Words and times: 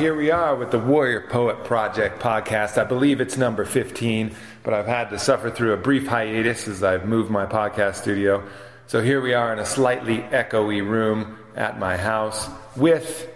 here 0.00 0.16
we 0.16 0.30
are 0.30 0.56
with 0.56 0.70
the 0.70 0.78
Warrior 0.78 1.26
Poet 1.28 1.62
Project 1.62 2.22
podcast. 2.22 2.78
I 2.78 2.84
believe 2.84 3.20
it's 3.20 3.36
number 3.36 3.66
15, 3.66 4.34
but 4.62 4.72
I've 4.72 4.86
had 4.86 5.10
to 5.10 5.18
suffer 5.18 5.50
through 5.50 5.74
a 5.74 5.76
brief 5.76 6.06
hiatus 6.06 6.66
as 6.68 6.82
I've 6.82 7.04
moved 7.04 7.30
my 7.30 7.44
podcast 7.44 7.96
studio. 7.96 8.42
So 8.86 9.02
here 9.02 9.20
we 9.20 9.34
are 9.34 9.52
in 9.52 9.58
a 9.58 9.66
slightly 9.66 10.20
echoey 10.20 10.80
room 10.80 11.36
at 11.54 11.78
my 11.78 11.98
house 11.98 12.48
with 12.76 13.28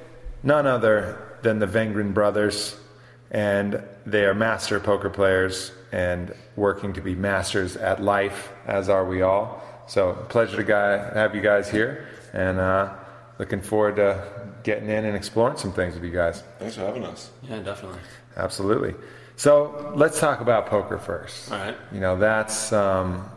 none 0.42 0.66
other 0.66 1.36
than 1.42 1.58
the 1.58 1.66
Vengrin 1.66 2.14
brothers, 2.14 2.74
and 3.30 3.82
they 4.06 4.24
are 4.24 4.32
master 4.32 4.80
poker 4.80 5.10
players 5.10 5.70
and 5.92 6.34
working 6.56 6.94
to 6.94 7.02
be 7.02 7.14
masters 7.14 7.76
at 7.76 8.02
life, 8.02 8.54
as 8.66 8.88
are 8.88 9.04
we 9.04 9.20
all. 9.20 9.62
So, 9.86 10.14
pleasure 10.30 10.56
to 10.56 10.64
guy, 10.64 11.12
have 11.12 11.34
you 11.34 11.42
guys 11.42 11.68
here, 11.70 12.08
and 12.32 12.58
uh, 12.58 12.94
looking 13.38 13.60
forward 13.60 13.96
to 13.96 14.43
getting 14.64 14.88
in 14.88 15.04
and 15.04 15.16
exploring 15.16 15.56
some 15.56 15.72
things 15.72 15.94
with 15.94 16.04
you 16.04 16.10
guys. 16.10 16.42
Thanks 16.58 16.74
for 16.74 16.80
having 16.80 17.04
us. 17.04 17.30
Yeah, 17.48 17.60
definitely. 17.60 18.00
Absolutely. 18.36 18.94
So 19.36 19.92
let's 19.94 20.18
talk 20.18 20.40
about 20.40 20.66
poker 20.66 20.98
first. 20.98 21.52
All 21.52 21.58
right. 21.58 21.76
You 21.92 22.00
know 22.00 22.18
that's 22.18 22.72
um, 22.72 23.28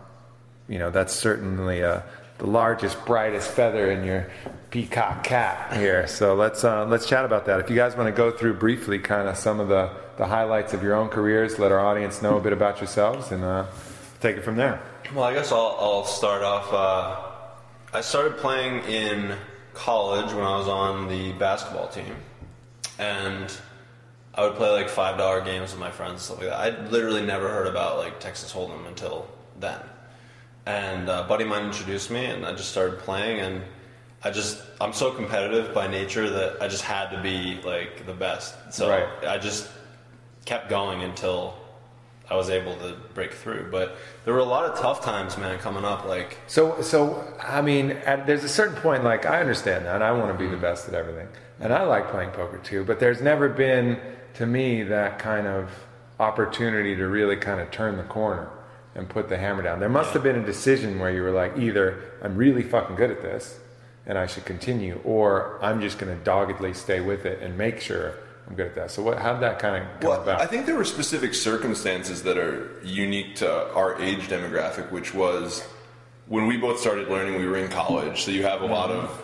you 0.68 0.80
know 0.80 0.90
that's 0.90 1.14
certainly 1.14 1.84
uh, 1.84 2.02
the 2.38 2.48
largest, 2.48 3.04
brightest 3.06 3.50
feather 3.50 3.92
in 3.92 4.04
your 4.04 4.30
peacock 4.70 5.24
cap 5.24 5.74
here. 5.74 6.08
So 6.08 6.36
let's 6.36 6.64
uh, 6.64 6.86
let's 6.86 7.08
chat 7.08 7.26
about 7.26 7.46
that. 7.46 7.60
If 7.60 7.70
you 7.70 7.76
guys 7.76 7.96
want 7.96 8.08
to 8.08 8.16
go 8.16 8.32
through 8.32 8.56
briefly, 8.56 9.00
kind 9.00 9.28
of 9.28 9.38
some 9.38 9.60
of 9.60 9.68
the 9.68 9.92
the 10.18 10.26
highlights 10.26 10.74
of 10.74 10.82
your 10.82 10.96
own 10.96 11.10
careers, 11.10 11.60
let 11.60 11.72
our 11.72 11.80
audience 11.80 12.22
know 12.22 12.38
a 12.38 12.42
bit 12.42 12.54
about 12.54 12.80
yourselves, 12.80 13.32
and 13.32 13.44
uh, 13.44 13.66
take 14.20 14.38
it 14.38 14.44
from 14.44 14.56
there. 14.56 14.82
Well, 15.14 15.24
I 15.24 15.34
guess 15.34 15.52
I'll, 15.52 15.78
I'll 15.80 16.06
start 16.06 16.44
off. 16.44 16.74
Uh, 16.74 17.96
I 17.98 18.02
started 18.02 18.38
playing 18.38 18.84
in 18.86 19.36
college 19.78 20.34
when 20.34 20.44
I 20.44 20.58
was 20.58 20.68
on 20.68 21.08
the 21.08 21.32
basketball 21.34 21.88
team, 21.88 22.16
and 23.00 23.52
I 24.34 24.44
would 24.44 24.56
play 24.56 24.70
like 24.72 24.90
five 24.90 25.18
dollar 25.18 25.42
games 25.42 25.72
with 25.72 25.80
my 25.80 25.92
friends 25.92 26.14
and 26.14 26.22
stuff 26.22 26.40
like 26.40 26.50
that. 26.50 26.60
I 26.60 26.90
literally 26.90 27.22
never 27.26 27.48
heard 27.48 27.68
about 27.68 27.98
like 27.98 28.20
Texas 28.20 28.52
Hold'em 28.54 28.88
until 28.88 29.28
then, 29.60 29.80
and 30.66 31.10
uh, 31.10 31.24
a 31.26 31.28
buddy 31.28 31.44
of 31.44 31.50
mine 31.50 31.66
introduced 31.66 32.12
me, 32.12 32.26
and 32.26 32.46
I 32.46 32.52
just 32.54 32.70
started 32.70 33.00
playing, 33.00 33.40
and 33.40 33.64
I 34.24 34.32
just 34.32 34.62
I'm 34.82 34.94
so 34.94 35.12
competitive 35.12 35.74
by 35.74 35.88
nature 35.88 36.30
that 36.30 36.62
I 36.62 36.68
just 36.68 36.84
had 36.84 37.10
to 37.12 37.22
be 37.22 37.60
like 37.64 38.06
the 38.06 38.14
best. 38.14 38.56
So 38.74 38.90
Right. 38.90 39.08
I 39.28 39.38
just 39.38 39.70
kept 40.46 40.70
going 40.70 41.04
until 41.04 41.56
I 42.30 42.36
was 42.36 42.50
able 42.50 42.76
to 42.78 42.96
break 43.14 43.34
through. 43.34 43.70
But 43.72 43.96
there 44.26 44.34
were 44.34 44.40
a 44.40 44.46
lot 44.46 44.66
of 44.66 44.80
tough 44.80 45.04
times, 45.04 45.38
man, 45.38 45.60
coming 45.60 45.86
up. 45.86 46.06
Like 46.06 46.38
So, 46.48 46.82
so 46.82 47.34
I 47.42 47.62
mean, 47.62 47.92
at, 47.92 48.28
there's 48.28 48.44
a 48.44 48.50
certain 48.50 48.76
point, 48.82 49.04
like 49.04 49.26
I 49.26 49.40
understand 49.40 49.86
that. 49.86 50.02
I 50.02 50.12
want 50.12 50.38
to 50.38 50.44
be 50.44 50.50
the 50.50 50.58
best 50.58 50.88
at 50.88 50.94
everything, 50.94 51.28
and 51.60 51.74
I 51.74 51.84
like 51.84 52.10
playing 52.10 52.32
poker 52.32 52.58
too. 52.58 52.84
But 52.84 53.00
there's 53.00 53.22
never 53.22 53.50
been, 53.50 54.00
to 54.36 54.46
me, 54.46 54.84
that 54.84 55.20
kind 55.20 55.48
of 55.48 55.70
opportunity 56.20 56.96
to 56.96 57.08
really 57.08 57.38
kind 57.38 57.62
of 57.62 57.72
turn 57.72 57.98
the 57.98 58.04
corner 58.04 58.50
and 58.96 59.08
put 59.08 59.30
the 59.30 59.38
hammer 59.38 59.62
down. 59.62 59.80
There 59.80 59.90
must 59.90 60.14
have 60.14 60.24
been 60.24 60.38
a 60.38 60.46
decision 60.46 61.00
where 61.00 61.12
you 61.12 61.22
were 61.22 61.32
like, 61.32 61.58
either 61.58 62.04
I'm 62.24 62.36
really 62.36 62.64
fucking 62.64 62.96
good 62.96 63.12
at 63.12 63.22
this, 63.22 63.60
and 64.08 64.18
I 64.18 64.26
should 64.26 64.46
continue, 64.46 65.00
or 65.04 65.60
I'm 65.62 65.80
just 65.82 66.00
going 66.00 66.18
to 66.18 66.24
doggedly 66.24 66.74
stay 66.74 67.00
with 67.00 67.26
it 67.26 67.42
and 67.42 67.58
make 67.58 67.80
sure 67.80 68.16
I'm 68.50 68.56
good 68.56 68.68
at 68.68 68.76
that. 68.76 68.92
So, 68.92 69.02
what? 69.04 69.20
How 69.20 69.34
did 69.34 69.42
that 69.42 69.60
kind 69.60 69.84
of 69.84 70.00
come 70.00 70.10
Well, 70.10 70.22
about? 70.22 70.40
I 70.40 70.46
think 70.46 70.66
there 70.66 70.76
were 70.76 70.86
specific 70.86 71.34
circumstances 71.34 72.24
that 72.24 72.38
are 72.38 72.80
unique 72.84 73.36
to 73.38 73.74
our 73.74 74.02
age 74.02 74.28
demographic, 74.30 74.90
which 74.92 75.14
was 75.14 75.68
when 76.28 76.48
we 76.48 76.58
both 76.58 76.80
started 76.80 77.10
learning, 77.10 77.40
we 77.40 77.46
were 77.46 77.58
in 77.58 77.70
college, 77.70 78.24
so 78.24 78.32
you 78.32 78.44
have 78.44 78.62
a 78.62 78.66
lot 78.66 78.90
of 78.92 79.24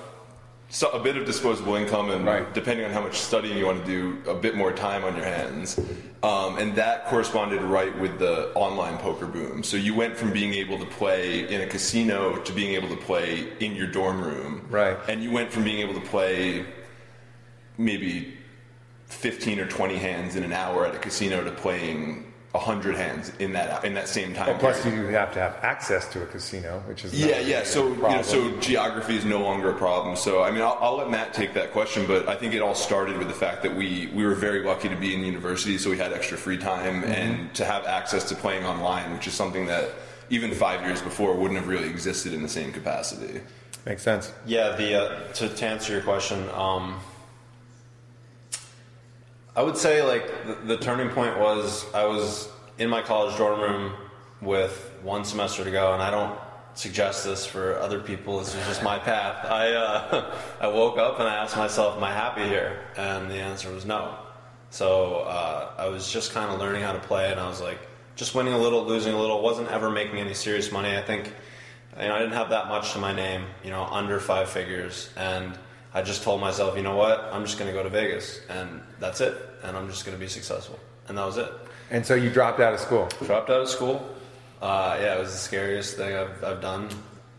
so 0.70 0.90
a 0.90 1.00
bit 1.00 1.18
of 1.18 1.26
disposable 1.26 1.76
income, 1.76 2.10
and 2.10 2.26
Right. 2.26 2.52
depending 2.52 2.84
on 2.86 2.92
how 2.92 3.02
much 3.02 3.20
studying 3.20 3.58
you 3.60 3.66
want 3.68 3.86
to 3.86 3.92
do, 3.92 4.18
a 4.28 4.34
bit 4.34 4.56
more 4.56 4.72
time 4.72 5.04
on 5.04 5.16
your 5.16 5.26
hands. 5.26 5.80
Um, 6.24 6.58
and 6.58 6.76
that 6.78 7.06
corresponded 7.08 7.62
right 7.62 7.96
with 8.00 8.18
the 8.18 8.52
online 8.56 8.98
poker 8.98 9.28
boom. 9.28 9.62
So 9.62 9.78
you 9.78 9.94
went 9.94 10.18
from 10.18 10.32
being 10.32 10.54
able 10.56 10.80
to 10.80 10.86
play 10.86 11.48
in 11.48 11.62
a 11.62 11.68
casino 11.68 12.38
to 12.38 12.52
being 12.54 12.74
able 12.74 12.88
to 12.90 12.96
play 12.96 13.50
in 13.60 13.76
your 13.76 13.86
dorm 13.86 14.24
room. 14.24 14.66
Right. 14.70 14.98
And 15.08 15.22
you 15.22 15.30
went 15.32 15.52
from 15.52 15.64
being 15.64 15.80
able 15.80 15.94
to 15.94 16.08
play 16.08 16.66
maybe 17.78 18.34
15 19.14 19.60
or 19.60 19.68
20 19.68 19.96
hands 19.98 20.36
in 20.36 20.44
an 20.44 20.54
hour 20.54 20.86
at 20.86 20.96
a 20.96 21.00
casino 21.00 21.44
to 21.44 21.52
playing 21.52 22.32
100 22.52 22.96
hands 22.96 23.32
in 23.40 23.54
that 23.54 23.84
in 23.84 23.96
that 23.96 24.08
same 24.08 24.32
time 24.32 24.46
Well, 24.50 24.60
plus, 24.60 24.86
you 24.86 25.08
have 25.08 25.34
to 25.34 25.40
have 25.40 25.56
access 25.64 26.08
to 26.10 26.22
a 26.22 26.26
casino, 26.28 26.84
which 26.86 27.04
is 27.04 27.12
Yeah, 27.12 27.40
yeah. 27.40 27.64
So 27.64 27.88
you 27.88 27.98
know, 27.98 28.22
so 28.22 28.56
geography 28.60 29.16
is 29.16 29.26
no 29.26 29.40
longer 29.40 29.72
a 29.72 29.74
problem. 29.74 30.16
So 30.16 30.44
I 30.44 30.52
mean, 30.52 30.62
I'll, 30.62 30.78
I'll 30.80 30.98
let 30.98 31.10
Matt 31.10 31.34
take 31.34 31.56
that 31.56 31.72
question, 31.72 32.06
but 32.06 32.30
I 32.30 32.36
think 32.36 32.54
it 32.54 32.62
all 32.62 32.76
started 32.76 33.18
with 33.18 33.28
the 33.28 33.34
fact 33.34 33.64
that 33.64 33.76
we 33.76 34.08
we 34.14 34.24
were 34.24 34.36
very 34.36 34.64
lucky 34.64 34.88
to 34.88 34.96
be 34.96 35.16
in 35.16 35.22
university, 35.22 35.80
so 35.80 35.90
we 35.90 35.98
had 35.98 36.14
extra 36.14 36.38
free 36.38 36.58
time 36.58 37.02
Mm-hmm. 37.02 37.12
and 37.12 37.54
to 37.56 37.66
have 37.66 37.86
access 37.86 38.24
to 38.30 38.36
playing 38.36 38.66
online, 38.66 39.12
which 39.14 39.26
is 39.26 39.34
something 39.34 39.66
that 39.66 39.90
even 40.30 40.52
five 40.54 40.82
years 40.86 41.02
before 41.02 41.36
wouldn't 41.36 41.60
have 41.60 41.68
really 41.68 41.90
existed 41.90 42.34
in 42.34 42.44
the 42.44 42.50
same 42.50 42.72
capacity. 42.72 43.42
makes 43.86 44.04
sense. 44.04 44.32
Yeah, 44.46 44.76
the 44.76 44.96
uh, 45.02 45.34
to, 45.34 45.50
to 45.50 45.66
answer 45.66 45.94
your 45.94 46.04
question, 46.04 46.48
um, 46.54 47.00
I 49.56 49.62
would 49.62 49.78
say 49.78 50.02
like 50.02 50.46
the, 50.46 50.76
the 50.76 50.78
turning 50.78 51.10
point 51.10 51.40
was 51.40 51.86
I 51.94 52.06
was 52.06 52.50
in 52.78 52.90
my 52.90 53.02
college 53.02 53.38
dorm 53.38 53.60
room 53.62 53.94
with 54.42 54.92
one 55.04 55.24
semester 55.26 55.64
to 55.64 55.72
go, 55.72 55.94
and 55.94 56.02
I 56.02 56.10
don't 56.10 56.38
suggest 56.74 57.24
this 57.24 57.46
for 57.46 57.78
other 57.80 58.00
people. 58.00 58.40
This 58.40 58.56
was 58.56 58.66
just 58.66 58.84
my 58.84 58.98
path. 58.98 59.46
I 59.46 59.72
uh, 59.74 60.36
I 60.62 60.68
woke 60.68 60.98
up 60.98 61.20
and 61.20 61.28
I 61.28 61.36
asked 61.36 61.56
myself, 61.56 61.98
"Am 61.98 62.04
I 62.04 62.12
happy 62.12 62.44
here?" 62.44 62.80
And 62.98 63.30
the 63.30 63.36
answer 63.36 63.72
was 63.72 63.86
no. 63.86 64.18
So 64.70 65.18
uh, 65.18 65.72
I 65.78 65.88
was 65.88 66.12
just 66.12 66.34
kind 66.34 66.52
of 66.52 66.60
learning 66.60 66.82
how 66.82 66.94
to 66.94 67.00
play, 67.00 67.32
and 67.32 67.40
I 67.40 67.48
was 67.48 67.62
like, 67.62 67.78
just 68.16 68.34
winning 68.34 68.54
a 68.54 68.58
little, 68.58 68.84
losing 68.84 69.14
a 69.14 69.20
little. 69.20 69.42
wasn't 69.42 69.70
ever 69.70 69.92
making 69.92 70.18
any 70.18 70.34
serious 70.34 70.72
money. 70.72 70.98
I 70.98 71.02
think 71.04 71.32
you 72.00 72.08
know, 72.08 72.16
I 72.16 72.20
didn't 72.20 72.34
have 72.34 72.50
that 72.50 72.68
much 72.70 72.94
to 72.94 73.00
my 73.00 73.14
name, 73.14 73.46
you 73.64 73.70
know, 73.70 73.84
under 73.84 74.20
five 74.20 74.50
figures. 74.50 75.12
And 75.16 75.58
I 75.94 76.02
just 76.02 76.24
told 76.24 76.42
myself, 76.42 76.76
you 76.76 76.82
know 76.82 76.96
what, 76.96 77.30
I'm 77.32 77.46
just 77.46 77.60
going 77.60 77.70
to 77.70 77.74
go 77.74 77.84
to 77.84 77.90
Vegas 77.90 78.42
and 78.50 78.82
that's 79.00 79.22
it. 79.22 79.38
And 79.64 79.78
I'm 79.78 79.88
just 79.90 80.06
going 80.06 80.18
to 80.18 80.20
be 80.20 80.28
successful. 80.28 80.80
And 81.08 81.18
that 81.18 81.26
was 81.26 81.38
it. 81.38 81.52
And 81.92 82.06
so 82.06 82.16
you 82.16 82.30
dropped 82.30 82.60
out 82.60 82.74
of 82.74 82.80
school. 82.80 83.08
Dropped 83.26 83.50
out 83.50 83.62
of 83.62 83.70
school. 83.70 84.10
Uh, 84.62 84.98
yeah, 85.00 85.16
it 85.16 85.20
was 85.20 85.32
the 85.32 85.38
scariest 85.38 85.98
thing 85.98 86.16
I've, 86.16 86.44
I've 86.44 86.62
done. 86.62 86.90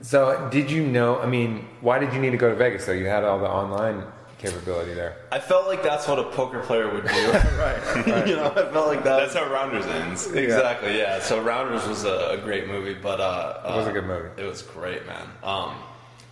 So 0.02 0.48
did 0.52 0.70
you 0.70 0.86
know? 0.86 1.18
I 1.18 1.26
mean, 1.26 1.66
why 1.80 1.98
did 1.98 2.12
you 2.12 2.20
need 2.20 2.30
to 2.30 2.36
go 2.36 2.50
to 2.50 2.54
Vegas? 2.54 2.84
though? 2.84 2.92
you 2.92 3.06
had 3.06 3.24
all 3.24 3.38
the 3.38 3.48
online 3.48 4.04
capability 4.38 4.92
there. 4.92 5.16
I 5.32 5.40
felt 5.40 5.66
like 5.66 5.82
that's 5.82 6.06
what 6.06 6.18
a 6.18 6.24
poker 6.24 6.60
player 6.60 6.92
would 6.92 7.06
do. 7.06 7.08
right. 7.58 8.26
you 8.28 8.36
know, 8.36 8.50
I 8.50 8.70
felt 8.70 8.88
like 8.88 9.02
that. 9.04 9.16
That's 9.20 9.34
how 9.34 9.50
Rounders 9.50 9.86
ends. 9.86 10.30
exactly. 10.30 10.98
Yeah. 10.98 11.20
So 11.20 11.40
Rounders 11.40 11.86
was 11.88 12.04
a, 12.04 12.30
a 12.32 12.38
great 12.38 12.68
movie, 12.68 12.94
but 12.94 13.20
uh, 13.20 13.60
It 13.64 13.76
was 13.76 13.86
a 13.86 13.90
uh, 13.90 13.92
good 13.92 14.06
movie. 14.06 14.28
It 14.36 14.44
was 14.44 14.62
great, 14.62 15.06
man. 15.06 15.26
Um, 15.42 15.74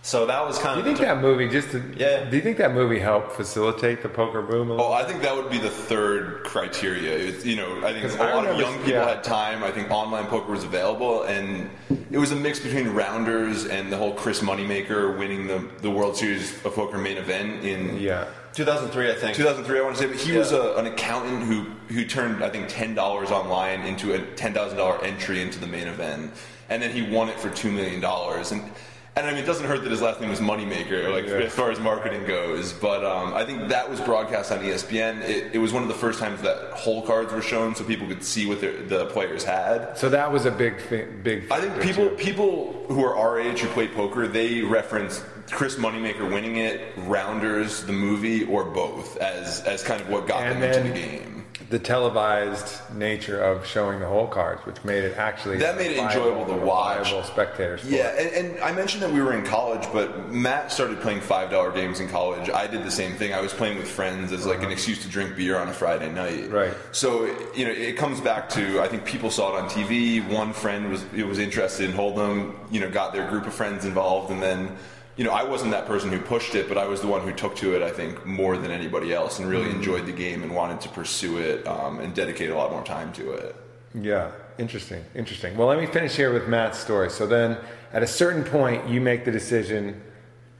so 0.05 0.25
that 0.25 0.45
was 0.45 0.59
kind 0.59 0.77
of. 0.77 0.83
Do 0.83 0.89
you 0.89 0.95
of. 0.95 0.99
think 0.99 1.09
that 1.09 1.21
movie 1.21 1.47
just 1.47 1.71
to, 1.71 1.81
Yeah. 1.95 2.29
Do 2.29 2.35
you 2.35 2.41
think 2.41 2.57
that 2.57 2.73
movie 2.73 2.99
helped 2.99 3.31
facilitate 3.31 4.03
the 4.03 4.09
poker 4.09 4.41
boom? 4.41 4.69
A? 4.69 4.75
Oh, 4.75 4.91
I 4.91 5.05
think 5.05 5.21
that 5.21 5.33
would 5.33 5.49
be 5.49 5.59
the 5.59 5.69
third 5.69 6.43
criteria. 6.43 7.17
It's, 7.17 7.45
you 7.45 7.55
know, 7.55 7.85
I 7.85 7.93
think 7.93 8.13
a 8.13 8.21
I 8.21 8.33
lot 8.33 8.45
of 8.45 8.59
young 8.59 8.75
people 8.79 8.91
yeah. 8.91 9.07
had 9.07 9.23
time. 9.23 9.63
I 9.63 9.71
think 9.71 9.89
online 9.91 10.25
poker 10.25 10.51
was 10.51 10.65
available, 10.65 11.23
and 11.23 11.69
it 12.11 12.17
was 12.17 12.33
a 12.33 12.35
mix 12.35 12.59
between 12.59 12.89
rounders 12.89 13.65
and 13.65 13.89
the 13.89 13.95
whole 13.95 14.13
Chris 14.13 14.41
Moneymaker 14.41 15.17
winning 15.17 15.47
the 15.47 15.69
the 15.81 15.89
World 15.89 16.17
Series 16.17 16.53
of 16.65 16.75
Poker 16.75 16.97
main 16.97 17.17
event 17.17 17.63
in 17.63 17.97
yeah. 17.97 18.27
2003, 18.55 19.09
I 19.09 19.13
think. 19.15 19.37
2003, 19.37 19.79
I 19.79 19.81
want 19.83 19.95
to 19.95 20.01
say, 20.01 20.07
but 20.07 20.17
he 20.17 20.37
was 20.37 20.51
a, 20.51 20.75
an 20.75 20.85
accountant 20.85 21.43
who 21.43 21.63
who 21.93 22.03
turned 22.03 22.43
I 22.43 22.49
think 22.49 22.67
ten 22.67 22.93
dollars 22.93 23.31
online 23.31 23.83
into 23.83 24.13
a 24.15 24.21
ten 24.35 24.53
thousand 24.53 24.79
dollar 24.79 25.01
entry 25.01 25.41
into 25.41 25.59
the 25.59 25.67
main 25.67 25.87
event, 25.87 26.33
and 26.67 26.83
then 26.83 26.91
he 26.91 27.03
won 27.03 27.29
it 27.29 27.39
for 27.39 27.49
two 27.49 27.71
million 27.71 28.01
dollars. 28.01 28.51
And 28.51 28.69
and 29.15 29.27
I 29.27 29.31
mean, 29.31 29.43
it 29.43 29.45
doesn't 29.45 29.65
hurt 29.67 29.83
that 29.83 29.91
his 29.91 30.01
last 30.01 30.19
name 30.21 30.29
was 30.31 30.39
Moneymaker, 30.39 31.11
like 31.11 31.25
Yeah. 31.27 31.45
as 31.45 31.53
far 31.53 31.69
as 31.71 31.79
marketing 31.79 32.25
goes. 32.25 32.73
But 32.73 33.03
um, 33.05 33.33
I 33.33 33.45
think 33.45 33.69
that 33.69 33.89
was 33.89 33.99
broadcast 34.01 34.51
on 34.51 34.59
ESPN. 34.59 35.21
It, 35.21 35.55
it 35.55 35.57
was 35.59 35.71
one 35.71 35.83
of 35.83 35.87
the 35.89 35.93
first 35.95 36.19
times 36.19 36.41
that 36.41 36.71
hole 36.71 37.01
cards 37.03 37.31
were 37.31 37.41
shown, 37.41 37.75
so 37.75 37.83
people 37.83 38.07
could 38.07 38.23
see 38.23 38.45
what 38.47 38.59
their, 38.61 38.81
the 38.83 39.05
players 39.07 39.43
had. 39.43 39.97
So 39.97 40.09
that 40.09 40.31
was 40.31 40.45
a 40.45 40.51
big, 40.51 40.79
thi- 40.81 41.05
big. 41.21 41.51
I 41.51 41.59
think 41.61 41.79
people 41.81 42.09
too. 42.09 42.15
people 42.15 42.85
who 42.89 43.03
are 43.03 43.15
our 43.15 43.39
age 43.39 43.59
who 43.59 43.67
play 43.69 43.87
poker, 43.87 44.27
they 44.27 44.61
reference 44.61 45.23
Chris 45.51 45.75
Moneymaker 45.75 46.31
winning 46.31 46.57
it, 46.57 46.93
Rounders, 46.97 47.83
the 47.83 47.93
movie, 47.93 48.45
or 48.45 48.63
both 48.63 49.17
as 49.17 49.61
as 49.61 49.83
kind 49.83 50.01
of 50.01 50.09
what 50.09 50.27
got 50.27 50.43
and 50.43 50.61
them 50.61 50.71
into 50.73 50.89
the 50.93 50.99
game. 50.99 51.42
The 51.69 51.79
televised 51.79 52.79
nature 52.95 53.41
of 53.41 53.65
showing 53.65 53.99
the 53.99 54.07
whole 54.07 54.27
cards, 54.27 54.65
which 54.65 54.83
made 54.83 55.03
it 55.03 55.17
actually 55.17 55.57
That 55.57 55.77
made 55.77 55.91
it 55.91 55.97
enjoyable 55.97 56.45
to 56.45 56.53
watch. 56.65 57.13
spectator 57.25 57.77
sport. 57.77 57.93
Yeah, 57.93 58.09
and, 58.19 58.47
and 58.53 58.59
I 58.63 58.71
mentioned 58.71 59.01
that 59.03 59.11
we 59.11 59.21
were 59.21 59.33
in 59.33 59.43
college, 59.45 59.87
but 59.93 60.31
Matt 60.31 60.71
started 60.71 60.99
playing 61.01 61.21
five 61.21 61.49
dollar 61.49 61.71
games 61.71 61.99
in 61.99 62.07
college. 62.09 62.49
I 62.49 62.67
did 62.67 62.83
the 62.83 62.91
same 62.91 63.13
thing. 63.13 63.33
I 63.33 63.41
was 63.41 63.53
playing 63.53 63.77
with 63.77 63.89
friends 63.89 64.31
as 64.31 64.45
like 64.45 64.61
an 64.63 64.71
excuse 64.71 65.01
to 65.03 65.09
drink 65.09 65.35
beer 65.35 65.57
on 65.57 65.67
a 65.69 65.73
Friday 65.73 66.11
night. 66.11 66.45
Uh-huh. 66.45 66.55
Right. 66.57 66.73
So 66.91 67.25
you 67.55 67.65
know, 67.65 67.71
it 67.71 67.97
comes 67.97 68.19
back 68.21 68.49
to 68.49 68.81
I 68.81 68.87
think 68.87 69.05
people 69.05 69.29
saw 69.29 69.55
it 69.57 69.61
on 69.63 69.69
TV. 69.69 70.27
One 70.29 70.53
friend 70.53 70.89
was 70.89 71.03
it 71.15 71.25
was 71.25 71.39
interested 71.39 71.89
in 71.89 71.95
Hold'em. 71.95 72.53
You 72.71 72.81
know, 72.81 72.89
got 72.89 73.13
their 73.13 73.27
group 73.29 73.47
of 73.47 73.53
friends 73.53 73.85
involved, 73.85 74.31
and 74.31 74.41
then. 74.41 74.75
You 75.15 75.23
know, 75.23 75.31
I 75.31 75.43
wasn't 75.43 75.71
that 75.71 75.85
person 75.85 76.11
who 76.11 76.19
pushed 76.19 76.55
it, 76.55 76.67
but 76.67 76.77
I 76.77 76.87
was 76.87 77.01
the 77.01 77.07
one 77.07 77.21
who 77.21 77.31
took 77.31 77.55
to 77.57 77.75
it. 77.75 77.83
I 77.83 77.91
think 77.91 78.25
more 78.25 78.57
than 78.57 78.71
anybody 78.71 79.13
else, 79.13 79.39
and 79.39 79.47
really 79.47 79.69
enjoyed 79.69 80.05
the 80.07 80.11
game 80.11 80.41
and 80.41 80.55
wanted 80.55 80.81
to 80.81 80.89
pursue 80.89 81.37
it 81.37 81.67
um, 81.67 81.99
and 81.99 82.15
dedicate 82.15 82.49
a 82.49 82.55
lot 82.55 82.71
more 82.71 82.83
time 82.83 83.13
to 83.13 83.31
it. 83.33 83.55
Yeah, 83.93 84.31
interesting, 84.57 85.03
interesting. 85.13 85.55
Well, 85.55 85.67
let 85.67 85.79
me 85.79 85.85
finish 85.85 86.15
here 86.15 86.33
with 86.33 86.47
Matt's 86.47 86.79
story. 86.79 87.11
So 87.11 87.27
then, 87.27 87.57
at 87.91 88.01
a 88.01 88.07
certain 88.07 88.43
point, 88.43 88.89
you 88.89 89.01
make 89.01 89.23
the 89.23 89.31
decision. 89.31 90.01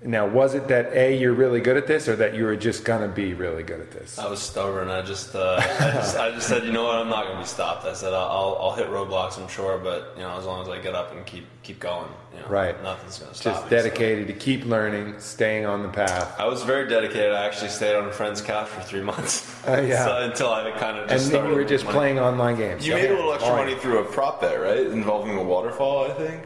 Now, 0.06 0.28
was 0.28 0.54
it 0.54 0.68
that 0.68 0.92
a 0.94 1.16
you're 1.18 1.34
really 1.34 1.62
good 1.62 1.78
at 1.78 1.88
this, 1.88 2.10
or 2.10 2.16
that 2.18 2.34
you 2.36 2.44
were 2.44 2.56
just 2.58 2.84
gonna 2.84 3.08
be 3.08 3.34
really 3.34 3.64
good 3.64 3.80
at 3.80 3.92
this? 3.92 4.20
I 4.20 4.28
was 4.30 4.42
stubborn. 4.42 4.90
I 4.90 5.02
just, 5.02 5.34
uh, 5.34 5.56
I 5.80 5.92
just, 5.92 6.18
I 6.18 6.32
just 6.32 6.48
said, 6.48 6.66
you 6.66 6.74
know 6.74 6.84
what? 6.84 6.96
I'm 6.96 7.10
not 7.10 7.24
going 7.24 7.38
to 7.38 7.42
be 7.44 7.48
stopped. 7.48 7.86
I 7.86 7.94
said, 7.94 8.14
I'll, 8.14 8.58
I'll 8.60 8.74
hit 8.76 8.88
roadblocks, 8.88 9.40
I'm 9.42 9.48
sure, 9.48 9.78
but 9.78 10.14
you 10.18 10.24
know, 10.24 10.38
as 10.38 10.46
long 10.46 10.62
as 10.62 10.68
I 10.68 10.80
get 10.82 10.94
up 10.94 11.14
and 11.16 11.26
keep, 11.26 11.46
keep 11.64 11.80
going, 11.80 12.10
you 12.34 12.42
know, 12.42 12.48
Right. 12.48 12.82
Nothing's 12.84 13.18
going 13.20 13.32
to 13.32 13.38
stop 13.38 13.54
Just 13.54 13.64
me. 13.66 13.70
So- 13.70 13.84
dedicated 13.84 14.28
to 14.28 14.34
keep 14.34 14.66
learning, 14.66 15.16
staying 15.20 15.66
on 15.66 15.84
the 15.84 15.90
path. 15.90 16.36
I 16.38 16.46
was 16.48 16.64
very 16.64 16.90
dedicated. 16.90 17.32
I 17.32 17.46
actually 17.46 17.70
stayed 17.70 17.96
on 17.96 18.06
a 18.08 18.12
friend's 18.12 18.42
couch 18.42 18.68
for 18.68 18.82
three 18.82 19.02
months. 19.12 19.56
Oh, 19.66 19.80
yeah. 19.80 20.04
so, 20.06 20.18
until 20.30 20.52
I 20.52 20.70
kind 20.72 20.98
of 20.98 21.04
And 21.04 21.12
just 21.12 21.32
then 21.32 21.48
you 21.48 21.56
were 21.56 21.64
just 21.64 21.86
money. 21.86 21.96
playing 21.98 22.20
online 22.20 22.58
games. 22.58 22.86
You 22.86 22.94
Okay. 22.96 23.04
made 23.04 23.12
a 23.12 23.16
little 23.16 23.32
extra 23.34 23.52
All 23.52 23.58
right. 23.58 23.68
money 23.70 23.80
through 23.80 24.00
a 24.00 24.04
prop 24.04 24.42
bet, 24.42 24.60
right? 24.60 24.80
Involving 24.86 25.38
a 25.38 25.44
waterfall, 25.44 26.12
I 26.12 26.14
think. 26.14 26.42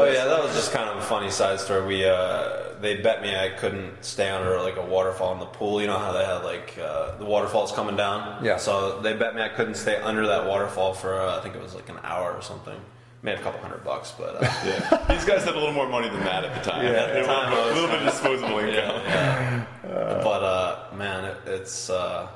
Oh 0.00 0.04
yeah, 0.12 0.24
that 0.26 0.42
was 0.42 0.54
just 0.54 0.72
kind 0.72 0.88
of 0.88 0.96
a 0.96 1.02
funny 1.02 1.30
side 1.30 1.60
story. 1.60 1.86
We 1.86 2.04
uh, 2.04 2.48
they 2.80 2.96
bet 3.00 3.22
me 3.22 3.34
I 3.36 3.48
couldn't 3.50 4.04
stay 4.04 4.30
under 4.30 4.60
like 4.60 4.76
a 4.76 4.84
waterfall 4.84 5.32
in 5.34 5.40
the 5.40 5.46
pool. 5.46 5.80
You 5.80 5.86
know 5.88 5.98
how 5.98 6.12
they 6.12 6.24
had 6.24 6.44
like 6.44 6.76
uh, 6.80 7.16
the 7.18 7.24
waterfalls 7.24 7.72
coming 7.72 7.96
down. 7.96 8.44
Yeah. 8.44 8.56
So 8.56 9.00
they 9.00 9.14
bet 9.14 9.34
me 9.34 9.42
I 9.42 9.48
couldn't 9.48 9.74
stay 9.74 9.96
under 9.96 10.26
that 10.26 10.46
waterfall 10.46 10.94
for 10.94 11.20
uh, 11.20 11.38
I 11.38 11.40
think 11.42 11.54
it 11.54 11.62
was 11.62 11.74
like 11.74 11.88
an 11.88 11.98
hour 12.04 12.32
or 12.32 12.42
something. 12.42 12.78
Made 13.20 13.36
a 13.36 13.42
couple 13.42 13.58
hundred 13.60 13.82
bucks, 13.84 14.14
but 14.16 14.36
uh, 14.36 14.40
Yeah, 14.64 15.04
these 15.08 15.24
guys 15.24 15.42
had 15.42 15.54
a 15.54 15.58
little 15.58 15.72
more 15.74 15.88
money 15.88 16.08
than 16.08 16.20
that 16.20 16.44
at 16.44 16.62
the 16.62 16.70
time. 16.70 16.84
Yeah. 16.84 16.92
They 16.92 16.98
At 16.98 17.26
the 17.26 17.26
time, 17.26 17.50
were 17.50 17.58
I 17.58 17.62
a 17.62 17.66
was 17.66 17.74
little 17.74 17.90
bit 17.90 17.98
of 17.98 18.12
disposable 18.12 18.58
income. 18.60 19.02
yeah, 19.06 19.64
yeah. 19.84 20.20
but 20.22 20.42
uh, 20.44 20.78
man, 20.94 21.24
it, 21.24 21.36
it's 21.46 21.90
uh, 21.90 22.28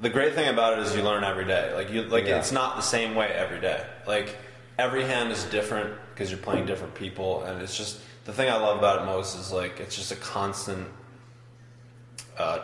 the 0.00 0.08
great 0.08 0.34
thing 0.34 0.48
about 0.48 0.78
it 0.78 0.78
is 0.86 0.96
you 0.96 1.02
learn 1.02 1.24
every 1.24 1.44
day. 1.44 1.74
Like 1.74 1.90
you, 1.90 2.04
like 2.04 2.24
Yeah. 2.24 2.38
it's 2.38 2.52
not 2.52 2.76
the 2.76 2.82
same 2.82 3.14
way 3.14 3.28
every 3.28 3.60
day. 3.60 3.84
Like 4.06 4.34
every 4.78 5.04
hand 5.04 5.30
is 5.30 5.44
different 5.44 5.92
because 6.22 6.30
you're 6.30 6.40
playing 6.40 6.66
different 6.66 6.94
people, 6.94 7.42
and 7.42 7.60
it's 7.60 7.76
just 7.76 7.98
the 8.26 8.32
thing 8.32 8.48
I 8.48 8.54
love 8.56 8.78
about 8.78 9.02
it 9.02 9.06
most 9.06 9.36
is 9.36 9.50
like 9.50 9.80
it's 9.80 9.96
just 9.96 10.12
a 10.12 10.16
constant 10.16 10.86
uh, 12.38 12.60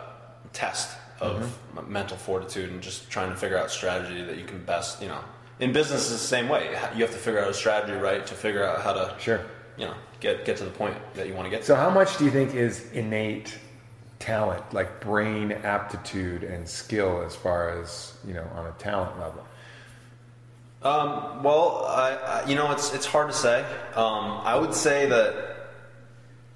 test 0.53 0.95
of 1.19 1.41
Mm-hmm. 1.41 1.79
m- 1.79 1.91
mental 1.91 2.15
fortitude 2.15 2.69
and 2.71 2.81
just 2.81 3.09
trying 3.09 3.29
to 3.29 3.35
figure 3.35 3.57
out 3.57 3.69
strategy 3.69 4.23
that 4.23 4.37
you 4.37 4.45
can 4.45 4.63
best, 4.63 5.01
you 5.01 5.09
know. 5.09 5.19
In 5.59 5.73
business, 5.73 6.09
it's 6.09 6.21
the 6.21 6.27
same 6.27 6.47
way. 6.47 6.69
You 6.95 7.01
have 7.03 7.11
to 7.11 7.17
figure 7.17 7.41
out 7.41 7.49
a 7.49 7.53
strategy, 7.53 7.91
right, 7.91 8.25
to 8.25 8.33
figure 8.33 8.63
out 8.65 8.81
how 8.81 8.93
to, 8.93 9.13
Sure. 9.19 9.41
you 9.77 9.85
know, 9.85 9.95
get 10.21 10.45
get 10.45 10.55
to 10.57 10.63
the 10.63 10.69
point 10.71 10.95
that 11.15 11.27
you 11.27 11.33
want 11.33 11.45
to 11.47 11.49
get. 11.49 11.59
to. 11.59 11.65
So, 11.67 11.75
how 11.75 11.89
much 11.89 12.17
do 12.17 12.23
you 12.23 12.31
think 12.31 12.55
is 12.55 12.89
innate 12.93 13.53
talent, 14.19 14.63
like 14.73 15.01
brain 15.01 15.51
aptitude 15.51 16.45
and 16.45 16.65
skill, 16.65 17.21
as 17.25 17.35
far 17.35 17.77
as 17.81 18.13
you 18.25 18.33
know, 18.33 18.47
on 18.55 18.67
a 18.67 18.71
talent 18.79 19.19
level? 19.19 19.43
Um, 20.81 21.43
well, 21.43 21.85
I, 21.87 22.11
I, 22.15 22.47
you 22.47 22.55
know, 22.55 22.71
it's 22.71 22.93
it's 22.93 23.05
hard 23.05 23.27
to 23.29 23.35
say. 23.35 23.65
Um, 23.95 24.41
I 24.43 24.57
would 24.57 24.73
say 24.73 25.07
that 25.07 25.57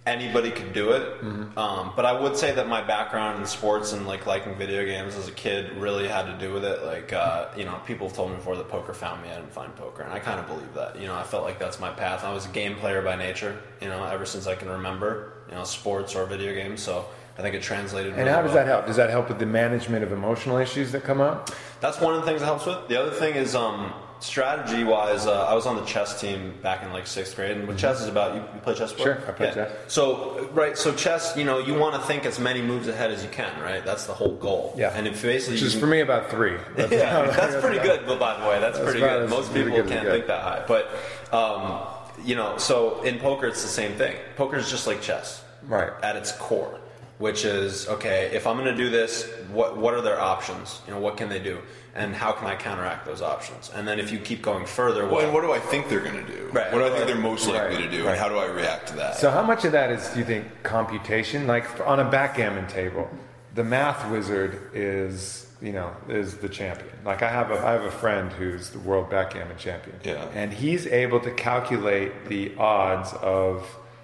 anybody 0.06 0.52
could 0.52 0.72
do 0.74 0.92
it, 0.92 1.24
um, 1.58 1.92
but 1.96 2.06
I 2.06 2.18
would 2.20 2.38
say 2.38 2.54
that 2.56 2.68
my 2.68 2.81
background 2.81 3.40
in 3.40 3.46
sports 3.46 3.92
and 3.92 4.08
like 4.08 4.25
liking 4.25 4.56
video 4.56 4.86
games 4.86 5.16
as 5.16 5.28
a 5.28 5.31
kid 5.31 5.75
really 5.78 6.08
had 6.08 6.24
to 6.24 6.38
do 6.38 6.54
with 6.54 6.64
it. 6.64 6.84
Like, 6.84 7.12
uh, 7.12 7.50
you 7.58 7.66
know, 7.66 7.80
people 7.86 8.08
have 8.08 8.16
told 8.16 8.31
me 8.31 8.38
before 8.38 8.56
that 8.56 8.70
poker 8.70 8.94
found 8.94 9.22
me. 9.24 9.30
I 9.30 9.36
didn't 9.36 9.52
find 9.52 9.75
poker, 9.75 10.04
and 10.04 10.14
I 10.14 10.20
kind 10.20 10.40
of 10.40 10.48
believe 10.48 10.74
that. 10.74 11.00
You 11.00 11.08
know, 11.08 11.16
I 11.16 11.24
felt 11.24 11.44
like 11.44 11.60
that's 11.60 11.81
my 11.81 11.90
path. 11.90 12.24
I 12.24 12.34
was 12.34 12.46
a 12.46 12.50
game 12.50 12.76
player 12.76 13.02
by 13.02 13.18
nature. 13.18 13.60
You 13.81 13.90
know, 13.90 14.06
ever 14.06 14.26
since 14.26 14.48
I 14.48 14.56
can 14.56 14.69
remember. 14.69 15.34
You 15.50 15.56
know, 15.56 15.66
sports 15.66 16.16
or 16.16 16.26
video 16.26 16.54
games. 16.54 16.81
So 16.81 17.06
I 17.38 17.42
think 17.42 17.56
it 17.56 17.62
translated. 17.62 18.14
And 18.14 18.19
really 18.19 18.31
how 18.31 18.42
does 18.42 18.54
well. 18.54 18.66
that 18.66 18.68
help? 18.68 18.86
Does 18.86 18.96
that 18.96 19.10
help 19.10 19.28
with 19.28 19.40
the 19.40 19.45
management 19.45 20.04
of 20.04 20.12
emotional 20.12 20.57
issues 20.57 20.92
that 20.94 21.04
come 21.04 21.19
up? 21.19 21.52
That's 21.81 22.00
one 22.00 22.14
of 22.16 22.21
the 22.21 22.28
things 22.28 22.42
it 22.42 22.45
helps 22.45 22.66
with. 22.66 22.88
The 22.88 23.00
other 23.00 23.12
thing 23.12 23.36
is 23.36 23.56
um, 23.56 23.94
strategy 24.23 24.83
wise. 24.83 25.27
Uh, 25.27 25.45
I 25.45 25.53
was 25.53 25.65
on 25.65 25.75
the 25.75 25.85
chess 25.85 26.19
team 26.19 26.53
back 26.61 26.83
in 26.83 26.92
like 26.94 27.06
sixth 27.06 27.35
grade, 27.35 27.57
and 27.57 27.68
what 27.68 27.77
chess 27.77 28.01
is 28.01 28.07
about. 28.07 28.35
You, 28.35 28.42
you 28.42 28.61
play 28.61 28.73
chess? 28.73 28.92
before? 28.92 29.06
Sure, 29.06 29.27
I 29.27 29.31
play 29.31 29.53
chess. 29.53 29.71
So 29.87 30.47
right, 30.53 30.77
so 30.77 30.94
chess. 30.95 31.35
You 31.35 31.44
know, 31.44 31.59
you 31.59 31.73
want 31.73 31.95
to 31.95 32.01
think 32.01 32.25
as 32.25 32.39
many 32.39 32.61
moves 32.61 32.87
ahead 32.87 33.11
as 33.11 33.23
you 33.23 33.30
can. 33.30 33.59
Right, 33.61 33.83
that's 33.83 34.06
the 34.07 34.13
whole 34.13 34.35
goal. 34.35 34.73
Yeah. 34.77 34.95
and 34.97 35.07
if 35.07 35.21
basically 35.21 35.56
Which 35.56 35.63
is 35.63 35.71
can- 35.73 35.81
for 35.81 35.87
me 35.87 35.99
about 35.99 36.30
three. 36.30 36.57
That's 36.75 36.92
yeah, 36.92 37.25
that's 37.27 37.63
pretty 37.63 37.80
good. 37.80 38.06
But 38.06 38.19
by 38.19 38.39
the 38.39 38.47
way, 38.47 38.59
that's, 38.59 38.77
That's 38.77 38.89
pretty 38.92 39.01
good. 39.01 39.30
Most 39.30 39.53
people 39.53 39.71
good 39.71 39.87
can't 39.87 40.07
think 40.07 40.27
that 40.27 40.42
high. 40.42 40.65
But 40.68 40.89
um, 41.33 41.81
you 42.23 42.35
know, 42.35 42.57
so 42.57 43.01
in 43.03 43.19
poker, 43.19 43.47
it's 43.47 43.61
the 43.61 43.68
same 43.68 43.94
thing. 43.94 44.15
Poker 44.35 44.56
is 44.57 44.69
just 44.69 44.87
like 44.87 45.01
chess, 45.01 45.44
Right. 45.63 45.92
At 46.01 46.15
its 46.15 46.31
core, 46.33 46.80
which 47.20 47.46
is 47.46 47.88
okay. 47.88 48.30
If 48.34 48.48
I'm 48.48 48.58
going 48.58 48.76
to 48.76 48.76
do 48.84 48.90
this, 48.90 49.30
what 49.52 49.78
what 49.78 49.94
are 49.94 50.02
their 50.02 50.20
options? 50.20 50.82
You 50.88 50.94
know, 50.94 51.00
what 51.00 51.16
can 51.18 51.30
they 51.30 51.40
do, 51.40 51.60
and 51.96 52.14
how 52.16 52.32
can 52.32 52.48
I 52.48 52.56
counteract 52.56 53.06
those 53.06 53.22
options? 53.22 53.72
And 53.74 53.88
then 53.88 54.00
if 54.00 54.12
you 54.12 54.20
keep 54.20 54.42
going 54.42 54.66
further, 54.66 55.04
Well, 55.06 55.16
well, 55.16 55.26
and 55.26 55.34
what 55.34 55.42
do 55.42 55.52
I 55.52 55.60
think 55.60 55.90
they're 55.90 56.00
going 56.02 56.26
to 56.26 56.32
do? 56.32 56.50
Right. 56.52 56.72
What 56.74 56.80
do 56.80 56.86
I 56.86 56.90
think 56.90 57.06
they're 57.08 57.16
most 57.16 57.48
likely 57.48 57.76
Right. 57.78 57.84
to 57.86 57.92
do, 57.92 58.04
Right. 58.04 58.12
and 58.12 58.20
how 58.20 58.30
do 58.30 58.38
I 58.38 58.46
react 58.48 58.88
to 58.88 58.96
that? 58.98 59.16
So, 59.16 59.30
how 59.32 59.44
much 59.44 59.64
of 59.66 59.72
that 59.74 59.92
is, 59.92 60.08
do 60.10 60.20
you 60.20 60.26
think, 60.26 60.64
computation? 60.64 61.48
Like 61.48 61.66
on 61.86 62.00
a 62.00 62.10
backgammon 62.10 62.68
table, 62.68 63.10
the 63.56 63.64
math 63.64 64.10
wizard 64.10 64.72
is, 64.74 65.46
you 65.62 65.72
know, 65.72 65.92
is 66.10 66.38
the 66.38 66.50
champion. 66.50 66.92
Like 67.06 67.22
I 67.22 67.30
have 67.30 67.52
a, 67.52 67.60
I 67.60 67.72
have 67.74 67.84
a 67.84 67.92
friend 67.92 68.32
who's 68.34 68.72
the 68.72 68.80
world 68.80 69.10
backgammon 69.12 69.58
champion. 69.58 69.98
Yeah. 70.04 70.26
And 70.34 70.52
he's 70.52 70.88
able 70.88 71.20
to 71.22 71.32
calculate 71.32 72.26
the 72.28 72.52
odds 72.58 73.14
of 73.22 73.64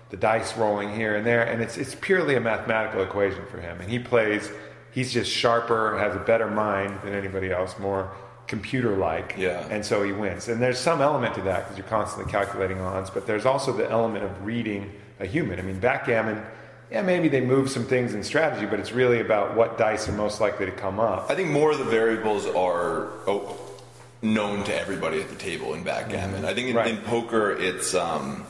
the 0.10 0.18
dice 0.18 0.58
rolling 0.58 0.94
here 0.96 1.16
and 1.16 1.25
there, 1.25 1.44
and 1.44 1.62
it's 1.62 1.78
it's 1.78 1.96
purely 1.96 2.36
a 2.36 2.39
mathematical 2.39 3.01
equation 3.04 3.46
for 3.51 3.60
him. 3.60 3.80
And 3.82 3.89
he 3.89 4.00
plays. 4.00 4.51
He's 4.92 5.13
just 5.13 5.32
sharper, 5.32 5.98
has 6.00 6.16
a 6.16 6.20
better 6.20 6.50
mind 6.50 7.00
than 7.04 7.13
anybody 7.13 7.51
else, 7.51 7.78
more 7.78 8.12
computer-like. 8.48 9.36
Yeah. 9.38 9.68
And 9.70 9.86
so 9.86 10.01
he 10.01 10.12
wins. 10.12 10.48
And 10.48 10.60
there's 10.60 10.80
some 10.80 11.00
element 11.00 11.36
to 11.36 11.42
that 11.44 11.66
because 11.66 11.78
you're 11.78 11.88
constantly 11.88 12.32
calculating 12.32 12.82
odds, 12.82 13.12
but 13.12 13.28
there's 13.28 13.46
also 13.46 13.72
the 13.72 13.88
element 13.89 14.25
of 14.25 14.44
reading 14.44 14.92
a 15.20 15.28
human. 15.28 15.60
I 15.60 15.62
mean, 15.62 15.80
backgammon, 15.80 16.44
yeah, 16.92 17.04
maybe 17.04 17.30
they 17.30 17.42
move 17.42 17.70
some 17.70 17.86
things 17.86 18.16
in 18.16 18.24
strategy, 18.24 18.66
but 18.66 18.80
it's 18.80 18.92
really 18.92 19.20
about 19.22 19.56
what 19.56 19.78
dice 19.78 20.10
are 20.10 20.13
most 20.13 20.42
likely 20.42 20.66
to 20.66 20.72
come 20.72 21.00
up. 21.00 21.30
I 21.30 21.36
think 21.36 21.51
more 21.51 21.72
of 21.72 21.78
the 21.78 21.86
variables 21.86 22.48
are 22.48 23.10
oh, 23.28 23.56
known 24.24 24.63
to 24.63 24.75
everybody 24.75 25.22
at 25.22 25.30
the 25.30 25.36
table 25.36 25.75
in 25.75 25.84
backgammon. 25.84 26.46
I 26.46 26.56
think 26.56 26.70
in, 26.70 26.75
Right. 26.75 26.88
in 26.88 26.98
poker, 26.98 27.51
it's 27.51 27.94
um, 27.94 28.44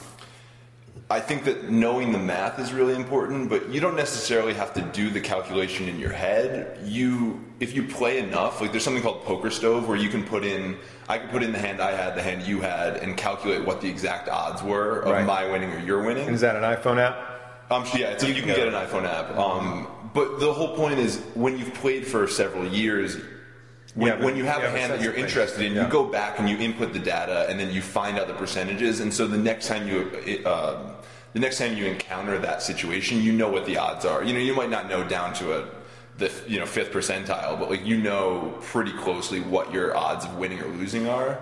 I 1.11 1.19
think 1.19 1.43
that 1.45 1.71
knowing 1.71 2.11
the 2.11 2.19
math 2.19 2.59
is 2.59 2.71
really 2.71 2.93
important, 2.93 3.49
but 3.49 3.69
you 3.69 3.79
don't 3.79 3.95
necessarily 3.95 4.53
have 4.53 4.75
to 4.75 4.81
do 4.81 5.09
the 5.09 5.19
calculation 5.19 5.89
in 5.89 5.99
your 5.99 6.11
head. 6.11 6.77
You, 6.83 7.43
if 7.59 7.73
you 7.73 7.81
play 7.81 8.19
enough, 8.19 8.61
like 8.61 8.69
there's 8.69 8.83
something 8.83 9.01
called 9.01 9.23
PokerStove 9.23 9.87
where 9.87 9.97
you 9.97 10.09
can 10.09 10.23
put 10.23 10.45
in, 10.45 10.77
I 11.07 11.17
could 11.17 11.31
put 11.31 11.41
in 11.41 11.51
the 11.51 11.57
hand 11.57 11.81
I 11.81 11.95
had, 11.95 12.15
the 12.15 12.21
hand 12.21 12.43
you 12.43 12.61
had, 12.61 12.97
and 12.97 13.17
calculate 13.17 13.65
what 13.65 13.81
the 13.81 13.89
exact 13.89 14.29
odds 14.29 14.61
were 14.61 14.99
of 14.99 15.11
Right. 15.13 15.25
my 15.25 15.49
winning 15.49 15.71
or 15.73 15.79
your 15.79 16.03
winning. 16.03 16.29
Is 16.29 16.41
that 16.41 16.55
an 16.55 16.61
iPhone 16.61 16.99
app? 16.99 17.17
Um, 17.71 17.87
so 17.87 17.97
yeah, 17.97 18.15
so 18.15 18.27
you, 18.27 18.35
can 18.35 18.45
get 18.45 18.67
an 18.67 18.75
iPhone 18.75 19.05
app. 19.05 19.35
Um, 19.35 19.87
but 20.13 20.39
the 20.39 20.53
whole 20.53 20.75
point 20.75 20.99
is 20.99 21.21
when 21.33 21.57
you've 21.57 21.73
played 21.73 22.05
for 22.05 22.27
several 22.27 22.67
years, 22.67 23.17
when, 23.95 24.07
Yeah, 24.19 24.25
when 24.25 24.35
you 24.35 24.43
have 24.45 24.61
you 24.61 24.67
a 24.67 24.71
hand 24.71 24.91
that 24.91 25.01
you're 25.01 25.13
interested 25.13 25.65
in, 25.65 25.73
Yeah. 25.73 25.85
you 25.85 25.89
go 25.89 26.03
back 26.03 26.39
and 26.39 26.49
you 26.49 26.57
input 26.57 26.93
the 26.93 26.99
data, 26.99 27.47
and 27.49 27.59
then 27.59 27.71
you 27.71 27.81
find 27.81 28.19
out 28.19 28.27
the 28.27 28.33
percentages. 28.33 28.99
And 28.99 29.13
so 29.13 29.27
the 29.27 29.37
next 29.37 29.67
time 29.67 29.87
you, 29.87 30.43
uh, 30.45 30.77
the 31.33 31.39
next 31.39 31.57
time 31.57 31.75
you 31.75 31.85
encounter 31.85 32.37
that 32.39 32.61
situation, 32.61 33.21
you 33.21 33.31
know 33.31 33.49
what 33.49 33.65
the 33.65 33.77
odds 33.77 34.05
are. 34.05 34.23
You 34.23 34.33
know, 34.33 34.39
you 34.39 34.55
might 34.55 34.69
not 34.69 34.89
know 34.89 35.03
down 35.03 35.33
to 35.35 35.59
a 35.59 35.65
the 36.17 36.29
you 36.47 36.59
know 36.59 36.65
fifth 36.65 36.91
percentile, 36.91 37.57
but 37.57 37.69
like 37.69 37.85
you 37.85 37.97
know 37.97 38.53
pretty 38.61 38.91
closely 38.91 39.39
what 39.39 39.73
your 39.73 39.95
odds 39.95 40.25
of 40.25 40.37
winning 40.37 40.59
or 40.59 40.67
losing 40.67 41.07
are. 41.07 41.39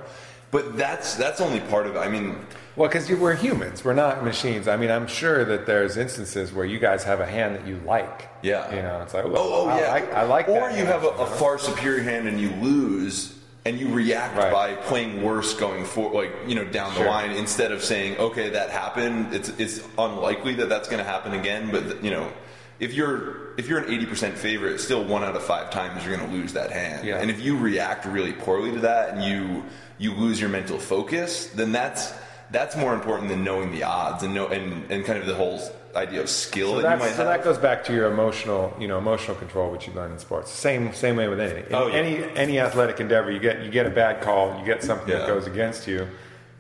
But 0.52 0.78
that's 0.78 1.16
that's 1.16 1.42
only 1.42 1.60
part 1.62 1.88
of 1.88 1.96
it. 1.96 2.00
I 2.00 2.08
mean, 2.08 2.38
Well, 2.78 2.88
because 2.88 3.10
we're 3.10 3.34
humans, 3.34 3.84
we're 3.84 3.96
not 3.96 4.24
machines. 4.24 4.68
I 4.68 4.78
mean, 4.78 4.92
I'm 4.92 5.08
sure 5.08 5.44
that 5.44 5.66
there's 5.66 5.98
instances 5.98 6.54
where 6.54 6.64
you 6.66 6.78
guys 6.78 7.04
have 7.06 7.20
a 7.20 7.26
hand 7.26 7.56
that 7.56 7.66
you 7.68 7.82
like. 7.86 8.30
Yeah. 8.44 8.70
You 8.74 8.84
know, 8.84 9.02
it's 9.02 9.16
like, 9.16 9.26
Oh, 9.26 9.34
oh 9.36 9.68
I 9.68 9.80
yeah. 9.82 9.92
like, 9.92 10.14
I 10.14 10.24
like 10.24 10.46
that. 10.46 10.62
Or 10.62 10.70
you 10.70 10.86
hand, 10.86 10.88
have 10.90 11.02
a, 11.04 11.08
you 11.08 11.12
a 11.12 11.26
far 11.26 11.58
superior 11.58 12.04
hand 12.04 12.28
and 12.28 12.40
you 12.40 12.52
lose, 12.62 13.36
and 13.66 13.80
you 13.80 13.90
react 13.90 14.38
Right. 14.38 14.54
by 14.54 14.76
playing 14.76 15.24
worse 15.24 15.56
going 15.56 15.86
for 15.86 16.12
like 16.14 16.32
you 16.48 16.54
know 16.56 16.64
down 16.66 16.92
the 16.94 17.00
Sure. 17.00 17.08
line 17.08 17.32
instead 17.32 17.72
of 17.72 17.84
saying, 17.84 18.16
okay, 18.18 18.50
that 18.52 18.70
happened. 18.70 19.34
It's 19.34 19.50
it's 19.58 19.82
unlikely 19.98 20.54
that 20.56 20.70
that's 20.70 20.88
going 20.88 21.04
to 21.04 21.10
happen 21.10 21.34
again, 21.34 21.70
but 21.72 22.04
you 22.04 22.12
know. 22.12 22.32
If 22.80 22.94
you're 22.94 23.56
if 23.58 23.68
you're 23.68 23.80
an 23.80 23.92
eighty 23.92 24.06
percent 24.06 24.38
favorite, 24.38 24.80
still 24.80 25.04
one 25.04 25.24
out 25.24 25.36
of 25.36 25.44
five 25.44 25.72
times 25.72 26.06
you're 26.06 26.16
going 26.16 26.30
to 26.30 26.36
lose 26.38 26.54
that 26.54 26.70
hand. 26.72 27.08
Yeah. 27.08 27.18
And 27.18 27.32
if 27.32 27.42
you 27.42 27.58
react 27.58 28.06
really 28.06 28.34
poorly 28.34 28.72
to 28.72 28.80
that 28.82 29.16
and 29.16 29.24
you 29.24 29.64
you 29.98 30.14
lose 30.14 30.40
your 30.40 30.52
mental 30.52 30.78
focus, 30.78 31.48
then 31.48 31.72
that's 31.72 32.14
that's 32.52 32.76
more 32.76 32.94
important 32.94 33.30
than 33.30 33.44
knowing 33.44 33.72
the 33.72 33.84
odds 33.84 34.24
and 34.24 34.34
know 34.34 34.48
and, 34.48 34.90
and 34.92 35.06
kind 35.06 35.20
of 35.20 35.26
the 35.26 35.36
whole 35.36 35.60
idea 35.96 36.22
of 36.22 36.30
skill 36.30 36.76
So, 36.76 36.82
that 36.82 36.94
you 36.94 37.00
might 37.00 37.10
so 37.12 37.16
have. 37.18 37.26
that 37.28 37.44
goes 37.44 37.58
back 37.58 37.84
to 37.86 37.94
your 37.94 38.12
emotional, 38.12 38.76
you 38.80 38.88
know, 38.88 38.98
emotional 39.00 39.36
control, 39.36 39.72
which 39.72 39.88
you 39.88 39.94
learn 39.94 40.12
in 40.12 40.20
sports. 40.20 40.52
Same, 40.52 40.94
same 40.94 41.16
way 41.16 41.28
with 41.28 41.40
anything. 41.40 41.66
In 41.68 41.76
Oh, 41.76 41.88
yeah. 41.88 41.96
Any, 41.96 42.24
any 42.36 42.60
athletic 42.60 43.00
endeavor, 43.00 43.32
you 43.32 43.40
get, 43.40 43.64
you 43.64 43.72
get 43.72 43.86
a 43.88 43.90
bad 43.90 44.22
call, 44.22 44.60
you 44.60 44.66
get 44.66 44.84
something 44.84 45.08
that 45.08 45.26
goes 45.28 45.48
against 45.48 45.88
you. 45.88 46.08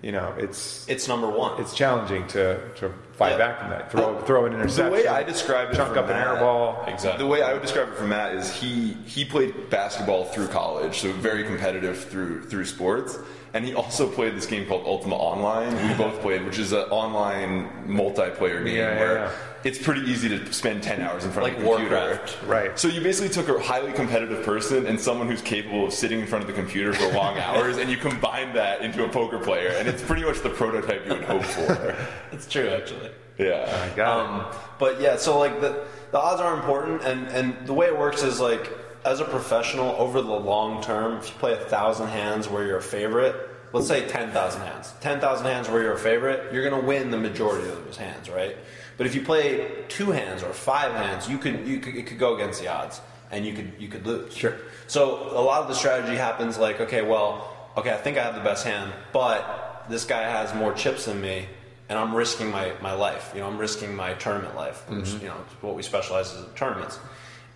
You 0.02 0.12
know, 0.12 0.34
it's, 0.38 0.88
It's 0.88 1.08
number 1.08 1.28
one. 1.30 1.60
it's 1.62 1.74
challenging 1.76 2.28
to, 2.30 2.60
to 2.76 2.92
fight 3.14 3.32
Yeah. 3.32 3.38
back 3.38 3.60
from 3.60 3.70
that. 3.72 3.92
Throw, 3.92 4.20
throw 4.22 4.46
an 4.46 4.54
interception. 4.54 4.86
The 4.86 4.92
way 4.92 5.08
I 5.08 5.24
describe 5.24 5.72
it, 5.72 5.76
chunk 5.76 5.94
for 5.94 6.00
up 6.00 6.10
an 6.10 6.16
air 6.18 6.36
ball. 6.36 6.84
exactly. 6.88 7.24
The 7.24 7.28
way 7.28 7.42
I 7.42 7.54
would 7.54 7.62
describe 7.64 7.90
it 7.90 7.96
for 7.96 8.06
Matt 8.06 8.36
is 8.36 8.52
he 8.52 8.94
he 9.06 9.26
played 9.26 9.70
basketball 9.72 10.26
through 10.26 10.48
college, 10.50 11.00
so 11.00 11.12
very 11.14 11.44
competitive 11.44 11.98
through 12.06 12.44
through 12.44 12.66
sports, 12.66 13.18
and 13.54 13.66
he 13.66 13.74
also 13.74 14.08
played 14.10 14.36
this 14.36 14.46
game 14.46 14.66
called 14.68 14.86
Ultima 14.86 15.16
Online. 15.16 15.74
We 15.90 15.94
both 15.96 16.20
played, 16.22 16.46
which 16.46 16.60
is 16.60 16.72
an 16.74 16.82
online 16.90 17.70
multiplayer 17.88 18.64
game 18.66 18.76
Yeah, 18.76 18.94
yeah, 18.94 19.00
where 19.00 19.16
yeah. 19.18 19.32
it's 19.64 19.78
pretty 19.82 20.02
easy 20.02 20.30
to 20.30 20.54
spend 20.54 20.84
ten 20.84 21.02
hours 21.02 21.24
in 21.26 21.32
front 21.32 21.50
Like 21.50 21.58
of 21.58 21.64
a 21.64 21.68
computer. 21.68 21.96
Warcraft. 21.96 22.38
Right. 22.46 22.78
So 22.80 22.88
you 22.88 23.02
basically 23.02 23.30
took 23.30 23.50
a 23.56 23.62
highly 23.62 23.94
competitive 23.94 24.44
person 24.44 24.86
and 24.86 25.00
someone 25.00 25.28
who's 25.28 25.42
capable 25.42 25.86
of 25.88 25.94
sitting 25.94 26.20
in 26.20 26.28
front 26.28 26.44
of 26.44 26.48
the 26.48 26.54
computer 26.62 26.94
for 26.94 27.08
long 27.14 27.38
hours, 27.48 27.78
and 27.78 27.90
you 27.90 27.98
combine 27.98 28.54
that 28.54 28.82
into 28.82 29.04
a 29.06 29.10
poker 29.10 29.40
player, 29.40 29.70
and 29.70 29.88
it's 29.88 30.02
pretty 30.04 30.24
much 30.24 30.42
the 30.42 30.50
prototype 30.50 31.06
you 31.06 31.14
would 31.14 31.24
hope 31.24 31.44
for. 31.44 31.96
It's 32.32 32.48
true, 32.48 32.68
actually. 32.70 33.12
Yeah. 33.40 33.90
I 33.92 33.96
got 33.96 34.20
it. 34.20 34.30
Um, 34.30 34.60
but 34.80 35.00
yeah, 35.02 35.16
so 35.16 35.40
like 35.40 35.62
the 35.62 35.86
the 36.12 36.20
odds 36.20 36.42
are 36.42 36.54
important, 36.56 37.04
and 37.04 37.28
and 37.30 37.68
the 37.68 37.74
way 37.74 37.88
it 37.88 37.98
works 37.98 38.24
is 38.24 38.40
like 38.40 38.72
as 39.06 39.20
a 39.20 39.26
professional 39.26 39.90
over 39.98 40.22
the 40.22 40.32
long 40.32 40.82
term, 40.82 41.18
if 41.18 41.30
you 41.30 41.36
play 41.36 41.54
a 41.54 41.58
thousand 41.58 42.08
hands 42.08 42.48
where 42.48 42.66
you're 42.66 42.78
a 42.78 42.82
favorite, 42.82 43.36
let's 43.74 43.88
say 43.88 44.08
ten 44.08 44.32
thousand 44.32 44.62
hands, 44.62 44.94
ten 45.02 45.20
thousand 45.20 45.46
hands 45.46 45.70
where 45.70 45.82
you're 45.82 45.94
a 45.94 46.00
favorite, 46.00 46.54
you're 46.54 46.68
gonna 46.70 46.84
win 46.84 47.12
the 47.12 47.18
majority 47.18 47.70
of 47.70 47.86
those 47.86 47.98
hands, 47.98 48.30
right? 48.30 48.58
But 48.98 49.06
if 49.06 49.16
you 49.16 49.22
play 49.22 49.86
two 49.90 50.12
hands 50.12 50.44
or 50.44 50.52
five 50.54 50.92
hands, 50.94 51.30
you 51.30 51.38
could 51.38 51.68
you 51.68 51.80
could 51.80 51.96
it 51.96 52.08
could 52.08 52.20
go 52.20 52.36
against 52.36 52.62
the 52.62 52.68
odds, 52.68 53.00
and 53.32 53.46
you 53.46 53.54
could 53.54 53.74
you 53.80 53.88
could 53.88 54.06
lose. 54.06 54.36
Sure. 54.36 54.56
So 54.88 55.38
a 55.38 55.42
lot 55.42 55.62
of 55.62 55.68
the 55.68 55.76
strategy 55.76 56.16
happens 56.16 56.58
like, 56.58 56.82
okay, 56.82 57.02
well, 57.02 57.56
okay, 57.78 57.94
I 57.94 57.98
think 57.98 58.18
I 58.18 58.24
have 58.24 58.36
the 58.36 58.42
best 58.42 58.66
hand, 58.66 58.92
but 59.14 59.86
this 59.90 60.06
guy 60.06 60.24
has 60.24 60.54
more 60.56 60.74
chips 60.74 61.06
than 61.06 61.22
me, 61.22 61.46
and 61.90 61.98
I'm 61.98 62.14
risking 62.16 62.50
my, 62.52 62.74
my 62.82 62.94
life. 62.94 63.32
You 63.34 63.42
know, 63.42 63.48
I'm 63.48 63.58
risking 63.58 63.96
my 63.96 64.14
tournament 64.14 64.56
life, 64.56 64.90
which 64.90 65.06
mm-hmm. 65.06 65.22
you 65.22 65.28
know 65.30 65.38
what 65.62 65.76
we 65.76 65.84
specialize 65.84 66.36
in 66.36 66.44
tournaments, 66.56 67.00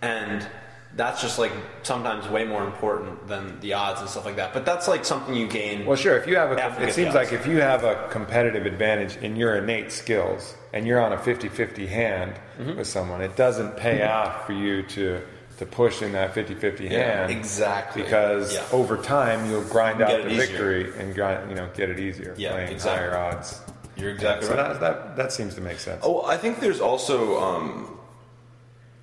and 0.00 0.46
that's 0.94 1.22
just 1.22 1.38
like 1.38 1.52
sometimes 1.82 2.28
way 2.28 2.44
more 2.44 2.64
important 2.66 3.26
than 3.26 3.58
the 3.60 3.72
odds 3.72 4.00
and 4.00 4.10
stuff 4.10 4.26
like 4.26 4.36
that. 4.36 4.52
But 4.52 4.64
that's 4.66 4.88
like 4.88 5.04
something 5.04 5.34
you 5.34 5.48
gain. 5.48 5.86
Well, 5.86 5.96
sure. 5.96 6.16
If 6.18 6.26
you 6.26 6.36
have 6.36 6.52
a, 6.52 6.82
it 6.86 6.92
seems 6.92 7.14
like 7.14 7.32
if 7.32 7.46
you 7.46 7.60
have 7.60 7.82
a 7.84 8.08
competitive 8.10 8.66
advantage 8.66 9.16
in 9.16 9.34
your 9.36 9.56
innate 9.56 9.90
skills, 9.92 10.54
and 10.74 10.86
you're 10.86 11.00
on 11.00 11.12
a 11.12 11.16
50-50 11.18 11.88
hand 11.88 12.34
Mm-hmm. 12.58 12.76
with 12.78 12.86
someone, 12.86 13.22
it 13.22 13.34
doesn't 13.36 13.76
pay 13.76 14.02
off 14.06 14.46
for 14.46 14.52
you 14.52 14.82
to 14.84 15.22
to 15.58 15.66
push 15.66 16.02
in 16.02 16.12
that 16.12 16.34
50-50 16.34 16.88
hand. 16.88 17.30
exactly. 17.30 18.02
Because 18.02 18.54
Yeah. 18.54 18.62
over 18.72 18.96
time 18.96 19.48
you'll 19.50 19.62
grind 19.64 19.98
Get 19.98 20.10
out 20.10 20.22
the 20.24 20.30
easier. 20.30 20.46
victory 20.46 20.92
and 20.98 21.14
grind, 21.14 21.48
you 21.50 21.56
know 21.56 21.68
get 21.74 21.88
it 21.90 21.98
easier 22.00 22.34
Yeah, 22.36 22.52
playing 22.52 22.72
exactly. 22.72 23.08
higher 23.08 23.16
odds. 23.18 23.60
You're 23.96 24.10
exactly 24.10 24.48
So 24.48 24.54
right. 24.56 24.68
that, 24.72 24.80
that 24.80 25.16
that 25.16 25.32
seems 25.32 25.54
to 25.56 25.60
make 25.60 25.78
sense. 25.78 26.00
Oh, 26.04 26.22
I 26.24 26.36
think 26.36 26.60
there's 26.60 26.80
also, 26.80 27.38
um, 27.40 27.98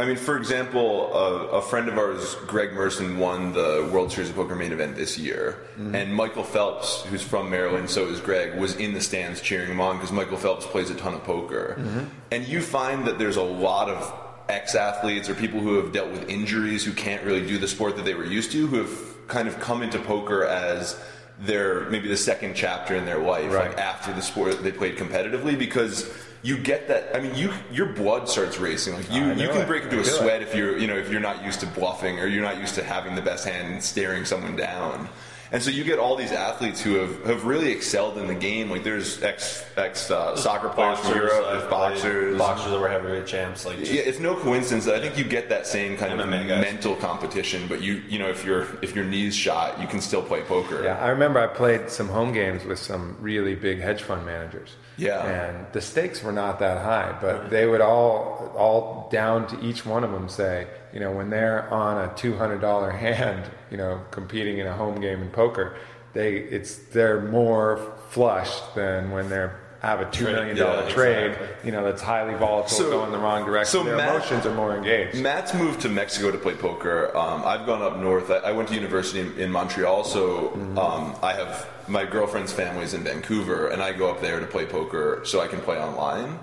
I 0.01 0.05
mean, 0.05 0.15
for 0.15 0.37
example, 0.37 1.13
a, 1.13 1.57
a 1.57 1.61
friend 1.61 1.89
of 1.89 1.97
ours, 1.97 2.35
Greg 2.47 2.71
Merson, 2.71 3.17
won 3.19 3.51
the 3.51 3.89
World 3.91 4.13
Series 4.13 4.29
of 4.29 4.35
Poker 4.37 4.55
main 4.55 4.71
event 4.71 4.95
this 4.95 5.17
year, 5.17 5.57
mm-hmm. 5.73 5.93
and 5.93 6.15
Michael 6.15 6.45
Phelps, 6.45 7.03
who's 7.03 7.21
from 7.21 7.49
Maryland, 7.49 7.89
so 7.89 8.05
is 8.05 8.21
Greg, 8.21 8.57
was 8.57 8.77
in 8.77 8.93
the 8.93 9.01
stands 9.01 9.41
cheering 9.41 9.69
him 9.69 9.81
on 9.81 9.97
because 9.97 10.13
Michael 10.13 10.37
Phelps 10.37 10.65
plays 10.65 10.89
a 10.89 10.95
ton 10.95 11.13
of 11.15 11.23
poker, 11.25 11.75
mm-hmm. 11.77 12.05
and 12.31 12.47
you 12.47 12.61
find 12.61 13.05
that 13.07 13.19
there's 13.19 13.35
a 13.35 13.43
lot 13.43 13.89
of 13.89 14.13
ex-athletes 14.47 15.29
or 15.29 15.35
people 15.35 15.59
who 15.59 15.75
have 15.75 15.91
dealt 15.91 16.11
with 16.11 16.29
injuries 16.29 16.85
who 16.85 16.93
can't 16.93 17.23
really 17.25 17.45
do 17.45 17.57
the 17.57 17.67
sport 17.67 17.97
that 17.97 18.05
they 18.05 18.15
were 18.15 18.25
used 18.25 18.53
to, 18.53 18.67
who 18.67 18.77
have 18.77 19.27
kind 19.27 19.49
of 19.49 19.59
come 19.59 19.83
into 19.83 19.99
poker 19.99 20.45
as 20.45 20.97
their 21.41 21.89
maybe 21.89 22.07
the 22.07 22.17
second 22.17 22.55
chapter 22.55 22.95
in 22.95 23.05
their 23.05 23.19
life, 23.19 23.51
Right. 23.51 23.69
like 23.69 23.77
after 23.77 24.13
the 24.13 24.21
sport 24.21 24.63
they 24.63 24.71
played 24.71 24.95
competitively 24.97 25.59
because 25.59 26.09
you 26.41 26.57
get 26.57 26.87
that 26.87 27.15
i 27.15 27.19
mean 27.19 27.35
you 27.35 27.51
your 27.71 27.87
blood 27.87 28.27
starts 28.29 28.57
racing 28.59 28.93
like 28.93 29.11
you 29.11 29.21
you 29.31 29.47
can 29.49 29.61
it. 29.61 29.67
break 29.67 29.83
into 29.83 29.97
I 29.97 29.99
a 29.99 30.03
feel 30.03 30.13
it. 30.13 30.17
sweat 30.19 30.41
if 30.41 30.55
you're 30.55 30.77
you 30.77 30.87
know 30.87 30.95
if 30.97 31.11
you're 31.11 31.19
not 31.21 31.43
used 31.43 31.59
to 31.61 31.65
bluffing 31.67 32.19
or 32.19 32.27
you're 32.27 32.43
not 32.43 32.57
used 32.59 32.75
to 32.75 32.83
having 32.83 33.15
the 33.15 33.21
best 33.21 33.45
hand 33.47 33.73
and 33.73 33.83
staring 33.83 34.23
someone 34.25 34.55
down 34.55 35.09
and 35.51 35.63
so 35.63 35.71
you 35.71 35.83
get 35.83 35.97
all 35.97 36.15
these 36.15 36.31
athletes 36.31 36.79
who 36.79 36.93
have, 36.97 37.25
have 37.25 37.43
really 37.45 37.71
excelled 37.71 38.19
in 38.19 38.27
the 38.27 38.35
game 38.35 38.69
like 38.69 38.83
there's 38.83 39.21
ex 39.23 39.65
ex 39.77 40.11
uh, 40.11 40.35
soccer 40.35 40.69
players 40.69 40.99
from 40.99 41.15
Europe 41.15 41.43
I've 41.47 41.59
there's 41.59 41.69
boxers 41.71 42.37
boxers 42.37 42.71
that 42.71 42.79
were 42.79 42.87
heavyweight 42.87 43.25
champs. 43.25 43.65
Like, 43.65 43.79
just- 43.79 43.91
yeah, 43.91 44.01
it's 44.03 44.19
no 44.19 44.35
coincidence 44.35 44.85
that 44.85 44.93
I 44.93 44.99
think 45.01 45.17
you 45.17 45.23
get 45.23 45.49
that 45.49 45.65
same 45.65 45.97
kind 45.97 46.13
of 46.13 46.19
MMA 46.27 46.47
guys. 46.47 46.61
mental 46.61 46.95
competition, 46.95 47.65
but 47.67 47.81
you 47.81 48.03
you 48.07 48.19
know 48.19 48.29
if 48.29 48.45
your 48.45 48.67
if 48.83 48.95
your 48.95 49.05
knees 49.05 49.35
shot, 49.35 49.81
you 49.81 49.87
can 49.87 50.01
still 50.01 50.21
play 50.21 50.41
poker. 50.43 50.83
Yeah, 50.83 50.99
I 51.03 51.09
remember 51.09 51.39
I 51.39 51.47
played 51.47 51.89
some 51.89 52.09
home 52.09 52.31
games 52.31 52.63
with 52.63 52.77
some 52.77 53.17
really 53.19 53.55
big 53.55 53.79
hedge 53.79 54.03
fund 54.03 54.23
managers. 54.27 54.75
Yeah. 54.99 55.25
and 55.25 55.67
the 55.73 55.81
stakes 55.81 56.21
were 56.23 56.31
not 56.31 56.59
that 56.59 56.83
high, 56.83 57.17
but 57.21 57.49
they 57.49 57.65
would 57.65 57.81
all 57.81 58.51
all 58.57 59.09
down 59.11 59.47
to 59.47 59.59
each 59.65 59.85
one 59.85 60.03
of 60.03 60.11
them 60.11 60.27
say, 60.29 60.67
you 60.93 60.99
know, 60.99 61.11
when 61.11 61.29
they're 61.29 61.71
on 61.73 62.09
a 62.09 62.13
two 62.15 62.35
hundred 62.35 62.59
dollar 62.61 62.91
hand, 62.91 63.49
you 63.71 63.77
know, 63.77 64.01
competing 64.11 64.57
in 64.59 64.67
a 64.67 64.73
home 64.73 64.99
game 64.99 65.21
in 65.21 65.29
poker, 65.29 65.75
they 66.13 66.35
it's 66.37 66.75
they're 66.75 67.21
more 67.21 67.93
flush 68.09 68.59
than 68.75 69.11
when 69.11 69.29
they're 69.29 69.59
have 69.81 70.01
a 70.01 70.11
two 70.11 70.25
million 70.25 70.57
dollar 70.57 70.83
yeah, 70.87 70.93
trade, 70.93 71.31
exactly. 71.31 71.65
you 71.65 71.71
know, 71.71 71.83
that's 71.83 72.01
highly 72.01 72.33
volatile, 72.35 72.69
So- 72.69 72.89
going 72.89 73.11
the 73.11 73.17
wrong 73.17 73.45
direction. 73.45 73.71
so 73.79 73.83
Their 73.83 73.95
Matt- 73.97 74.15
emotions 74.15 74.45
are 74.45 74.53
more 74.53 74.75
engaged. 74.75 75.17
Matt's 75.21 75.53
moved 75.53 75.81
to 75.81 75.89
Mexico 75.89 76.31
to 76.31 76.37
play 76.37 76.53
poker. 76.55 77.15
Um, 77.15 77.43
I've 77.45 77.65
gone 77.65 77.81
up 77.81 77.97
north. 77.97 78.29
I, 78.29 78.37
I 78.37 78.51
went 78.51 78.67
to 78.69 78.75
university 78.75 79.21
in, 79.21 79.37
in 79.39 79.51
Montreal, 79.51 80.03
so 80.03 80.53
um, 80.77 81.15
I 81.23 81.33
have 81.33 81.67
my 81.87 82.05
girlfriend's 82.05 82.51
family's 82.51 82.93
in 82.93 83.03
Vancouver, 83.03 83.69
and 83.69 83.81
I 83.81 83.93
go 83.93 84.09
up 84.09 84.21
there 84.21 84.39
to 84.39 84.45
play 84.45 84.65
poker 84.65 85.21
so 85.23 85.39
I 85.39 85.47
can 85.47 85.59
play 85.61 85.77
online. 85.77 86.39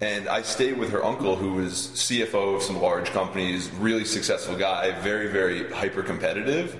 And 0.00 0.28
I 0.28 0.42
stay 0.42 0.72
with 0.74 0.90
her 0.90 1.02
uncle, 1.02 1.36
who 1.36 1.54
was 1.54 1.72
CFO 1.94 2.56
of 2.56 2.62
some 2.62 2.80
large 2.82 3.10
companies, 3.10 3.70
really 3.78 4.04
successful 4.04 4.56
guy, 4.56 4.90
very, 5.00 5.28
very 5.28 5.70
hyper 5.72 6.02
competitive. 6.02 6.78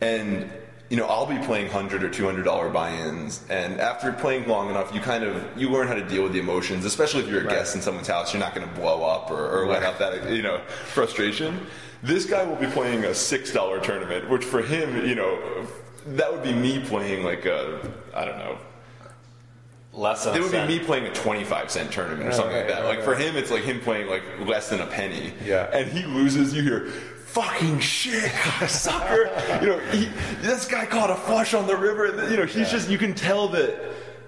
And 0.00 0.50
you 0.88 0.96
know, 0.96 1.06
I'll 1.06 1.26
be 1.26 1.38
playing 1.38 1.68
hundred 1.68 2.04
or 2.04 2.10
two 2.10 2.24
hundred 2.24 2.44
dollar 2.44 2.70
buy-ins, 2.70 3.44
and 3.50 3.80
after 3.80 4.12
playing 4.12 4.46
long 4.46 4.70
enough, 4.70 4.94
you 4.94 5.00
kind 5.00 5.24
of 5.24 5.44
you 5.56 5.68
learn 5.70 5.88
how 5.88 5.94
to 5.94 6.06
deal 6.06 6.22
with 6.22 6.32
the 6.32 6.38
emotions. 6.38 6.84
Especially 6.84 7.22
if 7.22 7.28
you're 7.28 7.46
a 7.46 7.48
guest 7.48 7.74
in 7.74 7.82
someone's 7.82 8.08
house, 8.08 8.32
you're 8.32 8.40
not 8.40 8.54
going 8.54 8.68
to 8.68 8.74
blow 8.74 9.02
up 9.04 9.30
or, 9.30 9.62
or 9.62 9.66
let 9.66 9.82
out 9.82 9.98
that 9.98 10.30
you 10.30 10.42
know 10.42 10.60
frustration. 10.86 11.66
This 12.02 12.24
guy 12.26 12.44
will 12.44 12.56
be 12.56 12.66
playing 12.66 13.04
a 13.04 13.14
six 13.14 13.52
dollar 13.52 13.80
tournament, 13.80 14.30
which 14.30 14.44
for 14.44 14.62
him, 14.62 15.04
you 15.06 15.14
know, 15.14 15.66
that 16.06 16.32
would 16.32 16.42
be 16.42 16.52
me 16.54 16.80
playing 16.80 17.24
like 17.24 17.46
a 17.46 17.80
I 18.14 18.24
don't 18.24 18.38
know 18.38 18.58
less 19.96 20.24
than 20.24 20.34
It 20.34 20.38
a 20.38 20.42
would 20.42 20.52
be 20.52 20.78
me 20.78 20.84
playing 20.84 21.06
a 21.06 21.14
25 21.14 21.70
cent 21.70 21.90
tournament 21.90 22.28
or 22.28 22.32
something 22.32 22.54
right, 22.54 22.66
like 22.66 22.68
that. 22.68 22.82
right, 22.82 22.96
like 22.96 23.02
for 23.02 23.14
him, 23.14 23.36
it's 23.36 23.50
like 23.50 23.64
him 23.64 23.80
playing 23.80 24.08
like 24.08 24.22
less 24.40 24.68
than 24.68 24.80
a 24.80 24.86
penny. 24.86 25.32
Yeah. 25.44 25.70
And 25.72 25.90
he 25.90 26.04
loses, 26.04 26.54
you 26.54 26.62
hear, 26.62 26.92
fucking 27.36 27.78
shit, 27.80 28.32
sucker. 28.66 29.30
you 29.60 29.68
know, 29.68 29.78
he, 29.90 30.06
this 30.40 30.66
guy 30.66 30.86
caught 30.86 31.10
a 31.10 31.14
flush 31.14 31.52
on 31.52 31.66
the 31.66 31.76
river. 31.76 32.06
And, 32.06 32.30
you 32.30 32.38
know, 32.38 32.46
he's 32.46 32.70
just, 32.70 32.88
you 32.88 32.96
can 32.96 33.14
tell 33.14 33.48
that 33.48 33.78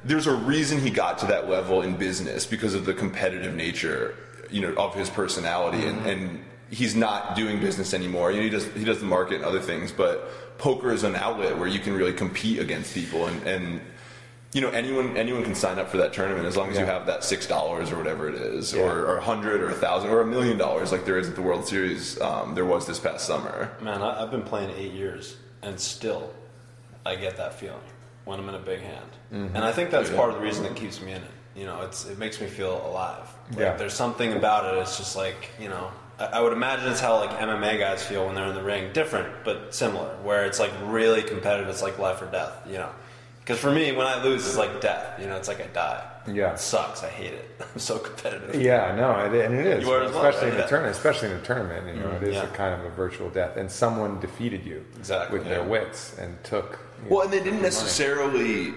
there's 0.05 0.27
a 0.27 0.35
reason 0.35 0.79
he 0.79 0.91
got 0.91 1.17
to 1.19 1.27
that 1.27 1.49
level 1.49 1.81
in 1.81 1.97
business 1.97 2.45
because 2.45 2.75
of 2.75 2.85
the 2.85 2.93
competitive 2.93 3.55
nature, 3.55 4.15
you 4.51 4.61
know, 4.61 4.75
of 4.75 4.95
his 4.95 5.09
personality. 5.09 5.87
And, 5.87 5.99
mm-hmm. 6.01 6.09
and 6.09 6.45
he's 6.71 6.95
not 6.95 7.35
doing 7.35 7.61
business 7.61 7.95
anymore. 7.95 8.31
You 8.31 8.39
know, 8.39 8.45
he 8.45 8.51
does, 8.51 8.67
he 8.75 8.85
does 8.85 9.01
the 9.01 9.07
market 9.07 9.37
and 9.37 9.45
other 9.47 9.61
things, 9.61 9.91
but 9.91 10.59
poker 10.59 10.93
is 10.93 11.03
an 11.03 11.17
outlet 11.17 11.57
where 11.57 11.69
you 11.69 11.81
can 11.81 11.95
really 11.95 12.13
compete 12.13 12.59
against 12.59 12.93
people 12.93 13.27
and, 13.27 13.43
and 13.45 13.81
you 14.53 14.61
know 14.61 14.71
anyone 14.71 15.17
anyone 15.17 15.45
can 15.45 15.55
sign 15.55 15.79
up 15.79 15.89
for 15.91 15.99
that 15.99 16.13
tournament 16.13 16.47
as 16.47 16.57
long 16.57 16.71
as 16.71 16.79
you 16.79 16.85
have 16.87 17.07
that 17.07 17.23
six 17.25 17.47
dollars 17.47 17.93
or 17.93 17.97
whatever 17.99 18.29
it 18.29 18.35
is, 18.35 18.73
Yeah. 18.73 18.83
or, 18.83 19.17
a 19.17 19.21
hundred 19.23 19.61
or 19.61 19.69
a 19.69 19.75
thousand 19.75 20.11
or 20.11 20.21
a 20.23 20.27
million 20.27 20.57
dollars 20.57 20.91
like 20.93 21.05
there 21.05 21.19
is 21.19 21.29
at 21.29 21.35
the 21.37 21.43
World 21.43 21.67
Series. 21.67 22.21
Um, 22.21 22.55
there 22.55 22.65
was 22.65 22.87
this 22.87 22.99
past 22.99 23.27
summer. 23.27 23.71
Man, 23.83 24.01
I, 24.03 24.23
I've 24.23 24.31
been 24.31 24.43
playing 24.43 24.71
eight 24.71 24.93
years, 24.93 25.37
and 25.63 25.79
still, 25.79 26.33
I 27.05 27.17
get 27.17 27.37
that 27.37 27.55
feeling 27.55 27.81
when 28.25 28.39
I'm 28.41 28.49
in 28.49 28.55
a 28.55 28.59
big 28.61 28.81
hand, 28.81 29.11
Mm-hmm. 29.33 29.55
and 29.57 29.65
I 29.65 29.73
think 29.73 29.91
that's 29.91 30.09
part 30.11 30.31
of 30.31 30.37
the 30.37 30.43
reason 30.43 30.63
that 30.65 30.75
keeps 30.77 31.03
me 31.03 31.13
in 31.13 31.19
it. 31.23 31.31
You 31.55 31.67
know, 31.67 31.83
it's 31.83 32.07
it 32.07 32.19
makes 32.19 32.41
me 32.41 32.47
feel 32.47 32.87
alive. 32.87 33.29
Like, 33.51 33.59
Yeah. 33.61 33.77
There's 33.77 33.93
something 33.95 34.33
about 34.33 34.73
it. 34.73 34.79
It's 34.81 34.97
just 34.97 35.17
like 35.17 35.51
you 35.61 35.69
know, 35.69 35.91
I, 36.19 36.25
I 36.27 36.41
would 36.41 36.53
imagine 36.55 36.89
it's 36.91 37.01
how 37.01 37.17
like 37.19 37.31
MMA 37.31 37.79
guys 37.79 38.03
feel 38.03 38.25
when 38.25 38.35
they're 38.35 38.47
in 38.47 38.55
the 38.55 38.63
ring. 38.63 38.93
Different, 38.95 39.29
but 39.45 39.75
similar. 39.75 40.09
Where 40.23 40.47
it's 40.47 40.59
like 40.59 40.71
really 40.85 41.23
competitive. 41.23 41.69
It's 41.69 41.83
like 41.83 41.99
life 41.99 42.23
or 42.23 42.27
death. 42.31 42.53
You 42.67 42.79
know. 42.79 42.91
Because 43.49 43.63
for 43.63 43.71
me, 43.73 43.93
when 43.93 44.07
I 44.07 44.23
lose, 44.23 44.47
it's 44.47 44.59
like 44.59 44.83
death. 44.83 45.19
You 45.19 45.27
know, 45.27 45.37
it's 45.37 45.49
like 45.49 45.63
I 45.63 45.69
die. 45.69 46.05
Yeah. 46.27 46.53
It 46.53 46.61
sucks. 46.61 47.03
I 47.03 47.09
hate 47.09 47.33
it. 47.33 47.49
I'm 47.61 47.79
so 47.79 47.99
competitive. 47.99 48.61
Yeah, 48.61 48.95
no, 48.95 49.11
it, 49.25 49.43
and 49.43 49.55
it 49.55 49.67
is, 49.67 49.85
You 49.85 49.91
are 49.91 50.03
as 50.03 50.13
well, 50.13 50.27
especially 50.27 50.51
in 50.51 50.63
a 50.63 50.69
tournament. 50.69 50.95
Especially 50.95 51.31
in 51.31 51.37
a 51.39 51.41
tournament, 51.41 51.87
you 51.87 52.03
know, 52.03 52.11
it 52.11 52.23
is 52.25 52.37
mm-hmm. 52.37 52.47
Yeah. 52.47 52.53
a 52.53 52.55
kind 52.55 52.79
of 52.79 52.85
a 52.85 52.91
virtual 52.95 53.31
death, 53.31 53.57
and 53.57 53.71
someone 53.71 54.21
defeated 54.21 54.67
you 54.67 54.85
Exactly, 54.99 55.39
with 55.39 55.49
their 55.49 55.65
wits 55.65 56.19
and 56.19 56.37
took. 56.45 56.79
Well, 57.09 57.21
know, 57.21 57.25
and 57.25 57.33
they 57.33 57.39
didn't 57.39 57.47
your 57.47 57.55
money. 57.55 57.63
necessarily 57.63 58.75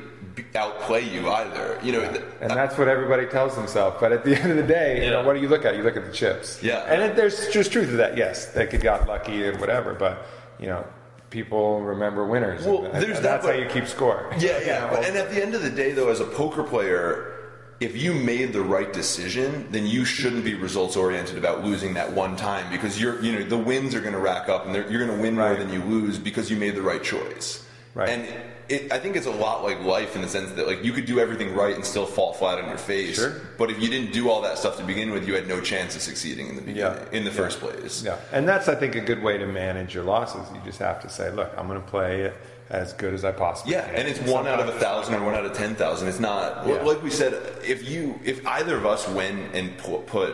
outplay 0.55 1.03
you 1.03 1.29
either. 1.29 1.77
You 1.83 1.91
know, 1.91 2.09
th- 2.09 2.23
And 2.39 2.51
that's 2.51 2.77
what 2.77 2.87
everybody 2.87 3.25
tells 3.25 3.55
themselves. 3.55 3.97
But 3.99 4.13
at 4.13 4.23
the 4.23 4.35
end 4.41 4.51
of 4.51 4.55
the 4.55 4.63
day, 4.63 5.03
you 5.03 5.11
know, 5.11 5.21
what 5.21 5.33
do 5.33 5.41
you 5.41 5.49
look 5.49 5.65
at? 5.65 5.75
You 5.75 5.83
look 5.83 5.97
at 5.97 6.05
the 6.05 6.13
chips. 6.13 6.63
Yeah. 6.63 6.85
And 6.87 7.01
it, 7.01 7.17
there's 7.17 7.49
just 7.49 7.73
truth 7.73 7.89
to 7.89 7.97
that. 7.97 8.15
Yes, 8.15 8.45
they 8.53 8.67
could 8.67 8.79
got 8.79 9.05
lucky 9.05 9.47
and 9.47 9.59
whatever, 9.59 9.93
but 9.93 10.25
you 10.61 10.67
know, 10.67 10.85
people 11.31 11.81
remember 11.81 12.25
winners. 12.27 12.63
Well, 12.63 12.85
and, 12.85 12.93
there's 12.93 13.17
and 13.17 13.25
that, 13.25 13.41
that's 13.41 13.45
how 13.45 13.53
you 13.53 13.65
keep 13.67 13.88
score. 13.88 14.31
Yeah, 14.38 14.59
yeah. 14.63 14.89
But, 14.89 15.05
and 15.05 15.17
at 15.17 15.31
the 15.31 15.41
end 15.41 15.55
of 15.55 15.63
the 15.63 15.69
day, 15.69 15.93
though, 15.93 16.09
as 16.09 16.19
a 16.19 16.25
poker 16.25 16.63
player, 16.63 17.31
if 17.79 17.97
you 17.97 18.13
made 18.13 18.53
the 18.53 18.61
right 18.61 18.91
decision, 18.93 19.67
then 19.71 19.88
you 19.88 20.05
shouldn't 20.05 20.43
be 20.43 20.53
results 20.53 20.95
oriented 20.95 21.38
about 21.38 21.63
losing 21.63 21.95
that 21.95 22.11
one 22.11 22.35
time 22.35 22.71
because 22.71 23.01
you're, 23.01 23.23
you 23.23 23.31
know, 23.31 23.43
the 23.43 23.57
wins 23.57 23.95
are 23.95 24.01
going 24.01 24.13
to 24.13 24.19
rack 24.19 24.50
up 24.50 24.67
and 24.67 24.75
you're 24.75 25.05
going 25.05 25.17
to 25.17 25.21
win 25.21 25.35
more 25.35 25.55
than 25.55 25.71
you 25.73 25.81
lose 25.81 26.19
because 26.19 26.51
you 26.51 26.57
made 26.57 26.75
the 26.75 26.81
right 26.81 27.03
choice. 27.03 27.65
Right. 27.95 28.09
And 28.09 28.50
it, 28.71 28.91
I 28.91 28.99
think 28.99 29.15
it's 29.15 29.27
a 29.27 29.31
lot 29.31 29.63
like 29.63 29.79
life 29.83 30.15
in 30.15 30.21
the 30.21 30.27
sense 30.27 30.51
that 30.53 30.65
like 30.67 30.83
you 30.83 30.93
could 30.93 31.05
do 31.05 31.19
everything 31.19 31.53
right 31.53 31.75
and 31.75 31.83
still 31.85 32.05
fall 32.05 32.33
flat 32.33 32.57
on 32.59 32.67
your 32.69 32.77
face. 32.77 33.15
Sure. 33.17 33.41
But 33.57 33.69
if 33.69 33.81
you 33.81 33.89
didn't 33.89 34.13
do 34.13 34.29
all 34.29 34.41
that 34.41 34.57
stuff 34.57 34.77
to 34.77 34.83
begin 34.83 35.11
with, 35.11 35.27
you 35.27 35.35
had 35.35 35.47
no 35.47 35.59
chance 35.61 35.95
of 35.95 36.01
succeeding 36.01 36.47
in 36.49 36.55
the 36.55 36.61
beginning, 36.61 36.97
Yeah. 37.11 37.17
in 37.17 37.23
the 37.25 37.31
first 37.31 37.59
place. 37.59 38.03
Yeah, 38.03 38.17
and 38.31 38.47
that's 38.47 38.67
I 38.67 38.75
think 38.75 38.95
a 38.95 39.01
good 39.01 39.21
way 39.21 39.37
to 39.37 39.45
manage 39.45 39.93
your 39.93 40.03
losses. 40.03 40.41
You 40.53 40.61
just 40.65 40.79
have 40.79 41.01
to 41.01 41.09
say, 41.09 41.29
look, 41.31 41.51
I'm 41.57 41.67
going 41.67 41.81
to 41.81 41.87
play 41.87 42.21
it 42.21 42.33
as 42.69 42.93
good 42.93 43.13
as 43.13 43.25
I 43.25 43.31
possibly 43.33 43.73
can. 43.73 43.81
Yeah, 43.83 43.87
can. 43.87 43.95
and 43.99 44.07
it's 44.07 44.19
one 44.21 44.47
out 44.47 44.59
of 44.61 44.67
a 44.69 44.79
thousand 44.79 45.15
or 45.15 45.23
one 45.25 45.35
out 45.35 45.45
of 45.45 45.53
ten 45.53 45.75
thousand. 45.75 46.07
It's 46.07 46.19
not 46.21 46.65
Yeah. 46.65 46.75
like 46.83 47.03
we 47.03 47.09
said. 47.09 47.33
If 47.65 47.89
you, 47.89 48.19
if 48.23 48.45
either 48.47 48.77
of 48.77 48.85
us 48.85 49.07
went 49.09 49.53
and 49.53 49.77
pu- 49.77 49.99
put 50.07 50.33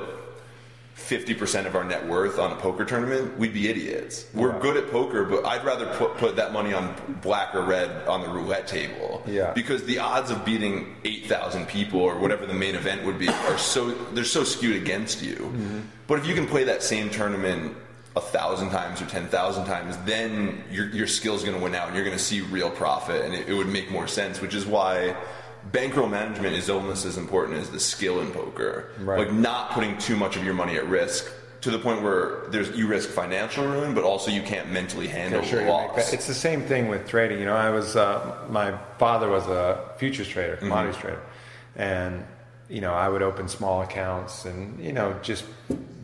fifty 0.97 1.33
percent 1.33 1.67
of 1.67 1.75
our 1.75 1.83
net 1.83 2.05
worth 2.05 2.37
on 2.39 2.51
a 2.51 2.55
poker 2.55 2.83
tournament, 2.83 3.37
we'd 3.37 3.53
be 3.53 3.69
idiots. 3.69 4.25
We're 4.33 4.51
Yeah. 4.53 4.59
good 4.59 4.77
at 4.77 4.91
poker, 4.91 5.23
but 5.23 5.45
I'd 5.45 5.63
rather 5.63 5.85
put 5.95 6.17
put 6.17 6.35
that 6.35 6.51
money 6.51 6.73
on 6.73 6.93
black 7.21 7.53
or 7.55 7.61
red 7.61 7.89
on 8.07 8.21
the 8.21 8.27
roulette 8.29 8.67
table. 8.67 9.23
Yeah. 9.25 9.51
because 9.53 9.83
the 9.83 9.99
odds 9.99 10.31
of 10.31 10.43
beating 10.43 10.95
eight 11.05 11.27
thousand 11.27 11.67
people 11.67 12.01
or 12.01 12.17
whatever 12.17 12.45
the 12.45 12.53
main 12.53 12.75
event 12.75 13.05
would 13.05 13.19
be 13.19 13.29
are 13.29 13.57
so 13.57 13.91
they're 14.13 14.23
so 14.25 14.43
skewed 14.43 14.75
against 14.75 15.21
you. 15.23 15.35
Mm-hmm. 15.35 15.79
But 16.07 16.19
if 16.19 16.27
you 16.27 16.33
can 16.33 16.47
play 16.47 16.63
that 16.65 16.81
same 16.83 17.09
tournament 17.09 17.75
a 18.15 18.21
thousand 18.21 18.71
times 18.71 18.99
or 19.01 19.05
ten 19.05 19.27
thousand 19.27 19.65
times, 19.65 19.95
then 20.05 20.63
your 20.71 20.89
your 20.89 21.07
skill's 21.07 21.43
going 21.43 21.55
to 21.55 21.63
win 21.63 21.75
out, 21.75 21.87
and 21.87 21.95
you're 21.95 22.05
going 22.05 22.17
to 22.17 22.23
see 22.23 22.41
real 22.41 22.71
profit, 22.71 23.23
and 23.23 23.33
it, 23.35 23.47
it 23.47 23.53
would 23.53 23.67
make 23.69 23.91
more 23.91 24.07
sense. 24.07 24.41
Which 24.41 24.55
is 24.55 24.65
why 24.65 25.15
bankroll 25.71 26.07
management 26.07 26.55
is 26.55 26.69
almost 26.69 27.05
as 27.05 27.17
important 27.17 27.57
as 27.57 27.69
the 27.69 27.79
skill 27.79 28.21
in 28.21 28.31
poker. 28.31 28.89
Right. 28.99 29.19
Like 29.19 29.33
not 29.33 29.71
putting 29.71 29.97
too 29.97 30.15
much 30.15 30.35
of 30.35 30.43
your 30.43 30.53
money 30.53 30.75
at 30.75 30.87
risk 30.87 31.31
to 31.61 31.71
the 31.71 31.79
point 31.79 32.03
where 32.03 32.47
there's 32.49 32.69
you 32.77 32.87
risk 32.87 33.09
financial 33.09 33.65
ruin, 33.65 33.93
but 33.93 34.03
also 34.03 34.29
you 34.31 34.41
can't 34.41 34.71
mentally 34.71 35.07
handle 35.07 35.41
sure, 35.41 35.65
loss. 35.65 36.13
It's 36.13 36.27
the 36.27 36.33
same 36.33 36.61
thing 36.61 36.87
with 36.87 37.07
trading. 37.07 37.39
You 37.39 37.45
know, 37.45 37.55
I 37.55 37.69
was 37.71 37.95
uh, 37.95 38.45
my 38.49 38.77
father 38.99 39.29
was 39.29 39.47
a 39.47 39.91
futures 39.97 40.27
trader, 40.27 40.53
Mm-hmm. 40.53 40.65
commodities 40.65 40.97
trader, 41.01 41.21
and 41.75 42.23
you 42.69 42.81
know 42.81 42.93
I 42.93 43.09
would 43.09 43.21
open 43.23 43.47
small 43.47 43.81
accounts 43.81 44.45
and 44.45 44.79
you 44.83 44.93
know 44.93 45.17
just 45.23 45.45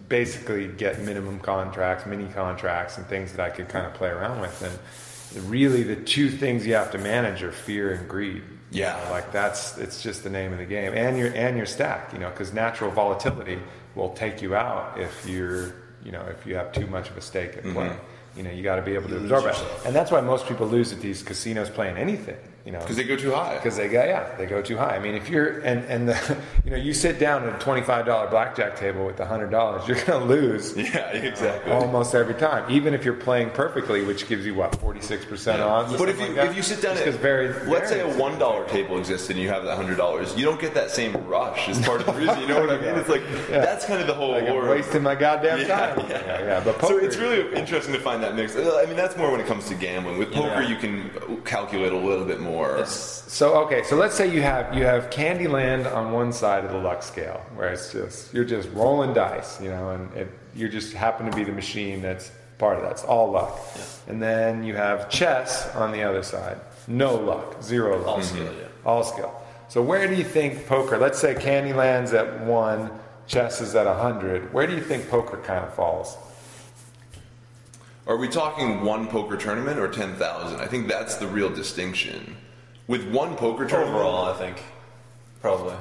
basically 0.10 0.67
get 0.67 1.02
minimum 1.02 1.39
contracts, 1.39 2.06
mini 2.06 2.28
contracts, 2.34 2.97
and 2.97 3.06
things 3.08 3.32
that 3.34 3.39
I 3.39 3.49
could 3.49 3.69
kind 3.69 3.86
of 3.86 3.93
play 3.93 4.10
around 4.10 4.41
with. 4.41 4.62
And 4.62 5.49
really, 5.49 5.84
the 5.84 5.95
two 5.95 6.30
things 6.30 6.65
you 6.65 6.73
have 6.73 6.91
to 6.91 6.97
manage 6.97 7.41
are 7.43 7.52
fear 7.52 7.93
and 7.93 8.08
greed. 8.10 8.43
You 8.74 8.82
Yeah. 8.82 9.00
know, 9.06 9.12
like 9.12 9.32
that's 9.32 9.78
it's 9.78 10.02
just 10.02 10.24
the 10.24 10.30
name 10.30 10.52
of 10.52 10.58
the 10.58 10.66
game, 10.66 10.94
and 10.94 11.18
your 11.18 11.32
and 11.34 11.56
your 11.58 11.66
stack. 11.66 12.12
You 12.14 12.20
know, 12.20 12.30
because 12.30 12.54
natural 12.54 12.92
volatility 12.92 13.60
will 13.96 14.10
take 14.14 14.42
you 14.42 14.56
out 14.56 15.00
if 15.00 15.26
you're 15.28 15.76
you 16.04 16.12
know 16.12 16.24
if 16.30 16.46
you 16.46 16.56
have 16.56 16.72
too 16.72 16.88
much 16.88 17.10
of 17.10 17.18
a 17.18 17.22
stake 17.22 17.56
at 17.58 17.64
play. 17.64 17.88
Mm-hmm. 17.88 18.38
You 18.38 18.44
know, 18.44 18.50
you 18.50 18.64
got 18.64 18.78
to 18.78 18.82
be 18.82 18.96
able 18.96 19.10
to 19.10 19.18
absorb 19.18 19.46
it, 19.46 19.64
and 19.86 19.96
that's 19.96 20.10
why 20.12 20.20
most 20.22 20.48
people 20.48 20.66
lose 20.66 20.92
at 20.92 21.00
these 21.02 21.22
casinos 21.22 21.70
playing 21.70 21.98
anything. 21.98 22.38
You 22.65 22.71
know, 22.71 22.80
because 22.80 22.95
they 22.95 23.04
go 23.04 23.17
too 23.17 23.34
high. 23.34 23.56
because 23.56 23.76
they 23.76 23.89
go 23.89 24.02
yeah 24.06 24.36
they 24.38 24.45
go 24.45 24.62
too 24.62 24.78
high. 24.78 24.95
I 24.95 24.99
mean, 24.99 25.15
if 25.15 25.28
you're 25.28 25.60
and 25.62 25.84
and 25.86 26.08
the, 26.08 26.38
you 26.63 26.71
know 26.71 26.78
you 26.78 26.93
sit 26.93 27.19
down 27.19 27.43
at 27.43 27.54
a 27.54 27.60
twenty 27.60 27.82
five 27.82 28.06
dollar 28.06 28.30
blackjack 28.30 28.78
table 28.78 29.06
with 29.06 29.19
hundred 29.19 29.49
dollars, 29.52 29.86
you're 29.86 30.02
going 30.06 30.21
to 30.21 30.26
lose. 30.26 30.73
Yeah, 30.78 31.10
exactly. 31.12 31.73
Almost 31.73 32.15
every 32.15 32.36
time, 32.36 32.69
even 32.71 32.93
if 32.93 33.04
you're 33.04 33.15
playing 33.15 33.49
perfectly, 33.49 34.04
which 34.06 34.28
gives 34.30 34.45
you 34.45 34.56
what 34.56 34.76
forty 34.80 35.02
six 35.02 35.26
percent 35.26 35.62
odds. 35.62 35.93
But 35.97 36.08
if 36.08 36.17
you 36.21 36.28
like 36.28 36.52
if 36.52 36.56
you 36.56 36.63
sit 36.63 36.82
down 36.82 36.95
Just 36.95 37.08
at 37.08 37.13
very 37.15 37.49
let's 37.65 37.89
say 37.89 37.99
a 37.99 38.17
one 38.17 38.39
dollar 38.39 38.65
table 38.69 38.97
exists 38.97 39.30
and 39.30 39.38
you 39.38 39.49
have 39.49 39.65
that 39.65 39.76
hundred 39.76 39.97
dollars, 39.97 40.34
you 40.38 40.45
don't 40.45 40.62
get 40.62 40.73
that 40.76 40.89
same 40.89 41.12
rush 41.28 41.67
as 41.67 41.82
part 41.86 41.99
of 41.99 42.06
the 42.08 42.13
reason. 42.13 42.39
You 42.39 42.47
know 42.47 42.62
what 42.62 42.69
I 42.69 42.78
mean? 42.80 42.95
It's 42.95 43.10
like 43.10 43.23
Yeah. 43.49 43.60
that's 43.60 43.86
kind 43.86 43.99
of 43.99 44.08
the 44.08 44.13
whole 44.13 44.32
like 44.32 44.47
I'm 44.47 44.56
wasting 44.69 45.04
my 45.04 45.15
goddamn 45.15 45.60
Yeah, 45.60 45.67
time. 45.95 46.10
yeah. 46.10 46.39
yeah. 46.41 46.62
But 46.63 46.80
so 46.82 46.97
it's 46.97 47.17
really 47.17 47.54
interesting 47.58 47.93
to 47.93 47.99
find 47.99 48.23
that 48.23 48.36
mix. 48.36 48.56
I 48.56 48.86
mean, 48.86 48.95
that's 48.95 49.17
more 49.17 49.32
when 49.32 49.41
it 49.41 49.47
comes 49.47 49.67
to 49.67 49.76
gambling. 49.76 50.17
With 50.17 50.32
poker, 50.32 50.62
you 50.62 50.78
can 50.78 51.10
calculate 51.43 51.91
a 51.91 51.97
little 51.97 52.23
bit 52.26 52.39
more. 52.39 52.53
So 53.28 53.56
okay, 53.66 53.84
so 53.84 53.96
let's 53.96 54.16
say 54.16 54.32
you 54.34 54.42
have 54.42 54.76
you 54.76 54.84
have 54.84 55.10
Candyland 55.10 55.92
on 55.94 56.12
one 56.12 56.32
side 56.32 56.63
of 56.66 56.72
the 56.72 56.78
luck 56.78 57.04
scale, 57.04 57.42
where 57.56 57.70
it's 57.70 57.92
just 57.92 58.34
you're 58.34 58.46
just 58.46 58.70
rolling 58.74 59.13
dice, 59.13 59.60
you 59.62 59.70
know, 59.70 59.89
and 59.92 60.13
it, 60.13 60.28
you 60.56 60.70
just 60.70 60.94
happen 60.94 61.30
to 61.30 61.36
be 61.36 61.44
the 61.44 61.52
machine 61.52 62.02
that's 62.02 62.32
part 62.60 62.78
of 62.78 62.84
that. 62.84 62.92
It's 62.92 63.04
all 63.04 63.32
luck. 63.32 63.60
And 64.08 64.22
then 64.22 64.63
you 64.63 64.76
have 64.76 65.10
chess 65.10 65.74
on 65.76 65.92
the 65.92 66.04
other 66.04 66.24
side, 66.24 66.60
no 66.88 67.16
luck, 67.16 67.62
zero 67.63 67.98
luck, 67.98 68.08
All 68.08 68.22
skill, 68.22 68.46
mhm. 68.46 68.60
yeah. 68.60 68.68
all 68.86 69.04
skill. 69.04 69.34
So 69.70 69.82
where 69.82 70.08
do 70.08 70.13
you 70.16 70.24
think 70.24 70.68
poker? 70.68 70.98
Let's 70.98 71.20
say 71.20 71.34
Candyland's 71.34 72.13
at 72.13 72.42
one, 72.42 72.92
chess 73.26 73.62
is 73.62 73.74
at 73.76 73.88
hundred. 73.88 74.54
Where 74.54 74.68
do 74.68 74.76
you 74.76 74.82
think 74.82 75.10
poker 75.10 75.38
kind 75.38 75.66
of 75.66 75.74
falls? 75.74 76.18
Are 78.06 78.18
we 78.18 78.28
talking 78.28 78.82
one 78.84 79.08
poker 79.08 79.38
tournament 79.38 79.80
or 79.80 79.88
ten 79.88 80.13
thousand? 80.16 80.60
I 80.60 80.68
think 80.68 80.88
that's 80.88 81.16
the 81.16 81.28
real 81.28 81.50
distinction. 81.50 82.36
With 82.88 83.10
one 83.10 83.36
poker 83.36 83.66
tournament, 83.66 83.96
Overall, 83.96 84.26
I 84.26 84.38
think 84.38 84.62
probably. 85.42 85.76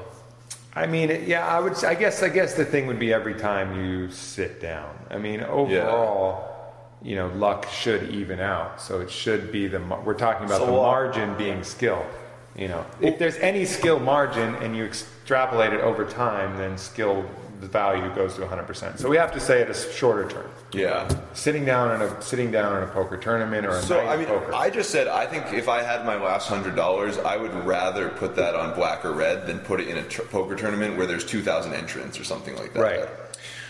I 0.74 0.86
mean, 0.86 1.24
yeah, 1.26 1.46
I 1.46 1.58
would. 1.58 1.82
I 1.84 1.94
guess. 1.94 2.22
I 2.22 2.28
guess 2.28 2.54
the 2.54 2.64
thing 2.64 2.86
would 2.86 3.00
be 3.00 3.12
every 3.12 3.34
time 3.34 3.84
you 3.84 4.10
sit 4.10 4.60
down. 4.60 4.88
I 5.10 5.18
mean, 5.18 5.40
overall, 5.42 6.72
you 7.02 7.16
know, 7.16 7.26
luck 7.34 7.68
should 7.70 8.08
even 8.10 8.38
out. 8.38 8.80
So 8.80 9.00
it 9.00 9.10
should 9.10 9.50
be 9.50 9.66
the. 9.66 9.80
We're 10.04 10.14
talking 10.14 10.46
about 10.46 10.60
So 10.60 10.66
the 10.66 10.72
what- 10.72 10.82
margin 10.82 11.36
being 11.36 11.64
skill. 11.64 12.06
You 12.54 12.68
know, 12.68 12.84
if 13.00 13.18
there's 13.18 13.36
any 13.38 13.64
skill 13.64 13.98
margin 13.98 14.54
and 14.56 14.76
you 14.76 14.84
extrapolate 14.84 15.72
it 15.72 15.80
over 15.80 16.04
time, 16.04 16.56
then 16.58 16.76
skill 16.78 17.24
the 17.62 17.68
value 17.68 18.12
goes 18.14 18.34
to 18.34 18.40
100%. 18.42 18.98
So 18.98 19.08
we 19.08 19.16
have 19.16 19.32
to 19.32 19.40
say 19.40 19.60
it 19.62 19.70
a 19.70 19.74
shorter 19.74 20.28
term. 20.28 20.50
yeah. 20.72 21.08
Sitting 21.32 21.64
down 21.64 21.94
in 21.94 22.02
a 22.02 22.20
sitting 22.20 22.50
down 22.50 22.76
in 22.76 22.82
a 22.82 22.92
poker 22.92 23.16
tournament 23.16 23.64
or 23.64 23.70
a 23.70 23.82
So 23.82 23.96
night 24.02 24.08
I 24.12 24.16
mean, 24.16 24.26
poker. 24.26 24.52
I 24.52 24.68
just 24.68 24.90
said 24.90 25.06
I 25.06 25.26
think 25.26 25.52
if 25.54 25.68
I 25.68 25.80
had 25.82 26.04
my 26.04 26.16
last 26.16 26.48
hundred 26.48 26.74
dollars, 26.74 27.18
I 27.18 27.36
would 27.36 27.54
rather 27.64 28.08
put 28.10 28.34
that 28.36 28.56
on 28.56 28.74
black 28.74 29.04
or 29.04 29.12
red 29.12 29.46
than 29.46 29.60
put 29.60 29.80
it 29.80 29.86
in 29.88 29.96
a 29.98 30.02
tr- 30.02 30.22
poker 30.22 30.56
tournament 30.56 30.96
where 30.96 31.06
there's 31.06 31.24
two 31.24 31.40
thousand 31.40 31.74
entrants 31.74 32.18
or 32.18 32.24
something 32.24 32.56
like 32.56 32.72
that. 32.74 32.80
Right. 32.82 33.08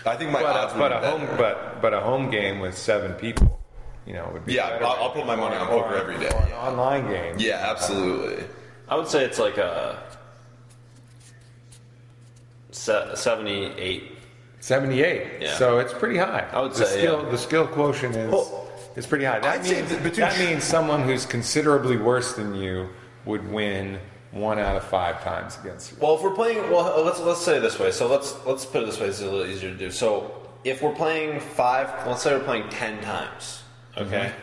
I 0.05 0.15
think 0.17 0.31
my 0.31 0.41
but, 0.41 0.55
odds 0.55 0.73
a, 0.73 0.77
but 0.77 0.89
be 0.89 0.95
a 0.95 0.99
better. 1.01 1.17
home 1.27 1.37
but 1.37 1.81
but 1.81 1.93
a 1.93 1.99
home 2.01 2.29
game 2.31 2.59
with 2.59 2.75
seven 2.77 3.13
people, 3.13 3.59
you 4.07 4.13
know, 4.13 4.27
would 4.33 4.45
be 4.45 4.53
Yeah, 4.53 4.69
better. 4.71 4.85
I'll- 4.85 5.03
I'll 5.03 5.11
put 5.11 5.27
my 5.27 5.35
money 5.35 5.55
on 5.55 5.67
poker 5.67 5.95
every 5.95 6.17
day, 6.17 6.29
or 6.33 6.41
an 6.41 6.49
yeah. 6.49 6.67
online 6.67 7.07
game. 7.07 7.35
yeah, 7.37 7.67
absolutely. 7.69 8.43
I 8.89 8.95
would 8.95 9.07
say 9.07 9.23
it's 9.23 9.39
like 9.39 9.57
a 9.57 10.01
Se- 12.73 13.11
78. 13.15 14.17
78. 14.59 15.41
Yeah. 15.41 15.55
So 15.55 15.79
it's 15.79 15.93
pretty 15.93 16.17
high. 16.17 16.47
I 16.51 16.61
would 16.61 16.71
the 16.71 16.85
say, 16.85 16.99
skill, 16.99 17.23
yeah. 17.23 17.29
The 17.29 17.37
skill 17.37 17.67
quotient 17.67 18.15
is 18.15 18.31
Well, 18.31 18.69
is 18.95 19.05
pretty 19.05 19.25
high. 19.25 19.39
That 19.39 19.59
I'd 19.59 19.65
say 19.65 19.81
means 19.81 19.89
that 19.89 20.15
that 20.15 20.39
means 20.39 20.63
someone 20.63 21.03
who's 21.03 21.25
considerably 21.25 21.97
worse 21.97 22.33
than 22.33 22.55
you 22.55 22.89
would 23.25 23.49
win 23.51 23.99
one 24.31 24.59
out 24.59 24.75
of 24.75 24.83
five 24.83 25.23
times 25.23 25.57
against 25.61 25.91
you. 25.91 25.97
Well, 25.99 26.15
if 26.15 26.21
we're 26.21 26.33
playing, 26.33 26.69
well, 26.71 27.03
let's 27.03 27.19
let's 27.19 27.41
say 27.41 27.57
it 27.57 27.59
this 27.59 27.79
way. 27.79 27.91
So 27.91 28.07
let's 28.07 28.35
let's 28.45 28.65
put 28.65 28.83
it 28.83 28.85
this 28.85 28.99
way. 28.99 29.07
It's 29.07 29.21
a 29.21 29.25
little 29.25 29.45
easier 29.45 29.69
to 29.69 29.77
do. 29.77 29.91
So 29.91 30.49
if 30.63 30.81
we're 30.81 30.95
playing 30.95 31.39
five, 31.39 32.07
let's 32.07 32.23
say 32.23 32.35
we're 32.35 32.43
playing 32.43 32.69
ten 32.69 33.01
times. 33.01 33.63
Okay. 33.97 34.27
Mm-hmm. 34.27 34.39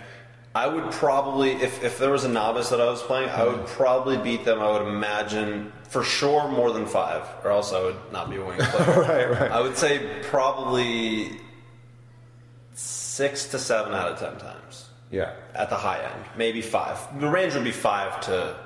I 0.53 0.67
would 0.67 0.91
probably, 0.91 1.53
if, 1.53 1.85
if 1.85 1.99
there 1.99 2.11
was 2.11 2.25
a 2.25 2.29
novice 2.29 2.71
that 2.71 2.81
I 2.81 2.87
was 2.87 3.03
playing, 3.03 3.29
I 3.29 3.45
would 3.45 3.55
mm-hmm. 3.55 3.77
probably 3.77 4.17
beat 4.17 4.45
them. 4.45 4.61
I 4.61 4.71
would 4.73 4.89
imagine 4.89 5.73
for 5.91 6.03
sure 6.05 6.49
more 6.49 6.71
than 6.73 6.87
five, 6.87 7.23
or 7.45 7.51
else 7.51 7.73
I 7.73 7.83
would 7.83 7.97
not 8.13 8.31
be 8.31 8.37
a 8.37 8.45
winning 8.45 8.65
player. 8.67 9.01
right, 9.03 9.41
right. 9.41 9.51
I 9.51 9.61
would 9.61 9.77
say 9.77 10.21
probably 10.23 11.33
six 12.75 13.49
to 13.49 13.59
seven 13.59 13.93
out 13.93 14.09
of 14.13 14.19
ten 14.19 14.39
times 14.39 14.89
Yeah. 15.11 15.33
at 15.55 15.69
the 15.69 15.77
high 15.77 15.99
end, 16.01 16.25
maybe 16.37 16.63
five. 16.63 16.97
The 17.21 17.29
range 17.29 17.55
would 17.55 17.65
be 17.65 17.73
five 17.73 18.21
to 18.23 18.57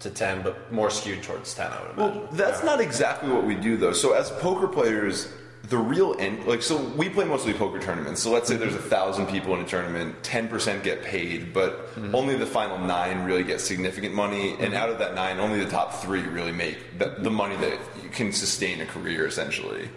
to 0.00 0.10
ten, 0.10 0.42
but 0.42 0.70
more 0.72 0.90
skewed 0.90 1.22
towards 1.22 1.54
ten. 1.54 1.70
I 1.72 1.82
would 1.82 1.90
imagine. 1.98 2.20
Well, 2.22 2.28
that's 2.32 2.62
not 2.62 2.80
exactly 2.80 3.30
what 3.30 3.44
we 3.44 3.54
do 3.54 3.76
though. 3.76 3.92
So 3.92 4.12
as 4.12 4.30
poker 4.30 4.68
players, 4.68 5.28
the 5.68 5.78
real 5.78 6.14
end, 6.18 6.44
like, 6.46 6.62
so 6.62 6.76
we 6.78 7.08
play 7.08 7.24
mostly 7.24 7.54
poker 7.54 7.80
tournaments. 7.80 8.22
So 8.22 8.30
let's 8.30 8.48
say 8.48 8.56
there's 8.56 8.74
a 8.74 8.78
thousand 8.78 9.26
people 9.26 9.54
in 9.54 9.60
a 9.60 9.66
tournament, 9.66 10.22
ten 10.22 10.48
percent 10.48 10.84
get 10.84 11.02
paid, 11.02 11.54
but 11.54 11.94
mm-hmm. 11.94 12.14
only 12.14 12.36
the 12.36 12.46
final 12.46 12.78
nine 12.78 13.24
really 13.24 13.44
get 13.44 13.60
significant 13.60 14.14
money, 14.14 14.50
and 14.50 14.60
mm-hmm. 14.60 14.74
out 14.74 14.90
of 14.90 14.98
that 14.98 15.14
nine, 15.14 15.40
only 15.40 15.64
the 15.64 15.70
top 15.70 15.94
three 15.94 16.22
really 16.22 16.52
make 16.52 16.98
the, 16.98 17.14
the 17.18 17.30
money 17.30 17.56
that 17.56 17.78
you 18.02 18.10
can 18.10 18.32
sustain 18.32 18.80
a 18.80 18.86
career 18.86 19.26
essentially. 19.26 19.88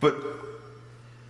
But 0.00 0.16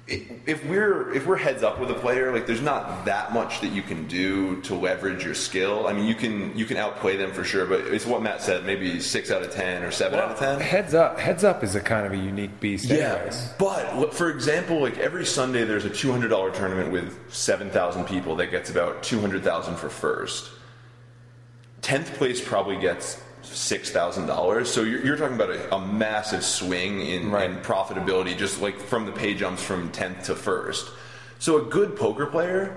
if 0.07 0.62
we're 0.67 1.14
if 1.14 1.27
we're 1.27 1.37
heads 1.37 1.62
up 1.62 1.81
with 1.81 1.90
a 1.90 1.95
player, 1.95 2.31
like 2.31 2.47
there's 2.47 2.61
not 2.61 3.07
that 3.07 3.33
much 3.33 3.62
that 3.62 3.69
you 3.69 3.81
can 3.81 4.07
do 4.07 4.61
to 4.62 4.75
leverage 4.75 5.25
your 5.25 5.35
skill. 5.35 5.87
I 5.87 5.95
mean, 5.95 6.07
you 6.07 6.14
can 6.14 6.57
you 6.57 6.67
can 6.67 6.77
outplay 6.77 7.17
them 7.17 7.33
for 7.33 7.43
sure, 7.43 7.64
but 7.64 7.81
it's 7.87 8.05
what 8.05 8.23
Matt 8.23 8.43
said, 8.43 8.67
maybe 8.67 9.01
six 9.01 9.31
out 9.31 9.43
of 9.43 9.51
ten 9.51 9.83
or 9.83 9.90
seven 9.90 10.19
out 10.19 10.33
of 10.33 10.38
ten. 10.38 10.61
Heads 10.61 10.93
up. 10.93 11.19
Heads 11.19 11.43
up 11.43 11.64
is 11.64 11.75
a 11.75 11.81
kind 11.81 12.07
of 12.07 12.12
a 12.12 12.19
unique 12.19 12.61
beast. 12.61 12.90
anyways. 12.90 13.53
but 13.59 14.12
for 14.14 14.31
example, 14.31 14.79
like 14.81 14.99
every 14.99 15.25
Sunday, 15.25 15.64
there's 15.64 15.87
a 15.87 15.90
two 15.90 16.12
hundred 16.12 16.29
dollar 16.29 16.51
tournament 16.51 16.93
with 16.93 17.19
seven 17.33 17.71
thousand 17.71 18.05
people 18.05 18.37
that 18.37 18.51
gets 18.51 18.69
about 18.69 19.03
two 19.03 19.21
hundred 19.21 19.43
thousand 19.43 19.77
for 19.77 19.88
first. 19.88 20.51
Tenth 21.81 22.14
place 22.14 22.47
probably 22.47 22.77
gets 22.79 23.23
six 23.55 23.90
thousand 23.90 24.27
dollars. 24.27 24.71
So 24.71 24.83
you're, 24.83 25.05
you're 25.05 25.17
talking 25.17 25.37
about 25.37 25.51
a, 25.51 25.75
a 25.75 25.87
massive 25.87 26.45
swing 26.45 27.01
in, 27.01 27.31
Right. 27.31 27.51
in 27.51 27.57
profitability, 27.59 28.37
just 28.37 28.61
like 28.61 28.79
from 28.79 29.07
the 29.07 29.12
pay 29.12 29.35
jumps 29.35 29.62
from 29.62 29.90
tenth 29.90 30.25
to 30.25 30.35
first. 30.35 30.90
So 31.38 31.59
a 31.59 31.62
good 31.62 31.97
poker 31.97 32.27
player. 32.27 32.77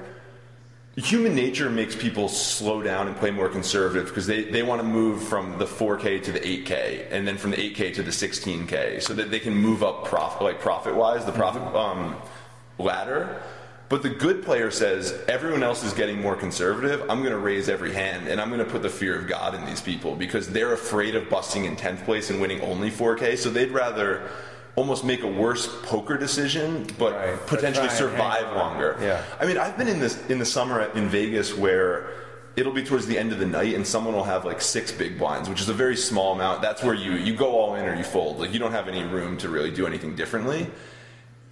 Human 0.95 1.35
nature 1.35 1.69
makes 1.69 1.95
people 1.95 2.27
slow 2.27 2.81
down 2.81 3.07
and 3.07 3.15
play 3.17 3.29
more 3.29 3.49
conservative 3.49 4.07
because 4.07 4.25
they, 4.25 4.45
they 4.45 4.63
want 4.63 4.81
to 4.81 4.87
move 4.87 5.21
from 5.21 5.59
the 5.59 5.65
4K 5.65 6.23
to 6.23 6.31
the 6.31 6.39
8K 6.39 7.09
and 7.11 7.27
then 7.27 7.37
from 7.37 7.51
the 7.51 7.57
8K 7.57 7.93
to 7.93 8.01
the 8.01 8.09
16K 8.09 9.03
so 9.03 9.13
that 9.13 9.29
they 9.29 9.39
can 9.39 9.53
move 9.53 9.83
up 9.83 10.05
profit 10.05 10.41
like 10.41 10.59
profit 10.59 10.95
wise 10.95 11.23
the 11.23 11.31
profit 11.31 11.61
um, 11.75 12.15
ladder. 12.79 13.43
But 13.89 14.03
the 14.03 14.09
good 14.09 14.43
player 14.43 14.69
says 14.69 15.17
everyone 15.29 15.63
else 15.63 15.83
is 15.83 15.93
getting 15.93 16.21
more 16.21 16.35
conservative. 16.35 17.01
I'm 17.09 17.19
going 17.19 17.31
to 17.31 17.37
raise 17.37 17.69
every 17.69 17.93
hand 17.93 18.27
and 18.27 18.41
I'm 18.41 18.49
going 18.49 18.63
to 18.63 18.69
put 18.69 18.81
the 18.81 18.89
fear 18.89 19.17
of 19.17 19.27
God 19.27 19.55
in 19.55 19.65
these 19.65 19.79
people 19.79 20.15
because 20.15 20.49
they're 20.49 20.73
afraid 20.73 21.15
of 21.15 21.29
busting 21.29 21.63
in 21.63 21.77
10th 21.77 22.03
place 22.03 22.29
and 22.29 22.41
winning 22.41 22.59
only 22.61 22.91
4K. 22.91 23.37
So 23.37 23.49
they'd 23.49 23.71
rather 23.71 24.29
almost 24.75 25.05
make 25.05 25.23
a 25.23 25.27
worse 25.27 25.67
poker 25.83 26.17
decision 26.17 26.85
but 26.99 27.13
Right, 27.13 27.47
potentially 27.47 27.87
try 27.87 27.97
and 27.97 28.15
hang 28.15 28.41
survive 28.41 28.55
longer. 28.55 28.97
Yeah. 29.01 29.23
I 29.39 29.45
mean, 29.45 29.57
I've 29.57 29.77
been 29.77 29.87
in 29.87 29.99
this 29.99 30.23
in 30.27 30.37
the 30.37 30.45
summer 30.45 30.81
in 30.93 31.07
Vegas 31.07 31.55
where 31.55 32.09
it'll 32.57 32.73
be 32.73 32.83
towards 32.83 33.07
the 33.07 33.17
end 33.17 33.31
of 33.31 33.39
the 33.39 33.45
night 33.45 33.73
and 33.73 33.87
someone 33.87 34.13
will 34.13 34.23
have 34.25 34.43
like 34.43 34.61
six 34.61 34.91
big 34.91 35.17
blinds, 35.17 35.47
which 35.47 35.61
is 35.61 35.69
a 35.69 35.73
very 35.73 35.95
small 35.95 36.33
amount. 36.33 36.61
That's 36.61 36.83
where 36.83 36.93
you 36.93 37.13
you 37.13 37.35
go 37.35 37.55
all 37.55 37.75
in 37.75 37.85
or 37.85 37.95
you 37.95 38.03
fold. 38.03 38.39
Like 38.39 38.51
you 38.51 38.59
don't 38.59 38.73
have 38.73 38.89
any 38.89 39.03
room 39.03 39.37
to 39.37 39.49
really 39.49 39.71
do 39.71 39.87
anything 39.87 40.15
differently. 40.15 40.67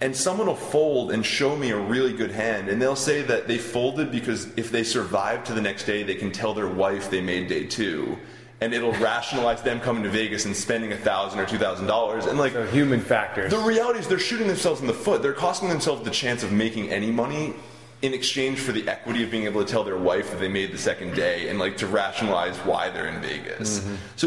And 0.00 0.14
someone 0.14 0.46
will 0.46 0.54
fold 0.56 1.10
and 1.12 1.24
show 1.24 1.56
me 1.56 1.70
a 1.70 1.78
really 1.78 2.12
good 2.12 2.30
hand, 2.30 2.68
and 2.68 2.80
they'll 2.80 2.94
say 2.96 3.22
that 3.22 3.48
they 3.48 3.56
folded 3.56 4.10
because 4.12 4.46
if 4.56 4.70
they 4.70 4.82
survive 4.84 5.42
to 5.44 5.54
the 5.54 5.62
next 5.62 5.84
day, 5.84 6.02
they 6.02 6.14
can 6.14 6.30
tell 6.30 6.52
their 6.52 6.68
wife 6.68 7.08
they 7.10 7.22
made 7.22 7.48
day 7.48 7.64
two, 7.64 8.18
and 8.60 8.74
it'll 8.74 8.92
rationalize 9.00 9.62
them 9.62 9.80
coming 9.80 10.02
to 10.02 10.10
Vegas 10.10 10.44
and 10.44 10.54
spending 10.54 10.92
a 10.92 10.96
thousand 10.98 11.40
or 11.40 11.46
two 11.46 11.56
thousand 11.56 11.86
dollars. 11.86 12.26
And 12.26 12.38
like 12.38 12.52
So 12.52 12.66
human 12.66 13.00
factors. 13.00 13.50
the 13.50 13.58
reality 13.58 13.98
is 13.98 14.06
they're 14.06 14.18
shooting 14.18 14.48
themselves 14.48 14.82
in 14.82 14.86
the 14.86 14.92
foot. 14.92 15.22
They're 15.22 15.32
costing 15.32 15.70
themselves 15.70 16.02
the 16.04 16.10
chance 16.10 16.42
of 16.42 16.52
making 16.52 16.90
any 16.90 17.10
money 17.10 17.54
in 18.02 18.12
exchange 18.12 18.58
for 18.58 18.72
the 18.72 18.86
equity 18.86 19.24
of 19.24 19.30
being 19.30 19.44
able 19.44 19.64
to 19.64 19.70
tell 19.72 19.82
their 19.82 19.96
wife 19.96 20.30
that 20.30 20.38
they 20.40 20.48
made 20.48 20.72
the 20.72 20.78
second 20.78 21.14
day 21.14 21.48
and 21.48 21.58
like 21.58 21.78
to 21.78 21.86
rationalize 21.86 22.58
why 22.58 22.90
they're 22.90 23.06
in 23.08 23.22
Vegas. 23.22 23.78
Mm-hmm. 23.80 23.94
So 24.16 24.26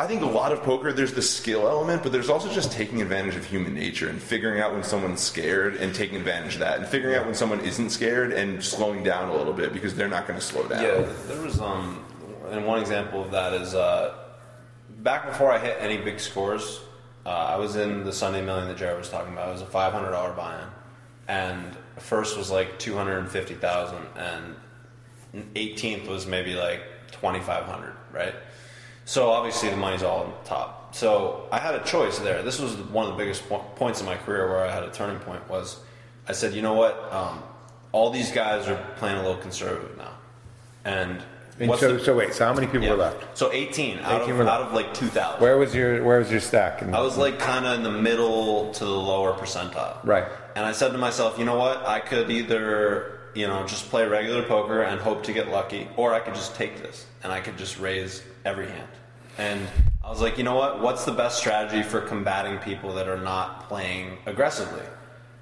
I 0.00 0.06
think 0.06 0.22
a 0.22 0.26
lot 0.26 0.50
of 0.50 0.62
poker 0.62 0.94
there's 0.94 1.12
the 1.12 1.20
skill 1.20 1.68
element, 1.68 2.02
but 2.02 2.10
there's 2.10 2.30
also 2.30 2.50
just 2.50 2.72
taking 2.72 3.02
advantage 3.02 3.36
of 3.36 3.44
human 3.44 3.74
nature 3.74 4.08
and 4.08 4.18
figuring 4.18 4.58
out 4.58 4.72
when 4.72 4.82
someone's 4.82 5.20
scared 5.20 5.76
and 5.76 5.94
taking 5.94 6.16
advantage 6.16 6.54
of 6.54 6.60
that 6.60 6.78
and 6.78 6.88
figuring 6.88 7.16
out 7.16 7.26
when 7.26 7.34
someone 7.34 7.60
isn't 7.60 7.90
scared 7.90 8.32
and 8.32 8.64
slowing 8.64 9.02
down 9.02 9.28
a 9.28 9.34
little 9.34 9.52
bit 9.52 9.74
because 9.74 9.94
they're 9.94 10.08
not 10.08 10.26
going 10.26 10.40
to 10.40 10.44
slow 10.44 10.66
down. 10.66 10.82
Yeah, 10.82 11.06
there 11.26 11.42
was 11.42 11.60
um, 11.60 12.02
and 12.48 12.64
one 12.64 12.80
example 12.80 13.22
of 13.22 13.30
that 13.32 13.52
is 13.52 13.74
uh, 13.74 14.14
back 15.00 15.26
before 15.26 15.52
I 15.52 15.58
hit 15.58 15.76
any 15.80 15.98
big 15.98 16.18
scores, 16.18 16.80
uh, 17.26 17.28
I 17.28 17.56
was 17.56 17.76
in 17.76 18.02
the 18.02 18.12
Sunday 18.12 18.40
Million 18.40 18.68
that 18.68 18.78
Jared 18.78 18.96
was 18.96 19.10
talking 19.10 19.34
about. 19.34 19.50
It 19.50 19.52
was 19.52 19.60
a 19.60 19.66
five 19.66 19.92
hundred 19.92 20.12
dollar 20.12 20.32
buy-in, 20.32 20.68
and 21.28 21.76
first 21.98 22.38
was 22.38 22.50
like 22.50 22.78
two 22.78 22.96
hundred 22.96 23.18
and 23.18 23.28
fifty 23.28 23.54
thousand, 23.54 24.06
and 24.16 25.46
eighteenth 25.56 26.08
was 26.08 26.26
maybe 26.26 26.54
like 26.54 26.84
twenty 27.10 27.40
five 27.40 27.64
hundred, 27.64 27.92
right? 28.14 28.34
So 29.04 29.30
obviously 29.30 29.70
the 29.70 29.76
money's 29.76 30.02
all 30.02 30.20
on 30.24 30.32
top. 30.44 30.94
So 30.94 31.48
I 31.52 31.58
had 31.58 31.74
a 31.74 31.84
choice 31.84 32.18
there. 32.18 32.42
This 32.42 32.60
was 32.60 32.76
one 32.76 33.06
of 33.06 33.12
the 33.12 33.16
biggest 33.16 33.48
po- 33.48 33.64
points 33.76 34.00
in 34.00 34.06
my 34.06 34.16
career 34.16 34.48
where 34.48 34.60
I 34.60 34.72
had 34.72 34.82
a 34.82 34.90
turning 34.90 35.18
point. 35.20 35.48
Was 35.48 35.78
I 36.28 36.32
said, 36.32 36.52
you 36.54 36.62
know 36.62 36.74
what? 36.74 37.12
Um, 37.12 37.42
all 37.92 38.10
these 38.10 38.30
guys 38.30 38.68
are 38.68 38.76
playing 38.96 39.16
a 39.16 39.22
little 39.22 39.38
conservative 39.38 39.96
now, 39.96 40.12
and 40.84 41.22
And 41.58 41.70
so, 41.78 41.96
the- 41.96 42.04
so 42.04 42.16
wait. 42.16 42.34
So 42.34 42.44
how 42.46 42.54
many 42.54 42.66
people 42.66 42.84
yeah. 42.84 42.90
were 42.92 42.96
left? 42.96 43.36
So 43.36 43.52
18 43.52 43.98
out 44.00 44.22
of 44.22 44.40
out 44.40 44.62
of 44.62 44.72
like 44.72 44.94
2,000. 44.94 45.40
Where 45.40 45.58
was 45.58 45.74
your 45.74 46.02
Where 46.04 46.18
was 46.18 46.30
your 46.30 46.40
stack? 46.40 46.82
I 46.82 47.00
was 47.00 47.16
like 47.16 47.38
kind 47.38 47.66
of 47.66 47.74
in 47.74 47.82
the 47.82 47.90
middle 47.90 48.72
to 48.72 48.84
the 48.84 48.90
lower 48.90 49.32
percentile. 49.32 49.96
Right. 50.04 50.26
And 50.56 50.64
I 50.64 50.72
said 50.72 50.92
to 50.92 50.98
myself, 50.98 51.38
you 51.38 51.44
know 51.44 51.56
what? 51.56 51.86
I 51.86 52.00
could 52.00 52.30
either, 52.30 53.18
you 53.34 53.46
know, 53.46 53.66
just 53.66 53.88
play 53.90 54.06
regular 54.06 54.42
poker 54.42 54.82
and 54.82 55.00
hope 55.00 55.22
to 55.24 55.32
get 55.32 55.50
lucky, 55.50 55.88
or 55.96 56.14
I 56.14 56.20
could 56.20 56.34
just 56.34 56.54
take 56.56 56.82
this 56.82 57.06
and 57.22 57.32
I 57.32 57.40
could 57.40 57.56
just 57.58 57.78
raise 57.78 58.22
every 58.44 58.68
hand. 58.68 58.88
And 59.38 59.66
I 60.04 60.10
was 60.10 60.20
like, 60.20 60.38
you 60.38 60.44
know 60.44 60.56
what? 60.56 60.80
What's 60.80 61.04
the 61.04 61.12
best 61.12 61.38
strategy 61.38 61.82
for 61.82 62.00
combating 62.00 62.58
people 62.58 62.94
that 62.94 63.08
are 63.08 63.20
not 63.20 63.68
playing 63.68 64.18
aggressively? 64.26 64.82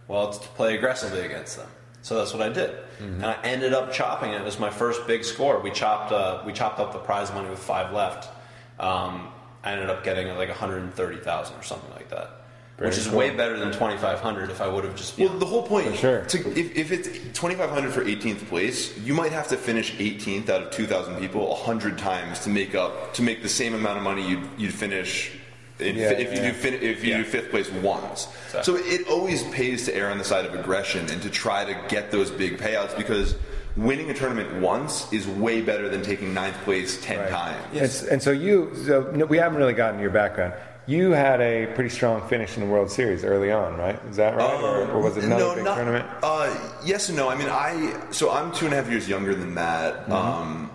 Well, 0.06 0.28
it's 0.28 0.38
to 0.38 0.48
play 0.48 0.76
aggressively 0.76 1.20
against 1.20 1.56
them. 1.56 1.68
So 2.02 2.16
that's 2.16 2.32
what 2.32 2.42
I 2.42 2.48
did, 2.48 2.78
and 3.00 3.26
I 3.26 3.36
ended 3.42 3.74
up 3.74 3.92
chopping 3.92 4.30
it. 4.30 4.40
It 4.40 4.44
was 4.44 4.58
my 4.58 4.70
first 4.70 5.06
big 5.06 5.24
score. 5.24 5.58
We 5.60 5.70
chopped 5.70 6.12
uh, 6.12 6.42
we 6.46 6.52
chopped 6.52 6.78
up 6.78 6.92
the 6.92 7.00
prize 7.00 7.32
money 7.34 7.50
with 7.50 7.58
five 7.58 7.92
left. 7.92 8.30
Um, 8.78 9.28
I 9.64 9.72
ended 9.72 9.90
up 9.90 10.04
getting 10.04 10.28
like 10.36 10.48
130,000 10.48 11.56
or 11.56 11.62
something 11.62 11.90
like 11.90 12.08
that, 12.10 12.37
which 12.78 12.96
is 12.96 13.08
way 13.08 13.30
better 13.30 13.58
than 13.58 13.72
2,500 13.72 14.50
if 14.50 14.60
I 14.60 14.68
would 14.68 14.84
have 14.84 14.94
just. 14.94 15.18
Well, 15.18 15.30
the 15.30 15.46
whole 15.46 15.62
point, 15.64 15.88
For 15.90 15.96
sure. 15.96 16.20
to, 16.22 16.38
if, 16.58 16.76
if 16.76 16.92
it's 16.92 17.08
2,500 17.08 17.92
for 17.92 18.04
18th 18.04 18.46
place, 18.48 18.96
you 18.98 19.14
might 19.14 19.32
have 19.32 19.48
to 19.48 19.56
finish 19.56 19.94
18th 19.96 20.48
out 20.48 20.62
of 20.62 20.70
2,000 20.70 21.16
people 21.18 21.48
100 21.48 21.98
times 21.98 22.40
to 22.40 22.50
make 22.50 22.74
up 22.74 23.14
to 23.14 23.22
make 23.22 23.42
the 23.42 23.48
same 23.48 23.74
amount 23.74 23.98
of 23.98 24.04
money 24.04 24.28
you'd, 24.28 24.48
you'd 24.56 24.74
finish 24.74 25.32
in, 25.80 25.96
Yeah, 25.96 26.10
if 26.10 26.32
you 26.32 26.38
yeah. 26.40 26.48
do 26.48 26.52
fin- 26.54 26.74
if 26.82 27.04
you 27.04 27.10
Yeah. 27.10 27.16
do 27.18 27.24
fifth 27.24 27.50
place 27.50 27.70
once. 27.70 28.28
Exactly. 28.46 28.62
So 28.62 28.76
it 28.84 29.08
always 29.08 29.42
pays 29.44 29.84
to 29.86 29.94
err 29.94 30.10
on 30.10 30.18
the 30.18 30.24
side 30.24 30.44
of 30.44 30.54
aggression 30.54 31.08
and 31.10 31.20
to 31.22 31.30
try 31.30 31.64
to 31.64 31.76
get 31.88 32.10
those 32.10 32.30
big 32.30 32.58
payouts 32.58 32.96
because 32.96 33.34
winning 33.76 34.10
a 34.10 34.14
tournament 34.14 34.52
once 34.60 35.12
is 35.12 35.26
way 35.28 35.60
better 35.60 35.88
than 35.88 36.02
taking 36.02 36.34
ninth 36.34 36.56
place 36.64 37.00
10 37.04 37.18
Right. 37.18 37.28
times. 37.30 38.02
And, 38.02 38.12
and 38.12 38.22
so 38.22 38.32
you, 38.32 38.72
so 38.86 39.02
we 39.28 39.36
haven't 39.38 39.58
really 39.58 39.72
gotten 39.72 40.00
your 40.00 40.10
background. 40.10 40.52
You 40.88 41.10
had 41.10 41.42
a 41.42 41.66
pretty 41.74 41.90
strong 41.90 42.26
finish 42.28 42.56
in 42.56 42.62
the 42.64 42.68
World 42.68 42.90
Series 42.90 43.22
early 43.22 43.52
on, 43.52 43.76
right? 43.76 44.00
Is 44.08 44.16
that 44.16 44.34
right, 44.36 44.62
or, 44.62 44.90
or 44.90 45.02
was 45.02 45.18
it 45.18 45.24
another 45.24 45.44
no, 45.44 45.54
big 45.54 45.64
not- 45.64 45.74
tournament? 45.76 46.06
Uh, 46.22 46.72
yes 46.82 47.08
and 47.10 47.18
no. 47.18 47.28
I 47.28 47.36
mean, 47.36 47.48
I 47.50 47.94
so 48.10 48.30
I'm 48.30 48.50
two 48.52 48.64
and 48.64 48.72
a 48.72 48.78
half 48.78 48.90
years 48.90 49.06
younger 49.06 49.34
than 49.34 49.52
Matt, 49.52 49.94
Mm-hmm. 50.04 50.12
um, 50.12 50.70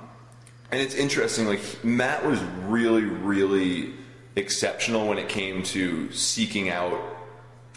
and 0.71 0.79
it's 0.81 0.93
interesting. 0.93 1.47
Like 1.47 1.61
Matt 1.83 2.23
was 2.25 2.39
really, 2.67 3.01
really 3.03 3.93
exceptional 4.35 5.07
when 5.07 5.17
it 5.17 5.29
came 5.29 5.63
to 5.63 6.11
seeking 6.11 6.69
out 6.69 6.99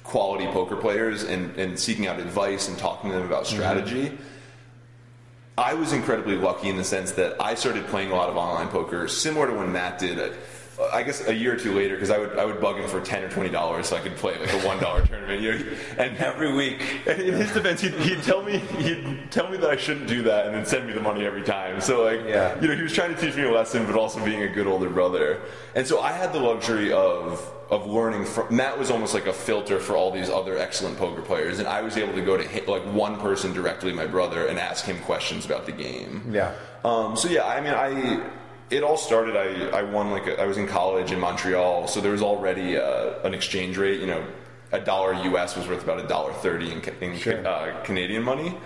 quality 0.05 0.47
poker 0.49 0.77
players 0.77 1.25
and, 1.25 1.57
and 1.59 1.79
seeking 1.79 2.07
out 2.07 2.21
advice 2.21 2.69
and 2.69 2.77
talking 2.79 3.11
to 3.11 3.17
them 3.17 3.25
about 3.27 3.45
Mm-hmm. 3.45 3.57
strategy. 3.57 4.19
I 5.59 5.73
was 5.73 5.95
incredibly 5.95 6.37
lucky 6.37 6.69
in 6.69 6.77
the 6.77 6.85
sense 6.85 7.13
that 7.13 7.41
I 7.41 7.55
started 7.55 7.87
playing 7.87 8.11
a 8.11 8.15
lot 8.15 8.29
of 8.29 8.37
online 8.37 8.69
poker, 8.69 9.09
similar 9.09 9.47
to 9.47 9.55
when 9.55 9.73
Matt 9.73 9.99
did. 9.99 10.35
I 10.93 11.03
guess 11.03 11.27
a 11.27 11.35
year 11.35 11.55
or 11.55 11.57
two 11.57 11.73
later, 11.75 11.95
because 11.95 12.11
I 12.11 12.19
would 12.19 12.39
I 12.39 12.45
would 12.45 12.61
bug 12.61 12.77
him 12.77 12.89
for 12.89 13.01
ten 13.01 13.23
or 13.25 13.31
twenty 13.31 13.49
dollars 13.49 13.89
so 13.89 13.97
I 13.97 14.01
could 14.01 14.15
play 14.17 14.39
like 14.39 14.53
a 14.53 14.67
one 14.67 14.79
dollar 14.79 15.05
tournament. 15.07 15.41
You 15.41 15.53
know, 15.59 15.65
and 15.99 16.17
Every 16.19 16.53
week. 16.55 16.83
and 17.07 17.21
in 17.21 17.35
his 17.35 17.53
defense, 17.53 17.81
he'd, 17.81 17.95
he'd 17.95 18.23
tell 18.23 18.43
me 18.43 18.59
he'd 18.59 19.31
tell 19.31 19.49
me 19.51 19.57
that 19.57 19.71
I 19.71 19.77
shouldn't 19.77 20.07
do 20.07 20.23
that, 20.25 20.47
and 20.47 20.55
then 20.55 20.67
send 20.67 20.87
me 20.87 20.93
the 20.93 21.01
money 21.01 21.25
every 21.25 21.43
time. 21.43 21.81
So 21.81 22.05
like, 22.05 22.21
Yeah. 22.27 22.61
you 22.61 22.69
know, 22.69 22.77
he 22.77 22.83
was 22.83 22.93
trying 22.93 23.15
to 23.15 23.21
teach 23.21 23.37
me 23.37 23.45
a 23.45 23.51
lesson, 23.53 23.87
but 23.87 23.95
also 23.97 24.23
being 24.25 24.43
a 24.43 24.49
good 24.49 24.67
older 24.67 24.91
brother. 24.91 25.41
And 25.75 25.87
so 25.87 26.01
I 26.01 26.13
had 26.13 26.33
the 26.33 26.41
luxury 26.41 26.93
of 26.93 27.41
of 27.71 27.87
learning 27.87 28.25
from 28.25 28.55
Matt 28.55 28.79
was 28.79 28.91
almost 28.93 29.13
like 29.15 29.27
a 29.27 29.33
filter 29.33 29.81
for 29.81 29.97
all 29.97 30.13
these 30.13 30.31
other 30.31 30.57
excellent 30.59 30.99
poker 30.99 31.23
players, 31.23 31.59
and 31.59 31.67
I 31.67 31.81
was 31.83 31.97
able 31.97 32.13
to 32.15 32.23
go 32.23 32.37
to 32.37 32.45
hit, 32.45 32.69
like 32.69 32.83
one 32.83 33.19
person 33.19 33.53
directly, 33.53 33.93
my 33.93 34.07
brother, 34.07 34.47
and 34.47 34.59
ask 34.59 34.85
him 34.85 34.99
questions 35.01 35.45
about 35.47 35.67
the 35.67 35.73
game. 35.73 36.23
Yeah. 36.31 36.53
Um, 36.85 37.17
so 37.17 37.29
yeah, 37.29 37.45
I 37.45 37.61
mean, 37.61 37.75
I 37.75 38.21
it 38.71 38.83
all 38.83 38.97
started. 38.97 39.37
I 39.37 39.79
I 39.79 39.83
won 39.83 40.11
like 40.11 40.27
a, 40.27 40.41
I 40.41 40.47
was 40.47 40.57
in 40.59 40.67
college 40.67 41.13
in 41.13 41.21
Montreal, 41.21 41.87
so 41.89 42.01
there 42.01 42.13
was 42.13 42.23
already 42.23 42.77
uh, 42.77 43.15
an 43.25 43.35
exchange 43.35 43.77
rate. 43.79 44.01
You 44.01 44.07
know, 44.07 44.25
a 44.73 44.81
dollar 44.81 45.15
US 45.15 45.57
was 45.57 45.67
worth 45.69 45.85
about 45.85 46.01
a 46.01 46.07
dollar 46.09 46.33
thirty 46.33 46.73
in, 46.73 46.81
in 47.01 47.17
Sure. 47.19 47.47
uh, 47.47 47.81
Canadian 47.85 48.23
money. 48.23 48.57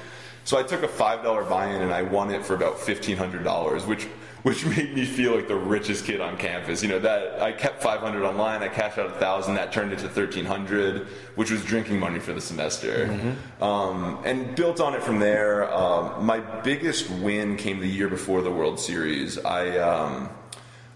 So 0.44 0.58
I 0.58 0.62
took 0.62 0.82
a 0.82 0.88
five 0.88 1.22
dollar 1.22 1.44
buy-in 1.44 1.82
and 1.82 1.92
I 1.92 2.02
won 2.02 2.30
it 2.30 2.44
for 2.44 2.54
about 2.54 2.78
fifteen 2.80 3.16
hundred 3.16 3.44
dollars, 3.44 3.86
which 3.86 4.06
which 4.42 4.64
made 4.66 4.94
me 4.94 5.05
feel 5.05 5.35
like 5.35 5.48
the 5.48 5.55
richest 5.57 6.05
kid 6.05 6.20
on 6.20 6.37
campus. 6.37 6.83
You 6.83 6.88
know 6.88 6.98
that 7.00 7.40
I 7.42 7.53
kept 7.53 7.83
five 7.83 8.00
hundred 8.00 8.24
online, 8.24 8.62
I 8.62 8.68
cashed 8.68 8.98
out 8.98 9.07
a 9.07 9.12
thousand, 9.18 9.55
that 9.55 9.72
turned 9.72 9.92
into 9.92 10.09
thirteen 10.09 10.44
hundred, 10.44 11.07
which 11.35 11.50
was 11.50 11.64
drinking 11.64 11.98
money 11.98 12.18
for 12.18 12.33
the 12.33 12.40
semester, 12.40 13.37
um, 13.61 14.18
and 14.24 14.55
built 14.57 14.81
on 14.81 14.94
it 14.94 15.03
from 15.03 15.18
there. 15.18 15.72
Um, 15.72 16.24
my 16.24 16.40
biggest 16.40 17.11
win 17.11 17.57
came 17.57 17.81
the 17.81 17.88
year 17.88 18.09
before 18.09 18.42
the 18.42 18.50
World 18.50 18.79
Series. 18.81 19.38
I. 19.38 19.79
Um, 19.79 20.29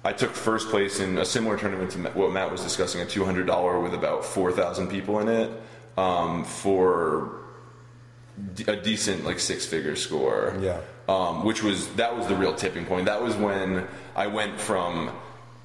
I 0.07 0.12
took 0.12 0.33
first 0.33 0.68
place 0.68 1.00
in 1.00 1.16
a 1.16 1.24
similar 1.24 1.57
tournament 1.57 1.92
to 1.92 1.98
what 2.11 2.30
Matt 2.30 2.52
was 2.52 2.61
discussing, 2.62 3.00
a 3.00 3.07
$200 3.07 3.83
with 3.83 3.94
about 3.94 4.22
4,000 4.22 4.88
people 4.88 5.18
in 5.20 5.28
it, 5.30 5.50
um, 5.96 6.44
for 6.44 7.37
d- 8.54 8.64
a 8.68 8.76
decent 8.76 9.24
like 9.24 9.38
six 9.40 9.64
figure 9.64 9.96
score. 9.96 10.59
Yeah. 10.61 10.80
Um, 11.06 11.44
which 11.44 11.62
was 11.62 11.88
that 11.96 12.16
was 12.16 12.26
the 12.28 12.34
real 12.34 12.54
tipping 12.54 12.86
point. 12.86 13.04
That 13.06 13.22
was 13.22 13.36
when 13.36 13.86
I 14.16 14.26
went 14.26 14.58
from 14.58 15.10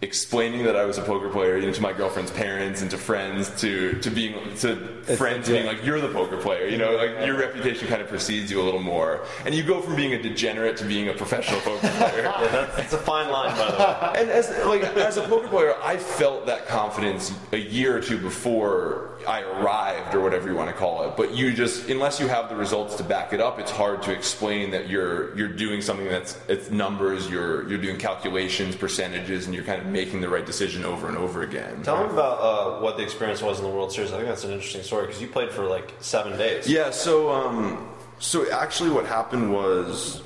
explaining 0.02 0.64
that 0.64 0.78
I 0.78 0.86
was 0.86 0.98
a 0.98 1.02
poker 1.02 1.28
player, 1.30 1.58
you 1.58 1.68
know, 1.68 1.74
to 1.74 1.82
my 1.82 1.92
girlfriend's 1.92 2.32
parents 2.32 2.82
and 2.82 2.90
to 2.92 2.98
friends, 2.98 3.50
to 3.62 4.00
to 4.00 4.10
being 4.10 4.34
to 4.58 4.76
friends 5.18 5.50
being 5.50 5.66
like, 5.66 5.84
"You're 5.84 6.00
the 6.00 6.10
poker 6.10 6.38
player." 6.38 6.68
You 6.68 6.78
know, 6.78 6.96
like 6.96 7.26
your 7.26 7.38
reputation 7.38 7.88
kind 7.88 8.02
of 8.02 8.08
precedes 8.08 8.50
you 8.50 8.62
a 8.62 8.64
little 8.64 8.82
more, 8.82 9.26
and 9.46 9.54
you 9.54 9.64
go 9.64 9.82
from 9.82 9.96
being 9.96 10.14
a 10.14 10.22
degenerate 10.22 10.78
to 10.78 10.86
being 10.86 11.10
a 11.10 11.14
professional 11.14 11.60
poker 11.62 11.88
player. 11.88 12.34
Yeah, 12.40 12.48
that's, 12.52 12.76
that's 12.76 12.94
a 12.94 12.98
fine 12.98 13.30
line, 13.30 13.56
by 13.58 13.72
the 13.72 13.78
way. 13.78 14.22
And 14.22 14.30
as 14.30 14.50
like 14.66 14.84
as 14.84 15.18
a 15.18 15.24
poker 15.24 15.48
player, 15.48 15.76
I 15.82 15.98
felt 15.98 16.46
that 16.46 16.68
confidence 16.68 17.34
a 17.52 17.58
year 17.58 17.98
or 17.98 18.02
two 18.02 18.18
before 18.18 19.18
I 19.28 19.42
arrived, 19.42 20.16
or 20.16 20.22
whatever 20.22 20.50
you 20.50 20.56
want 20.56 20.70
to 20.70 20.76
call 20.76 21.04
it. 21.04 21.16
But 21.18 21.34
you 21.34 21.54
just, 21.54 21.90
unless 21.90 22.20
you 22.20 22.28
have 22.28 22.50
the 22.50 22.56
results 22.56 22.96
to 22.96 23.04
back 23.04 23.34
it 23.34 23.42
up, 23.42 23.60
it's 23.60 23.72
hard 23.72 24.02
to 24.04 24.12
explain 24.12 24.72
that 24.72 24.90
you're 24.90 25.36
you're 25.38 25.48
doing 25.48 25.82
something 25.82 26.08
that's 26.08 26.40
it's 26.48 26.70
numbers. 26.70 27.30
You're 27.30 27.68
you're 27.70 27.82
doing 27.82 27.98
calculations, 27.98 28.76
percentages, 28.76 29.46
and 29.46 29.56
you're 29.56 29.64
kind 29.64 29.82
of 29.82 29.88
making 29.88 30.22
the 30.22 30.30
right 30.30 30.46
decision 30.46 30.86
over 30.86 31.08
and 31.08 31.18
over 31.18 31.44
again. 31.44 31.84
Tell 31.84 32.04
me 32.04 32.12
about 32.12 32.40
uh, 32.40 32.82
what 32.82 32.98
the 32.98 33.04
experience 33.04 33.42
was 33.42 33.60
in 33.60 33.66
the 33.66 33.72
World 33.72 33.92
Series. 33.92 34.12
I 34.12 34.18
think 34.18 34.30
that's 34.30 34.44
an 34.44 34.52
interesting 34.52 34.84
story 34.84 35.08
because 35.08 35.22
you 35.22 35.28
played 35.28 35.52
for 35.52 35.66
like 35.66 35.94
seven 36.00 36.38
days. 36.38 36.68
Yeah, 36.68 36.92
so 36.92 37.32
um, 37.32 37.90
so 38.20 38.50
actually, 38.52 38.90
what 38.90 39.06
happened 39.06 39.54
was 39.54 40.22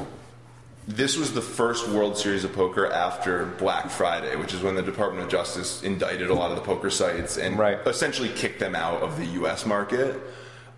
this 0.87 1.17
was 1.17 1.33
the 1.33 1.41
first 1.41 1.87
World 1.89 2.17
Series 2.17 2.43
of 2.43 2.53
Poker 2.53 2.91
after 2.91 3.45
Black 3.57 3.89
Friday, 3.89 4.35
which 4.35 4.53
is 4.53 4.61
when 4.61 4.75
the 4.75 4.81
Department 4.81 5.23
of 5.25 5.31
Justice 5.31 5.81
indicted 5.83 6.29
a 6.29 6.33
lot 6.33 6.51
of 6.51 6.57
the 6.57 6.63
poker 6.63 6.89
sites 6.89 7.37
and 7.37 7.57
Right. 7.57 7.79
essentially 7.85 8.29
kicked 8.29 8.59
them 8.59 8.75
out 8.75 9.01
of 9.01 9.17
the 9.17 9.25
U.S. 9.39 9.65
market. 9.65 10.19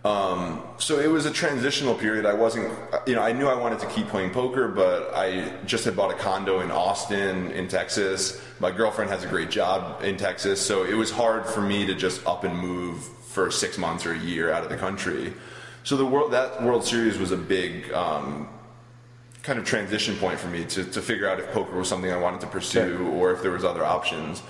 Um, 0.03 0.61
so 0.77 0.99
it 0.99 1.07
was 1.07 1.25
a 1.25 1.31
transitional 1.31 1.95
period. 1.95 2.27
I 2.27 2.35
wasn't, 2.35 2.71
you 3.07 3.15
know, 3.15 3.23
I 3.23 3.31
knew 3.31 3.47
I 3.47 3.55
wanted 3.55 3.79
to 3.79 3.87
keep 3.87 4.07
playing 4.07 4.29
poker, 4.29 4.67
but 4.67 5.11
I 5.15 5.51
just 5.65 5.83
had 5.83 5.95
bought 5.95 6.11
a 6.11 6.13
condo 6.13 6.59
in 6.59 6.69
Austin, 6.69 7.51
in 7.51 7.67
Texas. 7.67 8.39
My 8.59 8.69
girlfriend 8.69 9.09
has 9.09 9.23
a 9.23 9.27
great 9.27 9.49
job 9.49 10.03
in 10.03 10.17
Texas, 10.17 10.63
so 10.63 10.83
it 10.83 10.93
was 10.93 11.09
hard 11.09 11.47
for 11.47 11.61
me 11.61 11.87
to 11.87 11.95
just 11.95 12.23
up 12.27 12.43
and 12.43 12.55
move 12.55 13.03
for 13.03 13.49
six 13.49 13.79
months 13.79 14.05
or 14.05 14.11
a 14.13 14.19
year 14.19 14.51
out 14.51 14.61
of 14.63 14.69
the 14.69 14.77
country. 14.77 15.33
So 15.83 15.97
the 15.97 16.05
world, 16.05 16.33
that 16.33 16.61
World 16.61 16.85
Series 16.85 17.17
was 17.17 17.31
a 17.31 17.37
big 17.37 17.91
um, 17.91 18.47
kind 19.45 19.59
of 19.59 19.65
transition 19.65 20.15
point 20.17 20.39
for 20.39 20.47
me 20.47 20.65
to, 20.65 20.83
to 20.83 21.01
figure 21.01 21.29
out 21.29 21.39
if 21.39 21.51
poker 21.51 21.77
was 21.77 21.87
something 21.87 22.11
I 22.11 22.17
wanted 22.17 22.41
to 22.41 22.47
pursue 22.47 23.07
or 23.13 23.31
if 23.31 23.41
there 23.43 23.51
was 23.51 23.63
other 23.63 23.85
options. 23.85 24.41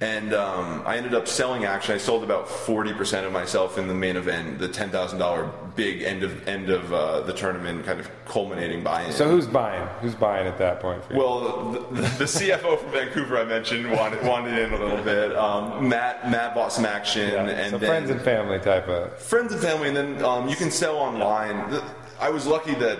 And 0.00 0.34
um, 0.34 0.82
I 0.84 0.96
ended 0.98 1.14
up 1.14 1.26
selling 1.28 1.64
action. 1.64 1.94
I 1.94 1.98
sold 1.98 2.24
about 2.24 2.48
forty 2.48 2.92
percent 2.92 3.24
of 3.26 3.32
myself 3.32 3.78
in 3.78 3.86
the 3.86 3.94
main 3.94 4.16
event, 4.16 4.58
the 4.58 4.68
ten 4.68 4.90
thousand 4.90 5.18
dollar 5.20 5.50
big 5.76 6.02
end 6.02 6.24
of 6.24 6.46
end 6.48 6.68
of 6.68 6.92
uh, 6.92 7.20
the 7.20 7.32
tournament, 7.32 7.86
kind 7.86 8.00
of 8.00 8.10
culminating 8.26 8.82
buy-in. 8.82 9.12
So 9.12 9.28
who's 9.30 9.46
buying? 9.46 9.86
Who's 10.02 10.16
buying 10.16 10.48
at 10.48 10.58
that 10.58 10.80
point? 10.80 11.04
For 11.04 11.12
you? 11.14 11.18
Well, 11.20 11.70
the, 11.70 11.78
the, 11.94 12.02
the 12.02 12.24
CFO 12.24 12.80
from 12.80 12.90
Vancouver 12.90 13.38
I 13.38 13.44
mentioned 13.44 13.90
wanted, 13.92 14.26
wanted 14.26 14.58
in 14.58 14.72
a 14.74 14.78
little 14.84 15.02
bit. 15.04 15.34
Um, 15.36 15.88
Matt 15.88 16.28
Matt 16.28 16.56
bought 16.56 16.72
some 16.72 16.84
action, 16.84 17.30
Yeah, 17.30 17.46
and 17.48 17.70
so 17.70 17.78
then 17.78 17.88
friends 17.88 18.10
and 18.10 18.20
family 18.20 18.58
type 18.58 18.88
of. 18.88 19.16
friends 19.20 19.52
and 19.52 19.62
family, 19.62 19.88
and 19.88 19.96
then 19.96 20.24
um, 20.24 20.48
you 20.48 20.56
can 20.56 20.72
sell 20.72 20.96
online. 20.96 21.80
I 22.20 22.30
was 22.30 22.46
lucky 22.48 22.74
that 22.74 22.98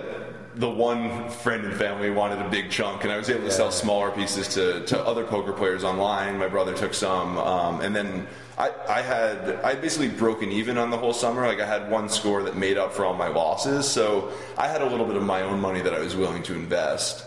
the 0.55 0.69
one 0.69 1.29
friend 1.29 1.65
and 1.65 1.75
family 1.75 2.09
wanted 2.09 2.39
a 2.39 2.49
big 2.49 2.69
chunk, 2.69 3.03
and 3.03 3.11
I 3.11 3.17
was 3.17 3.29
able 3.29 3.43
to 3.43 3.51
sell 3.51 3.71
smaller 3.71 4.11
pieces 4.11 4.47
to, 4.49 4.85
to 4.85 4.99
other 5.05 5.25
poker 5.25 5.51
players 5.51 5.83
online. 5.83 6.37
My 6.37 6.47
brother 6.47 6.73
took 6.73 6.93
some, 6.93 7.37
um, 7.37 7.81
and 7.81 7.95
then 7.95 8.27
I, 8.57 8.71
I 8.87 9.01
had 9.01 9.59
I 9.63 9.75
basically 9.75 10.07
broken 10.07 10.51
even 10.51 10.77
on 10.77 10.89
the 10.89 10.97
whole 10.97 11.13
summer. 11.13 11.45
Like 11.45 11.59
I 11.59 11.67
had 11.67 11.91
one 11.91 12.07
score 12.07 12.43
that 12.43 12.55
made 12.55 12.77
up 12.77 12.93
for 12.93 13.05
all 13.05 13.13
my 13.13 13.27
losses, 13.27 13.87
so 13.87 14.31
I 14.57 14.67
had 14.67 14.81
a 14.81 14.85
little 14.85 15.05
bit 15.05 15.17
of 15.17 15.23
my 15.23 15.41
own 15.41 15.59
money 15.59 15.81
that 15.81 15.93
I 15.93 15.99
was 15.99 16.15
willing 16.15 16.43
to 16.43 16.53
invest, 16.53 17.25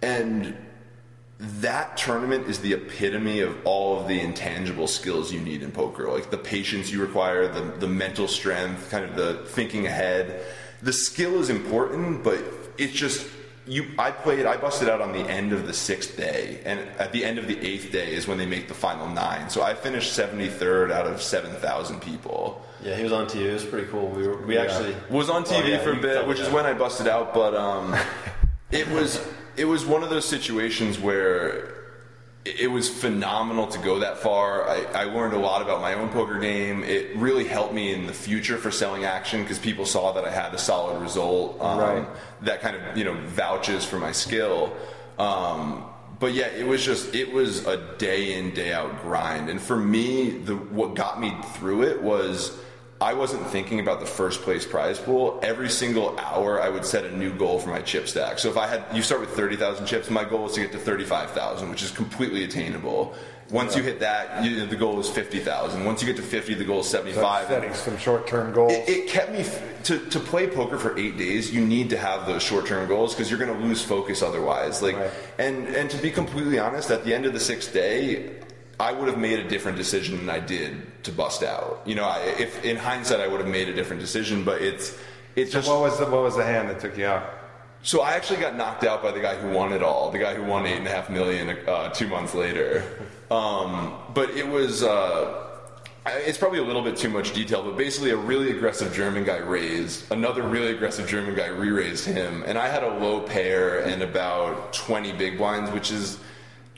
and 0.00 0.56
that 1.40 1.96
tournament 1.96 2.48
is 2.48 2.58
the 2.60 2.72
epitome 2.72 3.40
of 3.40 3.56
all 3.64 4.00
of 4.00 4.08
the 4.08 4.20
intangible 4.20 4.88
skills 4.88 5.32
you 5.32 5.38
need 5.38 5.62
in 5.62 5.70
poker 5.70 6.10
like 6.10 6.30
the 6.30 6.36
patience 6.36 6.90
you 6.90 7.00
require 7.00 7.46
the, 7.46 7.60
the 7.78 7.86
mental 7.86 8.26
strength 8.26 8.90
kind 8.90 9.04
of 9.04 9.14
the 9.14 9.34
thinking 9.46 9.86
ahead 9.86 10.44
the 10.82 10.92
skill 10.92 11.38
is 11.38 11.48
important 11.48 12.24
but 12.24 12.42
it's 12.78 12.92
just 12.92 13.26
you 13.66 13.84
i 13.98 14.10
played 14.10 14.46
i 14.46 14.56
busted 14.56 14.88
out 14.88 15.00
on 15.00 15.12
the 15.12 15.18
end 15.28 15.52
of 15.52 15.66
the 15.66 15.72
sixth 15.74 16.16
day 16.16 16.60
and 16.64 16.80
at 16.98 17.12
the 17.12 17.22
end 17.24 17.38
of 17.38 17.46
the 17.46 17.58
eighth 17.60 17.92
day 17.92 18.14
is 18.14 18.26
when 18.26 18.38
they 18.38 18.46
make 18.46 18.66
the 18.68 18.74
final 18.74 19.06
nine 19.08 19.50
so 19.50 19.62
i 19.62 19.74
finished 19.74 20.18
73rd 20.18 20.90
out 20.90 21.06
of 21.06 21.20
7000 21.20 22.00
people 22.00 22.64
Yeah, 22.82 22.94
he 22.96 23.02
was 23.02 23.12
on 23.12 23.26
TV. 23.26 23.46
It 23.50 23.52
was 23.54 23.64
pretty 23.64 23.88
cool. 23.90 24.06
We 24.08 24.26
were, 24.28 24.38
we 24.46 24.56
actually 24.56 24.94
was 25.10 25.28
on 25.28 25.42
TV 25.44 25.62
Oh, 25.64 25.66
yeah, 25.66 25.78
for 25.82 25.92
a 25.92 26.00
bit, 26.00 26.26
which 26.28 26.38
is 26.38 26.48
when 26.48 26.64
I 26.64 26.72
busted 26.74 27.08
out. 27.08 27.34
But 27.34 27.52
um, 27.56 27.92
it 28.70 28.86
was 28.88 29.18
it 29.56 29.64
was 29.64 29.84
one 29.84 30.04
of 30.04 30.10
those 30.10 30.24
situations 30.24 30.96
where 30.96 31.77
it 32.60 32.70
was 32.70 32.88
phenomenal 32.88 33.66
to 33.68 33.78
go 33.78 33.98
that 34.00 34.18
far. 34.18 34.68
I, 34.68 34.84
I 34.94 35.04
learned 35.04 35.34
a 35.34 35.38
lot 35.38 35.62
about 35.62 35.80
my 35.80 35.94
own 35.94 36.08
poker 36.08 36.38
game. 36.38 36.82
It 36.84 37.16
really 37.16 37.44
helped 37.44 37.72
me 37.74 37.92
in 37.92 38.06
the 38.06 38.12
future 38.12 38.56
for 38.58 38.70
selling 38.70 39.04
action 39.04 39.42
because 39.42 39.58
people 39.58 39.84
saw 39.86 40.12
that 40.12 40.24
I 40.24 40.30
had 40.30 40.54
a 40.54 40.58
solid 40.58 41.00
result 41.00 41.60
um, 41.60 41.78
Right. 41.78 42.06
that 42.42 42.60
kind 42.60 42.76
of 42.76 42.96
you 42.96 43.04
know 43.04 43.14
vouches 43.26 43.84
for 43.84 43.98
my 43.98 44.12
skill. 44.12 44.76
Um, 45.18 45.84
but 46.20 46.32
yeah, 46.34 46.46
it 46.48 46.66
was 46.66 46.84
just 46.84 47.14
it 47.14 47.32
was 47.32 47.66
a 47.66 47.76
day 47.98 48.34
in 48.38 48.52
day 48.54 48.72
out 48.72 49.02
grind, 49.02 49.48
and 49.50 49.60
for 49.60 49.76
me, 49.76 50.30
the 50.30 50.56
what 50.56 50.94
got 50.94 51.20
me 51.20 51.36
through 51.54 51.82
it 51.82 52.02
was 52.02 52.56
I 53.00 53.14
wasn't 53.14 53.46
thinking 53.48 53.78
about 53.78 54.00
the 54.00 54.06
first 54.06 54.42
place 54.42 54.66
prize 54.66 54.98
pool. 54.98 55.38
Every 55.42 55.68
single 55.70 56.18
hour, 56.18 56.60
I 56.60 56.68
would 56.68 56.84
set 56.84 57.04
a 57.04 57.16
new 57.16 57.32
goal 57.32 57.60
for 57.60 57.70
my 57.70 57.80
chip 57.80 58.08
stack. 58.08 58.38
So 58.40 58.48
if 58.50 58.56
I 58.56 58.66
had, 58.66 58.84
you 58.92 59.02
start 59.02 59.20
with 59.20 59.30
thirty 59.30 59.54
thousand 59.56 59.86
chips, 59.86 60.10
my 60.10 60.24
goal 60.24 60.42
was 60.44 60.54
to 60.54 60.60
get 60.60 60.72
to 60.72 60.78
thirty-five 60.78 61.30
thousand, 61.30 61.70
which 61.70 61.82
is 61.82 61.90
completely 61.92 62.42
attainable. 62.44 63.14
Once 63.50 63.74
you 63.74 63.82
hit 63.82 64.00
that, 64.00 64.44
you, 64.44 64.66
the 64.66 64.76
goal 64.76 64.98
is 64.98 65.08
fifty 65.08 65.38
thousand. 65.38 65.84
Once 65.84 66.02
you 66.02 66.06
get 66.08 66.16
to 66.16 66.22
fifty, 66.22 66.54
the 66.54 66.64
goal 66.64 66.80
is 66.80 66.88
seventy-five. 66.88 67.46
setting 67.46 67.72
some 67.72 67.96
short-term 67.96 68.52
goals. 68.52 68.72
It, 68.72 68.88
it 68.88 69.08
kept 69.08 69.30
me 69.32 69.38
f- 69.38 69.82
to, 69.84 69.98
to 70.10 70.18
play 70.20 70.48
poker 70.48 70.76
for 70.76 70.98
eight 70.98 71.16
days. 71.16 71.54
You 71.54 71.64
need 71.64 71.90
to 71.90 71.96
have 71.96 72.26
those 72.26 72.42
short 72.42 72.66
term 72.66 72.88
goals 72.88 73.14
because 73.14 73.30
you're 73.30 73.38
going 73.38 73.56
to 73.56 73.64
lose 73.64 73.82
focus 73.82 74.22
otherwise. 74.22 74.82
Like, 74.82 74.96
Right. 74.96 75.10
and 75.38 75.68
and 75.68 75.88
to 75.88 75.96
be 75.98 76.10
completely 76.10 76.58
honest, 76.58 76.90
at 76.90 77.04
the 77.04 77.14
end 77.14 77.26
of 77.26 77.32
the 77.32 77.40
sixth 77.40 77.72
day, 77.72 78.32
I 78.80 78.92
would 78.92 79.08
have 79.08 79.18
made 79.18 79.40
a 79.40 79.48
different 79.48 79.76
decision 79.76 80.18
than 80.18 80.30
I 80.30 80.40
did 80.40 81.04
to 81.04 81.12
bust 81.12 81.42
out. 81.42 81.82
You 81.84 81.96
know, 81.96 82.04
I, 82.04 82.20
if 82.38 82.64
in 82.64 82.76
hindsight, 82.76 83.20
I 83.20 83.26
would 83.26 83.40
have 83.40 83.48
made 83.48 83.68
a 83.68 83.74
different 83.74 84.00
decision. 84.00 84.44
But 84.44 84.62
it's 84.62 84.96
it's 85.34 85.52
so 85.52 85.58
just 85.58 85.68
what 85.68 85.80
was 85.80 85.98
the 85.98 86.06
what 86.06 86.22
was 86.22 86.36
the 86.36 86.44
hand 86.44 86.68
that 86.70 86.80
took 86.80 86.96
you 86.96 87.06
out? 87.06 87.38
so 87.82 88.00
I 88.00 88.12
actually 88.12 88.40
got 88.40 88.56
knocked 88.56 88.84
out 88.84 89.02
by 89.02 89.12
the 89.12 89.20
guy 89.20 89.36
who 89.36 89.50
won 89.50 89.72
it 89.72 89.82
all, 89.82 90.10
the 90.10 90.18
guy 90.18 90.34
who 90.34 90.42
won 90.42 90.66
eight 90.66 90.78
and 90.78 90.86
a 90.86 90.90
half 90.90 91.08
million 91.10 91.56
uh, 91.66 91.90
two 91.90 92.08
months 92.08 92.34
later. 92.34 92.84
Um, 93.30 93.92
but 94.14 94.30
it 94.30 94.48
was. 94.48 94.82
Uh, 94.82 95.44
it's 96.06 96.38
probably 96.38 96.60
a 96.60 96.62
little 96.62 96.80
bit 96.80 96.96
too 96.96 97.10
much 97.10 97.34
detail, 97.34 97.62
but 97.62 97.76
basically, 97.76 98.08
a 98.08 98.16
really 98.16 98.52
aggressive 98.52 98.90
German 98.94 99.22
guy 99.24 99.36
raised 99.36 100.10
another 100.10 100.40
really 100.44 100.70
aggressive 100.70 101.06
German 101.06 101.34
guy 101.34 101.48
re-raised 101.48 102.06
him, 102.06 102.42
and 102.46 102.56
I 102.56 102.68
had 102.68 102.82
a 102.82 102.98
low 102.98 103.20
pair 103.20 103.80
and 103.80 104.02
about 104.02 104.72
twenty 104.72 105.12
big 105.12 105.36
blinds, 105.36 105.70
which 105.72 105.90
is 105.90 106.18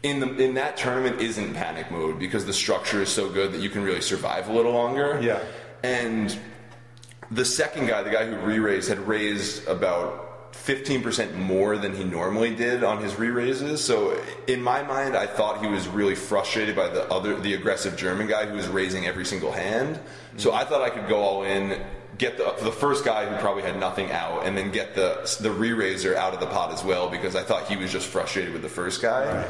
in 0.03 0.21
the 0.21 0.35
in 0.37 0.55
that 0.55 0.77
tournament 0.77 1.21
isn't 1.21 1.55
panic 1.55 1.91
mode 1.91 2.19
because 2.19 2.47
the 2.47 2.53
structure 2.53 3.03
is 3.03 3.09
so 3.09 3.29
good 3.29 3.53
that 3.53 3.61
you 3.61 3.69
can 3.69 3.83
really 3.83 4.01
survive 4.01 4.49
a 4.49 4.53
little 4.53 4.73
longer. 4.73 5.19
Yeah. 5.23 5.43
And 5.83 6.37
the 7.31 7.45
second 7.45 7.87
guy, 7.87 8.03
the 8.03 8.11
guy 8.11 8.27
who 8.27 8.37
re-raised, 8.37 8.89
had 8.89 8.99
raised 9.07 9.67
about 9.69 10.53
15% 10.53 11.37
more 11.37 11.79
than 11.79 11.95
he 11.95 12.05
normally 12.05 12.55
did 12.55 12.83
on 12.83 13.03
his 13.03 13.17
re-raises. 13.17 13.83
So 13.83 14.21
in 14.47 14.61
my 14.63 14.83
mind, 14.83 15.17
I 15.17 15.27
thought 15.27 15.63
he 15.63 15.71
was 15.71 15.87
really 15.87 16.17
frustrated 16.17 16.75
by 16.75 16.89
the 16.89 17.09
other, 17.11 17.39
the 17.39 17.55
aggressive 17.55 17.97
German 17.97 18.27
guy 18.27 18.47
who 18.47 18.57
was 18.57 18.69
raising 18.69 19.07
every 19.07 19.25
single 19.25 19.53
hand. 19.53 20.01
So 20.37 20.53
I 20.53 20.65
thought 20.65 20.83
I 20.83 20.91
could 20.91 21.09
go 21.09 21.19
all 21.19 21.45
in, 21.45 21.81
get 22.19 22.37
the 22.37 22.55
the 22.63 22.73
first 22.73 23.05
guy 23.05 23.27
who 23.27 23.37
probably 23.41 23.63
had 23.63 23.79
nothing 23.79 24.11
out, 24.11 24.45
and 24.45 24.57
then 24.57 24.71
get 24.71 24.95
the 24.95 25.37
the 25.41 25.51
re-raiser 25.51 26.17
out 26.17 26.35
of 26.35 26.41
the 26.41 26.47
pot 26.47 26.73
as 26.73 26.83
well 26.83 27.09
because 27.09 27.37
I 27.37 27.43
thought 27.43 27.69
he 27.69 27.77
was 27.77 27.93
just 27.93 28.09
frustrated 28.09 28.53
with 28.53 28.63
the 28.63 28.69
first 28.69 29.01
guy. 29.01 29.49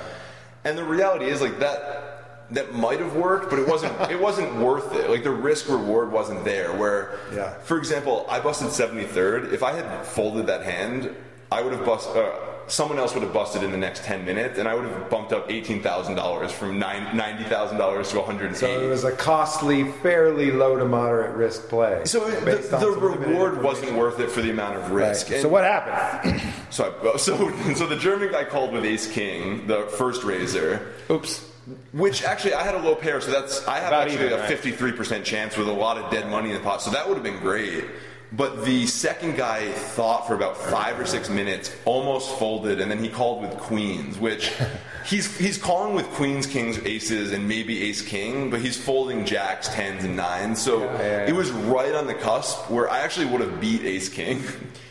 And 0.64 0.76
the 0.76 0.84
reality 0.84 1.26
is 1.26 1.40
like 1.40 1.58
that 1.60 2.06
that 2.50 2.74
might 2.74 2.98
have 2.98 3.14
worked, 3.14 3.48
but 3.50 3.58
it 3.58 3.68
wasn't 3.68 3.92
it 4.10 4.20
wasn't 4.20 4.54
worth 4.56 4.94
it. 4.94 5.08
Like 5.08 5.22
the 5.24 5.30
risk 5.30 5.68
reward 5.68 6.10
wasn't 6.12 6.44
there. 6.44 6.72
Where, 6.76 7.18
Yeah. 7.32 7.54
for 7.62 7.78
example, 7.78 8.26
I 8.28 8.40
busted 8.40 8.68
73rd. 8.68 9.52
If 9.52 9.62
I 9.62 9.72
had 9.72 10.04
folded 10.04 10.46
that 10.48 10.62
hand, 10.62 11.14
I 11.52 11.62
would 11.62 11.72
have 11.72 11.84
busted. 11.84 12.16
Uh, 12.16 12.32
someone 12.70 12.98
else 12.98 13.14
would 13.14 13.22
have 13.22 13.32
busted 13.32 13.62
in 13.62 13.70
the 13.72 13.76
next 13.76 14.04
10 14.04 14.24
minutes, 14.24 14.58
and 14.58 14.68
I 14.68 14.74
would 14.74 14.84
have 14.86 15.10
bumped 15.10 15.32
up 15.32 15.48
$18,000 15.50 16.50
from 16.52 16.78
nine- 16.78 17.16
$90,000 17.16 18.10
to 18.12 18.18
108. 18.20 18.56
So 18.56 18.80
it 18.80 18.88
was 18.88 19.04
a 19.04 19.12
costly, 19.12 19.90
fairly 20.02 20.50
low 20.52 20.76
to 20.76 20.84
moderate 20.84 21.34
risk 21.36 21.68
play. 21.68 22.02
So 22.04 22.24
uh, 22.24 22.30
the, 22.44 22.76
the 22.80 22.90
reward 22.90 23.62
wasn't 23.62 23.94
worth 23.94 24.20
it 24.20 24.30
for 24.30 24.40
the 24.40 24.50
amount 24.50 24.76
of 24.76 24.90
Right. 24.90 25.08
risk. 25.08 25.26
So 25.28 25.48
what 25.48 25.64
happened? 25.64 26.40
So, 26.70 26.94
I, 27.12 27.16
so, 27.16 27.50
so 27.74 27.84
the 27.86 27.96
German 27.96 28.30
guy 28.30 28.44
called 28.44 28.72
with 28.72 28.84
Ace 28.84 29.10
King, 29.10 29.66
the 29.66 29.82
first 29.98 30.22
raiser, 30.22 30.92
Oops. 31.10 31.44
which 31.92 32.22
actually 32.22 32.54
I 32.54 32.62
had 32.62 32.76
a 32.76 32.78
low 32.78 32.94
pair, 32.94 33.20
so 33.20 33.32
that's 33.32 33.66
I 33.66 33.78
have 33.80 33.88
About 33.88 34.06
actually 34.06 34.26
even, 34.26 34.38
a 34.38 34.46
fifty 34.46 34.70
three 34.70 34.92
percent 34.92 35.24
chance 35.24 35.56
with 35.56 35.66
a 35.66 35.72
lot 35.72 35.98
of 35.98 36.12
dead 36.12 36.30
money 36.30 36.50
in 36.50 36.54
the 36.54 36.60
pot, 36.62 36.80
so 36.80 36.92
that 36.92 37.08
would 37.08 37.14
have 37.16 37.24
been 37.24 37.40
great. 37.40 37.84
But 38.32 38.64
the 38.64 38.86
second 38.86 39.36
guy 39.36 39.72
thought 39.72 40.28
for 40.28 40.34
about 40.34 40.56
five 40.56 41.00
or 41.00 41.06
six 41.06 41.28
minutes, 41.28 41.74
almost 41.84 42.38
folded, 42.38 42.80
and 42.80 42.88
then 42.88 43.02
he 43.02 43.08
called 43.08 43.42
with 43.42 43.50
queens, 43.58 44.18
which 44.18 44.52
he's 45.04 45.36
he's 45.38 45.58
calling 45.58 45.94
with 45.94 46.06
queens, 46.10 46.46
kings, 46.46 46.78
aces, 46.84 47.32
and 47.32 47.46
maybe 47.48 47.82
ace 47.82 48.02
king, 48.02 48.50
but 48.50 48.60
he's 48.60 48.76
folding 48.76 49.24
jacks, 49.24 49.68
tens, 49.68 50.04
and 50.04 50.16
nines. 50.16 50.60
So 50.60 50.80
Yeah, 50.80 50.92
yeah, 50.92 51.02
yeah. 51.02 51.26
it 51.28 51.34
was 51.34 51.50
right 51.50 51.94
on 51.94 52.06
the 52.06 52.14
cusp 52.14 52.70
where 52.70 52.90
I 52.90 53.00
actually 53.00 53.26
would 53.26 53.40
have 53.40 53.60
beat 53.60 53.82
ace 53.84 54.08
king. 54.08 54.42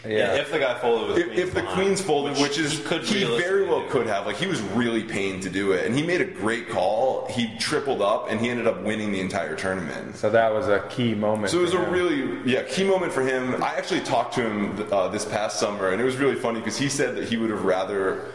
Yeah. 0.08 0.36
If 0.36 0.50
the 0.52 0.60
guy 0.60 0.80
folded 0.80 1.10
with 1.10 1.18
If, 1.18 1.26
queens 1.28 1.40
if 1.40 1.54
the 1.54 1.60
behind, 1.62 1.76
queens 1.76 2.02
folded, 2.02 2.38
which, 2.42 2.58
is 2.58 2.72
he 2.72 2.84
could 2.84 3.04
he 3.04 3.26
very 3.38 3.66
well 3.66 3.82
do. 3.84 3.90
could 3.90 4.08
have. 4.08 4.26
Like 4.26 4.38
he 4.38 4.48
was 4.48 4.62
really 4.62 5.04
pained 5.04 5.44
to 5.44 5.50
do 5.50 5.74
it, 5.74 5.86
and 5.86 5.94
he 5.94 6.02
made 6.06 6.22
a 6.22 6.26
great 6.26 6.70
call. 6.70 7.28
He 7.30 7.56
tripled 7.60 8.02
up, 8.02 8.28
and 8.32 8.40
he 8.40 8.50
ended 8.50 8.66
up 8.66 8.82
winning 8.82 9.12
the 9.12 9.20
entire 9.20 9.56
tournament. 9.56 10.16
So 10.16 10.30
that 10.30 10.54
was 10.54 10.70
a 10.70 10.80
key 10.90 11.14
moment. 11.16 11.52
So 11.52 11.60
it 11.60 11.64
was 11.64 11.74
for 11.74 11.80
a 11.82 11.86
him. 11.86 11.92
really 11.94 12.50
yeah 12.50 12.64
key 12.64 12.86
moment 12.86 13.12
for 13.12 13.22
him. 13.22 13.62
I 13.62 13.76
actually 13.76 14.00
talked 14.00 14.34
to 14.36 14.50
him 14.50 14.88
uh, 14.92 15.10
this 15.10 15.26
past 15.26 15.60
summer, 15.60 15.90
and 15.90 16.02
it 16.02 16.06
was 16.06 16.16
really 16.16 16.36
funny 16.36 16.60
because 16.60 16.78
he 16.78 16.88
said 16.90 17.16
that 17.18 17.26
he 17.28 17.36
would 17.36 17.50
have 17.50 17.66
rather 17.66 18.26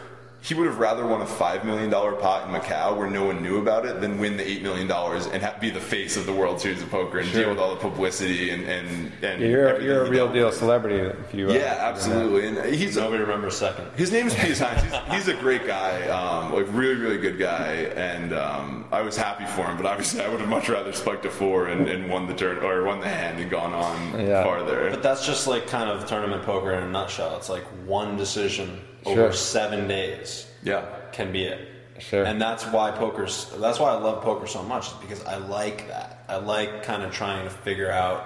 he 0.45 0.53
would 0.53 0.67
have 0.67 0.77
rather 0.77 1.07
won 1.07 1.21
a 1.21 1.25
five 1.25 1.65
million 1.65 1.89
dollar 1.89 2.11
pot 2.11 2.47
in 2.47 2.53
Macau 2.53 2.95
where 2.95 3.09
no 3.09 3.25
one 3.25 3.41
knew 3.41 3.57
about 3.59 3.83
it 3.85 3.99
than 3.99 4.19
win 4.19 4.37
the 4.37 4.47
eight 4.47 4.61
million 4.61 4.85
dollars 4.87 5.25
and 5.25 5.41
ha- 5.41 5.55
be 5.59 5.71
the 5.71 5.79
face 5.79 6.17
of 6.17 6.27
the 6.27 6.31
World 6.33 6.61
Series 6.61 6.83
of 6.83 6.89
Poker 6.91 7.17
and 7.17 7.31
deal 7.33 7.49
with 7.49 7.57
all 7.57 7.71
the 7.73 7.79
publicity 7.81 8.51
and 8.51 8.63
and, 8.65 9.11
and 9.23 9.41
Yeah, 9.41 9.47
you're, 9.47 9.81
you're 9.81 10.03
a 10.05 10.09
real 10.09 10.31
deal 10.31 10.51
celebrity 10.51 10.97
if 10.97 11.33
you. 11.33 11.49
uh, 11.49 11.53
Yeah, 11.53 11.77
absolutely, 11.79 12.47
and 12.47 12.75
he's 12.75 12.95
a, 12.97 13.01
Nobody 13.01 13.23
remembers 13.23 13.57
second. 13.57 13.87
his 13.95 14.11
name 14.11 14.27
is 14.27 14.35
Pius 14.35 14.59
Heinz. 14.59 14.83
He's, 14.83 15.25
he's 15.25 15.27
a 15.29 15.39
great 15.39 15.65
guy, 15.65 16.07
um, 16.09 16.53
like 16.53 16.67
really, 16.69 16.95
really 17.01 17.17
good 17.17 17.39
guy, 17.39 17.71
and 17.95 18.31
um, 18.33 18.85
I 18.91 19.01
was 19.01 19.17
happy 19.17 19.45
for 19.45 19.63
him. 19.63 19.77
But 19.77 19.87
obviously, 19.87 20.21
I 20.21 20.27
would 20.29 20.39
have 20.41 20.49
much 20.49 20.69
rather 20.69 20.93
spiked 20.93 21.25
a 21.25 21.31
four 21.31 21.67
and, 21.69 21.87
and 21.89 22.07
won 22.09 22.27
the 22.27 22.35
turn 22.35 22.57
or 22.63 22.83
won 22.83 22.99
the 22.99 23.07
hand 23.09 23.39
and 23.39 23.49
gone 23.49 23.73
on 23.73 24.19
Yeah. 24.19 24.43
farther. 24.43 24.91
But 24.91 25.01
that's 25.01 25.25
just 25.25 25.47
like 25.47 25.65
kind 25.67 25.89
of 25.89 26.05
tournament 26.05 26.43
poker 26.43 26.71
in 26.73 26.83
a 26.83 26.89
nutshell. 26.89 27.35
It's 27.37 27.49
like 27.49 27.63
one 27.87 28.15
decision 28.15 28.79
Sure. 29.05 29.25
over 29.25 29.33
seven 29.33 29.87
days 29.87 30.47
yeah, 30.63 30.83
can 31.11 31.31
be 31.31 31.43
it. 31.45 31.69
Sure. 31.99 32.25
And 32.25 32.41
that's 32.41 32.65
why 32.65 32.91
poker's. 32.91 33.51
That's 33.57 33.79
why 33.79 33.91
I 33.91 33.97
love 33.97 34.21
poker 34.23 34.47
so 34.47 34.61
much. 34.63 34.87
Is 34.87 34.93
because 34.93 35.23
I 35.25 35.37
like 35.37 35.87
that. 35.87 36.23
I 36.27 36.37
like 36.37 36.83
kind 36.83 37.03
of 37.03 37.13
trying 37.13 37.45
to 37.45 37.49
figure 37.49 37.89
out 37.89 38.25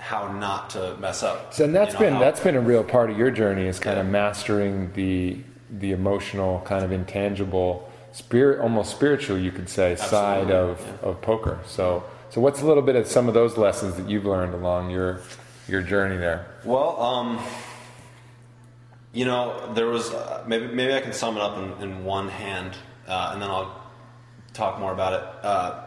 how 0.00 0.32
not 0.32 0.70
to 0.70 0.96
mess 0.98 1.22
up. 1.22 1.52
So 1.54 1.64
and 1.64 1.74
that's 1.74 1.94
You 1.94 2.00
know, 2.00 2.06
been 2.06 2.14
how- 2.14 2.20
that's 2.20 2.40
been 2.40 2.56
a 2.56 2.60
real 2.60 2.84
part 2.84 3.10
of 3.10 3.18
your 3.18 3.30
journey 3.30 3.66
is 3.66 3.78
kind 3.78 3.98
of 3.98 4.06
mastering 4.06 4.92
the 4.94 5.38
the 5.70 5.92
emotional 5.92 6.62
kind 6.64 6.82
of 6.84 6.90
intangible 6.92 7.90
spirit 8.12 8.58
almost 8.60 8.90
spiritual 8.90 9.36
you 9.38 9.52
could 9.52 9.68
say 9.68 9.94
side 9.96 10.50
Absolutely, 10.50 10.54
of, 10.54 11.04
of 11.04 11.20
poker. 11.20 11.58
So 11.66 12.02
so 12.30 12.40
what's 12.40 12.62
a 12.62 12.66
little 12.66 12.82
bit 12.82 12.96
of 12.96 13.06
some 13.06 13.28
of 13.28 13.34
those 13.34 13.56
lessons 13.58 13.94
that 13.96 14.08
you've 14.08 14.24
learned 14.24 14.54
along 14.54 14.90
your 14.90 15.20
your 15.68 15.82
journey 15.82 16.16
there? 16.16 16.46
Well, 16.64 17.00
um, 17.00 17.38
you 19.18 19.24
know, 19.24 19.72
there 19.74 19.86
was 19.88 20.10
uh, 20.14 20.44
maybe 20.46 20.68
maybe 20.68 20.94
I 20.94 21.00
can 21.00 21.12
sum 21.12 21.36
it 21.36 21.42
up 21.42 21.58
in, 21.58 21.82
in 21.82 22.04
one 22.04 22.28
hand, 22.28 22.76
uh, 23.08 23.30
and 23.32 23.42
then 23.42 23.50
I'll 23.50 23.74
talk 24.54 24.78
more 24.78 24.92
about 24.92 25.12
it. 25.14 25.44
Uh, 25.44 25.84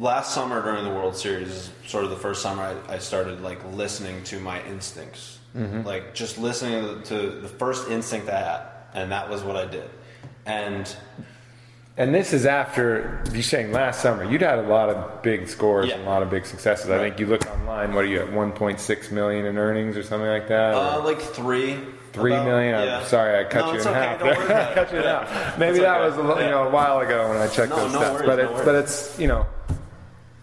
last 0.00 0.34
summer 0.34 0.60
during 0.60 0.82
the 0.82 0.90
World 0.90 1.16
Series, 1.16 1.48
is 1.48 1.70
sort 1.86 2.02
of 2.02 2.10
the 2.10 2.16
first 2.16 2.42
summer 2.42 2.62
I, 2.88 2.94
I 2.94 2.98
started 2.98 3.40
like 3.40 3.60
listening 3.72 4.24
to 4.24 4.40
my 4.40 4.60
instincts, 4.64 5.38
like 5.54 6.12
just 6.14 6.36
listening 6.36 6.82
to 6.82 6.94
the, 6.96 7.02
to 7.02 7.30
the 7.40 7.48
first 7.48 7.88
instinct 7.88 8.28
I 8.28 8.40
had, 8.40 8.62
and 8.94 9.12
that 9.12 9.30
was 9.30 9.44
what 9.44 9.54
I 9.54 9.66
did. 9.66 9.88
And 10.44 10.84
And 11.96 12.12
this 12.12 12.32
is 12.32 12.46
after 12.46 13.22
you 13.32 13.42
saying 13.44 13.70
last 13.70 14.02
summer 14.02 14.24
you'd 14.24 14.42
had 14.42 14.58
a 14.58 14.62
lot 14.76 14.90
of 14.90 15.22
big 15.22 15.46
scores 15.46 15.86
Yeah. 15.86 15.94
and 15.98 16.04
a 16.04 16.10
lot 16.10 16.22
of 16.24 16.30
big 16.30 16.46
successes. 16.46 16.90
I 16.90 16.98
think 16.98 17.20
you 17.20 17.26
look 17.26 17.46
online. 17.48 17.94
What 17.94 18.04
are 18.04 18.08
you 18.08 18.18
at 18.18 18.30
1.6 18.30 19.12
million 19.12 19.46
in 19.46 19.56
earnings 19.56 19.96
or 19.96 20.02
something 20.02 20.28
like 20.28 20.48
that? 20.48 20.74
uh, 20.74 21.00
like 21.04 21.20
three. 21.20 21.78
Three 22.14 22.32
about- 22.32 22.46
million. 22.46 22.74
I'm 22.76 22.86
yeah. 22.86 23.04
sorry, 23.04 23.40
I 23.40 23.44
cut 23.44 23.66
No, 23.66 23.72
you 23.74 23.80
in 23.80 23.86
okay, 23.88 23.92
half. 23.92 24.18
don't 24.20 24.28
worry 24.38 24.44
about 24.46 24.70
it. 24.70 24.74
cut 24.76 24.92
you 24.92 24.98
in 24.98 25.04
Yeah. 25.04 25.26
half. 25.26 25.58
Maybe 25.58 25.78
that 25.80 25.96
okay. 26.00 26.06
was 26.06 26.16
a, 26.16 26.22
little, 26.22 26.42
you 26.42 26.50
know 26.50 26.64
a 26.68 26.70
while 26.70 27.00
ago 27.00 27.28
when 27.28 27.38
I 27.38 27.48
checked 27.48 27.70
No, 27.70 27.76
those 27.76 27.92
no 27.92 28.00
stats. 28.00 28.12
worries, 28.14 28.26
but 28.26 28.38
it's 28.38 28.52
worries. 28.52 28.64
but 28.64 28.74
it's 28.76 29.18
you 29.18 29.26
know, 29.26 29.46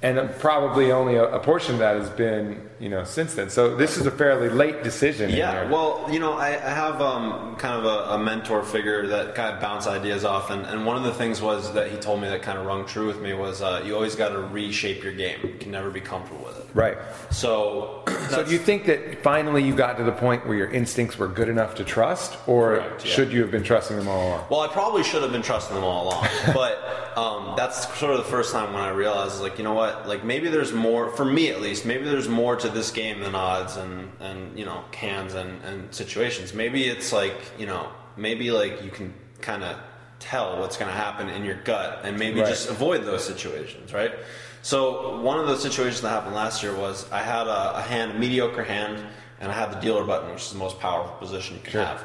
and 0.02 0.36
probably 0.40 0.92
only 0.92 1.16
a, 1.16 1.24
a 1.34 1.40
portion 1.40 1.74
of 1.76 1.80
that 1.80 1.96
has 1.96 2.10
been 2.10 2.62
you 2.82 2.90
know 2.90 3.04
since 3.04 3.36
then. 3.36 3.50
So 3.50 3.76
this 3.76 3.98
is 3.98 4.08
a 4.08 4.12
fairly 4.12 4.50
late 4.50 4.84
decision. 4.84 5.30
Yeah, 5.30 5.70
well, 5.70 6.08
you 6.12 6.20
know, 6.20 6.34
I, 6.34 6.48
I 6.50 6.74
have 6.74 7.00
um, 7.00 7.56
kind 7.58 7.76
of 7.76 7.86
a, 7.86 8.16
a 8.16 8.18
mentor 8.18 8.64
figure 8.64 9.06
that 9.08 9.36
kind 9.36 9.54
of 9.54 9.62
bounce 9.62 9.86
ideas 9.86 10.26
off, 10.26 10.50
and, 10.50 10.66
and 10.66 10.86
one 10.86 10.98
of 10.98 11.04
the 11.04 11.14
things 11.14 11.42
was 11.42 11.72
that 11.74 11.92
he 11.92 11.98
told 11.98 12.22
me 12.22 12.28
that 12.28 12.42
kind 12.42 12.58
of 12.58 12.66
rung 12.66 12.86
true 12.86 13.06
with 13.06 13.22
me 13.22 13.34
was 13.34 13.62
uh, 13.62 13.84
you 13.86 13.94
always 13.94 14.16
got 14.16 14.30
to 14.30 14.40
reshape 14.40 15.04
your 15.04 15.14
game. 15.14 15.40
You 15.44 15.56
can 15.60 15.72
never 15.72 15.92
be 15.92 16.02
comfortable 16.02 16.44
with 16.44 16.60
it. 16.60 16.66
right. 16.74 16.98
So, 17.30 18.04
So 18.32 18.44
do 18.44 18.52
you 18.52 18.60
think 18.60 18.86
that 18.86 19.22
finally 19.22 19.64
you 19.64 19.76
got 19.76 19.98
to 19.98 20.04
the 20.04 20.12
point 20.12 20.48
where 20.48 20.58
your 20.58 20.72
instincts 20.72 21.18
were 21.20 21.28
good 21.28 21.50
enough 21.50 21.76
to 21.76 21.84
trust, 21.84 22.38
or 22.48 22.78
Correct, 22.78 23.06
yeah. 23.06 23.12
should 23.12 23.32
you 23.32 23.42
have 23.42 23.52
been 23.52 23.64
trusting 23.64 23.96
them 23.98 24.08
all 24.08 24.28
along? 24.28 24.46
Well, 24.50 24.62
I 24.62 24.68
probably 24.68 25.04
should 25.04 25.22
have 25.22 25.32
been 25.32 25.44
trusting 25.44 25.76
them 25.76 25.84
all 25.84 26.08
along, 26.08 26.28
but 26.54 27.18
um, 27.18 27.54
that's 27.56 27.94
sort 28.00 28.14
of 28.14 28.18
the 28.18 28.32
first 28.32 28.52
time 28.54 28.74
when 28.74 28.82
I 28.82 28.90
realized, 28.90 29.42
like, 29.42 29.58
you 29.58 29.64
know 29.64 29.74
what, 29.74 30.08
like 30.08 30.24
maybe 30.24 30.48
there's 30.48 30.72
more 30.74 31.12
for 31.12 31.26
me 31.26 31.50
at 31.50 31.62
least. 31.62 31.86
Maybe 31.86 32.06
there's 32.06 32.30
more 32.30 32.56
to 32.56 32.71
this 32.74 32.92
game 32.92 33.20
than 33.22 33.36
odds 33.36 33.78
and 33.78 34.10
and 34.20 34.58
you 34.58 34.66
know 34.66 34.84
cans 34.92 35.34
and 35.34 35.62
and 35.64 35.94
situations. 35.94 36.54
Maybe 36.54 36.86
it's 36.88 37.12
like 37.14 37.36
you 37.58 37.66
know 37.66 37.90
maybe 38.18 38.52
like 38.52 38.84
you 38.84 38.92
can 38.92 39.14
kind 39.42 39.64
of 39.64 39.78
tell 40.20 40.60
what's 40.60 40.78
going 40.78 40.90
to 40.92 40.96
happen 40.98 41.30
in 41.30 41.44
your 41.44 41.56
gut 41.64 42.02
and 42.04 42.18
maybe 42.20 42.42
Right. 42.42 42.50
just 42.50 42.70
avoid 42.70 43.04
those 43.06 43.24
situations, 43.26 43.92
right? 43.94 44.14
So 44.62 45.20
one 45.22 45.40
of 45.40 45.48
those 45.48 45.62
situations 45.64 46.02
that 46.02 46.10
happened 46.10 46.36
last 46.36 46.62
year 46.62 46.76
was 46.76 47.12
I 47.12 47.24
had 47.24 47.48
a, 47.48 47.78
a 47.78 47.82
hand, 47.82 48.12
a 48.12 48.20
mediocre 48.20 48.64
hand, 48.64 49.04
and 49.40 49.52
I 49.52 49.56
had 49.56 49.72
the 49.72 49.80
dealer 49.80 50.04
button, 50.04 50.30
which 50.32 50.44
is 50.44 50.52
the 50.52 50.60
most 50.60 50.80
powerful 50.80 51.16
position 51.18 51.56
you 51.56 51.62
can 51.64 51.72
Sure. 51.72 51.84
have. 51.86 52.04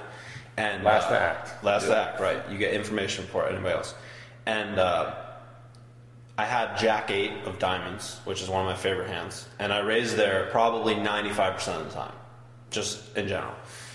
And 0.57 0.83
Last 0.83 1.11
uh, 1.11 1.14
act. 1.16 1.62
Last 1.62 1.90
act, 1.90 2.18
right? 2.18 2.38
You 2.50 2.57
get 2.57 2.72
information 2.72 3.26
before 3.26 3.46
anybody 3.46 3.74
else. 3.74 3.95
And 4.47 4.78
uh, 4.78 5.14
I 6.39 6.45
had 6.45 6.76
Jack 6.76 7.11
Eight 7.11 7.32
of 7.47 7.59
diamonds, 7.59 8.20
which 8.24 8.43
is 8.43 8.49
one 8.49 8.61
of 8.61 8.66
my 8.66 8.76
favorite 8.76 9.09
hands, 9.09 9.49
and 9.59 9.72
I 9.72 9.80
raised 9.80 10.16
there 10.16 10.49
probably 10.51 10.95
ninety-five 10.95 11.55
percent 11.55 11.80
of 11.80 11.89
the 11.89 11.95
time, 11.95 12.14
just 12.70 13.16
in 13.16 13.26
general. 13.26 13.55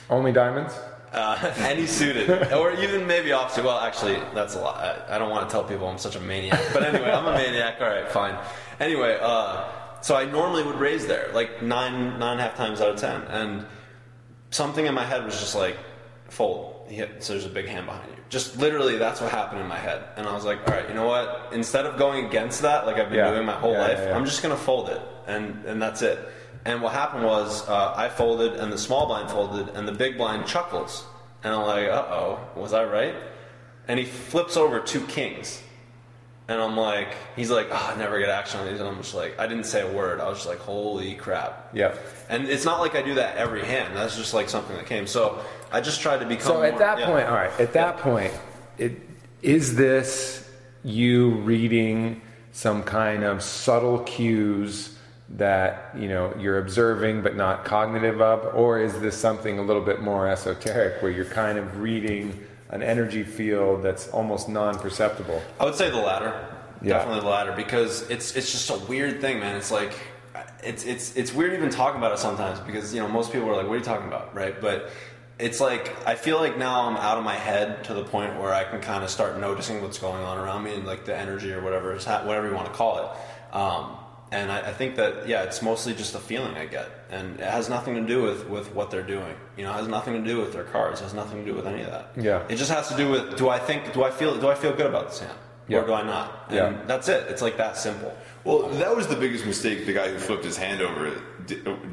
Only 0.09 0.31
diamonds. 0.31 0.73
Uh, 1.13 1.53
any 1.57 1.85
suited, 1.85 2.51
or 2.53 2.71
even 2.73 3.05
maybe 3.05 3.31
opposite. 3.31 3.63
Well, 3.63 3.79
actually, 3.79 4.15
that's 4.33 4.55
a 4.55 4.61
lot. 4.61 4.77
I, 4.77 5.15
I 5.15 5.19
don't 5.19 5.29
want 5.29 5.47
to 5.47 5.51
tell 5.51 5.63
people 5.63 5.87
I'm 5.87 5.97
such 5.97 6.15
a 6.15 6.19
maniac, 6.21 6.61
but 6.73 6.83
anyway, 6.83 7.11
I'm 7.11 7.25
a 7.25 7.33
maniac. 7.33 7.75
All 7.79 7.87
right, 7.87 8.09
fine. 8.09 8.37
Anyway, 8.79 9.17
uh, 9.21 9.65
so 10.01 10.15
I 10.15 10.25
normally 10.25 10.63
would 10.63 10.79
raise 10.79 11.05
there, 11.05 11.29
like 11.33 11.61
nine, 11.61 12.17
nine 12.17 12.31
and 12.31 12.39
a 12.39 12.43
half 12.43 12.55
times 12.55 12.81
out 12.81 12.89
of 12.91 12.99
ten, 12.99 13.21
and 13.23 13.65
something 14.49 14.85
in 14.85 14.93
my 14.95 15.05
head 15.05 15.23
was 15.25 15.39
just 15.39 15.53
like, 15.53 15.77
fold. 16.29 16.70
Hit, 16.87 17.23
so 17.23 17.33
there's 17.33 17.45
a 17.45 17.49
big 17.49 17.67
hand 17.67 17.85
behind 17.85 18.09
you. 18.09 18.17
Just 18.29 18.57
literally, 18.57 18.97
that's 18.97 19.21
what 19.21 19.31
happened 19.31 19.61
in 19.61 19.67
my 19.67 19.77
head, 19.77 20.03
and 20.17 20.27
I 20.27 20.33
was 20.33 20.43
like, 20.45 20.59
all 20.67 20.73
right, 20.73 20.87
you 20.89 20.95
know 20.95 21.07
what? 21.07 21.49
Instead 21.53 21.85
of 21.85 21.97
going 21.97 22.25
against 22.25 22.61
that, 22.63 22.85
like 22.85 22.97
I've 22.97 23.09
been 23.09 23.17
Yeah. 23.19 23.31
doing 23.31 23.45
my 23.45 23.53
whole 23.53 23.73
Yeah, 23.73 23.81
life, 23.81 23.99
yeah. 23.99 24.15
I'm 24.15 24.25
just 24.25 24.41
gonna 24.43 24.57
fold 24.57 24.89
it, 24.89 25.01
and 25.27 25.63
and 25.65 25.81
that's 25.81 26.01
it. 26.01 26.19
And 26.65 26.81
what 26.81 26.93
happened 26.93 27.23
was 27.25 27.67
uh, 27.69 27.93
I 27.95 28.09
folded, 28.09 28.53
and 28.53 28.71
the 28.71 28.77
small 28.77 29.05
blind 29.07 29.29
folded, 29.29 29.69
and 29.75 29.87
the 29.87 29.91
big 29.93 30.17
blind 30.17 30.45
chuckles, 30.47 31.05
and 31.43 31.53
I'm 31.53 31.65
like, 31.65 31.87
uh 31.87 32.05
oh, 32.09 32.39
was 32.55 32.73
I 32.73 32.83
right? 32.85 33.15
and 33.87 33.99
he 33.99 34.05
flips 34.05 34.55
over 34.57 34.79
two 34.79 35.01
kings. 35.07 35.61
And 36.47 36.61
I'm 36.61 36.77
like, 36.77 37.09
he's 37.35 37.49
like, 37.49 37.67
oh, 37.71 37.91
I 37.93 37.97
never 37.97 38.19
get 38.19 38.29
action 38.29 38.59
on 38.59 38.67
these. 38.67 38.79
And 38.79 38.87
I'm 38.87 38.97
just 38.97 39.15
like, 39.15 39.39
I 39.39 39.47
didn't 39.47 39.63
say 39.65 39.81
a 39.81 39.91
word. 39.91 40.19
I 40.21 40.27
was 40.29 40.37
just 40.39 40.47
like, 40.47 40.59
holy 40.59 41.15
crap. 41.15 41.69
Yeah. 41.73 41.95
And 42.29 42.47
it's 42.47 42.63
not 42.63 42.79
like 42.79 42.93
I 42.95 43.01
do 43.01 43.15
that 43.15 43.37
every 43.37 43.63
hand. 43.65 43.95
That's 43.95 44.15
just 44.17 44.33
like 44.33 44.49
something 44.49 44.75
that 44.77 44.85
came. 44.85 45.07
So 45.07 45.39
I 45.71 45.81
just 45.81 46.01
tried 46.01 46.19
to 46.19 46.25
become. 46.25 46.47
So 46.47 46.63
at 46.63 46.71
more- 46.71 46.79
that 46.79 46.99
yeah. 46.99 47.05
point, 47.05 47.27
all 47.27 47.35
right. 47.35 47.59
At 47.59 47.73
that 47.73 47.97
point, 47.97 48.33
it, 48.77 48.99
is 49.41 49.75
this 49.75 50.49
you 50.83 51.29
reading 51.29 52.21
some 52.51 52.83
kind 52.83 53.23
of 53.23 53.41
subtle 53.41 53.99
cues 53.99 54.97
that 55.37 55.95
you 55.97 56.09
know 56.09 56.33
you're 56.37 56.59
observing 56.59 57.21
but 57.21 57.35
not 57.35 57.63
cognitive 57.63 58.21
of, 58.21 58.53
or 58.53 58.79
is 58.79 58.99
this 58.99 59.17
something 59.17 59.59
a 59.59 59.61
little 59.61 59.81
bit 59.81 60.01
more 60.01 60.27
esoteric 60.27 61.01
where 61.01 61.11
you're 61.11 61.25
kind 61.25 61.57
of 61.57 61.79
reading 61.79 62.37
an 62.69 62.83
energy 62.83 63.23
field 63.23 63.83
that's 63.83 64.09
almost 64.09 64.49
non-perceptible? 64.49 65.41
I 65.59 65.65
would 65.65 65.75
say 65.75 65.89
the 65.89 65.97
latter. 65.97 66.47
Yeah. 66.81 66.97
Definitely 66.97 67.21
the 67.21 67.27
latter 67.27 67.51
because 67.53 68.09
it's 68.09 68.35
it's 68.35 68.51
just 68.51 68.69
a 68.69 68.77
weird 68.89 69.21
thing, 69.21 69.39
man. 69.39 69.55
It's 69.55 69.71
like 69.71 69.93
it's 70.63 70.85
it's 70.85 71.15
it's 71.15 71.33
weird 71.33 71.53
even 71.53 71.69
talking 71.69 71.97
about 71.97 72.11
it 72.11 72.19
sometimes 72.19 72.59
because 72.59 72.93
you 72.93 72.99
know 72.99 73.07
most 73.07 73.31
people 73.31 73.49
are 73.49 73.55
like, 73.55 73.67
"What 73.67 73.73
are 73.73 73.77
you 73.77 73.83
talking 73.83 74.07
about?" 74.07 74.35
Right? 74.35 74.59
But 74.59 74.89
it's 75.41 75.59
like 75.59 75.95
I 76.07 76.15
feel 76.15 76.37
like 76.37 76.57
now 76.57 76.87
I'm 76.87 76.97
out 76.97 77.17
of 77.17 77.23
my 77.23 77.35
head 77.35 77.83
to 77.85 77.93
the 77.93 78.03
point 78.03 78.39
where 78.39 78.53
I 78.53 78.63
can 78.63 78.79
kind 78.81 79.03
of 79.03 79.09
start 79.09 79.39
noticing 79.39 79.81
what's 79.81 79.97
going 79.99 80.23
on 80.23 80.37
around 80.37 80.63
me 80.63 80.73
and 80.73 80.85
like 80.85 81.05
the 81.05 81.15
energy 81.17 81.51
or 81.51 81.61
whatever 81.61 81.93
is 81.95 82.05
ha- 82.05 82.23
whatever 82.25 82.47
you 82.47 82.55
want 82.55 82.67
to 82.67 82.73
call 82.73 82.99
it. 83.03 83.55
Um, 83.55 83.97
and 84.31 84.49
I, 84.49 84.69
I 84.69 84.73
think 84.73 84.95
that 84.95 85.27
yeah, 85.27 85.43
it's 85.43 85.61
mostly 85.61 85.93
just 85.93 86.15
a 86.15 86.19
feeling 86.19 86.55
I 86.55 86.65
get, 86.65 86.87
and 87.09 87.37
it 87.39 87.45
has 87.49 87.67
nothing 87.69 87.95
to 87.95 88.01
do 88.01 88.21
with 88.23 88.47
with 88.47 88.73
what 88.73 88.89
they're 88.89 89.03
doing. 89.03 89.35
You 89.57 89.63
know, 89.65 89.71
it 89.71 89.75
has 89.75 89.87
nothing 89.89 90.13
to 90.13 90.21
do 90.27 90.37
with 90.39 90.53
their 90.53 90.63
cards. 90.63 91.01
It 91.01 91.03
has 91.03 91.13
nothing 91.13 91.43
to 91.43 91.51
do 91.51 91.53
with 91.55 91.67
any 91.67 91.81
of 91.81 91.91
that. 91.91 92.11
Yeah. 92.15 92.43
It 92.47 92.55
just 92.55 92.71
has 92.71 92.87
to 92.89 92.95
do 92.95 93.09
with 93.11 93.35
do 93.37 93.49
I 93.49 93.59
think 93.59 93.91
do 93.93 94.03
I 94.03 94.11
feel 94.11 94.37
do 94.39 94.47
I 94.47 94.55
feel 94.55 94.71
good 94.73 94.85
about 94.85 95.09
this 95.09 95.19
hand 95.19 95.37
Yeah. 95.67 95.79
or 95.79 95.85
do 95.85 95.93
I 95.93 96.03
not? 96.03 96.45
And 96.47 96.55
Yeah. 96.55 96.81
that's 96.87 97.09
it. 97.09 97.27
It's 97.29 97.41
like 97.41 97.57
that 97.57 97.75
simple. 97.75 98.15
Well, 98.45 98.69
that 98.69 98.95
was 98.95 99.07
the 99.07 99.17
biggest 99.17 99.45
mistake 99.45 99.85
the 99.85 99.93
guy 99.93 100.07
who 100.09 100.17
flipped 100.17 100.45
his 100.45 100.55
hand 100.57 100.81
over 100.81 101.07
it 101.07 101.13
di- 101.15 101.21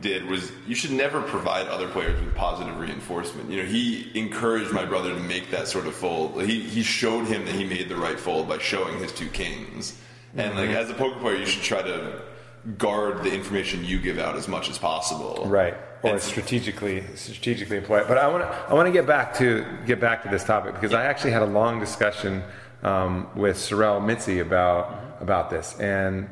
did 0.00 0.26
was 0.26 0.52
you 0.66 0.74
should 0.74 0.92
never 0.92 1.20
provide 1.22 1.66
other 1.68 1.88
players 1.88 2.20
with 2.20 2.34
positive 2.34 2.78
reinforcement. 2.78 3.50
You 3.50 3.62
know, 3.62 3.68
he 3.68 4.10
encouraged 4.14 4.72
my 4.72 4.84
brother 4.84 5.14
to 5.14 5.20
make 5.20 5.50
that 5.50 5.68
sort 5.68 5.86
of 5.86 5.94
fold. 5.94 6.42
He 6.44 6.60
he 6.60 6.82
showed 6.82 7.26
him 7.26 7.44
that 7.46 7.54
he 7.54 7.64
made 7.64 7.88
the 7.88 7.96
right 7.96 8.18
fold 8.18 8.48
by 8.48 8.58
showing 8.58 8.98
his 8.98 9.12
two 9.12 9.28
kings. 9.28 9.98
And 10.36 10.56
like 10.56 10.70
as 10.70 10.90
a 10.90 10.94
poker 10.94 11.18
player, 11.20 11.36
you 11.36 11.46
should 11.46 11.62
try 11.62 11.82
to 11.82 12.22
guard 12.76 13.22
the 13.22 13.32
information 13.32 13.84
you 13.84 13.98
give 13.98 14.18
out 14.18 14.36
as 14.36 14.46
much 14.48 14.68
as 14.68 14.78
possible. 14.78 15.44
Right. 15.46 15.74
Or 16.02 16.12
And- 16.12 16.20
strategically, 16.20 17.02
strategically 17.14 17.78
employ 17.78 18.00
it. 18.00 18.08
But 18.08 18.18
I 18.18 18.28
want 18.28 18.44
to, 18.44 18.48
I 18.70 18.74
want 18.74 18.86
to 18.86 18.92
get 18.92 19.06
back 19.06 19.34
to 19.38 19.64
get 19.86 20.00
back 20.00 20.22
to 20.24 20.28
this 20.28 20.44
topic 20.44 20.74
because 20.74 20.92
I 20.94 21.04
actually 21.04 21.32
had 21.32 21.42
a 21.42 21.46
long 21.46 21.80
discussion 21.80 22.42
um, 22.82 23.28
with 23.34 23.56
Sorel 23.58 24.00
Mizzi 24.00 24.40
about 24.40 25.16
about 25.20 25.50
this, 25.50 25.76
and 25.80 26.28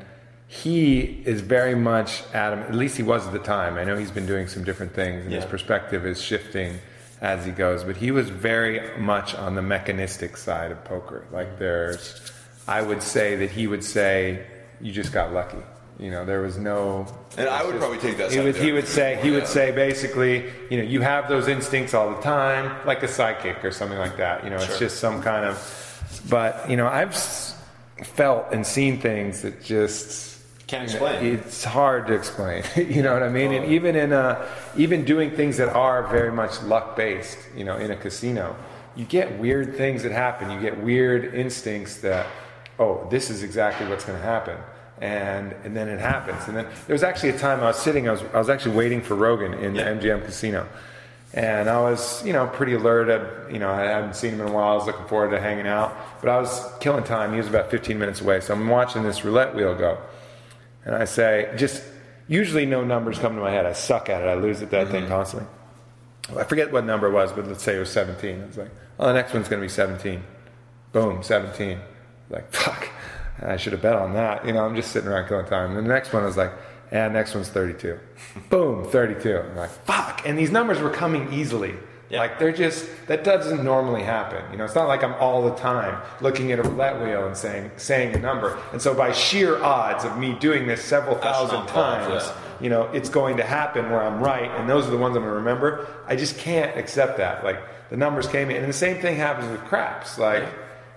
he 0.48 1.00
is 1.24 1.40
very 1.40 1.74
much 1.74 2.22
adamant. 2.32 2.70
At 2.70 2.76
least 2.76 2.96
he 2.96 3.02
was 3.02 3.26
at 3.26 3.32
the 3.32 3.38
time. 3.40 3.76
I 3.76 3.84
know 3.84 3.96
he's 3.96 4.10
been 4.10 4.26
doing 4.26 4.46
some 4.46 4.64
different 4.64 4.94
things, 4.94 5.24
and 5.24 5.34
his 5.34 5.44
perspective 5.44 6.06
is 6.06 6.22
shifting 6.22 6.78
as 7.20 7.44
he 7.44 7.50
goes. 7.50 7.82
But 7.82 7.96
he 7.96 8.10
was 8.10 8.30
very 8.30 8.96
much 8.98 9.34
on 9.34 9.54
the 9.54 9.62
mechanistic 9.62 10.36
side 10.36 10.70
of 10.70 10.84
poker. 10.84 11.26
Like 11.32 11.58
there's, 11.58 12.30
I 12.68 12.82
would 12.82 13.02
say 13.02 13.36
that 13.36 13.50
he 13.50 13.66
would 13.66 13.82
say, 13.82 14.46
"You 14.80 14.92
just 14.92 15.12
got 15.12 15.32
lucky." 15.32 15.58
You 15.98 16.10
know, 16.10 16.26
there 16.26 16.42
was 16.42 16.58
no 16.58 17.06
And 17.38 17.48
I 17.48 17.64
would 17.64 17.76
probably 17.76 17.98
take 17.98 18.18
that 18.18 18.30
he 18.30 18.38
would, 18.38 18.54
he 18.54 18.70
would 18.70 18.86
say 18.86 19.18
he 19.22 19.30
would 19.30 19.46
say 19.46 19.72
basically 19.72 20.44
you 20.68 20.76
know 20.76 20.82
you 20.82 21.00
have 21.00 21.26
those 21.28 21.48
instincts 21.48 21.94
all 21.94 22.14
the 22.14 22.20
time 22.20 22.86
like 22.86 23.02
a 23.02 23.08
psychic 23.08 23.64
or 23.64 23.70
something 23.70 23.98
like 23.98 24.18
that 24.18 24.44
you 24.44 24.50
know 24.50 24.56
it's 24.56 24.78
just 24.78 25.00
some 25.00 25.22
kind 25.22 25.46
of 25.46 26.22
but 26.28 26.68
you 26.68 26.76
know 26.76 26.86
i've 26.86 27.16
felt 28.04 28.46
and 28.52 28.66
seen 28.66 29.00
things 29.00 29.40
that 29.40 29.64
just 29.64 30.35
Can't 30.66 30.82
explain. 30.84 31.24
it's 31.24 31.62
hard 31.62 32.08
to 32.08 32.14
explain 32.14 32.64
you 32.76 33.00
know 33.02 33.12
what 33.12 33.22
i 33.22 33.28
mean 33.28 33.52
and 33.52 33.66
even 33.72 33.94
in 33.94 34.12
a 34.12 34.48
even 34.76 35.04
doing 35.04 35.30
things 35.30 35.58
that 35.58 35.68
are 35.68 36.08
very 36.08 36.32
much 36.32 36.60
luck 36.62 36.96
based 36.96 37.38
you 37.56 37.62
know 37.64 37.76
in 37.76 37.92
a 37.92 37.96
casino 37.96 38.56
you 38.96 39.04
get 39.04 39.38
weird 39.38 39.76
things 39.76 40.02
that 40.02 40.10
happen 40.10 40.50
you 40.50 40.60
get 40.60 40.76
weird 40.82 41.34
instincts 41.34 41.98
that 41.98 42.26
oh 42.80 43.06
this 43.10 43.30
is 43.30 43.44
exactly 43.44 43.86
what's 43.86 44.04
going 44.04 44.18
to 44.18 44.24
happen 44.24 44.58
and 45.00 45.52
and 45.62 45.76
then 45.76 45.88
it 45.88 46.00
happens 46.00 46.48
and 46.48 46.56
then 46.56 46.64
there 46.88 46.94
was 46.94 47.04
actually 47.04 47.28
a 47.28 47.38
time 47.38 47.60
i 47.60 47.66
was 47.66 47.78
sitting 47.78 48.08
i 48.08 48.10
was, 48.12 48.22
I 48.34 48.38
was 48.38 48.50
actually 48.50 48.74
waiting 48.76 49.00
for 49.02 49.14
rogan 49.14 49.54
in 49.54 49.76
Yeah. 49.76 49.92
the 49.94 50.00
mgm 50.08 50.24
casino 50.24 50.66
and 51.34 51.68
I 51.68 51.80
was, 51.80 52.24
you 52.24 52.32
know, 52.32 52.46
pretty 52.46 52.72
alert. 52.72 53.10
I, 53.10 53.52
you 53.52 53.58
know, 53.58 53.68
I 53.70 53.82
hadn't 53.82 54.14
seen 54.16 54.32
him 54.34 54.40
in 54.40 54.48
a 54.48 54.52
while. 54.52 54.72
I 54.72 54.74
was 54.76 54.86
looking 54.86 55.04
forward 55.06 55.32
to 55.32 55.40
hanging 55.40 55.66
out, 55.66 55.94
but 56.22 56.30
I 56.30 56.38
was 56.40 56.64
killing 56.80 57.04
time. 57.04 57.32
He 57.32 57.36
was 57.38 57.48
about 57.48 57.68
15 57.70 57.98
minutes 57.98 58.22
away, 58.22 58.40
so 58.40 58.54
I'm 58.54 58.66
watching 58.68 59.02
this 59.02 59.22
roulette 59.22 59.54
wheel 59.54 59.74
go, 59.74 59.98
and 60.86 60.94
I 60.94 61.04
say, 61.04 61.52
just 61.56 61.82
usually 62.28 62.64
no 62.64 62.84
numbers 62.84 63.18
come 63.18 63.34
to 63.34 63.40
my 63.42 63.50
head. 63.50 63.66
I 63.66 63.72
suck 63.72 64.08
at 64.08 64.22
it. 64.22 64.26
I 64.26 64.34
lose 64.34 64.62
at 64.62 64.70
that 64.70 64.88
thing 64.88 65.02
mm-hmm. 65.02 65.12
constantly. 65.12 65.48
I 66.38 66.44
forget 66.44 66.72
what 66.72 66.84
number 66.84 67.08
it 67.08 67.12
was, 67.12 67.32
but 67.32 67.46
let's 67.46 67.62
say 67.62 67.76
it 67.76 67.80
was 67.80 67.90
17. 67.90 68.40
I 68.40 68.46
was 68.46 68.56
like, 68.56 68.70
oh, 68.98 69.08
the 69.08 69.12
next 69.12 69.34
one's 69.34 69.48
going 69.48 69.60
to 69.60 69.64
be 69.64 69.68
17. 69.68 70.22
Boom, 70.92 71.22
17. 71.22 71.80
Like, 72.30 72.52
fuck, 72.52 72.88
I 73.42 73.56
should 73.56 73.72
have 73.72 73.82
bet 73.82 73.96
on 73.96 74.14
that. 74.14 74.46
You 74.46 74.52
know, 74.52 74.64
I'm 74.64 74.76
just 74.76 74.92
sitting 74.92 75.08
around 75.08 75.28
killing 75.28 75.46
time. 75.46 75.76
And 75.76 75.84
the 75.84 75.92
next 75.92 76.12
one 76.12 76.22
I 76.22 76.26
was 76.26 76.36
like, 76.36 76.52
and 76.92 77.12
next 77.12 77.34
one's 77.34 77.48
32. 77.48 77.98
Boom, 78.48 78.84
32. 78.84 79.38
I'm 79.38 79.56
like, 79.56 79.70
fuck. 79.70 80.22
And 80.24 80.38
these 80.38 80.52
numbers 80.52 80.80
were 80.80 80.90
coming 80.90 81.32
easily. 81.32 81.74
Yeah. 82.08 82.20
Like, 82.20 82.38
they're 82.38 82.52
just, 82.52 82.88
that 83.08 83.24
doesn't 83.24 83.64
normally 83.64 84.02
happen. 84.02 84.44
You 84.52 84.58
know, 84.58 84.64
it's 84.64 84.76
not 84.76 84.86
like 84.86 85.02
I'm 85.02 85.14
all 85.14 85.42
the 85.42 85.54
time 85.56 86.00
looking 86.20 86.52
at 86.52 86.58
a 86.58 86.62
roulette 86.62 87.00
wheel 87.02 87.26
and 87.26 87.36
saying, 87.36 87.72
saying 87.76 88.14
a 88.14 88.18
number. 88.18 88.58
And 88.72 88.80
so 88.80 88.94
by 88.94 89.12
sheer 89.12 89.62
odds 89.62 90.04
of 90.04 90.16
me 90.16 90.34
doing 90.38 90.66
this 90.66 90.84
several 90.84 91.16
thousand 91.16 91.66
times, 91.66 92.24
yeah. 92.24 92.36
you 92.60 92.70
know, 92.70 92.84
it's 92.92 93.08
going 93.08 93.38
to 93.38 93.42
happen 93.42 93.90
where 93.90 94.02
I'm 94.02 94.20
right, 94.20 94.50
and 94.52 94.68
those 94.68 94.86
are 94.86 94.90
the 94.90 94.96
ones 94.96 95.16
I'm 95.16 95.22
going 95.22 95.32
to 95.32 95.38
remember. 95.38 95.88
I 96.06 96.14
just 96.14 96.38
can't 96.38 96.76
accept 96.78 97.16
that. 97.16 97.42
Like 97.42 97.60
the 97.90 97.96
numbers 97.96 98.28
came 98.28 98.50
in, 98.50 98.56
and 98.56 98.68
the 98.68 98.72
same 98.72 99.00
thing 99.00 99.16
happens 99.16 99.50
with 99.50 99.60
craps. 99.64 100.16
Like 100.16 100.48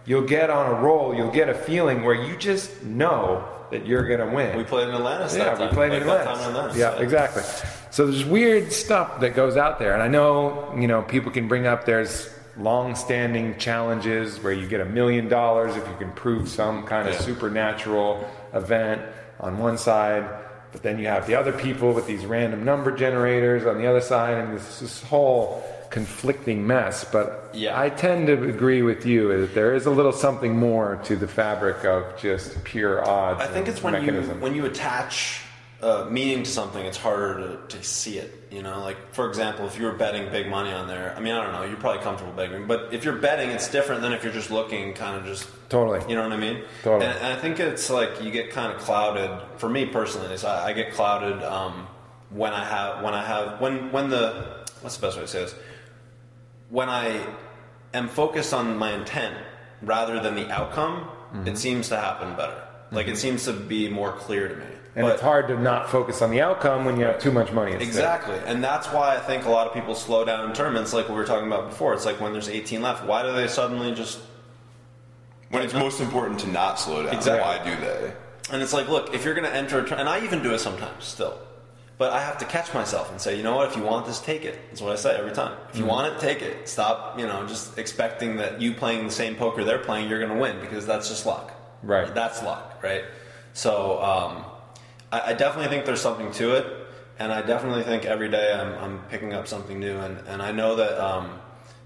you'll 0.05 0.27
get 0.27 0.49
on 0.49 0.77
a 0.77 0.81
roll, 0.81 1.15
you'll 1.15 1.31
get 1.31 1.49
a 1.49 1.55
feeling 1.55 2.03
where 2.03 2.15
you 2.15 2.37
just 2.37 2.83
know 2.83 3.47
that 3.71 3.85
you're 3.85 4.07
going 4.07 4.19
to 4.27 4.35
win. 4.35 4.57
We 4.57 4.63
played 4.63 4.87
in 4.89 4.95
Atlanta. 4.95 5.35
yeah, 5.37 5.51
we 5.69 5.73
played 5.73 5.91
like 5.91 6.01
in 6.01 6.07
that 6.07 6.21
Atlantis. 6.21 6.43
time 6.43 6.49
in 6.51 6.55
Atlantis. 6.55 6.77
Yeah, 6.77 6.99
exactly. 6.99 7.43
So 7.91 8.05
there's 8.07 8.25
weird 8.25 8.71
stuff 8.71 9.19
that 9.21 9.35
goes 9.35 9.57
out 9.57 9.79
there, 9.79 9.93
and 9.93 10.01
I 10.03 10.07
know 10.07 10.73
you 10.77 10.87
know 10.87 11.01
people 11.03 11.31
can 11.31 11.47
bring 11.47 11.65
up 11.67 11.85
there's 11.85 12.29
long-standing 12.57 13.57
challenges 13.57 14.37
where 14.43 14.51
you 14.53 14.67
get 14.67 14.81
a 14.81 14.85
million 14.85 15.27
dollars 15.29 15.75
if 15.77 15.87
you 15.87 15.95
can 15.97 16.11
prove 16.11 16.47
some 16.49 16.85
kind 16.85 17.07
of 17.07 17.13
Yeah. 17.15 17.21
supernatural 17.21 18.29
event 18.53 19.01
on 19.39 19.57
one 19.57 19.77
side, 19.77 20.25
but 20.71 20.83
then 20.83 20.99
you 20.99 21.07
have 21.07 21.25
the 21.25 21.35
other 21.35 21.51
people 21.53 21.93
with 21.93 22.05
these 22.05 22.25
random 22.25 22.65
number 22.65 22.91
generators 22.91 23.65
on 23.65 23.77
the 23.77 23.87
other 23.87 24.01
side, 24.01 24.37
and 24.37 24.57
this, 24.57 24.79
this 24.81 25.01
whole 25.03 25.63
conflicting 25.89 26.65
mess. 26.65 27.03
But 27.03 27.49
Yeah. 27.53 27.79
I 27.79 27.89
tend 27.89 28.27
to 28.27 28.43
agree 28.43 28.81
with 28.81 29.05
you 29.05 29.41
that 29.41 29.53
there 29.53 29.73
is 29.73 29.85
a 29.85 29.91
little 29.91 30.11
something 30.11 30.57
more 30.57 30.99
to 31.05 31.15
the 31.15 31.27
fabric 31.27 31.83
of 31.85 32.17
just 32.17 32.63
pure 32.63 33.07
odds. 33.07 33.41
I 33.41 33.47
think 33.47 33.67
it's 33.67 33.81
when 33.81 33.93
mechanism. 33.93 34.37
you 34.37 34.43
when 34.43 34.55
you 34.55 34.65
attach 34.65 35.41
uh, 35.81 36.05
meaning 36.09 36.43
to 36.43 36.49
something, 36.49 36.85
it's 36.85 36.97
harder 36.97 37.57
to, 37.67 37.77
to 37.77 37.83
see 37.83 38.17
it. 38.17 38.47
You 38.51 38.61
know, 38.61 38.81
like 38.81 39.13
for 39.13 39.27
example, 39.29 39.65
if 39.65 39.77
you 39.77 39.85
were 39.85 39.93
betting 39.93 40.29
big 40.31 40.49
money 40.49 40.71
on 40.71 40.87
there, 40.87 41.15
I 41.15 41.21
mean, 41.21 41.33
I 41.33 41.43
don't 41.43 41.53
know, 41.53 41.63
you're 41.63 41.77
probably 41.77 42.03
comfortable 42.03 42.33
betting, 42.33 42.67
but 42.67 42.93
if 42.93 43.05
you're 43.05 43.15
betting, 43.15 43.49
it's 43.49 43.69
different 43.69 44.01
than 44.01 44.11
if 44.11 44.23
you're 44.23 44.33
just 44.33 44.51
looking, 44.51 44.93
kind 44.93 45.15
of 45.15 45.25
just 45.25 45.47
Totally. 45.69 46.01
You 46.09 46.15
know 46.15 46.23
what 46.23 46.33
I 46.33 46.37
mean? 46.37 46.63
Totally. 46.83 47.05
And, 47.05 47.17
and 47.19 47.27
I 47.27 47.35
think 47.39 47.59
it's 47.59 47.89
like 47.89 48.23
you 48.23 48.31
get 48.31 48.49
kind 48.49 48.73
of 48.73 48.79
clouded. 48.79 49.29
For 49.57 49.69
me 49.69 49.85
personally, 49.85 50.33
is 50.33 50.43
I, 50.43 50.69
I 50.69 50.73
get 50.73 50.93
clouded 50.93 51.43
um, 51.43 51.87
when 52.31 52.53
I 52.53 52.65
have 52.65 53.03
when 53.03 53.13
I 53.13 53.23
have 53.23 53.61
when 53.61 53.91
when 53.91 54.09
the 54.09 54.65
what's 54.81 54.97
the 54.97 55.05
best 55.05 55.17
way 55.17 55.23
to 55.23 55.27
say 55.27 55.39
this? 55.43 55.55
When 56.69 56.89
I 56.89 57.25
am 57.93 58.07
focused 58.07 58.53
on 58.53 58.77
my 58.77 58.93
intent 58.93 59.35
rather 59.81 60.19
than 60.19 60.35
the 60.35 60.49
outcome, 60.51 61.09
Mm-hmm. 61.29 61.47
it 61.47 61.57
seems 61.59 61.89
to 61.89 61.95
happen 61.97 62.35
better. 62.35 62.59
Like 62.91 63.07
it 63.07 63.15
seems 63.15 63.45
to 63.45 63.53
be 63.53 63.87
more 63.87 64.11
clear 64.13 64.47
to 64.47 64.55
me. 64.55 64.65
And 64.95 65.05
But- 65.05 65.13
it's 65.13 65.21
hard 65.21 65.47
to 65.49 65.59
not 65.59 65.87
focus 65.87 66.23
on 66.23 66.31
the 66.31 66.41
outcome 66.41 66.85
when 66.85 66.97
you 66.99 67.05
have 67.05 67.19
too 67.19 67.31
much 67.31 67.51
money. 67.51 67.71
at 67.73 67.77
stake. 67.77 67.87
Exactly, 67.87 68.39
and 68.47 68.63
that's 68.63 68.87
why 68.87 69.15
I 69.15 69.19
think 69.19 69.45
a 69.45 69.49
lot 69.51 69.67
of 69.67 69.73
people 69.75 69.93
slow 69.93 70.25
down 70.25 70.49
in 70.49 70.55
tournaments, 70.55 70.91
like 70.91 71.07
we 71.07 71.13
were 71.13 71.25
talking 71.25 71.45
about 71.45 71.69
before. 71.69 71.93
It's 71.93 72.03
like 72.03 72.19
when 72.19 72.33
there's 72.33 72.49
18 72.49 72.81
left, 72.81 73.05
why 73.05 73.21
do 73.21 73.31
they 73.31 73.47
suddenly 73.47 73.93
just? 73.93 74.17
When 75.51 75.61
it's 75.61 75.75
most 75.75 76.01
important 76.01 76.39
to 76.39 76.47
not 76.49 76.79
slow 76.79 77.03
down, 77.03 77.13
Exactly. 77.13 77.41
why 77.41 77.75
do 77.75 77.79
they? 77.79 78.13
And 78.51 78.63
it's 78.63 78.73
like, 78.73 78.87
look, 78.89 79.13
if 79.13 79.23
you're 79.23 79.35
going 79.35 79.45
to 79.47 79.55
enter 79.55 79.77
a 79.77 79.81
tournament, 79.81 80.01
and 80.01 80.09
I 80.09 80.23
even 80.25 80.41
do 80.41 80.51
it 80.55 80.59
sometimes 80.59 81.05
still, 81.05 81.37
but 81.99 82.13
I 82.13 82.21
have 82.21 82.37
to 82.37 82.45
catch 82.45 82.73
myself 82.73 83.11
and 83.11 83.19
say, 83.19 83.35
you 83.35 83.43
know 83.43 83.57
what? 83.57 83.67
If 83.67 83.75
you 83.75 83.83
want 83.83 84.05
this, 84.05 84.21
take 84.21 84.45
it. 84.45 84.57
That's 84.69 84.81
what 84.81 84.93
I 84.93 84.95
say 84.95 85.17
every 85.17 85.33
time. 85.33 85.57
If 85.69 85.77
you 85.77 85.85
want 85.85 86.11
it, 86.11 86.19
take 86.21 86.41
it. 86.41 86.69
Stop, 86.69 87.19
you 87.19 87.27
know, 87.27 87.45
just 87.45 87.77
expecting 87.77 88.37
that 88.37 88.61
you 88.61 88.73
playing 88.73 89.05
the 89.05 89.11
same 89.11 89.35
poker 89.35 89.65
they're 89.65 89.79
playing, 89.79 90.09
you're 90.09 90.19
going 90.19 90.33
to 90.33 90.39
win 90.41 90.61
because 90.61 90.85
that's 90.85 91.09
just 91.09 91.25
luck. 91.25 91.53
Right. 91.83 92.15
That's 92.15 92.41
luck, 92.41 92.81
right? 92.81 93.03
So 93.51 94.01
um, 94.01 94.45
I, 95.11 95.31
I 95.31 95.33
definitely 95.33 95.69
think 95.69 95.85
there's 95.85 95.99
something 95.99 96.31
to 96.31 96.55
it, 96.55 96.65
and 97.19 97.33
I 97.33 97.41
definitely 97.41 97.83
think 97.83 98.05
every 98.05 98.29
day 98.29 98.53
I'm, 98.53 98.73
I'm 98.75 99.03
picking 99.09 99.33
up 99.33 99.49
something 99.49 99.77
new, 99.77 99.97
and, 99.97 100.25
and 100.25 100.41
I 100.41 100.53
know 100.53 100.77
that 100.77 100.97
um, 100.97 101.38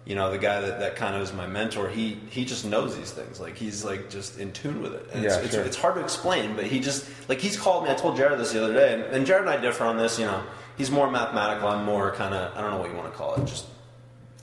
you 0.06 0.16
know, 0.16 0.32
the 0.32 0.38
guy 0.38 0.60
that, 0.62 0.80
that 0.80 0.96
kind 0.98 1.16
of 1.16 1.22
is 1.22 1.32
my 1.34 1.48
mentor, 1.48 1.88
he 1.90 2.18
he 2.30 2.44
just 2.46 2.66
knows 2.66 2.96
these 2.98 3.12
things. 3.12 3.40
Like 3.40 3.56
he's 3.56 3.84
like 3.86 4.10
just 4.10 4.38
in 4.40 4.52
tune 4.52 4.82
with 4.82 4.94
it. 4.94 5.08
And 5.14 5.24
Yeah, 5.24 5.40
it's, 5.40 5.52
sure. 5.54 5.62
it's, 5.62 5.70
it's 5.70 5.78
hard 5.78 5.96
to 5.96 6.02
explain, 6.02 6.56
but 6.56 6.66
he 6.66 6.80
just 6.80 7.08
like 7.30 7.40
he's 7.40 7.58
called 7.58 7.86
me. 7.86 7.90
I 7.90 7.94
told 7.96 8.18
Jared 8.18 8.38
this 8.40 8.52
the 8.52 8.64
other 8.64 8.74
day, 8.74 8.94
and, 8.94 9.04
and 9.04 9.26
Jared 9.26 9.44
and 9.46 9.50
I 9.50 9.58
differ 9.62 9.86
on 9.86 9.98
this. 9.98 10.20
You 10.20 10.26
know, 10.26 10.44
he's 10.78 10.92
more 10.92 11.10
mathematical. 11.10 11.70
I'm 11.70 11.86
more 11.86 12.12
kind 12.14 12.34
of 12.34 12.56
I 12.58 12.62
don't 12.62 12.72
know 12.72 12.78
what 12.80 12.90
you 12.90 12.98
want 12.98 13.12
to 13.12 13.18
call 13.18 13.36
it, 13.36 13.46
just 13.46 13.66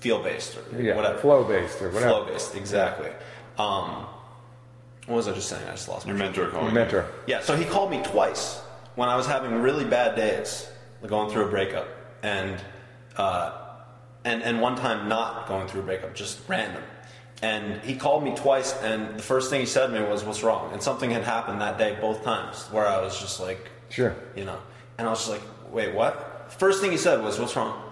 feel 0.01 0.23
based 0.23 0.57
or 0.57 0.81
Yeah, 0.83 0.97
whatever. 0.97 1.19
flow 1.19 1.45
based 1.45 1.83
or 1.83 1.91
whatever. 1.91 2.09
Flow 2.11 2.25
based, 2.25 2.55
exactly. 2.57 3.11
Um, 3.59 4.07
what 5.07 5.17
was 5.17 5.29
I 5.29 5.33
just 5.35 5.49
saying? 5.51 5.67
I 5.69 5.73
just 5.73 5.89
lost 5.91 6.07
my 6.07 6.13
Your 6.13 6.19
mentor 6.19 6.49
calling. 6.49 6.67
your 6.67 6.75
Mentor. 6.75 7.07
yeah, 7.27 7.41
so 7.43 7.55
he 7.55 7.67
called 7.67 7.91
me 7.91 8.01
twice 8.03 8.61
when 8.95 9.11
I 9.11 9.17
was 9.17 9.27
having 9.27 9.53
really 9.61 9.85
bad 9.85 10.17
days, 10.17 10.67
like 11.03 11.11
going 11.11 11.31
through 11.31 11.47
a 11.47 11.51
breakup, 11.51 11.87
and 12.23 12.59
uh, 13.19 13.60
and 14.25 14.43
and 14.43 14.61
one 14.61 14.77
time 14.77 15.09
not 15.09 15.49
going 15.49 15.67
through 15.69 15.81
a 15.81 15.85
breakup, 15.85 16.15
just 16.15 16.41
random. 16.49 16.83
And 17.43 17.81
he 17.81 17.97
called 17.97 18.23
me 18.23 18.35
twice, 18.37 18.75
and 18.83 19.17
the 19.19 19.23
first 19.23 19.49
thing 19.49 19.61
he 19.61 19.67
said 19.67 19.87
to 19.87 19.93
me 19.93 20.07
was, 20.07 20.25
"What's 20.25 20.43
wrong?" 20.43 20.73
And 20.73 20.83
something 20.83 21.11
had 21.11 21.25
happened 21.25 21.61
that 21.61 21.79
day 21.79 21.97
both 22.01 22.23
times 22.23 22.67
where 22.71 22.87
I 22.87 23.01
was 23.01 23.19
just 23.19 23.41
like, 23.41 23.71
Sure. 23.89 24.15
you 24.37 24.45
know, 24.45 24.59
and 24.99 25.09
I 25.09 25.11
was 25.11 25.21
just 25.21 25.31
like, 25.31 25.43
"Wait, 25.73 25.95
what?" 25.95 26.53
First 26.59 26.83
thing 26.83 26.91
he 26.91 26.99
said 26.99 27.23
was, 27.23 27.39
"What's 27.39 27.57
wrong?" 27.57 27.83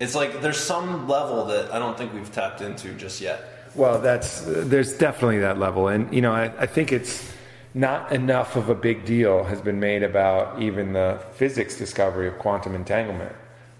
It's 0.00 0.14
like 0.14 0.40
there's 0.40 0.58
some 0.58 1.08
level 1.08 1.44
that 1.46 1.72
I 1.72 1.78
don't 1.78 1.96
think 1.96 2.14
we've 2.14 2.32
tapped 2.32 2.60
into 2.62 2.94
just 2.94 3.20
yet. 3.20 3.68
Well, 3.74 4.00
that's 4.00 4.42
there's 4.46 4.96
definitely 4.96 5.40
that 5.40 5.58
level, 5.58 5.88
and 5.88 6.12
you 6.14 6.22
know, 6.22 6.32
I, 6.32 6.52
I 6.58 6.66
think 6.66 6.90
it's 6.90 7.32
not 7.74 8.12
enough 8.12 8.56
of 8.56 8.68
a 8.68 8.74
big 8.74 9.04
deal 9.04 9.44
has 9.44 9.60
been 9.60 9.80
made 9.80 10.04
about 10.04 10.62
even 10.62 10.92
the 10.92 11.20
physics 11.34 11.76
discovery 11.76 12.28
of 12.28 12.38
quantum 12.38 12.74
entanglement. 12.74 13.34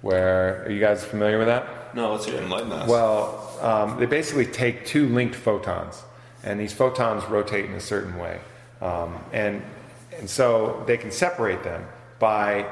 Where 0.04 0.66
are 0.66 0.70
you 0.70 0.80
guys 0.80 1.02
familiar 1.02 1.38
with 1.38 1.46
that? 1.46 1.94
No, 1.94 2.12
let's 2.12 2.26
hear 2.26 2.34
it. 2.34 2.42
Enlighten 2.42 2.70
us. 2.70 2.86
Well, 2.86 3.56
um, 3.62 3.98
they 3.98 4.04
basically 4.04 4.44
take 4.44 4.84
two 4.84 5.08
linked 5.08 5.34
photons, 5.34 6.02
and 6.42 6.60
these 6.60 6.74
photons 6.74 7.24
rotate 7.24 7.64
in 7.64 7.72
a 7.72 7.80
certain 7.80 8.18
way, 8.18 8.38
um, 8.82 9.18
and 9.32 9.62
and 10.18 10.28
so 10.28 10.84
they 10.86 10.98
can 10.98 11.10
separate 11.10 11.64
them 11.64 11.86
by 12.18 12.66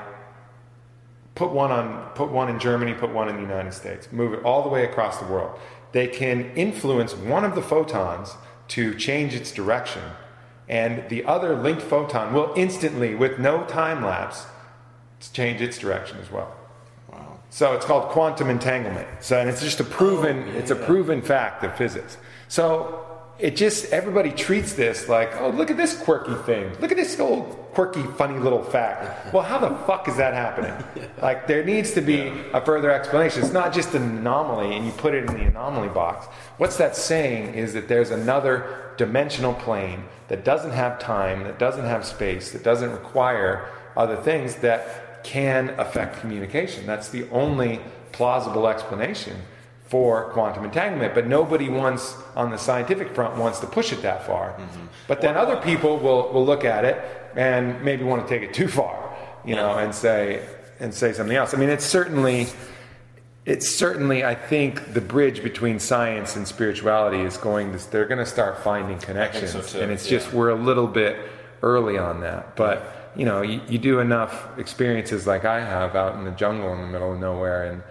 put 1.34 1.52
one 1.52 1.72
on 1.72 2.10
put 2.14 2.30
one 2.30 2.50
in 2.50 2.58
Germany, 2.58 2.92
put 2.92 3.08
one 3.08 3.30
in 3.30 3.36
the 3.36 3.40
United 3.40 3.72
States, 3.72 4.12
move 4.12 4.34
it 4.34 4.44
all 4.44 4.62
the 4.62 4.68
way 4.68 4.84
across 4.84 5.16
the 5.16 5.24
world. 5.24 5.58
They 5.92 6.08
can 6.08 6.50
influence 6.54 7.14
one 7.14 7.46
of 7.46 7.54
the 7.54 7.62
photons 7.62 8.36
to 8.68 8.94
change 8.94 9.34
its 9.34 9.52
direction, 9.52 10.02
and 10.68 11.08
the 11.08 11.24
other 11.24 11.56
linked 11.56 11.80
photon 11.80 12.34
will 12.34 12.52
instantly, 12.56 13.14
with 13.14 13.38
no 13.38 13.64
time 13.64 14.04
lapse, 14.04 14.44
change 15.32 15.62
its 15.62 15.78
direction 15.78 16.18
as 16.20 16.30
well. 16.30 16.54
So 17.52 17.74
it's 17.74 17.84
called 17.84 18.08
quantum 18.08 18.48
entanglement. 18.48 19.06
So 19.20 19.38
and 19.38 19.46
it's 19.46 19.60
just 19.60 19.78
a 19.78 19.84
proven 19.84 20.48
it's 20.56 20.70
a 20.70 20.74
proven 20.74 21.20
fact 21.20 21.62
of 21.62 21.76
physics. 21.76 22.16
So 22.48 23.06
it 23.38 23.56
just 23.56 23.92
everybody 23.92 24.32
treats 24.32 24.72
this 24.72 25.06
like, 25.06 25.38
oh 25.38 25.50
look 25.50 25.70
at 25.70 25.76
this 25.76 25.94
quirky 26.00 26.34
thing. 26.46 26.72
Look 26.80 26.90
at 26.90 26.96
this 26.96 27.20
old 27.20 27.50
quirky 27.74 28.04
funny 28.16 28.38
little 28.38 28.62
fact. 28.62 29.34
Well, 29.34 29.42
how 29.42 29.58
the 29.58 29.68
fuck 29.84 30.08
is 30.08 30.16
that 30.16 30.32
happening? 30.32 30.72
Like 31.20 31.46
there 31.46 31.62
needs 31.62 31.92
to 31.92 32.00
be 32.00 32.32
a 32.54 32.64
further 32.64 32.90
explanation. 32.90 33.42
It's 33.42 33.52
not 33.52 33.74
just 33.74 33.94
an 33.94 34.02
anomaly 34.02 34.74
and 34.74 34.86
you 34.86 34.92
put 34.92 35.12
it 35.12 35.28
in 35.28 35.36
the 35.36 35.44
anomaly 35.44 35.90
box. 35.90 36.24
What's 36.56 36.78
that 36.78 36.96
saying 36.96 37.54
is 37.54 37.74
that 37.74 37.86
there's 37.86 38.12
another 38.12 38.94
dimensional 38.96 39.52
plane 39.52 40.04
that 40.28 40.42
doesn't 40.42 40.72
have 40.72 40.98
time, 40.98 41.44
that 41.44 41.58
doesn't 41.58 41.84
have 41.84 42.06
space, 42.06 42.52
that 42.52 42.62
doesn't 42.62 42.92
require 42.92 43.68
other 43.94 44.16
things 44.16 44.56
that 44.56 45.01
can 45.24 45.70
affect 45.78 46.20
communication. 46.20 46.86
That's 46.86 47.08
the 47.08 47.28
only 47.30 47.80
plausible 48.12 48.68
explanation 48.68 49.36
for 49.86 50.30
quantum 50.30 50.64
entanglement. 50.64 51.14
But 51.14 51.26
nobody 51.26 51.68
wants, 51.68 52.16
on 52.34 52.50
the 52.50 52.56
scientific 52.56 53.14
front, 53.14 53.36
wants 53.36 53.60
to 53.60 53.66
push 53.66 53.92
it 53.92 54.02
that 54.02 54.26
far. 54.26 54.52
Mm-hmm. 54.52 54.86
But 55.06 55.20
then 55.20 55.36
other 55.36 55.56
people 55.56 55.98
will, 55.98 56.32
will 56.32 56.46
look 56.46 56.64
at 56.64 56.84
it 56.84 57.02
and 57.36 57.82
maybe 57.84 58.04
want 58.04 58.26
to 58.26 58.28
take 58.28 58.42
it 58.42 58.54
too 58.54 58.68
far, 58.68 59.14
you 59.44 59.54
know, 59.54 59.78
and 59.78 59.94
say 59.94 60.46
and 60.80 60.92
say 60.92 61.12
something 61.12 61.36
else. 61.36 61.54
I 61.54 61.58
mean, 61.58 61.68
it's 61.68 61.84
certainly 61.84 62.48
it's 63.44 63.68
certainly 63.68 64.24
I 64.24 64.34
think 64.34 64.94
the 64.94 65.00
bridge 65.00 65.42
between 65.42 65.78
science 65.78 66.36
and 66.36 66.46
spirituality 66.46 67.20
is 67.20 67.36
going 67.36 67.76
to 67.76 67.90
they're 67.90 68.06
going 68.06 68.18
to 68.18 68.26
start 68.26 68.62
finding 68.62 68.98
connections, 68.98 69.72
too, 69.72 69.80
and 69.80 69.90
it's 69.92 70.10
yeah. 70.10 70.18
just 70.18 70.32
we're 70.32 70.50
a 70.50 70.54
little 70.54 70.86
bit 70.86 71.16
early 71.62 71.98
on 71.98 72.20
that. 72.20 72.56
But 72.56 73.01
you 73.16 73.24
know, 73.24 73.42
you, 73.42 73.60
you 73.68 73.78
do 73.78 74.00
enough 74.00 74.58
experiences 74.58 75.26
like 75.26 75.44
I 75.44 75.60
have 75.60 75.94
out 75.94 76.14
in 76.16 76.24
the 76.24 76.30
jungle 76.30 76.72
in 76.72 76.80
the 76.80 76.86
middle 76.86 77.12
of 77.12 77.20
nowhere, 77.20 77.70
and 77.70 77.82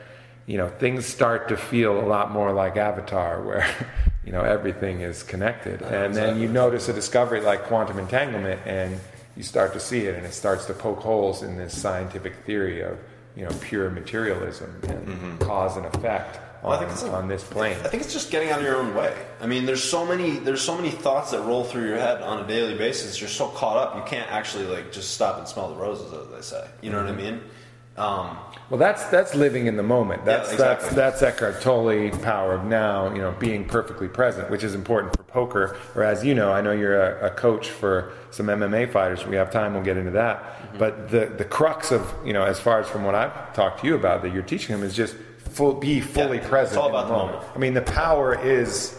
you 0.45 0.57
know 0.57 0.67
things 0.67 1.05
start 1.05 1.47
to 1.49 1.57
feel 1.57 1.99
a 1.99 2.07
lot 2.07 2.32
more 2.32 2.51
like 2.51 2.78
Avatar, 2.78 3.41
where 3.41 3.67
you 4.26 4.32
know 4.32 4.41
everything 4.41 5.01
is 5.01 5.24
connected, 5.24 5.82
and 5.82 6.15
then 6.15 6.39
you 6.39 6.47
notice 6.47 6.89
a 6.89 6.93
discovery 6.93 7.41
like 7.41 7.63
quantum 7.63 7.99
entanglement, 7.99 8.61
and 8.65 8.99
you 9.38 9.43
start 9.43 9.74
to 9.74 9.80
see 9.80 10.07
it, 10.07 10.15
and 10.15 10.26
it 10.26 10.34
starts 10.34 10.65
to 10.65 10.74
poke 10.74 10.99
holes 10.99 11.43
in 11.43 11.57
this 11.57 11.80
scientific 11.80 12.36
theory 12.45 12.82
of 12.82 12.97
you 13.36 13.45
know 13.45 13.51
pure 13.61 13.89
materialism 13.89 14.74
and 14.84 15.07
mm-hmm. 15.07 15.38
cause 15.38 15.78
and 15.78 15.86
effect 15.86 16.39
Well, 16.64 16.74
I 16.74 16.80
think 16.80 16.91
it's 16.91 17.03
a- 17.03 17.12
on 17.12 17.28
this 17.28 17.43
plane. 17.43 17.78
I 17.84 17.88
think 17.88 18.03
it's 18.03 18.14
just 18.14 18.30
getting 18.32 18.49
out 18.49 18.59
of 18.59 18.66
your 18.66 18.78
own 18.78 18.93
way. 18.93 19.14
I 19.41 19.47
mean, 19.47 19.66
there's 19.66 19.84
so 19.84 20.05
many 20.05 20.32
there's 20.38 20.62
so 20.62 20.76
many 20.76 20.91
thoughts 20.91 21.32
that 21.32 21.41
roll 21.41 21.64
through 21.64 21.88
your 21.88 21.97
head 21.97 22.22
on 22.22 22.43
a 22.43 22.47
daily 22.47 22.76
basis. 22.78 23.20
You're 23.20 23.30
so 23.30 23.47
caught 23.47 23.78
up, 23.78 23.95
you 23.95 24.03
can't 24.05 24.32
actually 24.32 24.66
like 24.66 24.91
just 24.91 25.12
stop 25.14 25.38
and 25.39 25.47
smell 25.47 25.70
the 25.70 25.76
roses, 25.76 26.14
as 26.14 26.28
they 26.30 26.41
say. 26.41 26.68
You 26.82 26.91
know 26.91 26.97
what 27.01 27.07
I 27.07 27.16
mean? 27.16 27.41
Um, 27.97 28.38
Well, 28.70 28.80
that's 28.80 29.03
that's 29.07 29.36
living 29.36 29.66
in 29.66 29.76
the 29.76 29.84
moment. 29.84 30.24
That's 30.24 30.51
exactly. 30.53 30.95
that's 30.95 31.20
that's 31.20 31.22
Eckhart 31.24 31.62
Tolle 31.62 32.09
power 32.22 32.53
of 32.53 32.64
now. 32.64 33.14
You 33.14 33.22
know, 33.22 33.32
being 33.38 33.66
perfectly 33.66 34.07
present, 34.07 34.49
which 34.49 34.64
is 34.64 34.74
important 34.76 35.16
for 35.18 35.24
poker. 35.24 35.78
Or 35.93 36.03
as 36.03 36.24
you 36.24 36.34
know, 36.34 36.53
I 36.53 36.62
know 36.62 36.72
you're 36.72 37.01
a, 37.01 37.28
a 37.28 37.30
coach 37.32 37.70
for 37.70 38.14
some 38.30 38.47
MMA 38.47 38.89
fighters. 38.91 39.26
We 39.28 39.36
have 39.36 39.51
time. 39.51 39.74
We'll 39.74 39.84
get 39.84 39.97
into 39.97 40.12
that. 40.12 40.38
Mm-hmm. 40.41 40.78
But 40.78 41.09
the 41.09 41.26
the 41.38 41.43
crux 41.43 41.91
of 41.91 42.14
you 42.24 42.32
know, 42.32 42.43
as 42.43 42.59
far 42.62 42.80
as 42.80 42.88
from 42.88 43.03
what 43.03 43.14
I've 43.14 43.53
talked 43.53 43.82
to 43.82 43.88
you 43.88 43.95
about, 43.95 44.22
that 44.22 44.32
you're 44.34 44.41
teaching 44.41 44.74
them 44.74 44.86
is 44.86 44.95
just 44.95 45.16
full, 45.52 45.74
be 45.74 45.99
fully 46.02 46.38
Yeah, 46.38 46.47
present. 46.47 46.78
it's 46.78 46.78
all 46.78 46.89
about 46.89 47.08
the 47.08 47.14
moment. 47.14 47.43
I 47.56 47.58
mean, 47.60 47.74
the 47.74 47.82
power 47.82 48.38
is 48.41 48.97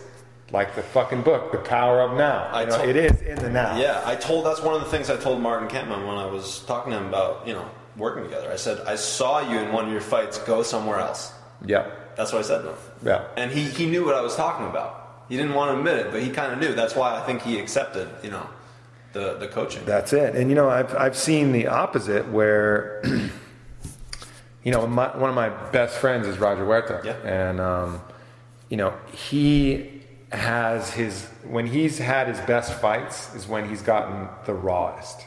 like 0.50 0.74
the 0.74 0.82
fucking 0.82 1.22
book, 1.22 1.50
the 1.52 1.58
power 1.58 2.00
of 2.02 2.16
now. 2.16 2.48
I 2.52 2.62
You 2.62 2.66
know, 2.68 2.76
told- 2.76 2.88
it 2.90 2.96
is 2.96 3.22
in 3.22 3.38
the 3.38 3.48
now. 3.50 3.76
yeah, 3.78 4.02
I 4.04 4.14
told 4.16 4.44
that's 4.46 4.60
one 4.62 4.74
of 4.74 4.80
the 4.84 4.88
things 4.90 5.08
I 5.10 5.16
told 5.16 5.40
Martin 5.40 5.68
Kampmann 5.68 6.06
when 6.06 6.16
I 6.18 6.26
was 6.26 6.60
talking 6.66 6.92
to 6.92 6.98
him 6.98 7.06
about 7.06 7.46
you 7.46 7.54
know 7.54 7.64
working 7.96 8.22
together. 8.24 8.50
I 8.52 8.56
said 8.56 8.80
I 8.86 8.96
saw 8.96 9.40
you 9.40 9.58
in 9.58 9.72
one 9.72 9.86
of 9.86 9.92
your 9.92 10.00
fights 10.00 10.38
go 10.38 10.62
somewhere 10.62 10.98
else. 10.98 11.32
Yeah. 11.64 11.86
That's 12.16 12.32
what 12.32 12.40
I 12.40 12.42
said 12.42 12.62
to 12.62 12.68
him. 12.70 12.76
Yeah. 13.04 13.24
And 13.38 13.50
he, 13.50 13.62
he 13.62 13.86
knew 13.86 14.04
what 14.04 14.14
I 14.14 14.20
was 14.20 14.36
talking 14.36 14.66
about. 14.66 15.24
He 15.30 15.36
didn't 15.38 15.54
want 15.54 15.70
to 15.72 15.78
admit 15.78 15.96
it, 16.06 16.12
but 16.12 16.22
he 16.22 16.28
kind 16.28 16.52
of 16.52 16.58
knew. 16.58 16.74
That's 16.74 16.94
why 16.94 17.16
I 17.18 17.24
think 17.24 17.40
he 17.40 17.58
accepted, 17.58 18.06
you 18.22 18.30
know, 18.30 18.46
the, 19.14 19.34
the 19.38 19.48
coaching. 19.48 19.82
That's 19.86 20.12
it. 20.12 20.34
And 20.34 20.50
you 20.50 20.54
know, 20.54 20.68
I've 20.68 20.94
I've 20.94 21.16
seen 21.16 21.52
the 21.52 21.68
opposite 21.68 22.28
where, 22.30 23.02
you 24.64 24.72
know, 24.72 24.86
my, 24.86 25.16
one 25.16 25.28
of 25.28 25.34
my 25.36 25.48
best 25.70 25.96
friends 25.98 26.26
is 26.26 26.38
Roger 26.38 26.64
Huerta, 26.64 27.00
Yeah. 27.04 27.12
and 27.24 27.60
um, 27.60 28.00
you 28.68 28.76
know, 28.76 28.94
he 29.12 30.02
has 30.30 30.90
his 30.92 31.26
when 31.44 31.66
he's 31.66 31.98
had 31.98 32.26
his 32.28 32.40
best 32.40 32.72
fights 32.80 33.34
is 33.34 33.46
when 33.46 33.68
he's 33.68 33.82
gotten 33.82 34.28
the 34.46 34.54
rawest, 34.54 35.20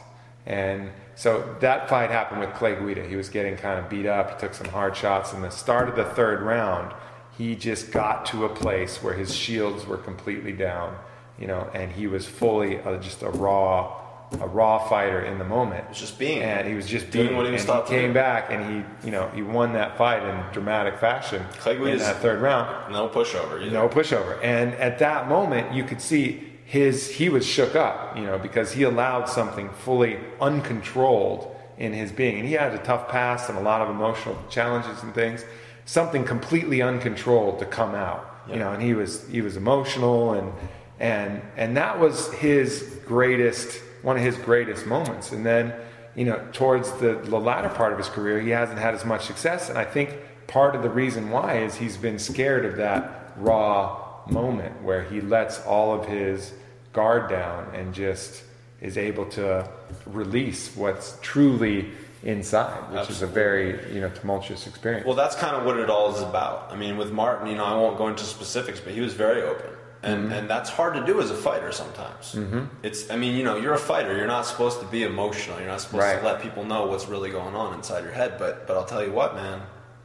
and 0.46 0.90
so 1.14 1.56
that 1.60 1.88
fight 1.88 2.10
happened 2.10 2.40
with 2.40 2.52
Clay 2.54 2.74
Guida. 2.76 3.04
He 3.06 3.16
was 3.16 3.28
getting 3.28 3.56
kind 3.56 3.78
of 3.78 3.88
beat 3.88 4.06
up. 4.06 4.32
He 4.34 4.38
took 4.40 4.52
some 4.54 4.68
hard 4.68 4.94
shots. 4.96 5.32
In 5.32 5.40
the 5.42 5.50
start 5.50 5.88
of 5.88 5.96
the 5.96 6.04
third 6.04 6.42
round, 6.42 6.92
he 7.38 7.54
just 7.54 7.90
got 7.92 8.26
to 8.26 8.44
a 8.44 8.48
place 8.48 9.02
where 9.02 9.14
his 9.14 9.34
shields 9.34 9.86
were 9.86 9.96
completely 9.96 10.52
down, 10.52 10.94
you 11.38 11.46
know, 11.46 11.70
and 11.72 11.90
he 11.92 12.06
was 12.06 12.26
fully 12.26 12.80
uh, 12.80 12.98
just 12.98 13.22
a 13.22 13.30
raw, 13.30 13.98
a 14.40 14.46
raw 14.46 14.78
fighter 14.88 15.20
in 15.24 15.38
the 15.38 15.44
moment. 15.44 15.88
was 15.88 15.98
just 15.98 16.18
being. 16.18 16.42
and 16.42 16.66
he 16.66 16.74
was 16.74 16.86
just 16.86 17.10
Doing 17.10 17.26
being. 17.28 17.36
what 17.36 17.46
he 17.46 17.52
was 17.52 17.64
taught 17.64 17.86
came 17.86 18.12
back 18.12 18.50
and 18.50 18.84
he, 19.00 19.06
you 19.06 19.12
know, 19.12 19.28
he 19.28 19.42
won 19.42 19.72
that 19.74 19.96
fight 19.96 20.22
in 20.22 20.52
dramatic 20.52 20.98
fashion 20.98 21.44
Clay 21.58 21.76
in 21.76 21.98
that 21.98 22.16
third 22.16 22.40
round. 22.40 22.92
No 22.92 23.08
pushover. 23.08 23.60
Either. 23.62 23.70
No 23.70 23.88
pushover. 23.88 24.38
And 24.42 24.74
at 24.74 24.98
that 24.98 25.28
moment, 25.28 25.72
you 25.72 25.84
could 25.84 26.00
see 26.00 26.42
his 26.64 27.08
he 27.08 27.28
was 27.28 27.46
shook 27.46 27.76
up, 27.76 28.16
you 28.16 28.24
know, 28.24 28.38
because 28.38 28.72
he 28.72 28.82
allowed 28.82 29.28
something 29.28 29.70
fully 29.70 30.18
uncontrolled 30.40 31.54
in 31.78 31.92
his 31.92 32.10
being. 32.10 32.38
And 32.40 32.48
he 32.48 32.54
had 32.54 32.74
a 32.74 32.78
tough 32.78 33.08
past 33.08 33.48
and 33.48 33.56
a 33.56 33.62
lot 33.62 33.80
of 33.80 33.88
emotional 33.90 34.36
challenges 34.50 35.02
and 35.02 35.14
things. 35.14 35.44
Something 35.84 36.24
completely 36.24 36.82
uncontrolled 36.82 37.60
to 37.60 37.66
come 37.66 37.94
out, 37.94 38.40
you 38.48 38.56
know. 38.56 38.72
And 38.72 38.82
he 38.82 38.94
was 38.94 39.26
he 39.28 39.40
was 39.40 39.56
emotional 39.56 40.32
and 40.32 40.52
and 40.98 41.40
and 41.56 41.76
that 41.76 42.00
was 42.00 42.32
his 42.32 42.98
greatest 43.06 43.80
one 44.06 44.16
of 44.16 44.22
his 44.22 44.36
greatest 44.36 44.86
moments. 44.86 45.32
And 45.32 45.44
then 45.44 45.74
you 46.14 46.24
know, 46.24 46.40
towards 46.52 46.92
the, 46.92 47.20
the 47.24 47.40
latter 47.40 47.68
part 47.68 47.92
of 47.92 47.98
his 47.98 48.08
career, 48.08 48.40
he 48.40 48.50
hasn't 48.50 48.78
had 48.78 48.94
as 48.94 49.04
much 49.04 49.26
success. 49.26 49.68
And 49.68 49.76
I 49.76 49.84
think 49.84 50.16
part 50.46 50.76
of 50.76 50.84
the 50.84 50.88
reason 50.88 51.28
why 51.30 51.58
is 51.58 51.74
he's 51.74 51.96
been 51.96 52.20
scared 52.20 52.64
of 52.64 52.76
that 52.76 53.32
raw 53.36 54.22
moment 54.30 54.80
where 54.82 55.02
he 55.02 55.20
lets 55.20 55.60
all 55.66 55.92
of 55.92 56.06
his 56.06 56.52
guard 56.92 57.28
down 57.28 57.74
and 57.74 57.92
just 57.92 58.44
is 58.80 58.96
able 58.96 59.26
to 59.30 59.68
release 60.06 60.74
what's 60.76 61.18
truly 61.20 61.90
inside, 62.22 62.92
which 62.92 63.10
is 63.10 63.22
a 63.22 63.26
very 63.26 63.92
you 63.92 64.00
know 64.00 64.08
tumultuous 64.10 64.68
experience. 64.68 65.04
Well, 65.04 65.16
that's 65.16 65.34
kind 65.34 65.56
of 65.56 65.64
what 65.64 65.78
it 65.78 65.90
all 65.90 66.14
is 66.14 66.22
about. 66.22 66.68
I 66.70 66.76
mean, 66.76 66.96
with 66.96 67.10
Martin, 67.10 67.48
you 67.48 67.56
know, 67.56 67.64
I 67.64 67.74
won't 67.74 67.98
go 67.98 68.06
into 68.06 68.24
specifics, 68.24 68.78
but 68.78 68.92
he 68.94 69.00
was 69.00 69.14
very 69.14 69.42
open. 69.42 69.75
And, 70.02 70.24
Mm-hmm. 70.24 70.32
and 70.32 70.50
that's 70.50 70.70
hard 70.70 70.94
to 70.94 71.04
do 71.06 71.20
as 71.20 71.30
a 71.30 71.34
fighter 71.34 71.72
sometimes. 71.72 72.36
It's, 72.82 73.10
I 73.10 73.16
mean, 73.16 73.34
you 73.34 73.42
know, 73.44 73.56
you're 73.56 73.74
a 73.74 73.78
fighter. 73.78 74.16
You're 74.16 74.26
not 74.26 74.46
supposed 74.46 74.78
to 74.80 74.86
be 74.86 75.02
emotional. 75.04 75.58
You're 75.58 75.68
not 75.68 75.80
supposed 75.80 76.04
Right. 76.04 76.18
to 76.20 76.24
let 76.24 76.42
people 76.42 76.64
know 76.64 76.86
what's 76.86 77.08
really 77.08 77.30
going 77.30 77.54
on 77.54 77.74
inside 77.74 78.04
your 78.04 78.12
head. 78.12 78.34
But, 78.38 78.66
but 78.66 78.76
I'll 78.76 78.84
tell 78.84 79.02
you 79.04 79.10
what, 79.12 79.34
man, 79.34 79.62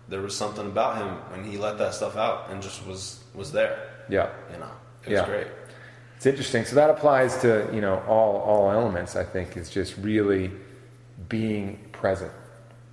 there 0.08 0.22
was 0.22 0.36
something 0.36 0.66
about 0.66 0.98
him 0.98 1.10
when 1.32 1.44
he 1.44 1.58
let 1.58 1.78
that 1.78 1.94
stuff 1.94 2.16
out 2.18 2.50
and 2.50 2.62
just 2.62 2.86
was 2.88 3.20
was 3.36 3.52
there. 3.52 3.78
yeah. 4.10 4.30
You 4.52 4.60
know, 4.60 4.72
it 5.04 5.10
was 5.10 5.20
Yeah. 5.20 5.26
great. 5.26 5.48
It's 6.18 6.26
interesting. 6.26 6.66
So 6.66 6.76
that 6.76 6.90
applies 6.90 7.38
to 7.42 7.70
you 7.74 7.82
know 7.82 8.02
all 8.08 8.38
all 8.42 8.72
elements. 8.72 9.16
I 9.16 9.24
think 9.24 9.56
is 9.58 9.70
just 9.70 9.96
really 9.98 10.52
being 11.30 11.80
present. 11.92 12.32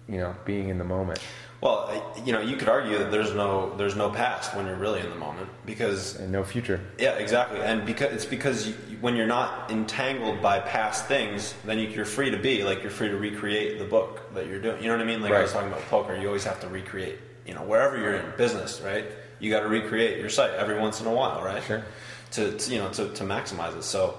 You 0.09 0.19
know, 0.19 0.35
being 0.45 0.69
in 0.69 0.79
the 0.79 0.85
moment. 0.85 1.19
Well, 1.61 2.15
you 2.25 2.33
know, 2.33 2.41
you 2.41 2.57
could 2.57 2.69
argue 2.69 2.99
that 2.99 3.11
there's 3.11 3.35
no 3.35 3.75
there's 3.77 3.97
no 3.97 4.11
past 4.11 4.55
when 4.55 4.67
you're 4.67 4.77
really 4.77 5.01
in 5.01 5.11
the 5.11 5.17
moment 5.17 5.49
because 5.67 6.15
and 6.15 6.31
no 6.31 6.45
future. 6.45 6.81
Yeah, 6.99 7.15
exactly. 7.15 7.61
And 7.61 7.85
because 7.85 8.13
it's 8.13 8.25
because 8.25 8.69
you, 8.69 8.75
when 9.01 9.17
you're 9.17 9.27
not 9.27 9.69
entangled 9.69 10.41
by 10.41 10.61
past 10.61 11.07
things, 11.07 11.55
then 11.65 11.81
you, 11.81 11.89
you're 11.89 12.05
free 12.05 12.31
to 12.31 12.37
be 12.37 12.63
like 12.63 12.83
you're 12.83 12.93
free 12.93 13.09
to 13.09 13.17
recreate 13.17 13.81
the 13.81 13.85
book 13.85 14.33
that 14.35 14.47
you're 14.47 14.61
doing. 14.61 14.81
You 14.81 14.89
know 14.89 14.97
what 14.97 15.03
I 15.03 15.07
mean? 15.07 15.21
Like 15.21 15.33
I 15.33 15.43
was 15.43 15.53
talking 15.53 15.69
about 15.69 15.83
poker, 15.87 16.17
you 16.17 16.29
always 16.29 16.45
have 16.45 16.61
to 16.61 16.69
recreate. 16.69 17.19
You 17.45 17.55
know, 17.55 17.63
wherever 17.63 17.99
you're 17.99 18.15
in 18.15 18.33
business, 18.37 18.81
right? 18.81 19.07
You 19.41 19.51
got 19.51 19.61
to 19.61 19.69
recreate 19.69 20.19
your 20.19 20.29
site 20.29 20.53
every 20.53 20.79
once 20.79 21.01
in 21.01 21.09
a 21.09 21.13
while, 21.13 21.43
right? 21.43 21.63
Sure. 21.65 21.85
To, 22.33 22.57
to 22.57 22.73
you 22.73 22.79
know 22.79 22.91
to, 22.91 23.09
to 23.15 23.25
maximize 23.25 23.77
it. 23.77 23.83
So 23.83 24.17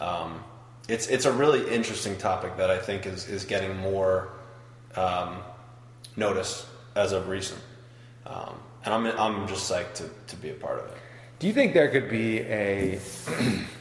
um, 0.00 0.42
it's 0.88 1.08
it's 1.08 1.26
a 1.26 1.32
really 1.32 1.68
interesting 1.70 2.16
topic 2.16 2.56
that 2.56 2.70
I 2.70 2.78
think 2.78 3.04
is 3.04 3.28
is 3.28 3.44
getting 3.44 3.76
more 3.76 4.30
um, 4.96 5.42
notice 6.16 6.66
as 6.94 7.12
of 7.12 7.28
recent. 7.28 7.60
Um, 8.26 8.54
and 8.84 8.94
I'm 8.94 9.06
I'm 9.06 9.48
just 9.48 9.70
psyched 9.70 9.94
to, 9.94 10.10
to 10.28 10.36
be 10.36 10.50
a 10.50 10.54
part 10.54 10.78
of 10.78 10.86
it. 10.86 10.96
Do 11.38 11.46
you 11.46 11.52
think 11.52 11.72
there 11.72 11.88
could 11.88 12.10
be 12.10 12.40
a, 12.40 13.00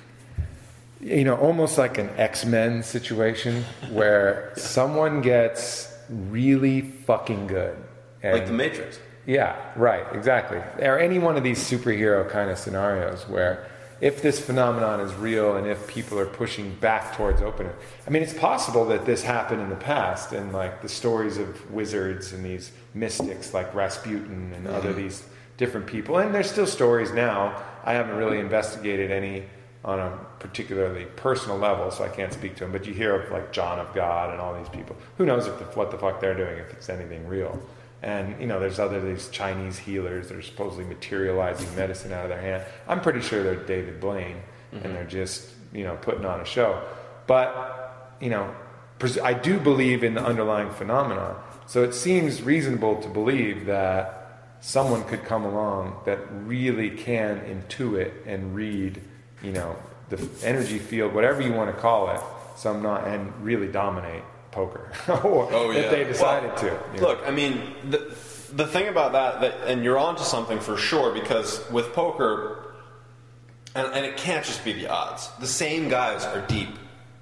you 1.01 1.23
know, 1.25 1.35
almost 1.35 1.77
like 1.77 1.97
an 1.97 2.09
X 2.15 2.45
Men 2.45 2.83
situation 2.83 3.63
where 3.91 4.53
someone 4.55 5.21
gets 5.21 5.93
really 6.09 6.81
fucking 6.81 7.47
good? 7.47 7.75
And, 8.23 8.33
Like 8.33 8.47
the 8.47 8.53
Matrix. 8.53 8.99
Yeah, 9.25 9.55
right, 9.75 10.05
exactly. 10.13 10.57
Or 10.79 10.97
any 10.97 11.19
one 11.19 11.37
of 11.37 11.43
these 11.43 11.59
superhero 11.59 12.27
kind 12.29 12.49
of 12.49 12.57
scenarios 12.57 13.27
where 13.27 13.67
if 14.01 14.21
this 14.21 14.39
phenomenon 14.39 14.99
is 15.01 15.13
real 15.15 15.57
and 15.57 15.67
if 15.67 15.87
people 15.87 16.17
are 16.19 16.25
pushing 16.25 16.73
back 16.75 17.15
towards 17.15 17.41
openness. 17.41 17.75
I 18.07 18.09
mean, 18.09 18.23
it's 18.23 18.33
possible 18.33 18.85
that 18.85 19.05
this 19.05 19.23
happened 19.23 19.61
in 19.61 19.69
the 19.69 19.75
past 19.75 20.31
and 20.31 20.53
like 20.53 20.81
the 20.81 20.89
stories 20.89 21.37
of 21.37 21.71
wizards 21.71 22.31
and 22.31 22.43
these 22.43 22.71
mystics 22.93 23.53
like 23.53 23.73
Rasputin 23.73 24.53
and 24.53 24.65
mm-hmm. 24.65 24.75
other 24.75 24.93
these 24.93 25.25
different 25.57 25.85
people. 25.85 26.17
And 26.17 26.33
there's 26.33 26.49
still 26.49 26.67
stories 26.67 27.11
now. 27.11 27.61
I 27.83 27.93
haven't 27.93 28.15
really 28.15 28.39
investigated 28.39 29.11
any 29.11 29.43
on 29.83 29.99
a 29.99 30.17
particularly 30.39 31.05
personal 31.15 31.57
level, 31.57 31.89
so 31.91 32.03
I 32.03 32.09
can't 32.09 32.33
speak 32.33 32.55
to 32.55 32.61
them. 32.61 32.71
But 32.71 32.85
you 32.85 32.93
hear 32.93 33.15
of 33.15 33.31
like 33.31 33.51
John 33.51 33.79
of 33.79 33.93
God 33.93 34.31
and 34.31 34.41
all 34.41 34.57
these 34.57 34.69
people. 34.69 34.95
Who 35.17 35.25
knows 35.25 35.47
if 35.47 35.57
the, 35.59 35.65
what 35.65 35.91
the 35.91 35.97
fuck 35.97 36.19
they're 36.19 36.35
doing, 36.35 36.57
if 36.57 36.71
it's 36.71 36.89
anything 36.89 37.27
real. 37.27 37.61
And 38.01 38.39
you 38.39 38.47
know, 38.47 38.59
there's 38.59 38.79
other 38.79 39.01
these 39.01 39.29
Chinese 39.29 39.77
healers 39.77 40.29
that 40.29 40.37
are 40.37 40.41
supposedly 40.41 40.85
materializing 40.85 41.73
medicine 41.75 42.13
out 42.13 42.23
of 42.23 42.29
their 42.29 42.41
hand. 42.41 42.63
I'm 42.87 43.01
pretty 43.01 43.21
sure 43.21 43.43
they're 43.43 43.55
David 43.55 43.99
Blaine, 43.99 44.41
and 44.71 44.81
mm-hmm. 44.81 44.93
they're 44.93 45.05
just 45.05 45.49
you 45.73 45.83
know 45.83 45.97
putting 46.01 46.25
on 46.25 46.39
a 46.39 46.45
show. 46.45 46.81
But 47.27 48.15
you 48.21 48.29
know, 48.29 48.55
pres- 48.99 49.19
I 49.19 49.33
do 49.33 49.59
believe 49.59 50.03
in 50.03 50.13
the 50.13 50.23
underlying 50.23 50.71
phenomenon. 50.71 51.35
So 51.67 51.83
it 51.83 51.93
seems 51.93 52.41
reasonable 52.41 53.01
to 53.01 53.09
believe 53.09 53.65
that 53.65 54.55
someone 54.61 55.03
could 55.03 55.23
come 55.23 55.45
along 55.45 56.01
that 56.05 56.19
really 56.45 56.89
can 56.89 57.39
intuit 57.41 58.11
and 58.25 58.55
read, 58.55 59.01
you 59.43 59.51
know, 59.51 59.75
the 60.09 60.27
energy 60.43 60.79
field, 60.79 61.13
whatever 61.13 61.41
you 61.41 61.53
want 61.53 61.73
to 61.73 61.81
call 61.81 62.09
it. 62.11 62.21
Some 62.57 62.81
not 62.81 63.07
and 63.07 63.33
really 63.41 63.67
dominate 63.67 64.23
poker, 64.51 64.91
or 65.23 65.47
Oh, 65.53 65.71
if 65.71 65.77
yeah. 65.85 65.89
they 65.89 66.03
decided 66.03 66.55
to. 66.57 66.79
you 66.93 67.01
know. 67.01 67.07
Look, 67.09 67.19
I 67.25 67.31
mean, 67.31 67.73
the, 67.89 67.97
the 68.53 68.65
thing 68.67 68.87
about 68.87 69.11
that, 69.13 69.41
that, 69.41 69.55
and 69.67 69.83
you're 69.83 69.97
onto 69.97 70.23
something 70.23 70.59
for 70.59 70.77
sure, 70.77 71.13
because 71.13 71.69
with 71.71 71.93
poker, 71.93 72.73
and, 73.75 73.87
and 73.93 74.05
it 74.05 74.17
can't 74.17 74.43
just 74.45 74.63
be 74.65 74.73
the 74.73 74.87
odds. 74.87 75.29
The 75.39 75.47
same 75.47 75.89
guys 75.89 76.25
are 76.25 76.41
deep 76.47 76.69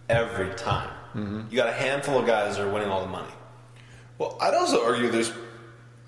every 0.09 0.53
time. 0.55 0.89
Mm-hmm. 1.15 1.41
You 1.49 1.55
got 1.57 1.67
a 1.67 1.73
handful 1.73 2.19
of 2.19 2.25
guys 2.25 2.57
that 2.57 2.65
are 2.67 2.71
winning 2.71 2.89
all 2.89 3.01
the 3.01 3.11
money. 3.11 3.31
Well, 4.17 4.37
I'd 4.41 4.53
also 4.53 4.83
argue 4.85 5.09
there's 5.09 5.31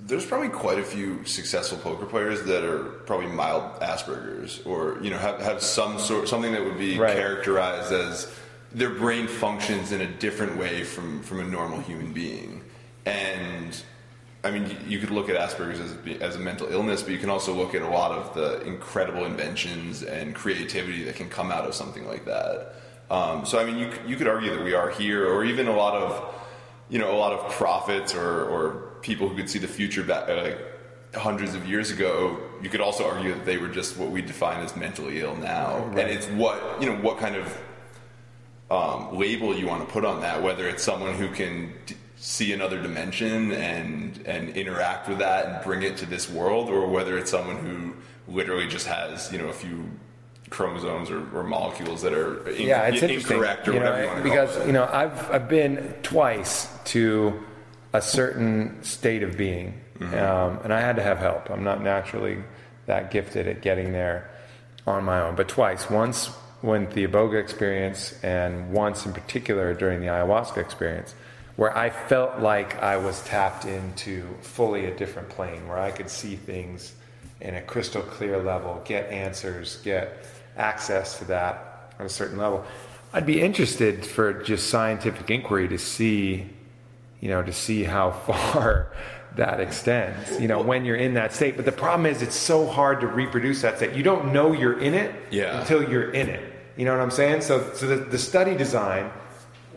there's 0.01 0.25
probably 0.25 0.47
quite 0.49 0.79
a 0.79 0.83
few 0.83 1.25
successful 1.25 1.77
poker 1.77 2.05
players 2.05 2.43
that 2.43 2.63
are 2.63 2.83
probably 3.05 3.27
mild 3.27 3.79
Asperger's 3.81 4.61
or 4.65 4.97
you 5.01 5.09
know 5.09 5.17
have, 5.17 5.41
have 5.41 5.61
some 5.61 5.99
sort 5.99 6.29
something 6.29 6.53
that 6.53 6.63
would 6.63 6.77
be 6.77 6.97
Right. 6.97 7.15
characterized 7.17 7.91
as 7.91 8.33
their 8.71 8.89
brain 8.89 9.27
functions 9.27 9.91
in 9.91 10.01
a 10.01 10.07
different 10.07 10.57
way 10.57 10.83
from 10.83 11.21
from 11.23 11.39
a 11.39 11.43
normal 11.43 11.79
human 11.79 12.13
being. 12.13 12.61
And 13.05 13.81
I 14.43 14.51
mean, 14.51 14.77
you- 14.87 14.99
could 14.99 15.09
look 15.11 15.29
at 15.29 15.35
Asperger's 15.35 15.79
as, 15.81 15.97
as 16.21 16.35
a 16.35 16.39
mental 16.39 16.67
illness, 16.71 17.01
but 17.03 17.11
you 17.11 17.17
can 17.17 17.29
also 17.29 17.53
look 17.53 17.75
at 17.75 17.81
a 17.81 17.87
lot 17.89 18.11
of 18.11 18.33
the 18.33 18.61
incredible 18.61 19.25
inventions 19.25 20.03
and 20.03 20.33
creativity 20.33 21.03
that 21.03 21.15
can 21.15 21.29
come 21.29 21.51
out 21.51 21.65
of 21.65 21.73
something 21.73 22.07
like 22.07 22.25
that. 22.25 22.75
Um, 23.11 23.45
so, 23.45 23.59
I 23.59 23.65
mean, 23.65 23.77
you, 23.77 23.91
you 24.07 24.15
could 24.15 24.27
argue 24.27 24.55
that 24.55 24.63
we 24.63 24.73
are 24.73 24.89
here, 24.89 25.27
or 25.27 25.43
even 25.43 25.67
a 25.67 25.75
lot 25.75 25.95
of, 25.95 26.35
you 26.89 26.99
know, 26.99 27.11
a 27.11 27.17
lot 27.17 27.33
of 27.33 27.51
prophets 27.51 28.13
or, 28.15 28.43
or 28.45 28.93
people 29.01 29.27
who 29.27 29.35
could 29.35 29.49
see 29.49 29.59
the 29.59 29.67
future 29.67 30.03
back, 30.03 30.29
uh, 30.29 30.35
like 30.43 30.59
hundreds 31.15 31.55
of 31.55 31.67
years 31.67 31.91
ago. 31.91 32.37
You 32.61 32.69
could 32.69 32.81
also 32.81 33.09
argue 33.09 33.33
that 33.33 33.45
they 33.45 33.57
were 33.57 33.67
just 33.67 33.97
what 33.97 34.09
we 34.11 34.21
define 34.21 34.63
as 34.63 34.75
mentally 34.75 35.19
ill 35.21 35.35
now, 35.35 35.83
and 35.97 35.99
it's 36.09 36.27
what 36.27 36.81
you 36.81 36.87
know, 36.87 36.95
what 37.01 37.17
kind 37.17 37.35
of 37.35 37.57
um, 38.71 39.17
label 39.17 39.55
you 39.55 39.67
want 39.67 39.85
to 39.87 39.91
put 39.91 40.05
on 40.05 40.21
that, 40.21 40.41
whether 40.43 40.67
it's 40.67 40.83
someone 40.83 41.13
who 41.15 41.29
can 41.29 41.73
d- 41.85 41.95
see 42.17 42.53
another 42.53 42.81
dimension 42.81 43.51
and 43.53 44.21
and 44.25 44.49
interact 44.55 45.07
with 45.09 45.19
that 45.19 45.45
and 45.47 45.63
bring 45.63 45.81
it 45.83 45.97
to 45.97 46.05
this 46.05 46.29
world, 46.29 46.69
or 46.69 46.87
whether 46.87 47.17
it's 47.17 47.31
someone 47.31 47.57
who 47.57 47.93
literally 48.31 48.67
just 48.67 48.85
has 48.87 49.31
you 49.31 49.37
know 49.39 49.47
a 49.47 49.53
few 49.53 49.89
chromosomes 50.49 51.09
or, 51.11 51.19
or 51.37 51.43
molecules 51.43 52.01
that 52.01 52.13
are 52.13 52.49
yeah, 52.51 52.87
it's 52.87 53.03
incorrect 53.03 53.67
or 53.67 53.73
you 53.73 53.79
whatever 53.79 53.97
know, 53.97 54.01
you 54.03 54.07
want 54.07 54.17
to 54.17 54.23
because 54.23 54.51
call 54.53 54.61
it. 54.63 54.67
you 54.67 54.73
know 54.73 54.89
I've 54.91 55.31
I've 55.31 55.47
been 55.49 55.93
twice 56.03 56.67
to 56.85 57.43
a 57.93 58.01
certain 58.01 58.83
state 58.83 59.23
of 59.23 59.35
being, 59.37 59.79
Mm-hmm. 59.99 60.13
um, 60.15 60.59
and 60.63 60.73
I 60.73 60.79
had 60.79 60.95
to 60.95 61.03
have 61.03 61.17
help. 61.17 61.49
I'm 61.49 61.63
not 61.65 61.81
naturally 61.83 62.37
that 62.85 63.11
gifted 63.11 63.47
at 63.49 63.61
getting 63.61 63.91
there 63.91 64.29
on 64.87 65.03
my 65.03 65.19
own, 65.21 65.35
but 65.35 65.49
twice. 65.49 65.89
Once 65.89 66.29
when 66.61 66.89
the 66.89 67.07
Iboga 67.07 67.39
experience, 67.39 68.17
and 68.23 68.71
once 68.71 69.05
in 69.05 69.13
particular 69.13 69.73
during 69.73 70.01
the 70.01 70.07
ayahuasca 70.07 70.57
experience, 70.57 71.15
where 71.55 71.75
I 71.77 71.89
felt 71.89 72.39
like 72.39 72.81
I 72.81 72.97
was 72.97 73.21
tapped 73.23 73.65
into 73.65 74.25
fully 74.41 74.85
a 74.85 74.95
different 74.95 75.29
plane, 75.29 75.67
where 75.67 75.77
I 75.79 75.91
could 75.91 76.09
see 76.09 76.35
things 76.35 76.93
in 77.41 77.55
a 77.55 77.61
crystal 77.61 78.01
clear 78.01 78.41
level, 78.41 78.81
get 78.85 79.09
answers, 79.09 79.77
get 79.83 80.25
access 80.57 81.17
to 81.19 81.25
that 81.25 81.93
on 81.99 82.05
a 82.05 82.09
certain 82.09 82.37
level. 82.37 82.65
I'd 83.13 83.25
be 83.25 83.41
interested 83.41 84.05
for 84.05 84.33
just 84.43 84.69
scientific 84.69 85.29
inquiry 85.31 85.67
to 85.69 85.77
see, 85.77 86.47
you 87.21 87.29
know, 87.29 87.41
to 87.41 87.53
see 87.53 87.83
how 87.83 88.11
far 88.27 88.91
that 89.35 89.59
extends, 89.59 90.39
you 90.39 90.47
know, 90.47 90.61
when 90.61 90.85
you're 90.85 90.95
in 90.97 91.13
that 91.13 91.33
state. 91.33 91.55
But 91.55 91.65
the 91.65 91.71
problem 91.71 92.05
is 92.05 92.21
it's 92.21 92.35
so 92.35 92.65
hard 92.67 92.99
to 93.01 93.07
reproduce 93.07 93.61
that 93.61 93.77
state. 93.77 93.93
You 93.95 94.03
don't 94.03 94.33
know 94.33 94.51
you're 94.53 94.79
in 94.79 94.93
it 94.93 95.13
Yeah. 95.31 95.61
until 95.61 95.87
you're 95.89 96.11
in 96.11 96.27
it. 96.29 96.48
You 96.79 96.85
know 96.85 96.93
what 96.93 97.01
I'm 97.01 97.11
saying? 97.11 97.41
So, 97.41 97.73
so 97.73 97.87
the, 97.87 97.97
the 97.97 98.17
study 98.17 98.55
design 98.55 99.11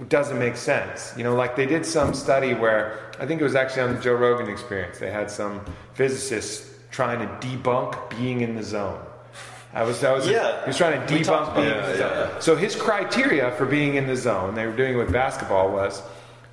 doesn't 0.09 0.38
make 0.38 0.55
sense. 0.57 1.12
You 1.16 1.24
know, 1.24 1.34
like 1.34 1.57
they 1.57 1.66
did 1.66 1.84
some 1.84 2.14
study 2.14 2.55
where 2.55 3.11
I 3.18 3.26
think 3.26 3.40
it 3.40 3.44
was 3.44 3.57
actually 3.57 3.82
on 3.82 3.94
the 3.96 4.00
Joe 4.00 4.14
Rogan 4.14 4.48
experience. 4.48 5.00
They 5.00 5.11
had 5.11 5.28
some 5.28 5.64
physicists 5.94 6.78
trying 6.92 7.18
to 7.18 7.26
debunk 7.44 8.09
being 8.16 8.42
in 8.42 8.55
the 8.55 8.62
zone. 8.62 9.00
I 9.74 9.82
was, 9.82 10.05
I 10.05 10.12
was, 10.12 10.28
Yeah. 10.28 10.61
he 10.62 10.68
was 10.68 10.76
trying 10.76 11.05
to 11.05 11.12
debunk 11.12 11.57
being 11.57 11.66
in 11.66 11.72
that. 11.74 11.92
the 11.92 11.98
Yeah, 11.98 12.28
zone. 12.34 12.40
So 12.40 12.55
his 12.55 12.76
criteria 12.76 13.50
for 13.57 13.66
being 13.66 13.96
in 13.96 14.07
the 14.07 14.14
zone, 14.16 14.55
they 14.55 14.64
were 14.64 14.76
doing 14.76 14.94
it 14.94 14.96
with 14.96 15.12
basketball, 15.12 15.72
was 15.72 16.00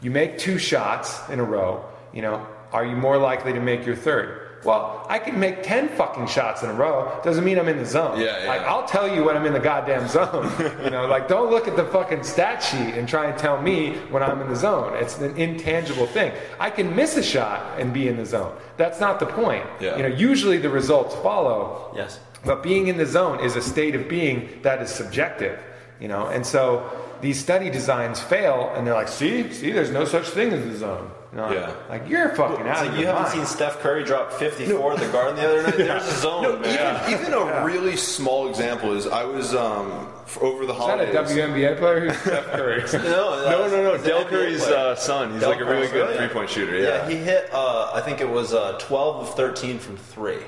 you 0.01 0.09
make 0.09 0.39
two 0.39 0.57
shots 0.57 1.21
in 1.29 1.39
a 1.39 1.43
row. 1.43 1.85
You 2.11 2.23
know, 2.23 2.47
are 2.73 2.83
you 2.85 2.95
more 2.95 3.19
likely 3.19 3.53
to 3.53 3.59
make 3.59 3.85
your 3.85 3.95
third? 3.95 4.38
Well, 4.63 5.05
I 5.09 5.19
can 5.19 5.39
make 5.39 5.63
ten 5.63 5.87
fucking 5.89 6.27
shots 6.27 6.63
in 6.63 6.69
a 6.69 6.73
row. 6.73 7.19
Doesn't 7.23 7.43
mean 7.43 7.57
I'm 7.57 7.67
in 7.67 7.77
the 7.77 7.85
zone. 7.85 8.19
Yeah, 8.19 8.43
yeah. 8.43 8.47
Like 8.47 8.61
I'll 8.61 8.85
tell 8.85 9.13
you 9.13 9.23
when 9.23 9.37
I'm 9.37 9.45
in 9.45 9.53
the 9.53 9.59
goddamn 9.59 10.07
zone. 10.07 10.51
you 10.83 10.89
know, 10.89 11.07
like 11.07 11.27
don't 11.27 11.49
look 11.49 11.67
at 11.67 11.75
the 11.75 11.85
fucking 11.85 12.23
stat 12.23 12.61
sheet 12.61 12.95
and 12.95 13.07
try 13.07 13.27
and 13.27 13.37
tell 13.37 13.61
me 13.61 13.95
when 14.09 14.21
I'm 14.21 14.41
in 14.41 14.49
the 14.49 14.55
zone. 14.55 14.95
It's 14.95 15.17
an 15.19 15.35
intangible 15.37 16.07
thing. 16.07 16.33
I 16.59 16.69
can 16.69 16.95
miss 16.95 17.15
a 17.17 17.23
shot 17.23 17.79
and 17.79 17.93
be 17.93 18.07
in 18.07 18.17
the 18.17 18.25
zone. 18.25 18.55
That's 18.77 18.99
not 18.99 19.19
the 19.19 19.27
point. 19.27 19.65
Yeah. 19.79 19.95
You 19.97 20.03
know, 20.03 20.09
usually 20.09 20.57
the 20.57 20.69
results 20.69 21.15
follow. 21.15 21.93
Yes. 21.95 22.19
But 22.45 22.63
being 22.63 22.87
in 22.87 22.97
the 22.97 23.05
zone 23.05 23.39
is 23.43 23.55
a 23.55 23.61
state 23.61 23.95
of 23.95 24.07
being 24.07 24.59
that 24.61 24.81
is 24.81 24.89
subjective, 24.89 25.59
you 25.99 26.07
know. 26.07 26.27
And 26.27 26.45
so 26.45 26.89
these 27.21 27.39
study 27.39 27.69
designs 27.69 28.19
fail, 28.19 28.71
and 28.75 28.87
they're 28.87 28.93
like, 28.93 29.09
"See, 29.09 29.51
see, 29.51 29.71
there's 29.71 29.91
no 29.91 30.05
such 30.05 30.29
thing 30.29 30.53
as 30.53 30.63
the 30.65 30.75
zone." 30.77 31.11
You 31.31 31.37
know, 31.37 31.51
Yeah. 31.51 31.71
like 31.89 32.07
you're 32.09 32.29
fucking 32.29 32.65
It's 32.65 32.69
out 32.79 32.81
like 32.81 32.89
of 32.89 32.93
you 32.95 33.01
your 33.01 33.07
haven't 33.13 33.21
mind. 33.23 33.33
seen 33.33 33.45
Steph 33.45 33.79
Curry 33.81 34.03
drop 34.03 34.31
54 34.33 34.93
at 34.93 34.99
the 34.99 35.07
Garden 35.09 35.35
the 35.35 35.45
other 35.47 35.61
night. 35.63 35.77
There's 35.77 36.07
a 36.07 36.15
zone. 36.21 36.41
No, 36.41 36.57
man. 36.57 37.09
even, 37.09 37.21
even 37.27 37.33
a 37.33 37.63
really 37.63 37.95
small 37.97 38.47
example 38.49 38.93
is 38.93 39.05
I 39.05 39.25
was 39.25 39.53
um, 39.53 40.07
over 40.41 40.65
the 40.65 40.73
Is 40.73 40.79
that 40.79 40.99
a 41.01 41.13
holidays. 41.13 41.15
WNBA 41.15 41.77
player 41.77 41.99
who's 42.09 42.17
Steph 42.17 42.45
Curry? 42.53 42.83
No, 43.03 43.43
No, 43.47 43.67
no, 43.67 43.83
no. 43.95 43.97
Del 44.03 44.25
Curry's 44.25 44.63
uh, 44.65 44.95
son. 44.95 45.33
He's 45.33 45.41
Del 45.41 45.51
like 45.51 45.59
a 45.61 45.65
really 45.65 45.87
good 45.87 46.17
three 46.17 46.29
point 46.29 46.49
shooter. 46.49 46.75
Yeah, 46.75 46.87
Yeah. 46.87 47.09
he 47.09 47.15
hit. 47.17 47.49
Uh, 47.53 47.91
I 47.93 48.01
think 48.01 48.21
it 48.21 48.29
was 48.29 48.53
uh, 48.55 48.77
12 48.79 49.27
of 49.27 49.35
13 49.35 49.77
from 49.77 49.97
three 49.97 50.39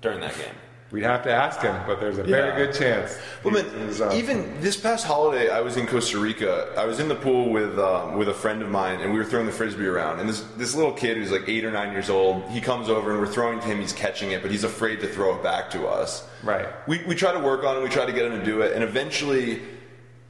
during 0.00 0.18
that 0.20 0.36
game. 0.36 0.54
We'd 0.92 1.04
have 1.04 1.22
to 1.22 1.30
ask 1.32 1.60
him, 1.62 1.74
but 1.86 2.00
there's 2.00 2.18
a 2.18 2.22
very 2.22 2.50
Yeah. 2.50 2.56
good 2.66 2.74
chance. 2.74 3.16
Well, 3.42 3.54
man, 3.54 3.86
was, 3.86 4.02
uh, 4.02 4.10
even 4.14 4.60
this 4.60 4.76
past 4.76 5.06
holiday, 5.06 5.48
I 5.48 5.60
was 5.60 5.78
in 5.78 5.86
Costa 5.86 6.18
Rica. 6.18 6.68
I 6.76 6.84
was 6.84 7.00
in 7.00 7.08
the 7.08 7.14
pool 7.14 7.48
with 7.50 7.78
um, 7.78 8.18
with 8.18 8.28
a 8.28 8.34
friend 8.34 8.60
of 8.60 8.68
mine, 8.68 9.00
and 9.00 9.10
we 9.10 9.18
were 9.18 9.24
throwing 9.24 9.46
the 9.46 9.52
frisbee 9.52 9.86
around. 9.86 10.20
And 10.20 10.28
this 10.28 10.44
this 10.58 10.74
little 10.74 10.92
kid 10.92 11.16
who's 11.16 11.30
like 11.32 11.48
eight 11.48 11.64
or 11.64 11.70
nine 11.70 11.92
years 11.92 12.10
old, 12.10 12.44
he 12.50 12.60
comes 12.60 12.90
over, 12.90 13.10
and 13.10 13.18
we're 13.20 13.26
throwing 13.26 13.58
to 13.60 13.66
him. 13.66 13.80
He's 13.80 13.94
catching 13.94 14.32
it, 14.32 14.42
but 14.42 14.50
he's 14.50 14.64
afraid 14.64 15.00
to 15.00 15.08
throw 15.08 15.34
it 15.34 15.42
back 15.42 15.70
to 15.70 15.86
us. 15.88 16.24
Right. 16.42 16.68
We 16.86 17.02
we 17.06 17.14
try 17.14 17.32
to 17.32 17.40
work 17.40 17.64
on 17.64 17.78
it. 17.78 17.82
We 17.82 17.88
try 17.88 18.04
to 18.04 18.12
get 18.12 18.26
him 18.26 18.38
to 18.38 18.44
do 18.44 18.60
it, 18.60 18.74
and 18.74 18.84
eventually. 18.84 19.62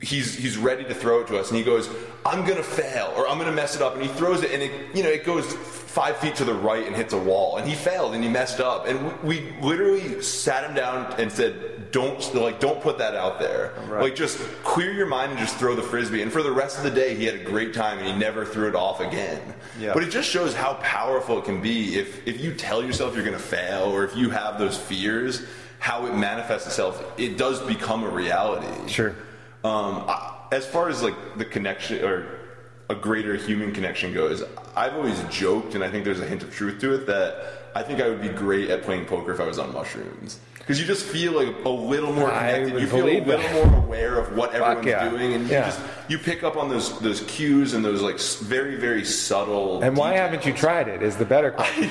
He's, 0.04 0.34
he's 0.36 0.58
ready 0.58 0.82
to 0.82 0.94
throw 0.94 1.20
it 1.20 1.28
to 1.28 1.38
us, 1.38 1.50
and 1.50 1.56
he 1.56 1.62
goes, 1.62 1.88
"I'm 2.26 2.44
gonna 2.44 2.64
fail, 2.64 3.12
or 3.16 3.28
I'm 3.28 3.38
gonna 3.38 3.52
mess 3.52 3.76
it 3.76 3.82
up," 3.82 3.94
and 3.94 4.02
he 4.02 4.08
throws 4.08 4.42
it, 4.42 4.50
and 4.50 4.60
it 4.60 4.72
you 4.94 5.04
know 5.04 5.08
it 5.08 5.22
goes 5.24 5.54
five 5.92 6.16
feet 6.16 6.34
to 6.34 6.44
the 6.44 6.54
right 6.54 6.86
and 6.86 6.96
hits 6.96 7.12
a 7.12 7.18
wall, 7.18 7.58
and 7.58 7.68
he 7.68 7.74
failed, 7.74 8.14
and 8.14 8.24
he 8.24 8.30
messed 8.30 8.60
up, 8.60 8.86
and 8.86 9.22
we, 9.22 9.40
we 9.40 9.60
literally 9.60 10.22
sat 10.22 10.64
him 10.64 10.74
down 10.74 11.12
and 11.20 11.30
said, 11.30 11.92
"Don't 11.92 12.34
like 12.34 12.60
don't 12.60 12.80
put 12.80 12.96
that 12.96 13.14
out 13.14 13.38
there, 13.38 13.74
like 13.90 14.14
just 14.14 14.38
clear 14.64 14.90
your 14.92 15.06
mind 15.06 15.32
and 15.32 15.38
just 15.38 15.56
throw 15.56 15.74
the 15.74 15.82
frisbee." 15.82 16.22
And 16.22 16.32
for 16.32 16.42
the 16.42 16.50
rest 16.50 16.78
of 16.78 16.84
the 16.84 16.90
day, 16.90 17.14
he 17.14 17.26
had 17.26 17.34
a 17.34 17.44
great 17.44 17.74
time, 17.74 17.98
and 17.98 18.06
he 18.06 18.14
never 18.14 18.46
threw 18.46 18.68
it 18.68 18.74
off 18.74 19.00
again. 19.00 19.54
Yeah. 19.78 19.92
But 19.92 20.02
it 20.02 20.10
just 20.10 20.30
shows 20.30 20.54
how 20.54 20.74
powerful 20.74 21.38
it 21.38 21.44
can 21.44 21.60
be 21.60 21.96
if 21.98 22.26
if 22.26 22.40
you 22.40 22.54
tell 22.54 22.82
yourself 22.82 23.14
you're 23.14 23.24
gonna 23.24 23.38
fail, 23.38 23.84
or 23.84 24.04
if 24.04 24.16
you 24.16 24.30
have 24.30 24.58
those 24.58 24.78
fears, 24.78 25.44
how 25.78 26.06
it 26.06 26.14
manifests 26.14 26.66
itself. 26.66 27.04
It 27.18 27.36
does 27.36 27.60
become 27.60 28.02
a 28.02 28.08
reality. 28.08 28.88
Sure. 28.88 29.14
Um, 29.62 30.04
I, 30.08 30.38
as 30.52 30.66
far 30.66 30.88
as 30.88 31.02
like 31.02 31.36
the 31.36 31.44
connection 31.44 32.02
or 32.02 32.41
a 32.88 32.94
greater 32.94 33.36
human 33.36 33.72
connection 33.72 34.12
goes, 34.12 34.42
I've 34.76 34.94
always 34.94 35.22
joked, 35.30 35.74
and 35.74 35.82
I 35.84 35.90
think 35.90 36.04
there's 36.04 36.20
a 36.20 36.26
hint 36.26 36.42
of 36.42 36.54
truth 36.54 36.80
to 36.80 36.94
it 36.94 37.06
that 37.06 37.70
I 37.74 37.82
think 37.82 38.00
I 38.00 38.08
would 38.08 38.20
be 38.20 38.28
great 38.28 38.70
at 38.70 38.82
playing 38.82 39.06
poker 39.06 39.32
if 39.32 39.40
I 39.40 39.46
was 39.46 39.58
on 39.58 39.72
mushrooms. 39.72 40.38
Because 40.58 40.78
you 40.80 40.86
just 40.86 41.04
feel 41.04 41.32
like 41.32 41.64
a 41.64 41.68
little 41.68 42.12
more 42.12 42.30
I 42.30 42.52
connected. 42.52 42.80
You 42.80 42.86
feel 42.86 43.04
a 43.04 43.18
little 43.20 43.36
that. 43.36 43.52
more 43.66 43.78
aware 43.78 44.18
of 44.18 44.36
what 44.36 44.54
everyone's 44.54 44.86
yeah. 44.86 45.08
doing, 45.08 45.32
and 45.34 45.44
you 45.46 45.50
Yeah. 45.52 45.64
just 45.66 45.80
you 46.12 46.18
pick 46.18 46.42
up 46.44 46.56
on 46.56 46.68
those 46.68 46.98
those 47.00 47.22
cues 47.22 47.72
and 47.74 47.82
those 47.84 48.02
like 48.02 48.20
very 48.20 48.76
very 48.76 49.04
subtle. 49.04 49.82
And 49.82 49.96
why 49.96 50.10
details. 50.12 50.30
haven't 50.30 50.46
you 50.46 50.52
tried 50.52 50.86
it? 50.88 51.02
Is 51.02 51.16
the 51.16 51.24
better 51.24 51.50
question. 51.58 51.90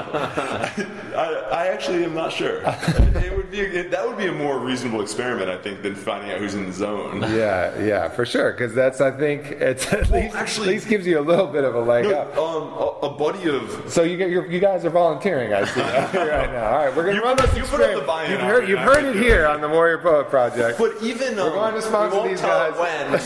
I, 0.00 1.46
I 1.52 1.66
actually 1.68 2.04
am 2.04 2.14
not 2.14 2.32
sure. 2.32 2.62
it 2.64 3.36
would 3.36 3.50
be 3.50 3.60
it, 3.60 3.90
that 3.90 4.06
would 4.06 4.16
be 4.18 4.26
a 4.26 4.32
more 4.32 4.58
reasonable 4.58 5.00
experiment, 5.00 5.48
I 5.50 5.56
think, 5.58 5.82
than 5.82 5.94
finding 5.94 6.30
out 6.30 6.38
who's 6.38 6.54
in 6.54 6.66
the 6.66 6.72
zone. 6.72 7.20
yeah, 7.34 7.78
yeah, 7.82 8.08
for 8.08 8.24
sure. 8.26 8.52
Because 8.52 8.74
that's, 8.74 9.00
I 9.00 9.10
think, 9.10 9.46
it's 9.52 9.92
at 9.92 10.10
least, 10.10 10.34
actually- 10.36 10.68
at 10.68 10.72
least 10.74 10.88
gives 10.88 11.06
you 11.06 11.18
a 11.18 11.22
little 11.22 11.46
bit 11.46 11.64
of 11.64 11.74
a 11.74 11.80
leg 11.80 12.04
No, 12.04 12.14
up. 12.20 12.36
um, 12.36 12.62
a, 12.72 13.06
a 13.12 13.18
buddy 13.18 13.48
of 13.48 13.84
So 13.90 14.02
you, 14.02 14.16
get- 14.16 14.30
you're, 14.30 14.46
you 14.50 14.60
guys 14.60 14.84
are 14.84 14.90
volunteering, 14.90 15.52
I 15.52 15.64
see 15.64 15.80
right 15.80 16.52
now. 16.52 16.66
All 16.70 16.76
right, 16.84 16.94
we're 16.96 17.04
going 17.04 17.16
to 17.16 17.20
You 17.22 17.26
run 17.26 17.36
put 17.36 17.50
this 17.50 17.56
you 17.58 17.64
put 17.64 17.80
up 17.80 17.90
the 17.90 17.98
experiment. 17.98 18.06
buy-in 18.06 18.30
You've 18.32 18.40
heard, 18.40 18.64
it, 18.64 18.68
you've 18.70 18.78
heard 18.80 19.04
it 19.04 19.16
here 19.16 19.46
on 19.46 19.60
the 19.60 19.68
Warrior 19.68 19.98
Poet 19.98 20.28
Project. 20.28 20.78
But 20.78 21.02
even 21.02 21.38
um, 21.38 21.46
We're 21.46 21.54
going 21.54 21.74
to 21.74 21.82
sponsor 21.82 22.28
these 22.28 22.40
guys. 22.40 22.78
when. 22.78 23.20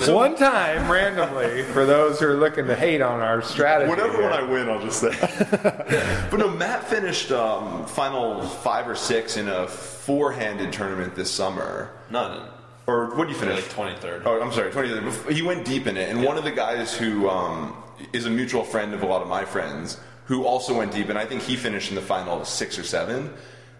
So 0.00 0.16
One 0.16 0.36
time, 0.36 0.90
randomly, 0.90 1.62
for 1.62 1.86
those 1.86 2.18
who 2.18 2.26
are 2.26 2.34
looking 2.34 2.66
to 2.66 2.74
hate 2.74 3.00
on 3.00 3.20
our 3.20 3.40
strategy. 3.42 3.88
whatever 3.88 4.14
here. 4.14 4.22
one 4.22 4.32
I 4.32 4.42
win, 4.42 4.68
I'll 4.68 4.80
just 4.82 5.00
say. 5.00 5.16
but 6.30 6.36
no, 6.38 6.48
Matt 6.48 6.88
finished 6.88 7.30
um, 7.30 7.86
final 7.86 8.42
five 8.42 8.88
or 8.88 8.96
six 8.96 9.36
in 9.36 9.48
a 9.48 9.68
four-handed 9.68 10.72
tournament 10.72 11.14
this 11.14 11.30
summer. 11.30 11.90
none. 12.10 12.48
Or 12.88 13.14
what 13.14 13.28
did 13.28 13.34
you 13.34 13.38
finish? 13.38 13.76
Like 13.76 14.00
23rd. 14.00 14.22
Oh, 14.24 14.42
I'm 14.42 14.52
sorry, 14.52 14.72
20th. 14.72 15.30
He 15.30 15.40
went 15.42 15.64
deep 15.64 15.86
in 15.86 15.96
it, 15.96 16.10
and 16.10 16.24
one 16.24 16.36
of 16.36 16.42
the 16.42 16.50
guys 16.50 16.92
who 16.92 17.28
um, 17.28 17.76
is 18.12 18.26
a 18.26 18.30
mutual 18.30 18.64
friend 18.64 18.92
of 18.92 19.02
a 19.04 19.06
lot 19.06 19.22
of 19.22 19.28
my 19.28 19.44
friends, 19.44 20.00
who 20.24 20.44
also 20.44 20.76
went 20.76 20.90
deep, 20.92 21.08
and 21.08 21.16
I 21.16 21.24
think 21.24 21.42
he 21.42 21.54
finished 21.54 21.90
in 21.90 21.94
the 21.94 22.02
final 22.02 22.44
six 22.44 22.76
or 22.80 22.82
seven. 22.82 23.32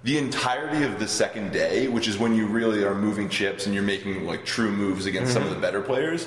The 0.04 0.18
entirety 0.18 0.84
of 0.84 0.98
the 0.98 1.06
second 1.06 1.52
day, 1.52 1.86
which 1.88 2.08
is 2.08 2.18
when 2.18 2.34
you 2.34 2.46
really 2.46 2.82
are 2.84 2.94
moving 2.94 3.28
chips 3.28 3.66
and 3.66 3.74
you're 3.74 3.84
making 3.84 4.26
like 4.26 4.44
true 4.44 4.70
moves 4.72 5.06
against 5.06 5.32
some 5.32 5.42
of 5.44 5.50
the 5.50 5.56
better 5.60 5.80
players, 5.80 6.26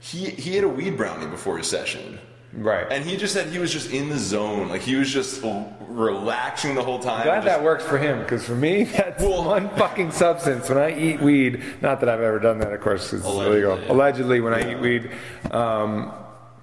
he 0.00 0.30
he 0.30 0.56
had 0.56 0.64
a 0.64 0.68
weed 0.68 0.96
brownie 0.96 1.26
before 1.26 1.56
his 1.58 1.68
session. 1.68 2.18
Right. 2.54 2.86
And 2.90 3.02
he 3.04 3.16
just 3.16 3.32
said 3.32 3.46
he 3.48 3.58
was 3.58 3.72
just 3.72 3.90
in 3.92 4.10
the 4.10 4.18
zone, 4.18 4.68
like 4.68 4.82
he 4.82 4.96
was 4.96 5.08
just 5.10 5.42
relaxing 5.88 6.74
the 6.74 6.82
whole 6.82 6.98
time. 6.98 7.24
Glad 7.24 7.36
just- 7.36 7.46
that 7.46 7.62
works 7.62 7.84
for 7.84 7.96
him, 7.96 8.18
because 8.18 8.44
for 8.44 8.54
me, 8.54 8.84
that's 8.96 9.22
Well- 9.22 9.44
one 9.56 9.70
fucking 9.70 10.10
substance. 10.10 10.68
When 10.68 10.78
I 10.78 10.98
eat 10.98 11.20
weed, 11.20 11.62
not 11.80 12.00
that 12.00 12.08
I've 12.08 12.20
ever 12.20 12.38
done 12.38 12.58
that, 12.58 12.72
of 12.72 12.80
course, 12.80 13.12
it's 13.12 13.24
Allegedly, 13.24 13.62
illegal. 13.62 13.80
yeah. 13.84 13.92
Allegedly, 13.92 14.40
when 14.40 14.52
I 14.52 14.72
eat 14.72 14.78
weed, 14.80 15.10
um, 15.50 16.12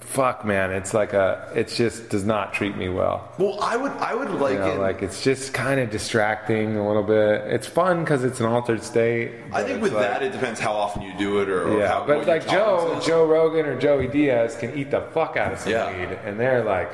fuck, 0.10 0.43
man, 0.43 0.72
it's 0.72 0.93
like 0.93 1.14
a, 1.14 1.51
it 1.55 1.68
just 1.68 2.10
does 2.10 2.26
not 2.26 2.51
treat 2.53 2.76
me 2.76 2.89
well. 2.89 3.32
Well, 3.38 3.60
I 3.62 3.78
would 3.78 3.91
I 3.93 4.16
would 4.16 4.32
like 4.32 4.53
You 4.53 4.60
know, 4.60 4.72
it. 4.74 4.80
like 4.80 5.01
it's 5.03 5.24
just 5.24 5.53
kind 5.53 5.80
of 5.80 5.91
distracting 5.91 6.78
a 6.78 6.88
little 6.88 7.03
bit. 7.03 7.41
It's 7.53 7.68
fun 7.68 7.99
because 8.03 8.24
it's 8.24 8.39
an 8.39 8.47
altered 8.47 8.82
state. 8.84 9.32
I 9.53 9.64
think 9.64 9.82
with 9.82 9.93
like- 9.93 10.01
that, 10.10 10.24
it 10.24 10.32
depends 10.32 10.60
how 10.60 10.74
often 10.74 11.03
you 11.03 11.14
do 11.18 11.39
it, 11.41 11.49
or, 11.49 11.68
or 11.70 11.80
yeah, 11.80 11.88
how, 11.88 12.05
but 12.07 12.26
like 12.28 12.47
Joe. 12.47 12.99
Joe 13.05 13.26
Rogan 13.28 13.66
or 13.68 13.80
Joey 13.80 14.07
Diaz 14.07 14.55
can 14.60 14.76
eat 14.78 14.89
the 14.91 15.01
fuck 15.14 15.38
out 15.38 15.53
of 15.53 15.60
some 15.60 15.72
Yeah. 15.74 15.95
weed, 15.95 16.18
and 16.26 16.39
they're 16.39 16.64
like 16.64 16.91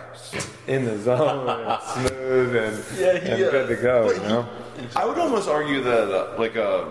in 0.67 0.83
the 0.85 0.97
zone 0.99 1.47
and 1.49 1.81
smooth 2.09 2.55
and, 2.55 2.99
Yeah, 2.99 3.19
he, 3.19 3.31
and 3.31 3.43
uh, 3.45 3.51
good 3.51 3.67
to 3.69 3.75
go. 3.81 4.11
You 4.11 4.19
know, 4.19 4.49
I 4.95 5.05
would 5.05 5.17
almost 5.17 5.47
argue 5.47 5.81
that 5.83 6.11
uh, 6.11 6.35
like 6.37 6.57
uh, 6.57 6.83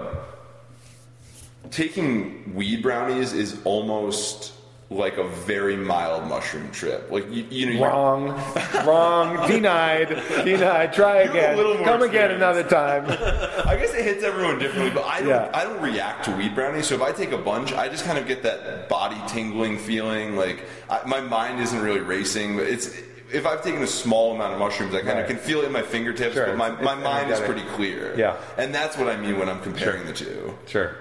taking 1.71 2.55
weed 2.55 2.83
brownies 2.83 3.33
is 3.33 3.61
almost 3.65 4.53
like 4.91 5.17
a 5.17 5.27
very 5.27 5.77
mild 5.77 6.29
mushroom 6.29 6.71
trip. 6.71 7.11
Like 7.11 7.29
you, 7.31 7.47
you 7.51 7.75
know, 7.75 7.85
wrong, 7.87 8.27
wrong, 8.87 9.49
denied, 9.49 10.09
denied. 10.45 10.93
Try 10.93 11.23
again. 11.23 11.85
Come 11.85 12.03
again 12.03 12.31
another 12.31 12.63
time. 12.63 13.05
I 13.67 13.77
guess 13.77 13.95
it 13.95 14.05
hits 14.05 14.23
everyone 14.23 14.59
differently, 14.59 14.91
but 14.91 15.05
I 15.05 15.21
don't. 15.21 15.29
Yeah. 15.31 15.51
I 15.55 15.65
don't 15.65 15.81
react 15.81 16.27
to 16.27 16.37
weed 16.37 16.55
brownies. 16.55 16.87
So 16.87 16.95
if 16.95 17.03
I 17.03 17.13
take 17.13 17.33
a 17.33 17.39
bunch, 17.39 17.73
I 17.73 17.89
just 17.89 18.05
kind 18.05 18.19
of 18.19 18.27
get 18.27 18.43
that 18.43 18.89
body 18.89 19.21
tingling 19.27 19.79
feeling. 19.79 20.37
Like 20.37 20.63
I, 20.91 21.01
my 21.07 21.21
mind 21.21 21.61
isn't 21.61 21.81
really 21.81 22.01
racing, 22.01 22.57
but 22.57 22.67
it's. 22.67 22.91
If 23.33 23.47
I've 23.47 23.65
taken 23.65 23.83
a 23.83 23.87
small 23.87 24.33
amount 24.35 24.53
of 24.53 24.59
mushrooms, 24.61 24.95
I 24.95 24.99
kind 24.99 25.15
Right. 25.15 25.21
of 25.23 25.27
can 25.27 25.39
feel 25.39 25.63
it 25.63 25.65
in 25.65 25.73
my 25.73 25.83
fingertips, 25.83 26.35
Sure, 26.35 26.47
but 26.47 26.57
my, 26.57 26.71
my 26.83 26.93
it's 26.95 27.03
mind 27.03 27.31
is 27.33 27.41
pretty 27.41 27.63
clear. 27.75 28.15
Yeah. 28.17 28.37
and 28.59 28.73
that's 28.73 28.97
what 28.97 29.09
I 29.09 29.17
mean 29.17 29.39
when 29.41 29.49
I'm 29.49 29.61
comparing 29.61 30.07
the 30.07 30.13
two. 30.13 30.57
Sure. 30.67 30.95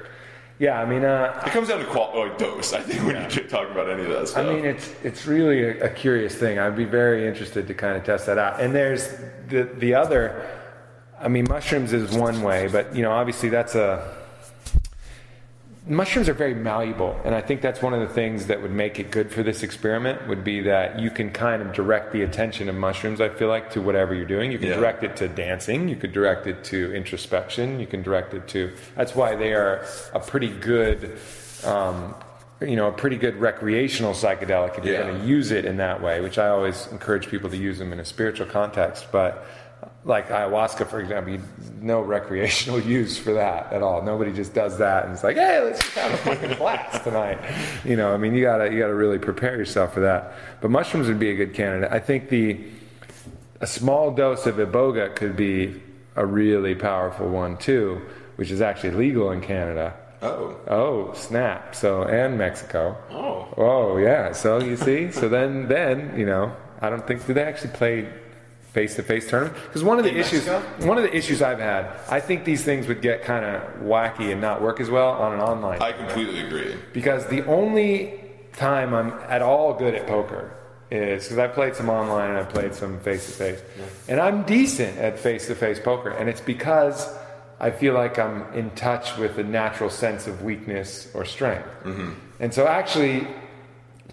Yeah, 0.59 0.79
I 0.79 0.85
mean, 0.85 1.03
uh, 1.03 1.41
It 1.45 1.49
comes 1.49 1.67
down 1.67 1.79
to 1.79 1.85
qual- 1.85 2.11
like 2.15 2.37
dose, 2.37 2.73
I 2.73 2.79
think, 2.81 3.03
when 3.05 3.15
you 3.21 3.43
talk 3.49 3.69
about 3.71 3.89
any 3.89 4.03
of 4.03 4.09
that 4.09 4.37
I 4.37 4.43
mean, 4.43 4.65
it's 4.65 4.93
it's 5.03 5.25
really 5.25 5.63
a, 5.63 5.85
a 5.85 5.89
curious 5.89 6.35
thing. 6.35 6.59
I'd 6.59 6.75
be 6.75 6.85
very 6.85 7.27
interested 7.27 7.67
to 7.67 7.73
kind 7.73 7.97
of 7.97 8.03
test 8.03 8.27
that 8.27 8.37
out. 8.37 8.61
And 8.61 8.73
there's 8.73 9.09
the 9.49 9.63
the 9.77 9.95
other. 9.95 10.47
I 11.19 11.27
mean, 11.27 11.45
mushrooms 11.49 11.91
is 11.93 12.15
one 12.15 12.41
way, 12.43 12.67
but 12.71 12.95
you 12.95 13.01
know, 13.01 13.11
obviously 13.11 13.49
that's 13.49 13.75
a. 13.75 14.22
Mushrooms 15.85 16.29
are 16.29 16.33
very 16.33 16.53
malleable, 16.53 17.19
and 17.25 17.35
I 17.35 17.41
think 17.41 17.59
that's 17.61 17.81
one 17.81 17.93
of 17.93 17.99
the 17.99 18.07
things 18.13 18.47
that 18.47 18.61
would 18.61 18.71
make 18.71 18.99
it 18.99 19.11
good 19.11 19.29
for 19.29 19.43
this 19.43 19.63
experiment. 19.63 20.29
Would 20.29 20.41
be 20.41 20.61
that 20.61 20.97
you 20.97 21.09
can 21.11 21.29
kind 21.29 21.61
of 21.61 21.73
direct 21.73 22.13
the 22.13 22.21
attention 22.21 22.69
of 22.69 22.75
mushrooms. 22.75 23.19
I 23.19 23.27
feel 23.27 23.49
like 23.49 23.69
to 23.71 23.81
whatever 23.81 24.15
you're 24.15 24.23
doing. 24.23 24.49
You 24.49 24.59
can 24.59 24.69
Yeah. 24.69 24.75
direct 24.77 25.03
it 25.03 25.17
to 25.17 25.27
dancing. 25.27 25.89
You 25.89 25.97
could 25.97 26.13
direct 26.13 26.47
it 26.47 26.63
to 26.65 26.95
introspection. 26.95 27.81
You 27.81 27.85
can 27.87 28.01
direct 28.01 28.33
it 28.33 28.47
to. 28.49 28.71
That's 28.95 29.13
why 29.13 29.35
they 29.35 29.53
are 29.53 29.83
a 30.13 30.21
pretty 30.21 30.49
good. 30.49 31.17
Um, 31.65 32.15
you 32.61 32.77
know, 32.77 32.87
a 32.87 32.91
pretty 32.93 33.17
good 33.17 33.35
recreational 33.41 34.13
psychedelic 34.13 34.77
if 34.77 34.85
you're 34.85 34.93
Yeah. 34.95 35.01
going 35.09 35.19
to 35.19 35.27
use 35.27 35.51
it 35.51 35.65
in 35.65 35.77
that 35.77 36.01
way, 36.01 36.21
which 36.21 36.37
I 36.39 36.47
always 36.47 36.87
encourage 36.93 37.27
people 37.27 37.49
to 37.49 37.57
use 37.57 37.77
them 37.77 37.91
in 37.91 37.99
a 37.99 38.05
spiritual 38.05 38.45
context. 38.47 39.07
But 39.11 39.45
like 40.05 40.29
ayahuasca, 40.29 40.87
for 40.87 40.99
example, 40.99 41.37
no 41.81 42.01
recreational 42.01 42.79
use 42.99 43.17
for 43.17 43.33
that 43.33 43.71
at 43.73 43.81
all. 43.81 44.01
Nobody 44.01 44.31
just 44.33 44.53
does 44.53 44.77
that 44.77 45.05
and 45.05 45.13
it's 45.13 45.23
like, 45.23 45.35
hey, 45.37 45.61
let's 45.61 45.79
just 45.79 45.93
have 45.95 46.13
a 46.13 46.17
fucking 46.17 46.57
blast 46.57 47.03
tonight. 47.03 47.39
You 47.85 47.95
know, 47.95 48.13
I 48.13 48.17
mean, 48.17 48.33
you 48.33 48.41
gotta 48.43 48.71
you 48.71 48.79
gotta 48.79 48.93
really 48.95 49.19
prepare 49.19 49.57
yourself 49.57 49.93
for 49.93 49.99
that. 50.01 50.33
But 50.61 50.71
mushrooms 50.71 51.07
would 51.07 51.19
be 51.19 51.29
a 51.31 51.35
good 51.35 51.53
candidate. 51.53 51.91
I 51.91 51.99
think 51.99 52.29
the 52.29 52.59
a 53.61 53.67
small 53.67 54.11
dose 54.11 54.45
of 54.45 54.55
iboga 54.55 55.15
could 55.15 55.35
be 55.37 55.81
a 56.15 56.25
really 56.25 56.75
powerful 56.75 57.27
one 57.29 57.57
too, 57.57 58.01
which 58.35 58.51
is 58.51 58.61
actually 58.61 58.91
legal 58.91 59.31
in 59.31 59.41
Canada. 59.41 59.93
oh, 60.21 60.59
Oh, 60.67 61.13
snap. 61.13 61.73
So, 61.75 62.03
and 62.03 62.37
Mexico. 62.37 62.95
Oh. 63.09 63.47
Oh, 63.57 63.97
yeah. 63.97 64.31
So, 64.33 64.59
you 64.59 64.75
see? 64.77 65.11
So 65.11 65.29
then, 65.29 65.67
then, 65.67 66.13
you 66.17 66.25
know, 66.25 66.55
I 66.81 66.89
don't 66.89 67.05
think, 67.07 67.25
do 67.25 67.33
they 67.33 67.43
actually 67.43 67.71
play 67.71 68.07
face-to-face 68.73 69.29
tournament 69.29 69.55
because 69.67 69.83
one 69.83 69.97
of 69.99 70.03
the 70.03 70.11
In 70.11 70.17
issues 70.17 70.45
Mexico? 70.47 70.87
one 70.87 70.97
of 70.97 71.03
the 71.03 71.15
issues 71.15 71.41
I've 71.41 71.59
had 71.59 71.83
I 72.09 72.19
think 72.19 72.43
these 72.43 72.63
things 72.63 72.87
would 72.87 73.01
get 73.01 73.23
kind 73.23 73.45
of 73.45 73.61
wacky 73.81 74.31
and 74.31 74.41
not 74.41 74.61
work 74.61 74.79
as 74.79 74.89
well 74.89 75.11
on 75.11 75.33
an 75.33 75.41
online 75.41 75.79
I 75.81 75.91
completely 75.91 76.39
agree. 76.45 76.75
because 76.91 77.25
the 77.27 77.43
only 77.45 78.19
time 78.53 78.93
I'm 78.93 79.11
at 79.35 79.41
all 79.41 79.73
good 79.73 79.93
at 79.93 80.07
poker 80.07 80.51
is 80.91 81.23
because 81.23 81.37
I 81.37 81.47
played 81.47 81.75
some 81.75 81.89
online 81.89 82.29
and 82.31 82.39
I 82.39 82.43
played 82.43 82.73
some 82.75 82.99
face 82.99 83.25
to 83.27 83.31
face, 83.33 83.61
and 84.07 84.19
I'm 84.19 84.43
decent 84.43 84.97
at 84.99 85.17
face 85.17 85.47
to 85.47 85.55
face 85.55 85.79
poker, 85.79 86.11
and 86.11 86.29
it's 86.29 86.41
because 86.41 87.09
I 87.59 87.71
feel 87.71 87.93
like 87.95 88.19
I'm 88.19 88.43
in 88.53 88.69
touch 88.71 89.17
with 89.17 89.39
a 89.39 89.43
natural 89.43 89.89
sense 89.89 90.27
of 90.27 90.43
weakness 90.43 91.09
or 91.15 91.25
strength, 91.25 91.67
mm-hmm. 91.83 92.11
and 92.39 92.53
so 92.53 92.67
actually. 92.67 93.27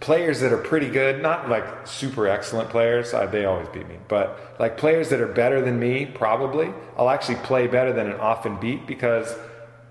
Players 0.00 0.40
that 0.40 0.50
are 0.50 0.56
pretty 0.58 0.88
good, 0.88 1.20
not 1.20 1.50
like 1.50 1.86
super 1.86 2.26
excellent 2.26 2.70
players, 2.70 3.12
uh, 3.12 3.26
they 3.26 3.44
always 3.44 3.68
beat 3.68 3.86
me, 3.86 3.96
but 4.08 4.56
like 4.58 4.78
players 4.78 5.10
that 5.10 5.20
are 5.20 5.26
better 5.28 5.60
than 5.60 5.78
me, 5.78 6.06
probably, 6.06 6.72
I'll 6.96 7.10
actually 7.10 7.34
play 7.36 7.66
better 7.66 7.92
than 7.92 8.06
an 8.10 8.18
often 8.18 8.56
beat 8.58 8.86
because 8.86 9.34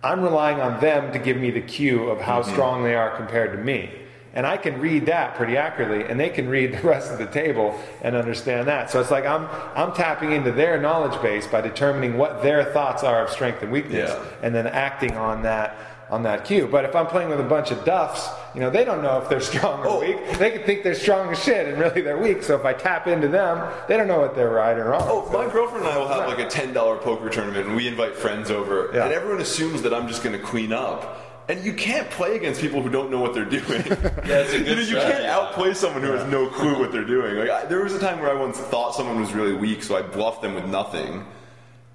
I'm 0.04 0.22
relying 0.22 0.60
on 0.62 0.80
them 0.82 1.14
to 1.14 1.20
give 1.20 1.38
me 1.38 1.52
the 1.52 1.62
cue 1.62 2.10
of 2.10 2.20
how 2.22 2.42
strong 2.42 2.84
they 2.84 2.96
are 2.96 3.16
compared 3.18 3.52
to 3.56 3.64
me. 3.64 3.92
And 4.34 4.48
I 4.48 4.58
can 4.58 4.80
read 4.80 5.06
that 5.08 5.36
pretty 5.36 5.58
accurately, 5.58 6.04
and 6.06 6.20
they 6.20 6.30
can 6.30 6.48
read 6.50 6.74
the 6.82 6.88
rest 6.88 7.12
of 7.12 7.20
the 7.20 7.28
table 7.28 7.80
and 8.02 8.16
understand 8.16 8.68
that. 8.68 8.90
So 8.90 9.00
it's 9.02 9.12
like 9.12 9.26
I'm 9.28 9.48
I'm 9.76 9.94
tapping 9.94 10.32
into 10.32 10.52
their 10.52 10.82
knowledge 10.82 11.22
base 11.22 11.46
by 11.46 11.62
determining 11.62 12.18
what 12.18 12.42
their 12.42 12.64
thoughts 12.74 13.04
are 13.04 13.24
of 13.24 13.30
strength 13.30 13.62
and 13.62 13.72
weakness, 13.72 14.10
Yeah. 14.10 14.24
and 14.42 14.56
then 14.56 14.66
acting 14.66 15.16
on 15.18 15.44
that 15.44 15.76
on 16.10 16.24
that 16.24 16.46
cue. 16.46 16.68
But 16.68 16.86
if 16.86 16.96
I'm 16.96 17.06
playing 17.06 17.30
with 17.30 17.40
a 17.40 17.44
bunch 17.44 17.70
of 17.70 17.86
duffs, 17.86 18.28
you 18.60 18.66
know, 18.66 18.70
they 18.72 18.84
don't 18.84 19.02
know 19.02 19.18
if 19.20 19.30
they're 19.30 19.40
strong 19.54 19.80
or 19.86 19.88
Oh. 19.88 20.00
weak. 20.02 20.18
They 20.38 20.52
can 20.52 20.64
think 20.64 20.84
they're 20.84 20.94
strong 20.94 21.32
as 21.32 21.42
shit, 21.42 21.68
and 21.70 21.80
really 21.80 22.02
they're 22.02 22.18
weak. 22.18 22.44
So 22.44 22.56
if 22.58 22.66
I 22.66 22.74
tap 22.74 23.08
into 23.08 23.30
them, 23.30 23.72
they 23.88 23.96
don't 23.96 24.08
know 24.10 24.20
what 24.20 24.36
they're 24.36 24.50
right 24.52 24.78
or 24.78 24.90
wrong. 24.90 25.04
Oh, 25.06 25.30
my 25.32 25.50
girlfriend 25.50 25.86
and 25.86 25.94
I 25.94 25.98
will 25.98 26.10
have 26.10 26.28
like 26.28 26.40
a 26.40 26.50
ten 26.50 26.74
dollar 26.74 26.98
poker 26.98 27.30
tournament, 27.30 27.68
and 27.68 27.76
we 27.78 27.88
invite 27.88 28.16
friends 28.16 28.52
over, 28.52 28.92
Yeah. 28.94 29.06
and 29.06 29.14
everyone 29.14 29.40
assumes 29.42 29.82
that 29.84 29.94
I'm 29.94 30.10
just 30.10 30.24
going 30.24 30.38
to 30.38 30.44
clean 30.46 30.74
up. 30.74 31.26
And 31.48 31.64
you 31.64 31.74
can't 31.74 32.08
play 32.12 32.36
against 32.36 32.60
people 32.62 32.82
who 32.84 32.90
don't 32.90 33.10
know 33.10 33.20
what 33.22 33.34
they're 33.34 33.46
doing. 33.46 33.64
Yeah, 34.28 34.44
it's 34.44 34.54
a 34.54 34.58
good 34.64 34.68
you, 34.68 34.96
know, 34.96 35.02
you 35.06 35.12
can't 35.14 35.26
outplay 35.26 35.74
someone 35.74 36.04
who 36.04 36.12
has 36.12 36.30
no 36.30 36.48
clue 36.48 36.78
what 36.78 36.92
they're 36.92 37.06
doing. 37.06 37.38
Like 37.38 37.50
I, 37.50 37.66
there 37.66 37.82
was 37.82 37.94
a 37.94 38.00
time 38.00 38.20
where 38.20 38.30
I 38.30 38.34
once 38.36 38.58
thought 38.58 38.94
someone 38.94 39.20
was 39.22 39.32
really 39.34 39.54
weak, 39.54 39.82
so 39.84 39.96
I 39.96 40.02
bluffed 40.02 40.42
them 40.42 40.54
with 40.54 40.66
nothing. 40.68 41.26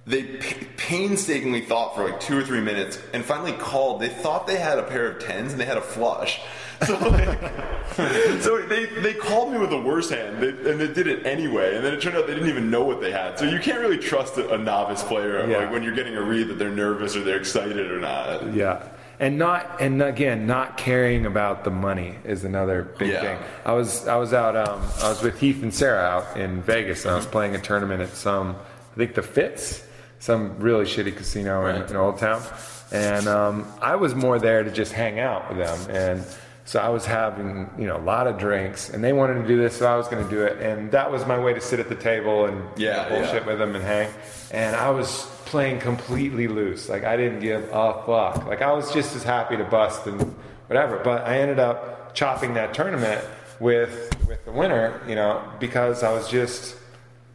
They 0.07 0.22
painstakingly 0.76 1.62
thought 1.62 1.94
for 1.94 2.05
like 2.05 2.20
two 2.20 2.38
or 2.38 2.42
three 2.44 2.61
minutes, 2.61 2.98
and 3.14 3.24
finally 3.24 3.52
called. 3.52 4.00
They 4.02 4.11
thought 4.11 4.46
they 4.46 4.57
had 4.59 4.78
a 4.78 4.82
pair 4.82 5.07
of 5.11 5.22
tens, 5.24 5.52
and 5.52 5.61
they 5.61 5.64
had 5.64 5.78
a 5.78 5.82
flush. 5.82 6.40
So, 6.84 6.98
like, 6.98 7.38
so 8.42 8.61
they, 8.66 8.86
they 8.86 9.14
called 9.14 9.52
me 9.52 9.59
with 9.59 9.70
the 9.70 9.80
worst 9.80 10.11
hand, 10.11 10.42
they, 10.42 10.48
and 10.48 10.78
they 10.80 10.88
did 10.92 11.07
it 11.07 11.24
anyway. 11.24 11.76
And 11.76 11.84
then 11.84 11.94
it 11.94 12.02
turned 12.02 12.16
out 12.16 12.26
they 12.26 12.34
didn't 12.34 12.48
even 12.48 12.68
know 12.68 12.82
what 12.84 13.00
they 13.00 13.12
had. 13.12 13.38
So 13.38 13.44
you 13.46 13.59
can't 13.61 13.78
really 13.80 13.96
trust 13.96 14.36
a, 14.36 14.52
a 14.52 14.59
novice 14.59 15.02
player 15.02 15.48
Yeah. 15.48 15.59
like 15.59 15.70
when 15.70 15.82
you're 15.84 15.94
getting 15.94 16.16
a 16.16 16.20
read 16.20 16.48
that 16.48 16.59
they're 16.59 16.70
nervous 16.74 17.16
or 17.16 17.20
they're 17.22 17.38
excited 17.38 17.90
or 17.90 18.00
not. 18.00 18.52
Yeah. 18.52 18.82
And 19.20 19.38
not 19.38 19.80
and 19.80 20.02
again, 20.02 20.46
not 20.46 20.76
caring 20.76 21.24
about 21.26 21.62
the 21.64 21.70
money 21.70 22.16
is 22.24 22.44
another 22.44 22.82
big 22.98 23.12
Yeah. 23.12 23.20
thing. 23.20 23.38
I 23.64 23.72
was 23.72 24.07
I 24.09 24.16
was 24.16 24.34
out 24.34 24.57
um, 24.57 24.82
I 25.00 25.09
was 25.09 25.22
with 25.22 25.38
Heath 25.38 25.62
and 25.62 25.72
Sarah 25.72 26.02
out 26.02 26.36
in 26.36 26.61
Vegas 26.62 27.05
and 27.05 27.12
I 27.12 27.16
was 27.16 27.26
playing 27.26 27.55
a 27.55 27.61
tournament 27.61 28.02
at 28.02 28.11
some 28.11 28.57
I 28.92 28.96
think 28.96 29.14
the 29.14 29.22
Fitz, 29.22 29.84
some 30.24 30.58
really 30.58 30.86
shitty 30.86 31.14
casino 31.14 31.66
in, 31.66 31.80
Right. 31.80 31.90
in 31.90 31.96
Old 31.96 32.16
Town. 32.18 32.42
And 32.90 33.26
um, 33.28 33.66
I 33.82 33.96
was 33.96 34.14
more 34.14 34.38
there 34.38 34.62
to 34.64 34.70
just 34.70 34.92
hang 34.92 35.18
out 35.20 35.48
with 35.48 35.58
them 35.58 35.78
and 35.94 36.24
so 36.66 36.80
I 36.80 36.88
was 36.88 37.04
having, 37.04 37.68
you 37.76 37.86
know, 37.86 37.98
a 37.98 38.06
lot 38.14 38.26
of 38.26 38.38
drinks, 38.38 38.88
and 38.88 39.04
they 39.04 39.12
wanted 39.12 39.42
to 39.42 39.46
do 39.46 39.58
this, 39.58 39.76
so 39.76 39.84
I 39.86 39.96
was 39.98 40.08
going 40.08 40.24
to 40.24 40.30
do 40.30 40.44
it, 40.44 40.62
and 40.62 40.90
that 40.92 41.12
was 41.12 41.26
my 41.26 41.38
way 41.38 41.52
to 41.52 41.60
sit 41.60 41.78
at 41.78 41.90
the 41.90 41.94
table 41.94 42.46
and 42.46 42.56
Yeah, 42.78 43.06
bullshit 43.10 43.42
yeah. 43.42 43.46
with 43.46 43.58
them 43.58 43.74
and 43.74 43.84
hang. 43.84 44.08
And 44.50 44.74
I 44.74 44.88
was 44.88 45.26
playing 45.44 45.80
completely 45.80 46.48
loose. 46.48 46.88
Like 46.88 47.04
I 47.04 47.18
didn't 47.18 47.40
give 47.40 47.64
a 47.70 47.92
fuck. 48.06 48.46
Like 48.46 48.62
I 48.62 48.72
was 48.72 48.90
just 48.94 49.14
as 49.14 49.22
happy 49.22 49.58
to 49.58 49.64
bust 49.64 50.06
and 50.06 50.18
whatever. 50.68 50.98
But 51.04 51.26
I 51.26 51.36
ended 51.40 51.58
up 51.58 52.14
chopping 52.14 52.54
that 52.54 52.72
tournament 52.72 53.22
with 53.60 53.92
with 54.26 54.42
the 54.46 54.52
winner, 54.52 54.98
you 55.06 55.16
know, 55.16 55.42
because 55.60 56.02
I 56.02 56.12
was 56.14 56.30
just 56.30 56.76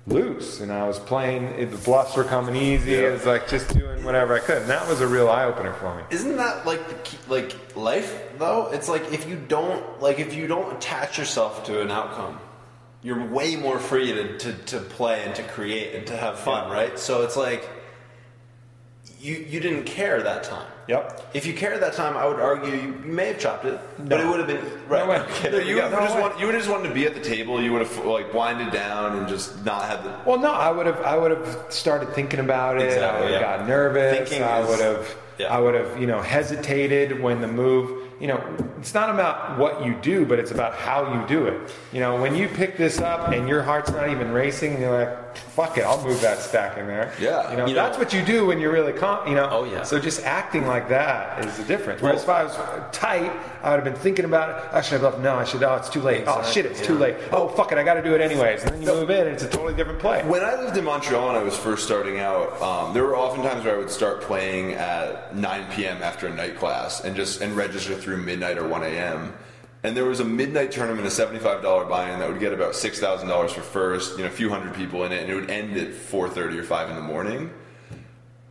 loose 0.08 0.60
and 0.60 0.72
I 0.72 0.88
was 0.88 1.00
playing. 1.00 1.46
It, 1.46 1.72
the 1.72 1.78
bluffs 1.78 2.16
were 2.16 2.24
coming 2.24 2.56
easy. 2.56 2.96
It 2.96 3.12
was 3.12 3.26
like 3.26 3.48
just 3.48 3.74
doing 3.74 4.04
whatever 4.04 4.36
I 4.36 4.40
could, 4.40 4.62
and 4.62 4.70
that 4.70 4.88
was 4.88 5.02
a 5.02 5.08
real 5.08 5.30
eye 5.30 5.46
opener 5.46 5.74
for 5.74 5.96
me. 5.96 6.04
Isn't 6.10 6.38
that 6.38 6.66
like 6.66 6.88
the 6.88 6.96
key, 6.96 7.18
like 7.28 7.76
life 7.76 8.38
though? 8.38 8.68
It's 8.72 8.90
like 8.90 9.12
if 9.14 9.28
you 9.28 9.38
don't 9.48 10.02
like 10.02 10.20
if 10.20 10.34
you 10.34 10.48
don't 10.48 10.76
attach 10.76 11.18
yourself 11.18 11.64
to 11.66 11.82
an 11.82 11.92
outcome, 11.92 12.40
you're 13.02 13.26
way 13.26 13.56
more 13.56 13.80
free 13.80 14.12
to, 14.12 14.38
to, 14.38 14.54
to 14.54 14.80
play 14.80 15.24
and 15.24 15.34
to 15.36 15.44
create 15.44 15.96
and 15.96 16.06
to 16.08 16.18
have 16.18 16.40
fun, 16.40 16.70
right? 16.72 17.00
So 17.00 17.24
it's 17.24 17.38
like 17.38 17.70
you 19.20 19.36
you 19.36 19.60
didn't 19.60 19.84
care 19.84 20.22
that 20.22 20.44
time. 20.44 20.68
Yep. 20.88 21.30
If 21.36 21.46
you 21.46 21.54
cared 21.54 21.82
that 21.82 21.94
time, 21.94 22.18
I 22.18 22.26
would 22.26 22.40
argue 22.40 22.74
you, 22.74 22.94
may 23.04 23.28
have 23.28 23.40
chopped 23.40 23.66
it, 23.66 23.80
but 24.00 24.20
it 24.20 24.26
would 24.26 24.40
have 24.40 24.48
been 24.48 24.66
right. 24.88 25.08
way. 25.08 25.20
Okay, 25.20 25.52
No, 25.52 25.58
you, 25.60 25.76
would 25.84 25.92
go. 25.92 26.00
just 26.00 26.16
way. 26.16 26.22
want, 26.22 26.40
you 26.40 26.46
would 26.48 26.56
have 26.56 26.64
just 26.64 26.72
wanted 26.74 26.90
to 26.90 26.96
be 26.96 27.06
at 27.06 27.14
the 27.14 27.20
table. 27.22 27.62
You 27.62 27.72
would 27.74 27.86
have 27.86 28.06
like 28.06 28.32
blinded 28.32 28.72
down 28.72 29.18
and 29.18 29.28
just 29.28 29.64
not 29.64 29.84
had 29.84 30.04
the. 30.04 30.20
Well, 30.26 30.40
no, 30.40 30.52
I 30.52 30.72
would 30.72 30.86
have. 30.88 31.00
I 31.02 31.16
would 31.18 31.32
have 31.32 31.66
started 31.70 32.14
thinking 32.16 32.40
about 32.40 32.78
it. 32.82 32.86
Exactly, 32.88 33.08
I 33.08 33.22
would 33.22 33.32
have 33.32 33.42
yeah. 33.42 33.48
gotten 33.48 33.68
nervous. 33.68 34.18
Thinking 34.18 34.44
I 34.44 34.60
would 34.68 34.80
have. 34.80 35.16
yeah. 35.38 35.56
I 35.56 35.60
would 35.60 35.76
have, 35.76 36.00
you 36.02 36.08
know, 36.08 36.22
hesitated 36.22 37.22
when 37.22 37.42
the 37.42 37.48
move. 37.48 38.09
You 38.20 38.28
know, 38.28 38.44
it's 38.80 38.94
not 38.94 39.10
about 39.10 39.58
what 39.58 39.86
you 39.86 39.96
do, 40.02 40.26
but 40.26 40.40
it's 40.40 40.52
about 40.52 40.74
how 40.76 41.14
you 41.22 41.26
do 41.28 41.46
it. 41.48 41.74
You 41.94 42.02
know, 42.02 42.22
when 42.22 42.36
you 42.36 42.50
pick 42.50 42.76
this 42.76 43.00
up 43.00 43.30
and 43.32 43.48
your 43.48 43.62
heart's 43.64 43.92
not 43.92 44.10
even 44.10 44.32
racing, 44.34 44.82
you're 44.82 44.92
like, 44.92 45.38
"Fuck 45.38 45.78
it, 45.78 45.86
I'll 45.86 46.04
move 46.04 46.20
that 46.20 46.40
stack 46.40 46.78
in 46.78 46.88
there." 46.88 47.14
Yeah. 47.20 47.50
You 47.52 47.58
know, 47.58 47.66
You 47.68 47.76
know- 47.76 47.84
that's 47.84 47.98
what 47.98 48.12
you 48.12 48.22
do 48.22 48.46
when 48.46 48.60
you're 48.60 48.74
really 48.74 48.92
calm. 48.92 49.26
You 49.28 49.36
know. 49.36 49.48
Oh, 49.50 49.64
yeah. 49.64 49.84
So 49.84 50.00
just 50.00 50.26
acting 50.26 50.68
like 50.68 50.90
that 50.90 51.46
is 51.46 51.56
the 51.58 51.64
difference. 51.64 52.02
Whereas 52.02 52.24
if 52.24 52.30
I 52.30 52.44
was 52.44 52.58
tight, 52.92 53.32
I 53.64 53.70
would 53.70 53.76
have 53.78 53.84
been 53.86 53.94
thinking 54.02 54.26
about 54.26 54.50
it. 54.50 54.56
Oh, 54.74 54.82
should 54.82 54.96
I 54.96 54.98
bluff? 54.98 55.20
No, 55.20 55.36
I 55.36 55.46
should. 55.46 55.64
Oh, 55.64 55.76
it's 55.76 55.88
too 55.90 56.02
late. 56.02 56.26
Oh 56.28 56.44
shit, 56.44 56.66
it's 56.66 56.82
too 56.86 56.98
late. 56.98 57.16
Oh 57.32 57.48
fuck 57.48 57.72
it, 57.72 57.78
I 57.78 57.84
got 57.84 57.94
to 57.94 58.04
do 58.04 58.16
it 58.16 58.22
anyways. 58.22 58.64
And 58.64 58.72
then 58.74 58.82
you 58.82 58.88
move 58.90 59.10
in, 59.12 59.28
and 59.28 59.30
it's 59.30 59.44
a 59.44 59.48
totally 59.50 59.76
different 59.76 60.00
play. 60.00 60.24
When 60.26 60.44
I 60.44 60.56
lived 60.62 60.76
in 60.76 60.84
Montreal 60.84 61.30
and 61.30 61.38
I 61.38 61.44
was 61.44 61.56
first 61.58 61.86
starting 61.86 62.20
out, 62.20 62.62
um, 62.62 62.94
there 62.94 63.04
were 63.06 63.16
often 63.16 63.44
times 63.44 63.64
where 63.64 63.76
I 63.76 63.78
would 63.78 63.90
start 63.92 64.20
playing 64.20 64.74
at 64.74 65.34
9 65.38 65.66
p.m. 65.72 66.04
after 66.04 66.28
a 66.28 66.34
night 66.34 66.58
class 66.58 67.06
and 67.06 67.16
just 67.16 67.40
and 67.42 67.56
register 67.56 67.96
through 67.96 68.09
midnight 68.18 68.58
or 68.58 68.68
1 68.68 68.84
a.m. 68.84 69.34
And 69.84 69.96
there 69.96 70.06
was 70.06 70.20
a 70.20 70.26
midnight 70.26 70.72
tournament, 70.72 71.08
a 71.08 71.10
$75 71.10 71.90
buy-in 71.90 72.20
that 72.20 72.30
would 72.30 72.40
get 72.40 72.52
about 72.52 72.74
$6,000 72.74 73.50
for 73.50 73.62
first, 73.62 74.18
you 74.18 74.24
know, 74.24 74.30
a 74.30 74.34
few 74.34 74.50
hundred 74.50 74.74
people 74.76 75.06
in 75.06 75.12
it, 75.12 75.22
and 75.22 75.32
it 75.32 75.36
would 75.36 75.50
end 75.50 75.78
at 75.78 75.90
4:30 75.90 76.58
or 76.58 76.64
5 76.64 76.90
in 76.90 76.96
the 76.96 77.02
morning. 77.02 77.52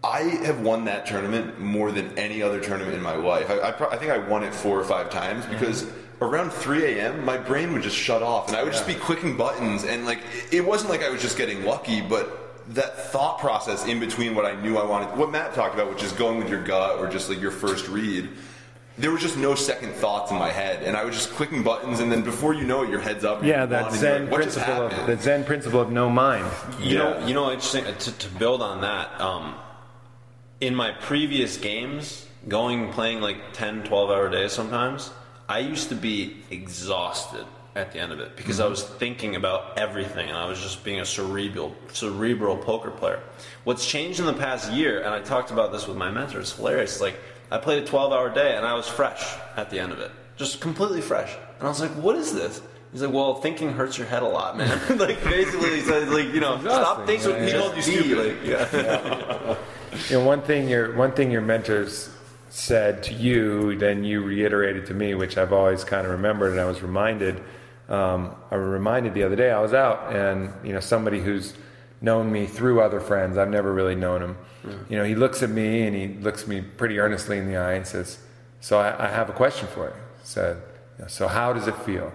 I 0.02 0.20
have 0.44 0.60
won 0.60 0.84
that 0.84 1.06
tournament 1.06 1.58
more 1.58 1.90
than 1.90 2.16
any 2.16 2.40
other 2.40 2.60
tournament 2.60 2.94
in 2.94 3.02
my 3.02 3.16
life. 3.16 3.50
I, 3.50 3.68
I, 3.68 3.72
pro- 3.72 3.90
I 3.90 3.96
think 3.96 4.12
I 4.12 4.18
won 4.18 4.44
it 4.44 4.54
four 4.54 4.78
or 4.78 4.84
five 4.84 5.10
times 5.10 5.44
mm-hmm. 5.44 5.54
because 5.54 5.90
around 6.20 6.50
3 6.50 6.84
a.m. 6.84 7.24
my 7.24 7.36
brain 7.36 7.72
would 7.72 7.82
just 7.82 7.96
shut 7.96 8.22
off 8.22 8.48
and 8.48 8.56
I 8.56 8.62
would 8.62 8.72
just 8.72 8.86
be 8.86 8.94
clicking 8.94 9.36
buttons 9.36 9.84
and 9.84 10.04
like 10.04 10.20
it, 10.32 10.54
it 10.54 10.64
wasn't 10.64 10.90
like 10.90 11.02
I 11.02 11.10
was 11.10 11.20
just 11.20 11.36
getting 11.36 11.64
lucky, 11.64 12.00
but 12.00 12.48
that 12.74 12.96
thought 13.10 13.38
process 13.38 13.86
in 13.86 13.98
between 13.98 14.34
what 14.34 14.44
I 14.44 14.60
knew 14.60 14.78
I 14.78 14.84
wanted, 14.84 15.16
what 15.16 15.30
Matt 15.30 15.54
talked 15.54 15.74
about, 15.74 15.90
which 15.90 16.02
is 16.02 16.12
going 16.12 16.38
with 16.38 16.48
your 16.48 16.62
gut 16.62 16.98
or 16.98 17.08
just 17.08 17.28
like 17.28 17.40
your 17.40 17.50
first 17.50 17.88
read. 17.88 18.28
There 18.98 19.12
was 19.12 19.22
just 19.22 19.36
no 19.36 19.54
second 19.54 19.92
thoughts 19.92 20.32
in 20.32 20.38
my 20.38 20.50
head, 20.50 20.82
and 20.82 20.96
I 20.96 21.04
was 21.04 21.14
just 21.14 21.30
clicking 21.30 21.62
buttons, 21.62 22.00
and 22.00 22.10
then 22.10 22.22
before 22.22 22.52
you 22.52 22.64
know 22.64 22.82
it, 22.82 22.90
your 22.90 22.98
head's 22.98 23.24
up. 23.24 23.44
Yeah, 23.44 23.64
that 23.66 23.84
on, 23.84 23.92
and 23.92 23.94
you're 23.94 24.00
Zen 24.00 24.22
like, 24.22 24.30
what 24.32 24.42
just 24.42 24.56
principle 24.58 24.86
of 24.86 25.06
the 25.06 25.16
Zen 25.22 25.44
principle 25.44 25.80
of 25.80 25.92
no 25.92 26.10
mind. 26.10 26.46
You 26.80 26.96
Yeah. 26.96 26.98
know, 26.98 27.26
you 27.26 27.34
know, 27.34 27.52
interesting 27.52 27.86
uh, 27.86 27.92
to, 27.96 28.12
to 28.12 28.28
build 28.30 28.60
on 28.60 28.80
that. 28.80 29.20
Um, 29.20 29.54
in 30.60 30.74
my 30.74 30.90
previous 30.90 31.56
games, 31.56 32.26
going 32.48 32.92
playing 32.92 33.20
like 33.20 33.52
10, 33.52 33.84
12 33.84 34.10
hour 34.10 34.28
days 34.28 34.50
sometimes, 34.52 35.12
I 35.48 35.60
used 35.60 35.88
to 35.90 35.94
be 35.94 36.38
exhausted 36.50 37.46
at 37.76 37.92
the 37.92 38.00
end 38.00 38.10
of 38.12 38.18
it 38.18 38.34
because 38.34 38.58
I 38.58 38.66
was 38.66 38.82
thinking 38.82 39.36
about 39.36 39.78
everything 39.78 40.28
and 40.28 40.36
I 40.36 40.48
was 40.48 40.60
just 40.60 40.82
being 40.82 40.98
a 40.98 41.04
cerebral 41.06 41.76
cerebral 41.92 42.56
poker 42.56 42.90
player. 42.90 43.20
What's 43.62 43.86
changed 43.86 44.18
in 44.18 44.26
the 44.26 44.32
past 44.34 44.72
year, 44.72 45.02
and 45.02 45.10
I 45.14 45.20
talked 45.20 45.52
about 45.52 45.70
this 45.70 45.86
with 45.86 45.96
my 45.96 46.10
mentor, 46.10 46.40
it's 46.40 46.52
hilarious. 46.56 47.00
Like 47.00 47.14
I 47.50 47.58
played 47.58 47.82
a 47.82 47.86
12 47.86 48.12
hour 48.12 48.28
day 48.32 48.56
and 48.56 48.66
I 48.66 48.74
was 48.74 48.86
fresh 48.88 49.34
at 49.56 49.70
the 49.70 49.78
end 49.78 49.92
of 49.92 50.00
it, 50.00 50.10
just 50.36 50.60
completely 50.60 51.00
fresh. 51.00 51.34
And 51.58 51.66
I 51.66 51.70
was 51.70 51.80
like, 51.80 51.90
"What 51.92 52.16
is 52.16 52.32
this?" 52.34 52.60
He's 52.92 53.02
like, 53.02 53.12
"Well, 53.12 53.34
thinking 53.36 53.72
hurts 53.72 53.98
your 53.98 54.06
head 54.06 54.22
a 54.22 54.28
lot, 54.28 54.56
man." 54.56 54.78
like 54.98 55.22
basically, 55.24 55.76
he 55.76 55.80
said, 55.80 56.08
"Like 56.08 56.32
you 56.32 56.40
know, 56.40 56.58
stop 56.60 57.06
thinking." 57.06 57.30
yeah, 57.30 57.44
He 57.44 57.50
yeah. 57.52 57.58
called 57.58 57.76
you 57.76 57.82
stupid. 57.82 58.18
Like, 58.18 58.46
yeah. 58.72 59.56
You 60.10 60.18
know, 60.18 60.24
one 60.24 60.42
thing 60.42 60.68
your 60.68 60.94
one 60.96 61.12
thing 61.12 61.30
your 61.30 61.40
mentors 61.42 62.10
said 62.50 63.02
to 63.04 63.14
you, 63.14 63.76
then 63.76 64.04
you 64.04 64.22
reiterated 64.22 64.86
to 64.86 64.94
me, 64.94 65.14
which 65.14 65.36
I've 65.36 65.52
always 65.52 65.84
kind 65.84 66.06
of 66.06 66.12
remembered, 66.12 66.52
and 66.52 66.60
I 66.60 66.64
was 66.66 66.82
reminded. 66.82 67.42
Um, 67.88 68.34
I 68.50 68.56
was 68.56 68.66
reminded 68.66 69.14
the 69.14 69.22
other 69.22 69.36
day. 69.36 69.50
I 69.50 69.60
was 69.60 69.72
out, 69.72 70.14
and 70.14 70.52
you 70.62 70.72
know, 70.74 70.80
somebody 70.80 71.20
who's 71.20 71.54
known 72.00 72.30
me 72.30 72.46
through 72.46 72.80
other 72.80 73.00
friends. 73.00 73.36
I've 73.36 73.50
never 73.50 73.72
really 73.72 73.94
known 73.94 74.22
him. 74.22 74.36
You 74.90 74.96
know, 74.98 75.04
he 75.04 75.14
looks 75.14 75.42
at 75.42 75.50
me 75.50 75.82
and 75.86 75.96
he 75.96 76.08
looks 76.22 76.46
me 76.46 76.60
pretty 76.60 76.98
earnestly 76.98 77.38
in 77.38 77.46
the 77.46 77.56
eye 77.56 77.72
and 77.74 77.86
says, 77.86 78.18
"So 78.60 78.78
I, 78.78 79.06
I 79.06 79.08
have 79.08 79.30
a 79.30 79.32
question 79.32 79.66
for 79.68 79.86
you." 79.86 79.94
Said, 80.22 80.58
"So 81.06 81.26
how 81.28 81.52
does 81.52 81.66
it 81.68 81.76
feel?" 81.76 82.12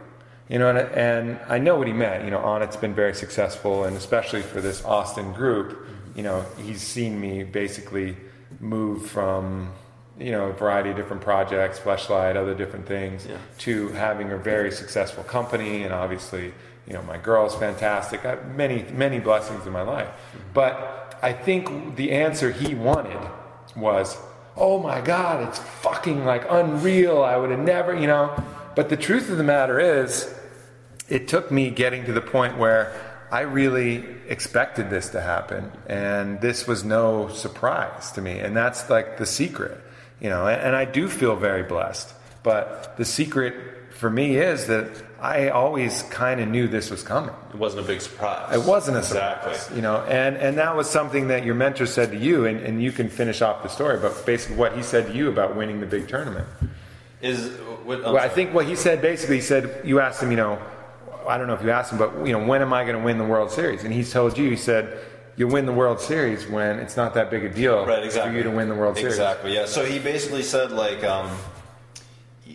You 0.49 0.59
know, 0.59 0.69
and, 0.69 0.77
and 0.77 1.39
I 1.47 1.57
know 1.57 1.75
what 1.77 1.87
he 1.87 1.93
meant. 1.93 2.25
You 2.25 2.31
know, 2.31 2.39
Onnit's 2.39 2.77
been 2.77 2.93
very 2.93 3.15
successful, 3.15 3.85
and 3.85 3.95
especially 3.97 4.41
for 4.41 4.61
this 4.61 4.83
Austin 4.85 5.31
group, 5.33 5.87
you 6.15 6.21
know, 6.21 6.45
he's 6.61 6.81
seen 6.81 7.19
me 7.19 7.43
basically 7.43 8.17
move 8.59 9.05
from 9.07 9.71
you 10.19 10.31
know 10.31 10.47
a 10.49 10.53
variety 10.53 10.91
of 10.91 10.95
different 10.95 11.23
projects, 11.23 11.79
Fleshlight, 11.79 12.35
other 12.35 12.53
different 12.53 12.85
things, 12.85 13.25
Yeah. 13.25 13.37
to 13.59 13.87
having 13.89 14.31
a 14.31 14.37
very 14.37 14.71
successful 14.71 15.23
company, 15.23 15.83
and 15.83 15.93
obviously, 15.93 16.53
you 16.87 16.93
know, 16.93 17.01
my 17.03 17.17
girl's 17.17 17.55
fantastic. 17.55 18.25
I 18.25 18.31
have 18.31 18.55
many 18.55 18.83
many 18.91 19.19
blessings 19.19 19.65
in 19.65 19.73
my 19.73 19.81
life, 19.83 20.09
but 20.53 21.17
I 21.21 21.33
think 21.33 21.95
the 21.95 22.11
answer 22.11 22.51
he 22.51 22.75
wanted 22.75 23.19
was, 23.75 24.17
"Oh 24.57 24.79
my 24.79 25.01
God, 25.01 25.47
it's 25.47 25.59
fucking 25.59 26.25
like 26.25 26.45
unreal. 26.49 27.23
I 27.23 27.37
would 27.37 27.51
have 27.51 27.59
never, 27.59 27.95
you 27.95 28.07
know." 28.07 28.35
But 28.75 28.89
the 28.89 28.97
truth 28.97 29.29
of 29.29 29.37
the 29.37 29.43
matter 29.43 29.79
is, 29.79 30.33
it 31.07 31.27
took 31.27 31.51
me 31.51 31.69
getting 31.69 32.05
to 32.05 32.13
the 32.13 32.21
point 32.21 32.57
where 32.57 32.91
I 33.31 33.41
really 33.41 34.05
expected 34.27 34.89
this 34.89 35.09
to 35.09 35.21
happen, 35.21 35.71
and 35.87 36.41
this 36.41 36.67
was 36.67 36.83
no 36.83 37.29
surprise 37.29 38.11
to 38.11 38.21
me. 38.21 38.39
And 38.39 38.55
that's 38.55 38.89
like 38.89 39.17
the 39.17 39.25
secret, 39.25 39.79
you 40.19 40.29
know. 40.29 40.47
And, 40.47 40.61
and 40.61 40.75
I 40.75 40.85
do 40.85 41.07
feel 41.07 41.35
very 41.35 41.63
blessed, 41.63 42.13
but 42.43 42.95
the 42.97 43.05
secret 43.05 43.55
for 44.03 44.09
me 44.09 44.35
is 44.35 44.67
that 44.67 45.01
I 45.21 45.47
always 45.47 46.03
kind 46.03 46.41
of 46.41 46.49
knew 46.49 46.67
this 46.67 46.91
was 46.91 47.03
coming. 47.03 47.33
It 47.53 47.55
wasn't 47.55 47.85
a 47.85 47.87
big 47.87 48.01
surprise. 48.01 48.53
It 48.53 48.67
wasn't 48.67 48.97
a 48.97 48.99
exactly. 48.99 49.53
surprise, 49.53 49.73
you 49.77 49.81
know, 49.81 50.01
and 50.01 50.35
and 50.35 50.57
that 50.57 50.75
was 50.75 50.89
something 50.89 51.29
that 51.29 51.45
your 51.45 51.55
mentor 51.55 51.85
said 51.85 52.11
to 52.11 52.17
you, 52.17 52.45
and, 52.45 52.59
and 52.59 52.83
you 52.83 52.91
can 52.91 53.07
finish 53.07 53.41
off 53.41 53.63
the 53.63 53.69
story. 53.69 53.97
But 54.01 54.25
basically, 54.25 54.57
what 54.57 54.75
he 54.75 54.83
said 54.83 55.07
to 55.07 55.13
you 55.13 55.29
about 55.29 55.55
winning 55.55 55.79
the 55.79 55.85
big 55.85 56.09
tournament. 56.09 56.45
Is 57.21 57.47
what, 57.85 58.03
Well, 58.03 58.17
I 58.17 58.27
think 58.27 58.53
what 58.53 58.65
he 58.65 58.75
said 58.75 59.01
basically 59.01 59.37
he 59.37 59.41
said 59.41 59.63
you 59.85 60.01
asked 60.01 60.21
him, 60.21 60.31
you 60.31 60.35
know, 60.35 60.59
I 61.25 61.37
don't 61.37 61.47
know 61.47 61.53
if 61.53 61.63
you 61.63 61.71
asked 61.71 61.93
him, 61.93 61.99
but 61.99 62.27
you 62.27 62.33
know, 62.33 62.45
when 62.45 62.61
am 62.61 62.73
I 62.73 62.83
going 62.83 62.97
to 62.97 63.05
win 63.05 63.17
the 63.17 63.23
World 63.23 63.51
Series? 63.51 63.85
And 63.85 63.93
he 63.93 64.03
told 64.03 64.37
you, 64.37 64.49
he 64.49 64.57
said, 64.57 64.99
you 65.37 65.47
win 65.47 65.65
the 65.65 65.71
World 65.71 66.01
Series 66.01 66.45
when 66.45 66.79
it's 66.79 66.97
not 66.97 67.13
that 67.13 67.31
big 67.31 67.45
a 67.45 67.49
deal 67.49 67.85
right 67.85 68.03
exactly 68.03 68.31
for 68.31 68.37
you 68.37 68.43
to 68.43 68.51
win 68.51 68.67
the 68.67 68.75
World 68.75 68.97
Series. 68.97 69.13
exactly 69.13 69.53
yeah 69.53 69.65
so 69.65 69.85
he 69.85 69.97
basically 69.99 70.43
said 70.43 70.71
like 70.71 71.03
um 71.03 71.31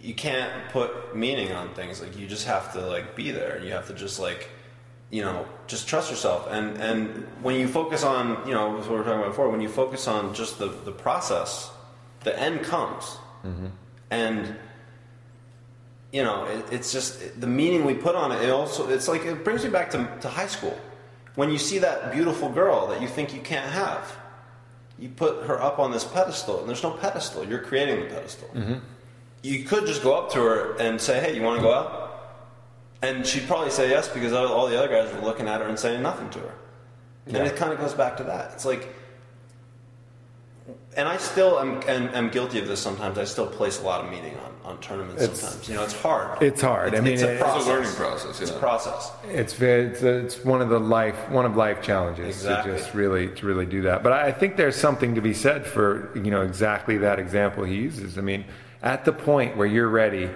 you 0.09 0.14
can't 0.14 0.50
put 0.70 1.14
meaning 1.14 1.52
on 1.52 1.68
things. 1.74 2.00
Like 2.00 2.18
you 2.18 2.26
just 2.26 2.46
have 2.46 2.72
to 2.72 2.80
like 2.80 3.14
be 3.14 3.30
there. 3.30 3.56
And 3.56 3.64
you 3.66 3.72
have 3.72 3.86
to 3.88 3.94
just 3.94 4.18
like 4.18 4.48
you 5.11 5.22
know 5.22 5.46
just 5.66 5.86
trust 5.86 6.11
yourself. 6.11 6.48
And 6.50 6.78
and 6.78 7.28
when 7.42 7.56
you 7.61 7.68
focus 7.68 8.04
on 8.04 8.48
you 8.48 8.54
know 8.54 8.70
what 8.70 8.88
we 8.88 8.96
were 8.96 9.04
talking 9.04 9.18
about 9.18 9.28
before 9.28 9.50
when 9.50 9.61
you 9.61 9.68
focus 9.68 10.09
on 10.09 10.32
just 10.32 10.59
the 10.59 10.68
the 10.68 10.92
process 10.92 11.70
the 12.24 12.36
end 12.40 12.62
comes. 12.62 13.04
Mm-hmm. 13.44 13.66
And 14.11 14.56
you 16.11 16.24
know 16.24 16.46
it, 16.46 16.64
it's 16.72 16.90
just 16.90 17.38
the 17.38 17.46
meaning 17.46 17.84
we 17.84 17.92
put 17.92 18.14
on 18.14 18.32
it 18.32 18.40
it 18.42 18.48
also 18.48 18.88
it's 18.88 19.09
like 19.09 19.26
it 19.26 19.44
brings 19.44 19.62
me 19.62 19.68
back 19.68 19.90
to, 19.90 19.98
to 20.22 20.28
high 20.28 20.48
school. 20.48 20.76
When 21.34 21.50
you 21.50 21.59
see 21.59 21.80
that 21.80 22.12
beautiful 22.12 22.48
girl 22.48 22.86
that 22.88 23.02
you 23.02 23.09
think 23.09 23.34
you 23.34 23.42
can't 23.42 23.70
have 23.70 24.16
you 24.98 25.11
put 25.11 25.44
her 25.44 25.61
up 25.62 25.78
on 25.78 25.92
this 25.92 26.04
pedestal 26.04 26.61
and 26.61 26.68
there's 26.68 26.82
no 26.82 26.92
pedestal. 26.92 27.44
You're 27.44 27.61
creating 27.61 28.00
the 28.00 28.06
pedestal 28.06 28.48
mm-hmm. 28.48 28.78
You 29.43 29.64
could 29.64 29.86
just 29.86 30.03
go 30.03 30.14
up 30.16 30.30
to 30.32 30.39
her 30.39 30.76
and 30.78 31.01
say 31.01 31.20
hey 31.20 31.34
you 31.36 31.43
want 31.43 31.57
to 31.57 31.62
go 31.62 31.72
out 31.72 32.05
and 33.03 33.26
she'd 33.26 33.47
probably 33.47 33.70
say 33.70 33.89
yes 33.89 34.09
because 34.09 34.32
all 34.32 34.47
all 34.49 34.66
the 34.68 34.76
other 34.78 34.89
guys 34.89 35.12
were 35.14 35.20
looking 35.20 35.47
at 35.49 35.61
her 35.61 35.66
and 35.68 35.78
saying 35.78 36.03
nothing 36.03 36.28
to 36.30 36.39
her 36.41 36.55
and 37.26 37.36
it 37.36 37.57
kind 37.57 37.72
of 37.72 37.78
goes 37.78 37.95
back 37.95 38.16
to 38.16 38.24
that 38.24 38.53
it's 38.53 38.64
like 38.64 38.95
and 40.97 41.07
I 41.07 41.16
still 41.16 41.61
am, 41.61 41.80
am, 41.86 42.09
am 42.14 42.28
guilty 42.28 42.59
of 42.59 42.66
this 42.66 42.80
sometimes. 42.80 43.18
I 43.18 43.24
still 43.24 43.47
place 43.47 43.80
a 43.80 43.84
lot 43.84 44.05
of 44.05 44.11
meaning 44.11 44.34
on, 44.64 44.72
on 44.72 44.80
tournaments 44.80 45.22
It's- 45.22 45.41
sometimes. 45.41 45.68
You 45.68 45.74
know, 45.76 45.84
it's 45.84 45.93
hard. 45.93 46.43
It's 46.43 46.61
hard. 46.61 46.95
I 46.95 47.01
mean, 47.01 47.12
it's 47.14 47.22
a 47.22 47.34
it- 47.34 47.39
process. 47.41 47.59
It's 47.61 47.66
a 47.66 47.72
learning 47.72 47.93
process, 47.93 48.41
It's 48.41 48.51
a 48.51 48.59
process. 48.59 49.12
It's 49.28 49.53
very, 49.55 49.84
it's, 49.86 50.03
it's 50.03 50.45
one 50.45 50.61
of 50.61 50.70
the 50.70 50.80
life 50.80 51.30
one 51.30 51.47
of 51.47 51.57
life 51.57 51.82
challenges 51.82 52.26
Exactly. 52.26 52.72
to 52.72 52.78
just 52.78 52.95
really 52.95 53.28
to 53.28 53.47
really 53.47 53.66
do 53.66 53.82
that. 53.82 54.03
But 54.03 54.12
I 54.12 54.32
think 54.32 54.57
there's 54.57 54.76
something 54.76 55.14
to 55.14 55.20
be 55.20 55.32
said 55.34 55.64
for 55.64 56.11
you 56.16 56.30
know 56.30 56.43
exactly 56.43 56.99
that 56.99 57.18
example 57.20 57.62
he 57.64 57.76
uses. 57.76 58.18
I 58.18 58.22
mean, 58.22 58.45
at 58.83 59.05
the 59.05 59.12
point 59.12 59.57
where 59.57 59.66
you're 59.66 59.89
ready, 59.89 60.31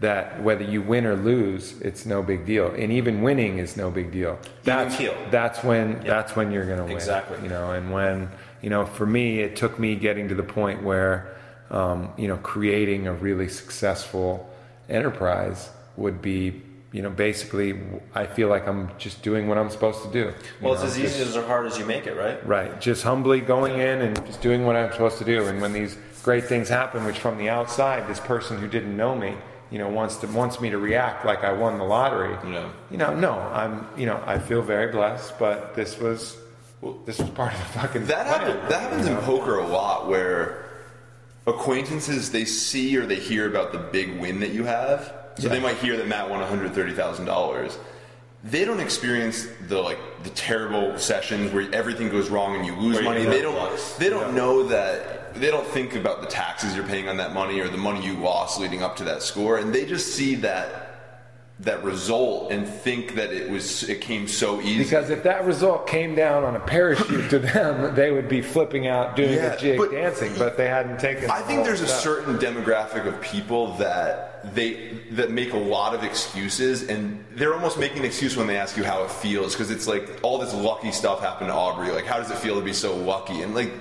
that 0.00 0.42
whether 0.42 0.62
you 0.62 0.80
win 0.80 1.04
or 1.06 1.16
lose, 1.16 1.80
it's 1.80 2.06
no 2.06 2.22
big 2.22 2.46
deal, 2.46 2.68
and 2.68 2.92
even 2.92 3.22
winning 3.22 3.58
is 3.58 3.76
no 3.76 3.90
big 3.90 4.12
deal. 4.12 4.38
That's 4.62 4.96
that's 5.30 5.64
when 5.64 6.00
that's 6.04 6.36
when 6.36 6.52
you're 6.52 6.66
going 6.66 6.78
to 6.78 6.84
win. 6.84 6.92
Exactly. 6.92 7.38
You 7.42 7.48
know, 7.48 7.72
and 7.72 7.90
when 7.92 8.30
you 8.62 8.70
know, 8.70 8.86
for 8.86 9.06
me, 9.06 9.40
it 9.40 9.56
took 9.56 9.78
me 9.78 9.96
getting 9.96 10.28
to 10.28 10.34
the 10.34 10.42
point 10.42 10.82
where 10.82 11.36
um, 11.70 12.12
you 12.16 12.28
know 12.28 12.36
creating 12.38 13.06
a 13.08 13.12
really 13.12 13.48
successful 13.48 14.48
enterprise 14.88 15.68
would 15.96 16.22
be 16.22 16.62
you 16.92 17.02
know 17.02 17.10
basically 17.10 17.78
I 18.14 18.26
feel 18.26 18.48
like 18.48 18.66
I'm 18.68 18.90
just 18.98 19.22
doing 19.22 19.48
what 19.48 19.58
I'm 19.58 19.68
supposed 19.68 20.04
to 20.04 20.12
do. 20.12 20.32
Well, 20.62 20.74
it's 20.74 20.82
know, 20.82 20.88
as 20.88 20.96
just- 20.96 21.16
easy 21.16 21.28
as 21.28 21.36
or 21.36 21.42
hard 21.44 21.66
as 21.66 21.76
you 21.76 21.84
make 21.84 22.06
it, 22.06 22.16
right? 22.16 22.44
Right, 22.46 22.80
just 22.80 23.02
humbly 23.02 23.40
going 23.40 23.80
in 23.80 24.00
and 24.00 24.26
just 24.26 24.40
doing 24.40 24.64
what 24.64 24.76
I'm 24.76 24.92
supposed 24.92 25.18
to 25.18 25.24
do. 25.24 25.44
And 25.46 25.60
when 25.60 25.72
these 25.72 25.98
great 26.22 26.44
things 26.44 26.68
happen, 26.68 27.04
which 27.04 27.18
from 27.18 27.38
the 27.38 27.48
outside, 27.48 28.08
this 28.08 28.20
person 28.20 28.58
who 28.58 28.68
didn't 28.68 28.96
know 28.96 29.14
me, 29.14 29.34
you 29.70 29.78
know, 29.78 29.88
wants 29.88 30.16
to 30.16 30.26
wants 30.28 30.60
me 30.60 30.70
to 30.70 30.78
react 30.78 31.24
like 31.24 31.44
I 31.44 31.52
won 31.52 31.78
the 31.78 31.84
lottery. 31.84 32.36
Yeah. 32.50 32.68
You 32.90 32.96
know, 32.96 33.14
no, 33.14 33.32
I'm, 33.32 33.86
you 33.96 34.06
know, 34.06 34.22
I 34.26 34.38
feel 34.38 34.62
very 34.62 34.90
blessed, 34.90 35.38
but 35.38 35.74
this 35.74 35.98
was, 35.98 36.36
well, 36.80 36.98
this 37.04 37.18
was 37.18 37.28
part 37.30 37.52
of 37.52 37.58
the 37.58 37.66
fucking. 37.66 38.06
That 38.06 38.26
happens. 38.26 38.68
That 38.70 38.80
happens 38.82 39.06
in 39.06 39.16
poker 39.18 39.58
a 39.58 39.66
lot, 39.66 40.08
where 40.08 40.64
acquaintances 41.46 42.30
they 42.30 42.44
see 42.44 42.96
or 42.96 43.06
they 43.06 43.16
hear 43.16 43.48
about 43.48 43.72
the 43.72 43.78
big 43.78 44.18
win 44.20 44.40
that 44.40 44.50
you 44.50 44.64
have. 44.64 45.14
So 45.38 45.48
they 45.48 45.60
might 45.60 45.76
hear 45.76 45.96
that 45.96 46.08
Matt 46.08 46.28
won 46.28 46.40
one 46.40 46.48
hundred 46.48 46.72
thirty 46.74 46.92
thousand 46.94 47.26
dollars. 47.26 47.78
They 48.44 48.64
don't 48.64 48.80
experience 48.80 49.46
the 49.68 49.80
like 49.80 49.98
the 50.22 50.30
terrible 50.30 50.98
sessions 50.98 51.52
where 51.52 51.68
everything 51.74 52.08
goes 52.08 52.28
wrong 52.28 52.56
and 52.56 52.64
you 52.64 52.74
lose 52.76 52.96
Where 52.96 53.04
money. 53.04 53.20
lose 53.24 53.34
They 53.34 53.42
don't. 53.42 53.54
bucks. 53.54 53.94
They 53.94 54.08
don't 54.10 54.34
know 54.34 54.64
that. 54.68 55.17
They 55.38 55.50
don't 55.50 55.66
think 55.66 55.94
about 55.94 56.20
the 56.20 56.26
taxes 56.26 56.74
you're 56.74 56.86
paying 56.86 57.08
on 57.08 57.16
that 57.18 57.32
money 57.32 57.60
or 57.60 57.68
the 57.68 57.78
money 57.78 58.04
you 58.04 58.14
lost 58.14 58.60
leading 58.60 58.82
up 58.82 58.96
to 58.96 59.04
that 59.04 59.22
score, 59.22 59.58
and 59.58 59.74
they 59.74 59.86
just 59.86 60.14
see 60.14 60.34
that 60.36 60.84
that 61.60 61.82
result 61.82 62.52
and 62.52 62.68
think 62.68 63.16
that 63.16 63.32
it 63.32 63.50
was 63.50 63.88
it 63.88 64.00
came 64.00 64.28
so 64.28 64.60
easy. 64.60 64.84
Because 64.84 65.10
if 65.10 65.24
that 65.24 65.44
result 65.44 65.88
came 65.88 66.14
down 66.14 66.44
on 66.44 66.54
a 66.54 66.60
parachute 66.60 67.28
to 67.30 67.38
them, 67.40 67.96
they 67.96 68.12
would 68.12 68.28
be 68.28 68.40
flipping 68.40 68.86
out, 68.86 69.16
doing 69.16 69.32
Yeah, 69.32 69.54
a 69.54 69.58
jig, 69.58 69.76
but- 69.78 69.90
dancing, 69.90 70.32
but 70.38 70.56
they 70.56 70.68
hadn't 70.68 71.00
taken. 71.00 71.28
I 71.28 71.40
think 71.40 71.64
there's 71.64 71.80
a 71.80 71.84
the 71.86 71.88
certain 71.90 72.38
demographic 72.38 73.06
of 73.08 73.20
people 73.20 73.72
that 73.78 74.54
they 74.54 74.98
that 75.12 75.32
make 75.32 75.52
a 75.52 75.56
lot 75.58 75.94
of 75.96 76.04
excuses, 76.04 76.84
and 76.88 77.24
they're 77.34 77.54
almost 77.54 77.76
making 77.76 77.98
an 77.98 78.04
excuse 78.04 78.36
when 78.36 78.46
they 78.46 78.56
ask 78.56 78.76
you 78.76 78.84
how 78.84 79.02
it 79.02 79.10
feels 79.10 79.54
because 79.54 79.72
it's 79.72 79.88
like 79.88 80.20
all 80.22 80.38
this 80.38 80.54
lucky 80.54 80.92
stuff 80.92 81.20
happened 81.20 81.48
to 81.48 81.54
Aubrey. 81.54 81.90
Like, 81.90 82.04
how 82.06 82.18
does 82.18 82.30
it 82.30 82.38
feel 82.38 82.54
to 82.54 82.64
be 82.64 82.72
so 82.72 82.94
lucky? 82.94 83.42
And 83.42 83.52
like, 83.56 83.72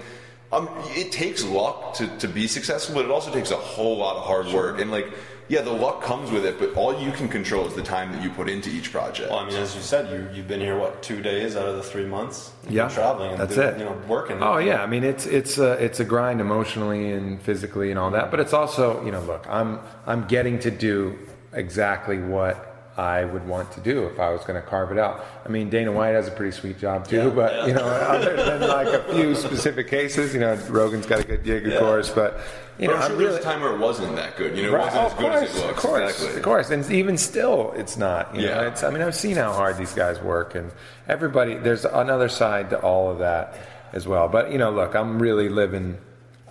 um, 0.51 0.69
it 0.95 1.11
takes 1.11 1.43
luck 1.43 1.93
to, 1.95 2.07
to 2.19 2.27
be 2.27 2.47
successful, 2.47 2.95
but 2.95 3.05
it 3.05 3.11
also 3.11 3.31
takes 3.31 3.51
a 3.51 3.57
whole 3.57 3.97
lot 3.97 4.15
of 4.15 4.23
hard 4.23 4.47
work. 4.47 4.79
And 4.79 4.91
like, 4.91 5.07
yeah, 5.49 5.61
the 5.61 5.71
luck 5.71 6.01
comes 6.01 6.31
with 6.31 6.45
it, 6.45 6.59
but 6.59 6.73
all 6.73 7.01
you 7.01 7.11
can 7.11 7.27
control 7.29 7.67
is 7.67 7.73
the 7.73 7.81
time 7.81 8.11
that 8.11 8.21
you 8.21 8.29
put 8.29 8.49
into 8.49 8.69
each 8.69 8.91
project. 8.91 9.29
Well, 9.29 9.39
I 9.39 9.47
mean, 9.47 9.55
as 9.55 9.75
you 9.75 9.81
said, 9.81 10.11
you 10.11 10.27
you've 10.33 10.47
been 10.47 10.59
here 10.59 10.77
what 10.77 11.01
two 11.01 11.21
days 11.21 11.55
out 11.55 11.67
of 11.67 11.75
the 11.75 11.83
three 11.83 12.05
months? 12.05 12.51
You've 12.63 12.69
been 12.69 12.75
yeah, 12.75 12.89
traveling. 12.89 13.31
And 13.31 13.39
That's 13.39 13.55
doing, 13.55 13.67
it. 13.67 13.79
You 13.79 13.85
know, 13.85 14.01
working. 14.07 14.41
Oh 14.41 14.57
yeah, 14.57 14.83
I 14.83 14.87
mean 14.87 15.03
it's 15.03 15.25
it's 15.25 15.57
a 15.57 15.73
it's 15.83 16.01
a 16.01 16.05
grind 16.05 16.41
emotionally 16.41 17.11
and 17.11 17.41
physically 17.41 17.91
and 17.91 17.99
all 17.99 18.11
that, 18.11 18.29
but 18.29 18.41
it's 18.41 18.53
also 18.53 19.03
you 19.05 19.11
know 19.11 19.21
look, 19.21 19.45
I'm 19.47 19.79
I'm 20.05 20.27
getting 20.27 20.59
to 20.59 20.71
do 20.71 21.17
exactly 21.53 22.19
what 22.19 22.76
I 22.97 23.25
would 23.25 23.47
want 23.47 23.71
to 23.73 23.79
do 23.79 24.05
if 24.07 24.19
I 24.19 24.31
was 24.31 24.41
going 24.41 24.59
to 24.59 24.67
carve 24.67 24.91
it 24.91 24.97
out. 24.97 25.23
I 25.45 25.49
mean 25.49 25.69
Dana 25.69 25.91
White 25.91 26.13
has 26.15 26.27
a 26.27 26.31
pretty 26.31 26.51
sweet 26.51 26.79
job 26.79 27.07
too, 27.07 27.17
Yeah, 27.17 27.29
but 27.29 27.53
yeah. 27.53 27.65
you 27.67 27.73
know 27.73 27.83
other 27.85 28.35
than 28.35 28.67
like 28.67 28.87
a 28.87 29.03
few 29.13 29.35
specific 29.35 29.87
cases, 29.87 30.33
you 30.33 30.39
know 30.39 30.55
Rogan's 30.69 31.05
got 31.05 31.19
a 31.19 31.23
good 31.23 31.43
gig 31.43 31.67
of 31.67 31.73
Yeah. 31.73 31.79
course, 31.79 32.09
but 32.09 32.39
you 32.79 32.87
know 32.87 32.95
I'm 32.95 33.07
sure 33.09 33.15
really 33.17 33.31
was 33.31 33.37
a 33.37 33.43
time 33.43 33.61
where 33.61 33.73
it 33.73 33.79
wasn't 33.79 34.15
that 34.15 34.35
good. 34.35 34.57
You 34.57 34.63
know, 34.63 34.75
it 34.75 34.79
wasn't 34.79 35.03
Oh, 35.03 35.07
as 35.07 35.13
good 35.13 35.31
as 35.31 35.41
it 35.43 35.65
looks. 35.67 35.69
Of 35.69 35.75
course, 35.77 36.11
exactly. 36.11 36.37
of 36.37 36.43
course, 36.43 36.69
and 36.71 36.91
even 36.91 37.17
still, 37.17 37.71
it's 37.77 37.97
not. 37.97 38.35
You 38.35 38.41
know, 38.47 38.47
Yeah. 38.61 38.67
it's. 38.69 38.83
I 38.83 38.89
mean, 38.89 39.03
I've 39.03 39.15
seen 39.15 39.35
how 39.35 39.53
hard 39.53 39.77
these 39.77 39.93
guys 39.93 40.19
work, 40.19 40.55
and 40.55 40.71
everybody. 41.07 41.55
There's 41.55 41.85
another 41.85 42.29
side 42.29 42.69
to 42.71 42.79
all 42.79 43.11
of 43.11 43.19
that 43.19 43.55
as 43.93 44.07
well. 44.07 44.27
But 44.27 44.51
you 44.51 44.57
know, 44.57 44.71
look, 44.71 44.95
I'm 44.95 45.19
really 45.21 45.49
living. 45.49 45.97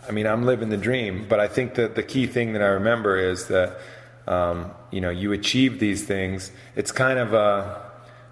I 0.09 0.13
mean, 0.13 0.27
I'm 0.29 0.45
living 0.47 0.69
the 0.69 0.77
dream. 0.77 1.27
But 1.29 1.41
I 1.41 1.49
think 1.49 1.75
that 1.75 1.97
the 1.97 2.03
key 2.05 2.27
thing 2.29 2.53
that 2.53 2.63
I 2.63 2.69
remember 2.69 3.17
is 3.19 3.47
that 3.49 3.79
um, 4.27 4.71
you 4.91 5.01
know 5.01 5.11
you 5.11 5.33
achieve 5.33 5.79
these 5.79 6.05
things. 6.05 6.53
It's 6.75 6.93
kind 6.93 7.19
of 7.19 7.33
a 7.33 7.83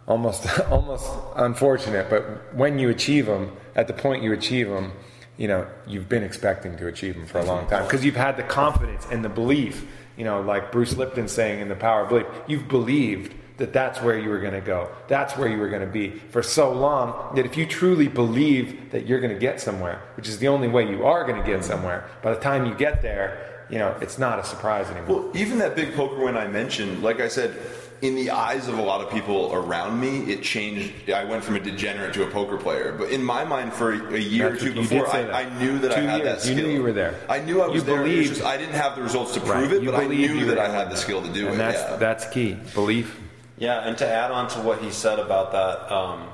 almost 0.07 0.61
almost 0.71 1.11
unfortunate, 1.37 2.11
but 2.11 2.55
when 2.55 2.79
you 2.79 2.91
achieve 2.91 3.27
them, 3.27 3.57
at 3.75 3.87
the 3.87 3.95
point 3.95 4.23
you 4.23 4.33
achieve 4.33 4.69
them, 4.69 4.93
you 5.37 5.49
know 5.49 5.67
you've 5.87 6.09
been 6.09 6.23
expecting 6.23 6.77
to 6.77 6.87
achieve 6.87 7.15
them 7.15 7.27
for 7.27 7.39
a 7.39 7.45
long 7.45 7.67
time 7.67 7.85
because 7.85 8.05
you've 8.05 8.17
had 8.17 8.37
the 8.37 8.43
confidence 8.43 9.07
and 9.11 9.25
the 9.25 9.29
belief. 9.29 9.87
You 10.17 10.23
know, 10.25 10.43
like 10.43 10.71
Bruce 10.71 10.97
Lipton 10.97 11.27
saying 11.27 11.59
in 11.59 11.69
The 11.69 11.75
Power 11.75 12.03
of 12.03 12.09
Belief, 12.09 12.27
you've 12.47 12.69
believed 12.69 13.35
that 13.57 13.73
that's 13.73 14.01
where 14.01 14.19
you 14.19 14.29
were 14.29 14.41
going 14.41 14.55
to 14.55 14.61
go. 14.61 14.91
That's 15.07 15.37
where 15.37 15.49
you 15.49 15.59
were 15.59 15.69
going 15.69 15.81
to 15.81 15.87
be 15.87 16.11
for 16.11 16.43
so 16.43 16.73
long 16.73 17.35
that 17.37 17.47
if 17.47 17.57
you 17.57 17.67
truly 17.67 18.09
believe 18.09 18.91
that 18.91 19.07
you're 19.07 19.21
going 19.21 19.33
to 19.33 19.39
get 19.39 19.61
somewhere, 19.61 20.03
which 20.17 20.29
is 20.29 20.39
the 20.39 20.49
only 20.49 20.69
way 20.69 20.89
you 20.89 21.05
are 21.05 21.25
going 21.25 21.41
to 21.41 21.47
get 21.47 21.65
somewhere, 21.65 22.09
by 22.23 22.35
the 22.35 22.41
time 22.41 22.67
you 22.67 22.75
get 22.75 23.03
there, 23.03 23.54
you 23.71 23.79
know, 23.79 23.97
it's 24.01 24.19
not 24.19 24.39
a 24.39 24.45
surprise 24.45 24.89
anymore. 24.91 25.21
Well, 25.23 25.37
even 25.37 25.59
that 25.59 25.75
big 25.77 25.95
poker 25.95 26.25
win 26.25 26.37
I 26.37 26.47
mentioned, 26.49 27.03
like 27.03 27.21
I 27.21 27.29
said, 27.29 27.57
in 28.03 28.15
the 28.17 28.31
eyes 28.33 28.69
of 28.69 28.77
a 28.79 28.83
lot 28.83 29.01
of 29.01 29.11
people 29.11 29.55
around 29.55 29.99
me, 29.99 30.25
it 30.31 30.43
changed. 30.43 31.09
I 31.11 31.25
went 31.25 31.43
from 31.43 31.57
a 31.57 31.61
degenerate 31.61 32.13
to 32.15 32.25
a 32.25 32.31
poker 32.31 32.59
player. 32.59 32.93
But 32.99 33.11
in 33.11 33.25
my 33.25 33.45
mind, 33.45 33.73
for 33.73 33.93
a, 33.95 34.15
a 34.15 34.19
year 34.19 34.51
That's 34.51 34.63
or 34.63 34.67
two 34.67 34.75
what- 34.75 34.83
you 34.83 34.89
did 34.91 35.01
before, 35.05 35.15
I. 35.35 35.43
I 35.45 35.59
knew 35.59 35.79
that 35.79 35.93
I 35.93 36.01
Two 36.01 36.07
had 36.07 36.21
that 36.23 36.45
years. 36.45 36.51
You 36.51 36.55
knew 36.57 36.69
you 36.69 36.83
were 36.83 36.93
there. 36.93 37.15
I 37.31 37.39
knew 37.39 37.63
I 37.63 37.67
was 37.69 37.77
You 37.77 37.81
there. 37.83 38.01
It 38.01 38.03
was 38.03 38.11
believed- 38.11 38.29
just, 38.35 38.43
I 38.45 38.57
didn't 38.59 38.75
have 38.75 38.97
the 38.97 39.03
results 39.03 39.33
to 39.35 39.41
Right. 39.41 39.53
prove 39.53 39.73
it, 39.73 39.83
You 39.83 39.91
but 39.91 40.01
I 40.01 40.03
believed 40.05 40.35
knew 40.35 40.47
that 40.47 40.59
I 40.59 40.69
had 40.69 40.91
the 40.91 40.97
skill 40.97 41.23
to 41.23 41.29
do 41.33 41.47
and 41.47 41.55
it. 41.55 41.59
That's 41.59 41.79
yeah. 41.79 41.97
that's 41.97 42.27
key. 42.29 42.57
Belief. 42.75 43.19
Yeah, 43.57 43.87
and 43.87 43.97
to 43.99 44.07
add 44.07 44.31
on 44.33 44.49
to 44.49 44.59
what 44.61 44.81
he 44.81 44.91
said 44.91 45.19
about 45.21 45.53
that, 45.53 45.91
um, 45.91 46.27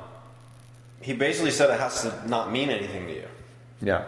he 1.03 1.12
basically 1.12 1.51
said 1.53 1.70
it 1.70 1.78
has 1.78 2.03
to 2.03 2.28
not 2.28 2.51
mean 2.51 2.70
anything 2.70 3.07
to 3.07 3.12
you. 3.14 3.28
Yeah. 3.83 4.05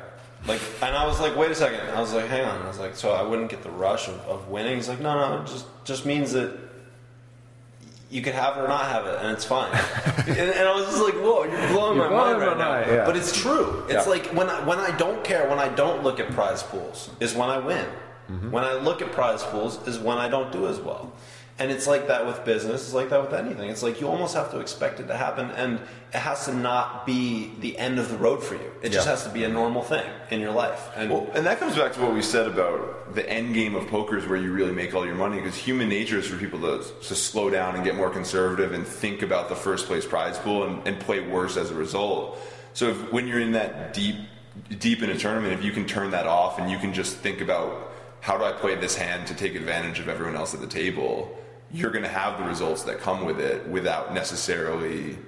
Like, 0.46 0.60
and 0.82 0.96
I 0.96 1.06
was 1.06 1.20
like, 1.20 1.36
wait 1.36 1.50
a 1.50 1.54
second. 1.54 1.80
I 1.90 2.00
was 2.00 2.12
like, 2.12 2.26
hang 2.26 2.44
on. 2.44 2.62
I 2.62 2.66
was 2.68 2.78
like, 2.78 2.96
so 2.96 3.12
I 3.12 3.22
wouldn't 3.22 3.48
get 3.48 3.62
the 3.62 3.70
rush 3.70 4.08
of, 4.08 4.18
of 4.26 4.48
winning. 4.48 4.76
He's 4.76 4.88
like, 4.88 5.00
no, 5.00 5.14
no, 5.36 5.42
it 5.42 5.46
just 5.46 5.66
just 5.84 6.04
means 6.06 6.32
that 6.32 6.58
you 8.10 8.20
could 8.22 8.34
have 8.34 8.56
it 8.58 8.60
or 8.60 8.68
not 8.68 8.86
have 8.90 9.06
it, 9.06 9.18
and 9.22 9.30
it's 9.30 9.44
fine. 9.44 9.72
and, 10.26 10.38
and 10.38 10.68
I 10.68 10.74
was 10.74 10.84
just 10.86 11.00
like, 11.02 11.14
whoa, 11.14 11.44
you're 11.44 11.68
blowing 11.68 11.96
You're 11.96 12.10
my 12.10 12.16
blowing 12.16 12.38
mind 12.38 12.40
my 12.40 12.46
right 12.46 12.58
now. 12.58 12.68
mind, 12.72 12.86
yeah. 12.90 13.06
But 13.06 13.16
it's 13.16 13.40
true. 13.40 13.84
It's 13.88 13.92
Yeah. 14.06 14.10
like 14.10 14.26
when 14.34 14.50
I, 14.50 14.62
when 14.66 14.78
I 14.78 14.94
don't 14.96 15.24
care, 15.24 15.48
when 15.48 15.58
I 15.58 15.68
don't 15.68 16.02
look 16.02 16.20
at 16.20 16.30
prize 16.32 16.62
pools, 16.62 17.08
is 17.20 17.34
when 17.34 17.48
I 17.48 17.58
win. 17.58 17.86
Mm-hmm. 18.30 18.50
When 18.50 18.64
I 18.64 18.74
look 18.74 19.00
at 19.00 19.12
prize 19.12 19.42
pools, 19.44 19.86
is 19.88 19.98
when 19.98 20.18
I 20.18 20.28
don't 20.28 20.52
do 20.52 20.66
as 20.68 20.78
well. 20.78 21.10
And 21.62 21.70
it's 21.70 21.86
like 21.86 22.08
that 22.08 22.26
with 22.26 22.44
business. 22.44 22.82
It's 22.82 22.92
like 22.92 23.10
that 23.10 23.22
with 23.22 23.32
anything. 23.32 23.70
It's 23.70 23.84
like 23.84 24.00
you 24.00 24.08
almost 24.08 24.34
have 24.34 24.50
to 24.50 24.58
expect 24.58 24.98
it 24.98 25.06
to 25.06 25.16
happen, 25.16 25.48
and 25.52 25.78
it 26.12 26.18
has 26.18 26.46
to 26.46 26.54
not 26.54 27.06
be 27.06 27.52
the 27.60 27.78
end 27.78 28.00
of 28.00 28.08
the 28.08 28.16
road 28.16 28.42
for 28.42 28.56
you. 28.56 28.72
It 28.82 28.90
just 28.90 29.06
has 29.06 29.22
to 29.22 29.30
be 29.30 29.44
a 29.44 29.48
normal 29.48 29.80
thing 29.80 30.04
in 30.32 30.40
your 30.40 30.50
life. 30.50 30.90
And 30.96 31.08
Well, 31.08 31.30
and 31.34 31.46
that 31.46 31.60
comes 31.60 31.76
back 31.76 31.92
to 31.92 32.00
what 32.00 32.14
we 32.14 32.20
said 32.20 32.48
about 32.48 33.14
the 33.14 33.28
end 33.30 33.54
game 33.54 33.76
of 33.76 33.86
poker 33.86 34.18
is 34.18 34.26
where 34.26 34.40
you 34.40 34.52
really 34.52 34.72
make 34.72 34.92
all 34.92 35.06
your 35.06 35.14
money 35.14 35.36
because 35.36 35.54
human 35.54 35.88
nature 35.88 36.18
is 36.18 36.26
for 36.26 36.36
people 36.36 36.58
to, 36.62 36.84
to 37.06 37.14
slow 37.14 37.48
down 37.48 37.76
and 37.76 37.84
get 37.84 37.94
more 37.94 38.10
conservative 38.10 38.72
and 38.72 38.84
think 38.84 39.22
about 39.22 39.48
the 39.48 39.54
first 39.54 39.86
place 39.86 40.04
prize 40.04 40.40
pool 40.40 40.64
and, 40.64 40.84
and 40.88 40.98
play 40.98 41.20
worse 41.20 41.56
as 41.56 41.70
a 41.70 41.74
result. 41.74 42.40
So 42.74 42.88
if, 42.88 43.12
when 43.12 43.28
you're 43.28 43.38
in 43.38 43.52
that 43.52 43.94
deep, 43.94 44.16
deep 44.80 45.00
in 45.00 45.10
a 45.10 45.16
tournament, 45.16 45.52
if 45.52 45.64
you 45.64 45.70
can 45.70 45.86
turn 45.86 46.10
that 46.10 46.26
off 46.26 46.58
and 46.58 46.68
you 46.68 46.78
can 46.78 46.92
just 46.92 47.18
think 47.18 47.40
about 47.40 47.92
how 48.20 48.36
do 48.36 48.42
I 48.42 48.50
play 48.50 48.74
this 48.74 48.96
hand 48.96 49.28
to 49.28 49.34
take 49.34 49.54
advantage 49.54 50.00
of 50.00 50.08
everyone 50.08 50.34
else 50.34 50.54
at 50.54 50.60
the 50.60 50.66
table, 50.66 51.38
you're 51.72 51.90
going 51.90 52.04
to 52.04 52.08
have 52.08 52.38
the 52.38 52.44
results 52.44 52.82
that 52.84 53.00
come 53.00 53.24
with 53.24 53.40
it 53.40 53.66
without 53.66 54.12
necessarily 54.12 55.18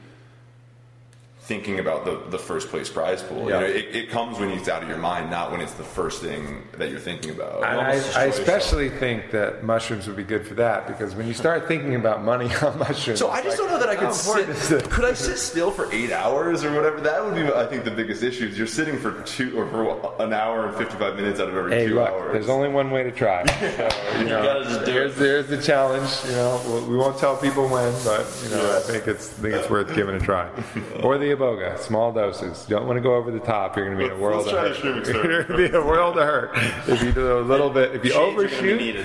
thinking 1.44 1.78
about 1.78 2.06
the, 2.06 2.18
the 2.30 2.38
first 2.38 2.68
place 2.70 2.88
prize 2.88 3.22
pool. 3.22 3.40
Yeah. 3.50 3.60
You 3.60 3.66
know, 3.66 3.66
it, 3.66 3.94
it 3.94 4.08
comes 4.08 4.38
when 4.38 4.48
it's 4.48 4.66
out 4.66 4.82
of 4.82 4.88
your 4.88 4.96
mind, 4.96 5.30
not 5.30 5.52
when 5.52 5.60
it's 5.60 5.74
the 5.74 5.84
first 5.84 6.22
thing 6.22 6.66
that 6.78 6.88
you're 6.90 6.98
thinking 6.98 7.32
about. 7.32 7.56
And 7.64 7.80
I, 7.82 7.90
I 7.90 7.94
destroy 7.96 8.28
especially 8.30 8.88
think 8.88 9.30
that 9.32 9.62
mushrooms 9.62 10.06
would 10.06 10.16
be 10.16 10.22
good 10.24 10.46
for 10.46 10.54
that 10.54 10.86
because 10.86 11.14
when 11.14 11.26
you 11.26 11.34
start 11.34 11.68
thinking 11.68 11.96
about 11.96 12.24
money 12.24 12.46
on 12.62 12.78
mushrooms, 12.78 13.18
so 13.18 13.28
I 13.28 13.42
just 13.42 13.58
don't 13.58 13.68
know 13.68 13.78
that 13.78 13.90
I 13.90 13.94
could 13.94 14.04
how 14.08 14.14
important 14.14 14.48
is 14.56 14.70
it? 14.72 14.80
sit. 14.80 14.90
Could 14.90 15.04
I 15.04 15.12
sit 15.12 15.36
still 15.36 15.70
for 15.70 15.92
eight 15.92 16.12
hours 16.12 16.64
or 16.64 16.74
whatever? 16.74 17.02
That 17.02 17.22
would 17.22 17.34
be, 17.34 17.42
I 17.52 17.66
think, 17.66 17.84
the 17.84 17.90
biggest 17.90 18.22
issue. 18.22 18.46
Is 18.46 18.56
you're 18.56 18.66
sitting 18.66 18.98
for 18.98 19.20
two 19.24 19.58
or 19.60 19.66
for 19.68 20.22
an 20.22 20.32
hour 20.32 20.68
and 20.68 20.76
55 20.78 21.14
minutes 21.16 21.40
out 21.40 21.48
of 21.50 21.56
every 21.56 21.72
Hey, 21.74 21.88
two 21.88 21.96
look, 21.96 22.08
hours. 22.08 22.32
there's 22.32 22.48
only 22.48 22.70
one 22.70 22.90
way 22.90 23.02
to 23.02 23.12
try. 23.12 23.44
So, 23.74 24.18
you 24.20 24.26
know, 24.26 24.42
gotta 24.42 24.64
just 24.64 24.84
do 24.86 25.02
it. 25.02 25.16
there's 25.16 25.48
the 25.48 25.60
challenge. 25.60 26.08
You 26.26 26.32
know, 26.32 26.60
we- 26.86 26.92
we 26.94 26.96
won't 26.96 27.18
tell 27.18 27.36
people 27.36 27.68
when, 27.68 27.92
but 28.04 28.24
you 28.44 28.50
know, 28.50 28.76
I 28.76 28.80
think 28.80 29.06
it's 29.08 29.38
I 29.38 29.42
think 29.42 29.54
it's 29.56 29.68
worth 29.68 29.94
giving 29.94 30.14
a 30.14 30.20
try. 30.20 30.48
Or 31.02 31.18
the 31.18 31.33
iboga, 31.36 31.78
small 31.78 32.12
doses. 32.12 32.64
You 32.68 32.76
don't 32.76 32.86
want 32.86 32.96
to 32.96 33.00
go 33.02 33.14
over 33.14 33.30
the 33.30 33.40
top. 33.40 33.76
You're 33.76 33.86
going 33.86 33.98
to 33.98 34.04
be 34.04 34.08
a 34.08 34.12
Let's- 34.12 34.20
world 34.22 34.46
let's 34.46 34.76
of 34.76 34.82
try 34.82 34.92
hurt. 34.92 35.04
the 35.04 35.12
shroom 35.12 35.24
You're 35.24 35.44
going 35.44 35.46
to 35.62 35.68
be 35.70 35.76
a 35.76 35.80
world 35.84 36.16
of 36.18 36.24
hurt 36.24 36.50
if 36.88 37.02
you 37.02 37.12
do 37.12 37.38
a 37.38 37.40
little 37.40 37.70
bit. 37.70 37.94
If 37.94 38.04
you 38.04 38.10
Shades 38.12 38.18
are 38.18 38.48
gonna 38.56 38.76
be 38.78 38.90
overshoot, 38.90 38.96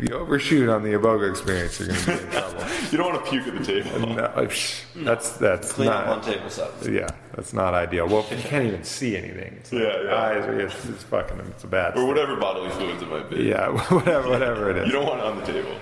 if 0.00 0.08
you 0.10 0.16
overshoot 0.16 0.68
on 0.68 0.82
the 0.82 0.90
iboga 0.90 1.30
experience, 1.30 1.78
you're 1.78 1.88
going 1.88 2.00
to 2.00 2.06
be 2.06 2.12
in 2.24 2.30
trouble. 2.30 2.64
you 2.90 2.98
don't 2.98 3.12
want 3.14 3.24
to 3.24 3.30
puke 3.30 3.46
at 3.48 3.58
the 3.58 3.64
table. 3.82 4.08
No, 4.14 4.22
uh, 4.24 4.48
that's 4.96 5.32
that's 5.38 5.72
clean 5.72 5.88
up 5.88 6.06
on 6.08 6.16
not. 6.18 6.22
table 6.24 6.50
seven. 6.50 6.94
Yeah, 6.94 7.08
that's 7.34 7.52
not 7.52 7.74
ideal. 7.74 8.06
Well, 8.08 8.24
you 8.30 8.36
can't 8.38 8.66
even 8.66 8.84
see 8.84 9.16
anything. 9.16 9.54
It's 9.60 9.72
Yeah, 9.72 10.02
yeah. 10.04 10.14
Eyes, 10.14 10.44
are- 10.46 10.60
it's, 10.60 10.84
it's 10.86 11.02
fucking. 11.04 11.38
It's 11.40 11.64
a 11.64 11.66
bad. 11.68 11.96
Or 11.96 12.06
whatever 12.06 12.36
bodily 12.36 12.70
fluids 12.70 13.02
it 13.02 13.08
might 13.08 13.28
be. 13.30 13.44
Yeah, 13.44 13.68
whatever, 13.92 14.28
whatever 14.30 14.70
it 14.70 14.76
is. 14.78 14.86
You 14.86 14.92
don't 14.92 15.06
want 15.06 15.20
it 15.20 15.26
on 15.26 15.38
the 15.38 15.46
table. 15.46 15.74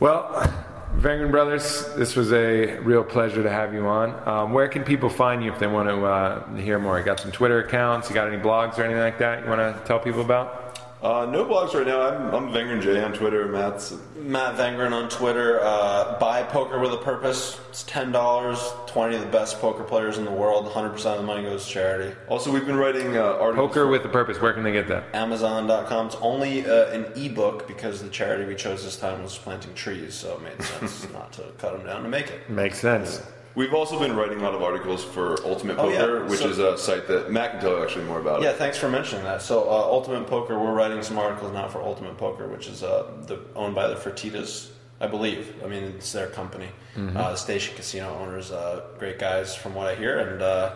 Well, 0.00 0.61
Vengrin 0.96 1.30
Brothers, 1.30 1.86
this 1.96 2.14
was 2.14 2.32
a 2.32 2.78
real 2.80 3.02
pleasure 3.02 3.42
to 3.42 3.50
have 3.50 3.72
you 3.72 3.86
on. 3.86 4.28
Um, 4.28 4.52
where 4.52 4.68
can 4.68 4.84
people 4.84 5.08
find 5.08 5.42
you 5.42 5.50
if 5.50 5.58
they 5.58 5.66
want 5.66 5.88
to 5.88 6.04
uh, 6.04 6.54
hear 6.54 6.78
more? 6.78 6.98
You 6.98 7.04
got 7.04 7.18
some 7.18 7.32
Twitter 7.32 7.60
accounts? 7.60 8.08
You 8.08 8.14
got 8.14 8.28
any 8.28 8.40
blogs 8.40 8.78
or 8.78 8.84
anything 8.84 9.02
like 9.02 9.18
that 9.18 9.42
you 9.42 9.48
want 9.48 9.60
to 9.60 9.84
tell 9.84 9.98
people 9.98 10.20
about? 10.20 10.61
Uh, 11.02 11.26
no 11.26 11.44
blogs 11.44 11.74
right 11.74 11.84
now. 11.84 12.00
I'm, 12.00 12.32
I'm 12.32 12.52
Vengrin 12.52 12.80
J 12.80 13.02
on 13.02 13.12
Twitter. 13.12 13.48
Matt's 13.48 13.92
Matt 14.14 14.54
Vengrin 14.54 14.92
on 14.92 15.08
Twitter. 15.08 15.58
Uh, 15.60 16.16
buy 16.20 16.44
poker 16.44 16.78
with 16.78 16.92
a 16.92 16.96
purpose. 16.98 17.58
It's 17.70 17.82
ten 17.82 18.12
dollars. 18.12 18.72
Twenty 18.86 19.16
of 19.16 19.20
the 19.22 19.26
best 19.26 19.58
poker 19.60 19.82
players 19.82 20.18
in 20.18 20.24
the 20.24 20.30
world. 20.30 20.70
Hundred 20.70 20.90
percent 20.90 21.16
of 21.16 21.22
the 21.22 21.26
money 21.26 21.42
goes 21.42 21.66
to 21.66 21.72
charity. 21.72 22.14
also 22.28 22.52
we've 22.52 22.64
been 22.66 22.76
writing 22.76 23.16
uh, 23.16 23.22
articles. 23.40 23.68
Poker 23.70 23.88
with 23.88 24.04
a 24.04 24.08
Purpose. 24.08 24.40
Where 24.40 24.52
can 24.52 24.62
they 24.62 24.70
get 24.70 24.86
that? 24.88 25.12
Amazon.com. 25.12 26.06
It's 26.06 26.16
only 26.20 26.64
uh, 26.66 26.92
an 26.92 27.06
ebook 27.16 27.66
because 27.66 28.00
the 28.00 28.08
charity 28.08 28.44
we 28.44 28.54
chose 28.54 28.84
this 28.84 28.96
time 28.96 29.24
was 29.24 29.36
planting 29.36 29.74
trees, 29.74 30.14
so 30.14 30.34
it 30.36 30.42
made 30.42 30.62
sense 30.62 31.10
not 31.12 31.32
to 31.32 31.42
cut 31.58 31.76
them 31.76 31.84
down 31.84 32.04
to 32.04 32.08
make 32.08 32.28
it. 32.30 32.48
Makes 32.48 32.78
sense. 32.78 33.20
We've 33.54 33.74
also 33.74 33.98
been 33.98 34.16
writing 34.16 34.40
a 34.40 34.42
lot 34.42 34.54
of 34.54 34.62
articles 34.62 35.04
for 35.04 35.36
Ultimate 35.44 35.78
Oh, 35.78 35.88
yeah. 35.90 36.00
Poker, 36.00 36.24
which 36.24 36.40
So- 36.40 36.48
is 36.48 36.58
a 36.58 36.78
site 36.78 37.06
that 37.08 37.30
Matt 37.30 37.52
can 37.52 37.60
tell 37.60 37.76
you 37.76 37.82
actually 37.82 38.04
more 38.04 38.18
about. 38.18 38.40
Yeah, 38.42 38.50
it. 38.50 38.56
thanks 38.56 38.78
for 38.78 38.88
mentioning 38.88 39.24
that. 39.24 39.42
So, 39.42 39.64
uh, 39.68 39.72
Ultimate 39.72 40.26
Poker, 40.26 40.58
we're 40.58 40.72
writing 40.72 41.02
some 41.02 41.18
articles 41.18 41.52
now 41.52 41.68
for 41.68 41.82
Ultimate 41.82 42.16
Poker, 42.16 42.48
which 42.48 42.66
is 42.68 42.82
uh, 42.82 43.04
the, 43.26 43.38
owned 43.54 43.74
by 43.74 43.88
the 43.88 43.94
Fertitas, 43.96 44.68
I 45.00 45.06
believe. 45.06 45.54
I 45.62 45.66
mean, 45.68 45.82
it's 45.84 46.12
their 46.12 46.28
company. 46.28 46.68
Uh, 47.16 47.34
Station 47.34 47.74
Casino 47.76 48.14
owners, 48.20 48.52
uh, 48.52 48.82
great 48.98 49.18
guys 49.18 49.54
from 49.54 49.74
what 49.74 49.86
I 49.86 49.94
hear, 49.94 50.18
and 50.18 50.42
uh, 50.42 50.72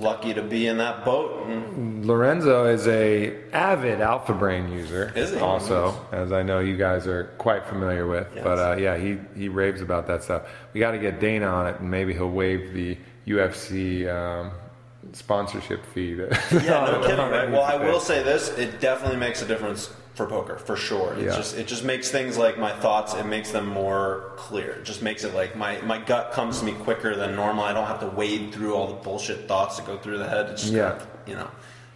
lucky 0.00 0.34
to 0.34 0.42
be 0.42 0.66
in 0.66 0.78
that 0.78 1.04
boat. 1.04 1.46
And 1.46 2.04
Lorenzo 2.06 2.66
is 2.66 2.86
a 2.86 3.36
avid 3.52 4.00
Alpha 4.00 4.32
Brain 4.32 4.70
user. 4.72 5.12
Is 5.14 5.32
he? 5.32 5.38
Also, 5.38 5.94
as 6.12 6.32
I 6.32 6.42
know 6.42 6.60
you 6.60 6.76
guys 6.76 7.06
are 7.06 7.24
quite 7.38 7.66
familiar 7.66 8.06
with. 8.06 8.28
Yes. 8.34 8.44
But 8.44 8.58
uh, 8.58 8.76
yeah, 8.76 8.96
he, 8.96 9.18
he 9.36 9.48
raves 9.48 9.80
about 9.80 10.06
that 10.08 10.22
stuff. 10.22 10.48
We 10.72 10.80
got 10.80 10.92
to 10.92 10.98
get 10.98 11.20
Dana 11.20 11.46
on 11.46 11.66
it, 11.66 11.80
and 11.80 11.90
maybe 11.90 12.12
he'll 12.12 12.30
waive 12.30 12.72
the 12.72 12.96
UFC 13.26 14.08
um, 14.08 14.52
sponsorship 15.12 15.84
fee. 15.86 16.14
That 16.14 16.32
yeah, 16.64 16.84
no 16.84 17.00
kidding, 17.02 17.18
right? 17.18 17.50
Well, 17.50 17.62
I 17.62 17.76
will 17.76 18.00
say 18.00 18.22
this: 18.22 18.50
it 18.58 18.80
definitely 18.80 19.18
makes 19.18 19.42
a 19.42 19.46
difference 19.46 19.92
for 20.16 20.26
poker, 20.26 20.56
for 20.56 20.76
sure. 20.76 21.12
It 21.12 21.26
Yeah. 21.26 21.36
just 21.36 21.56
it 21.56 21.66
just 21.68 21.84
makes 21.84 22.10
things 22.10 22.36
like 22.38 22.58
my 22.58 22.72
thoughts. 22.72 23.14
It 23.14 23.26
makes 23.26 23.50
them 23.52 23.66
more 23.66 24.32
clear. 24.36 24.70
It 24.80 24.84
just 24.84 25.02
makes 25.02 25.22
it 25.24 25.34
like 25.34 25.54
my 25.56 25.78
my 25.82 25.98
gut 25.98 26.32
comes 26.32 26.58
to 26.60 26.64
me 26.64 26.72
quicker 26.72 27.14
than 27.14 27.36
normal. 27.36 27.64
I 27.64 27.72
don't 27.74 27.86
have 27.86 28.00
to 28.00 28.06
wade 28.08 28.52
through 28.52 28.74
all 28.74 28.86
the 28.88 28.94
bullshit 28.94 29.46
thoughts 29.46 29.76
that 29.76 29.86
go 29.86 29.98
through 29.98 30.18
the 30.18 30.28
head. 30.28 30.46
It 30.50 30.56
just 30.56 30.72
Yeah. 30.72 30.90
kind 30.90 31.02
of, 31.02 31.06
you 31.26 31.34
know 31.36 31.48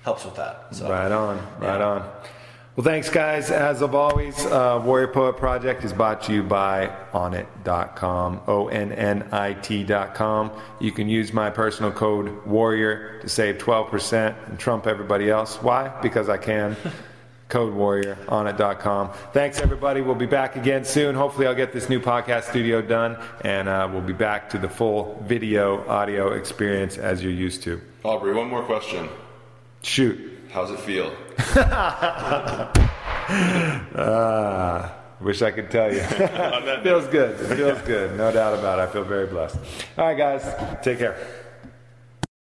helps 0.02 0.24
with 0.24 0.34
that. 0.36 0.66
So. 0.70 0.88
Right 0.88 1.12
on, 1.12 1.38
right 1.58 1.78
Yeah. 1.78 1.86
on. 1.86 2.02
Well, 2.76 2.84
thanks, 2.84 3.10
guys. 3.10 3.50
As 3.50 3.82
of 3.82 3.94
always, 3.94 4.46
uh, 4.46 4.80
Warrior 4.82 5.08
Poet 5.08 5.36
Project 5.36 5.84
is 5.84 5.92
brought 5.92 6.22
to 6.22 6.32
you 6.32 6.42
by 6.42 6.88
Onnit.com, 7.12 8.40
O 8.46 8.68
N 8.68 8.92
N 8.92 9.28
I 9.32 9.52
T.com. 9.54 10.50
You 10.78 10.92
can 10.92 11.08
use 11.08 11.32
my 11.32 11.50
personal 11.50 11.90
code 11.90 12.30
WARRIOR 12.46 13.20
to 13.22 13.28
save 13.28 13.58
12% 13.58 14.34
and 14.46 14.58
trump 14.58 14.86
everybody 14.86 15.30
else. 15.30 15.58
Why? 15.62 15.90
Because 16.00 16.28
I 16.28 16.36
can. 16.38 16.76
Code 17.50 17.74
Warrior, 17.74 18.16
Onnit.com. 18.26 19.10
Thanks, 19.32 19.60
everybody. 19.60 20.00
We'll 20.00 20.14
be 20.14 20.26
back 20.26 20.56
again 20.56 20.84
soon. 20.84 21.14
Hopefully, 21.14 21.46
I'll 21.46 21.54
get 21.54 21.72
this 21.72 21.88
new 21.88 22.00
podcast 22.00 22.44
studio 22.44 22.80
done, 22.80 23.18
and 23.42 23.68
uh, 23.68 23.88
we'll 23.92 24.00
be 24.00 24.12
back 24.12 24.48
to 24.50 24.58
the 24.58 24.68
full 24.68 25.22
video, 25.26 25.86
audio 25.88 26.32
experience 26.32 26.96
as 26.96 27.22
you're 27.22 27.32
used 27.32 27.62
to. 27.64 27.80
Aubrey, 28.04 28.32
one 28.32 28.48
more 28.48 28.62
question. 28.62 29.08
Shoot. 29.82 30.38
How's 30.52 30.70
it 30.70 30.80
feel? 30.80 31.12
Ah, 33.32 34.92
wish 35.20 35.40
I 35.42 35.50
could 35.52 35.70
tell 35.70 35.92
you. 35.92 36.00
feels 36.82 37.06
good. 37.08 37.38
Feels 37.56 37.80
good. 37.82 38.16
No 38.16 38.32
doubt 38.32 38.58
about 38.58 38.78
it. 38.80 38.82
I 38.82 38.92
feel 38.92 39.04
very 39.04 39.26
blessed. 39.26 39.56
All 39.96 40.06
right, 40.06 40.18
guys. 40.18 40.42
Take 40.82 40.98
care. 40.98 41.16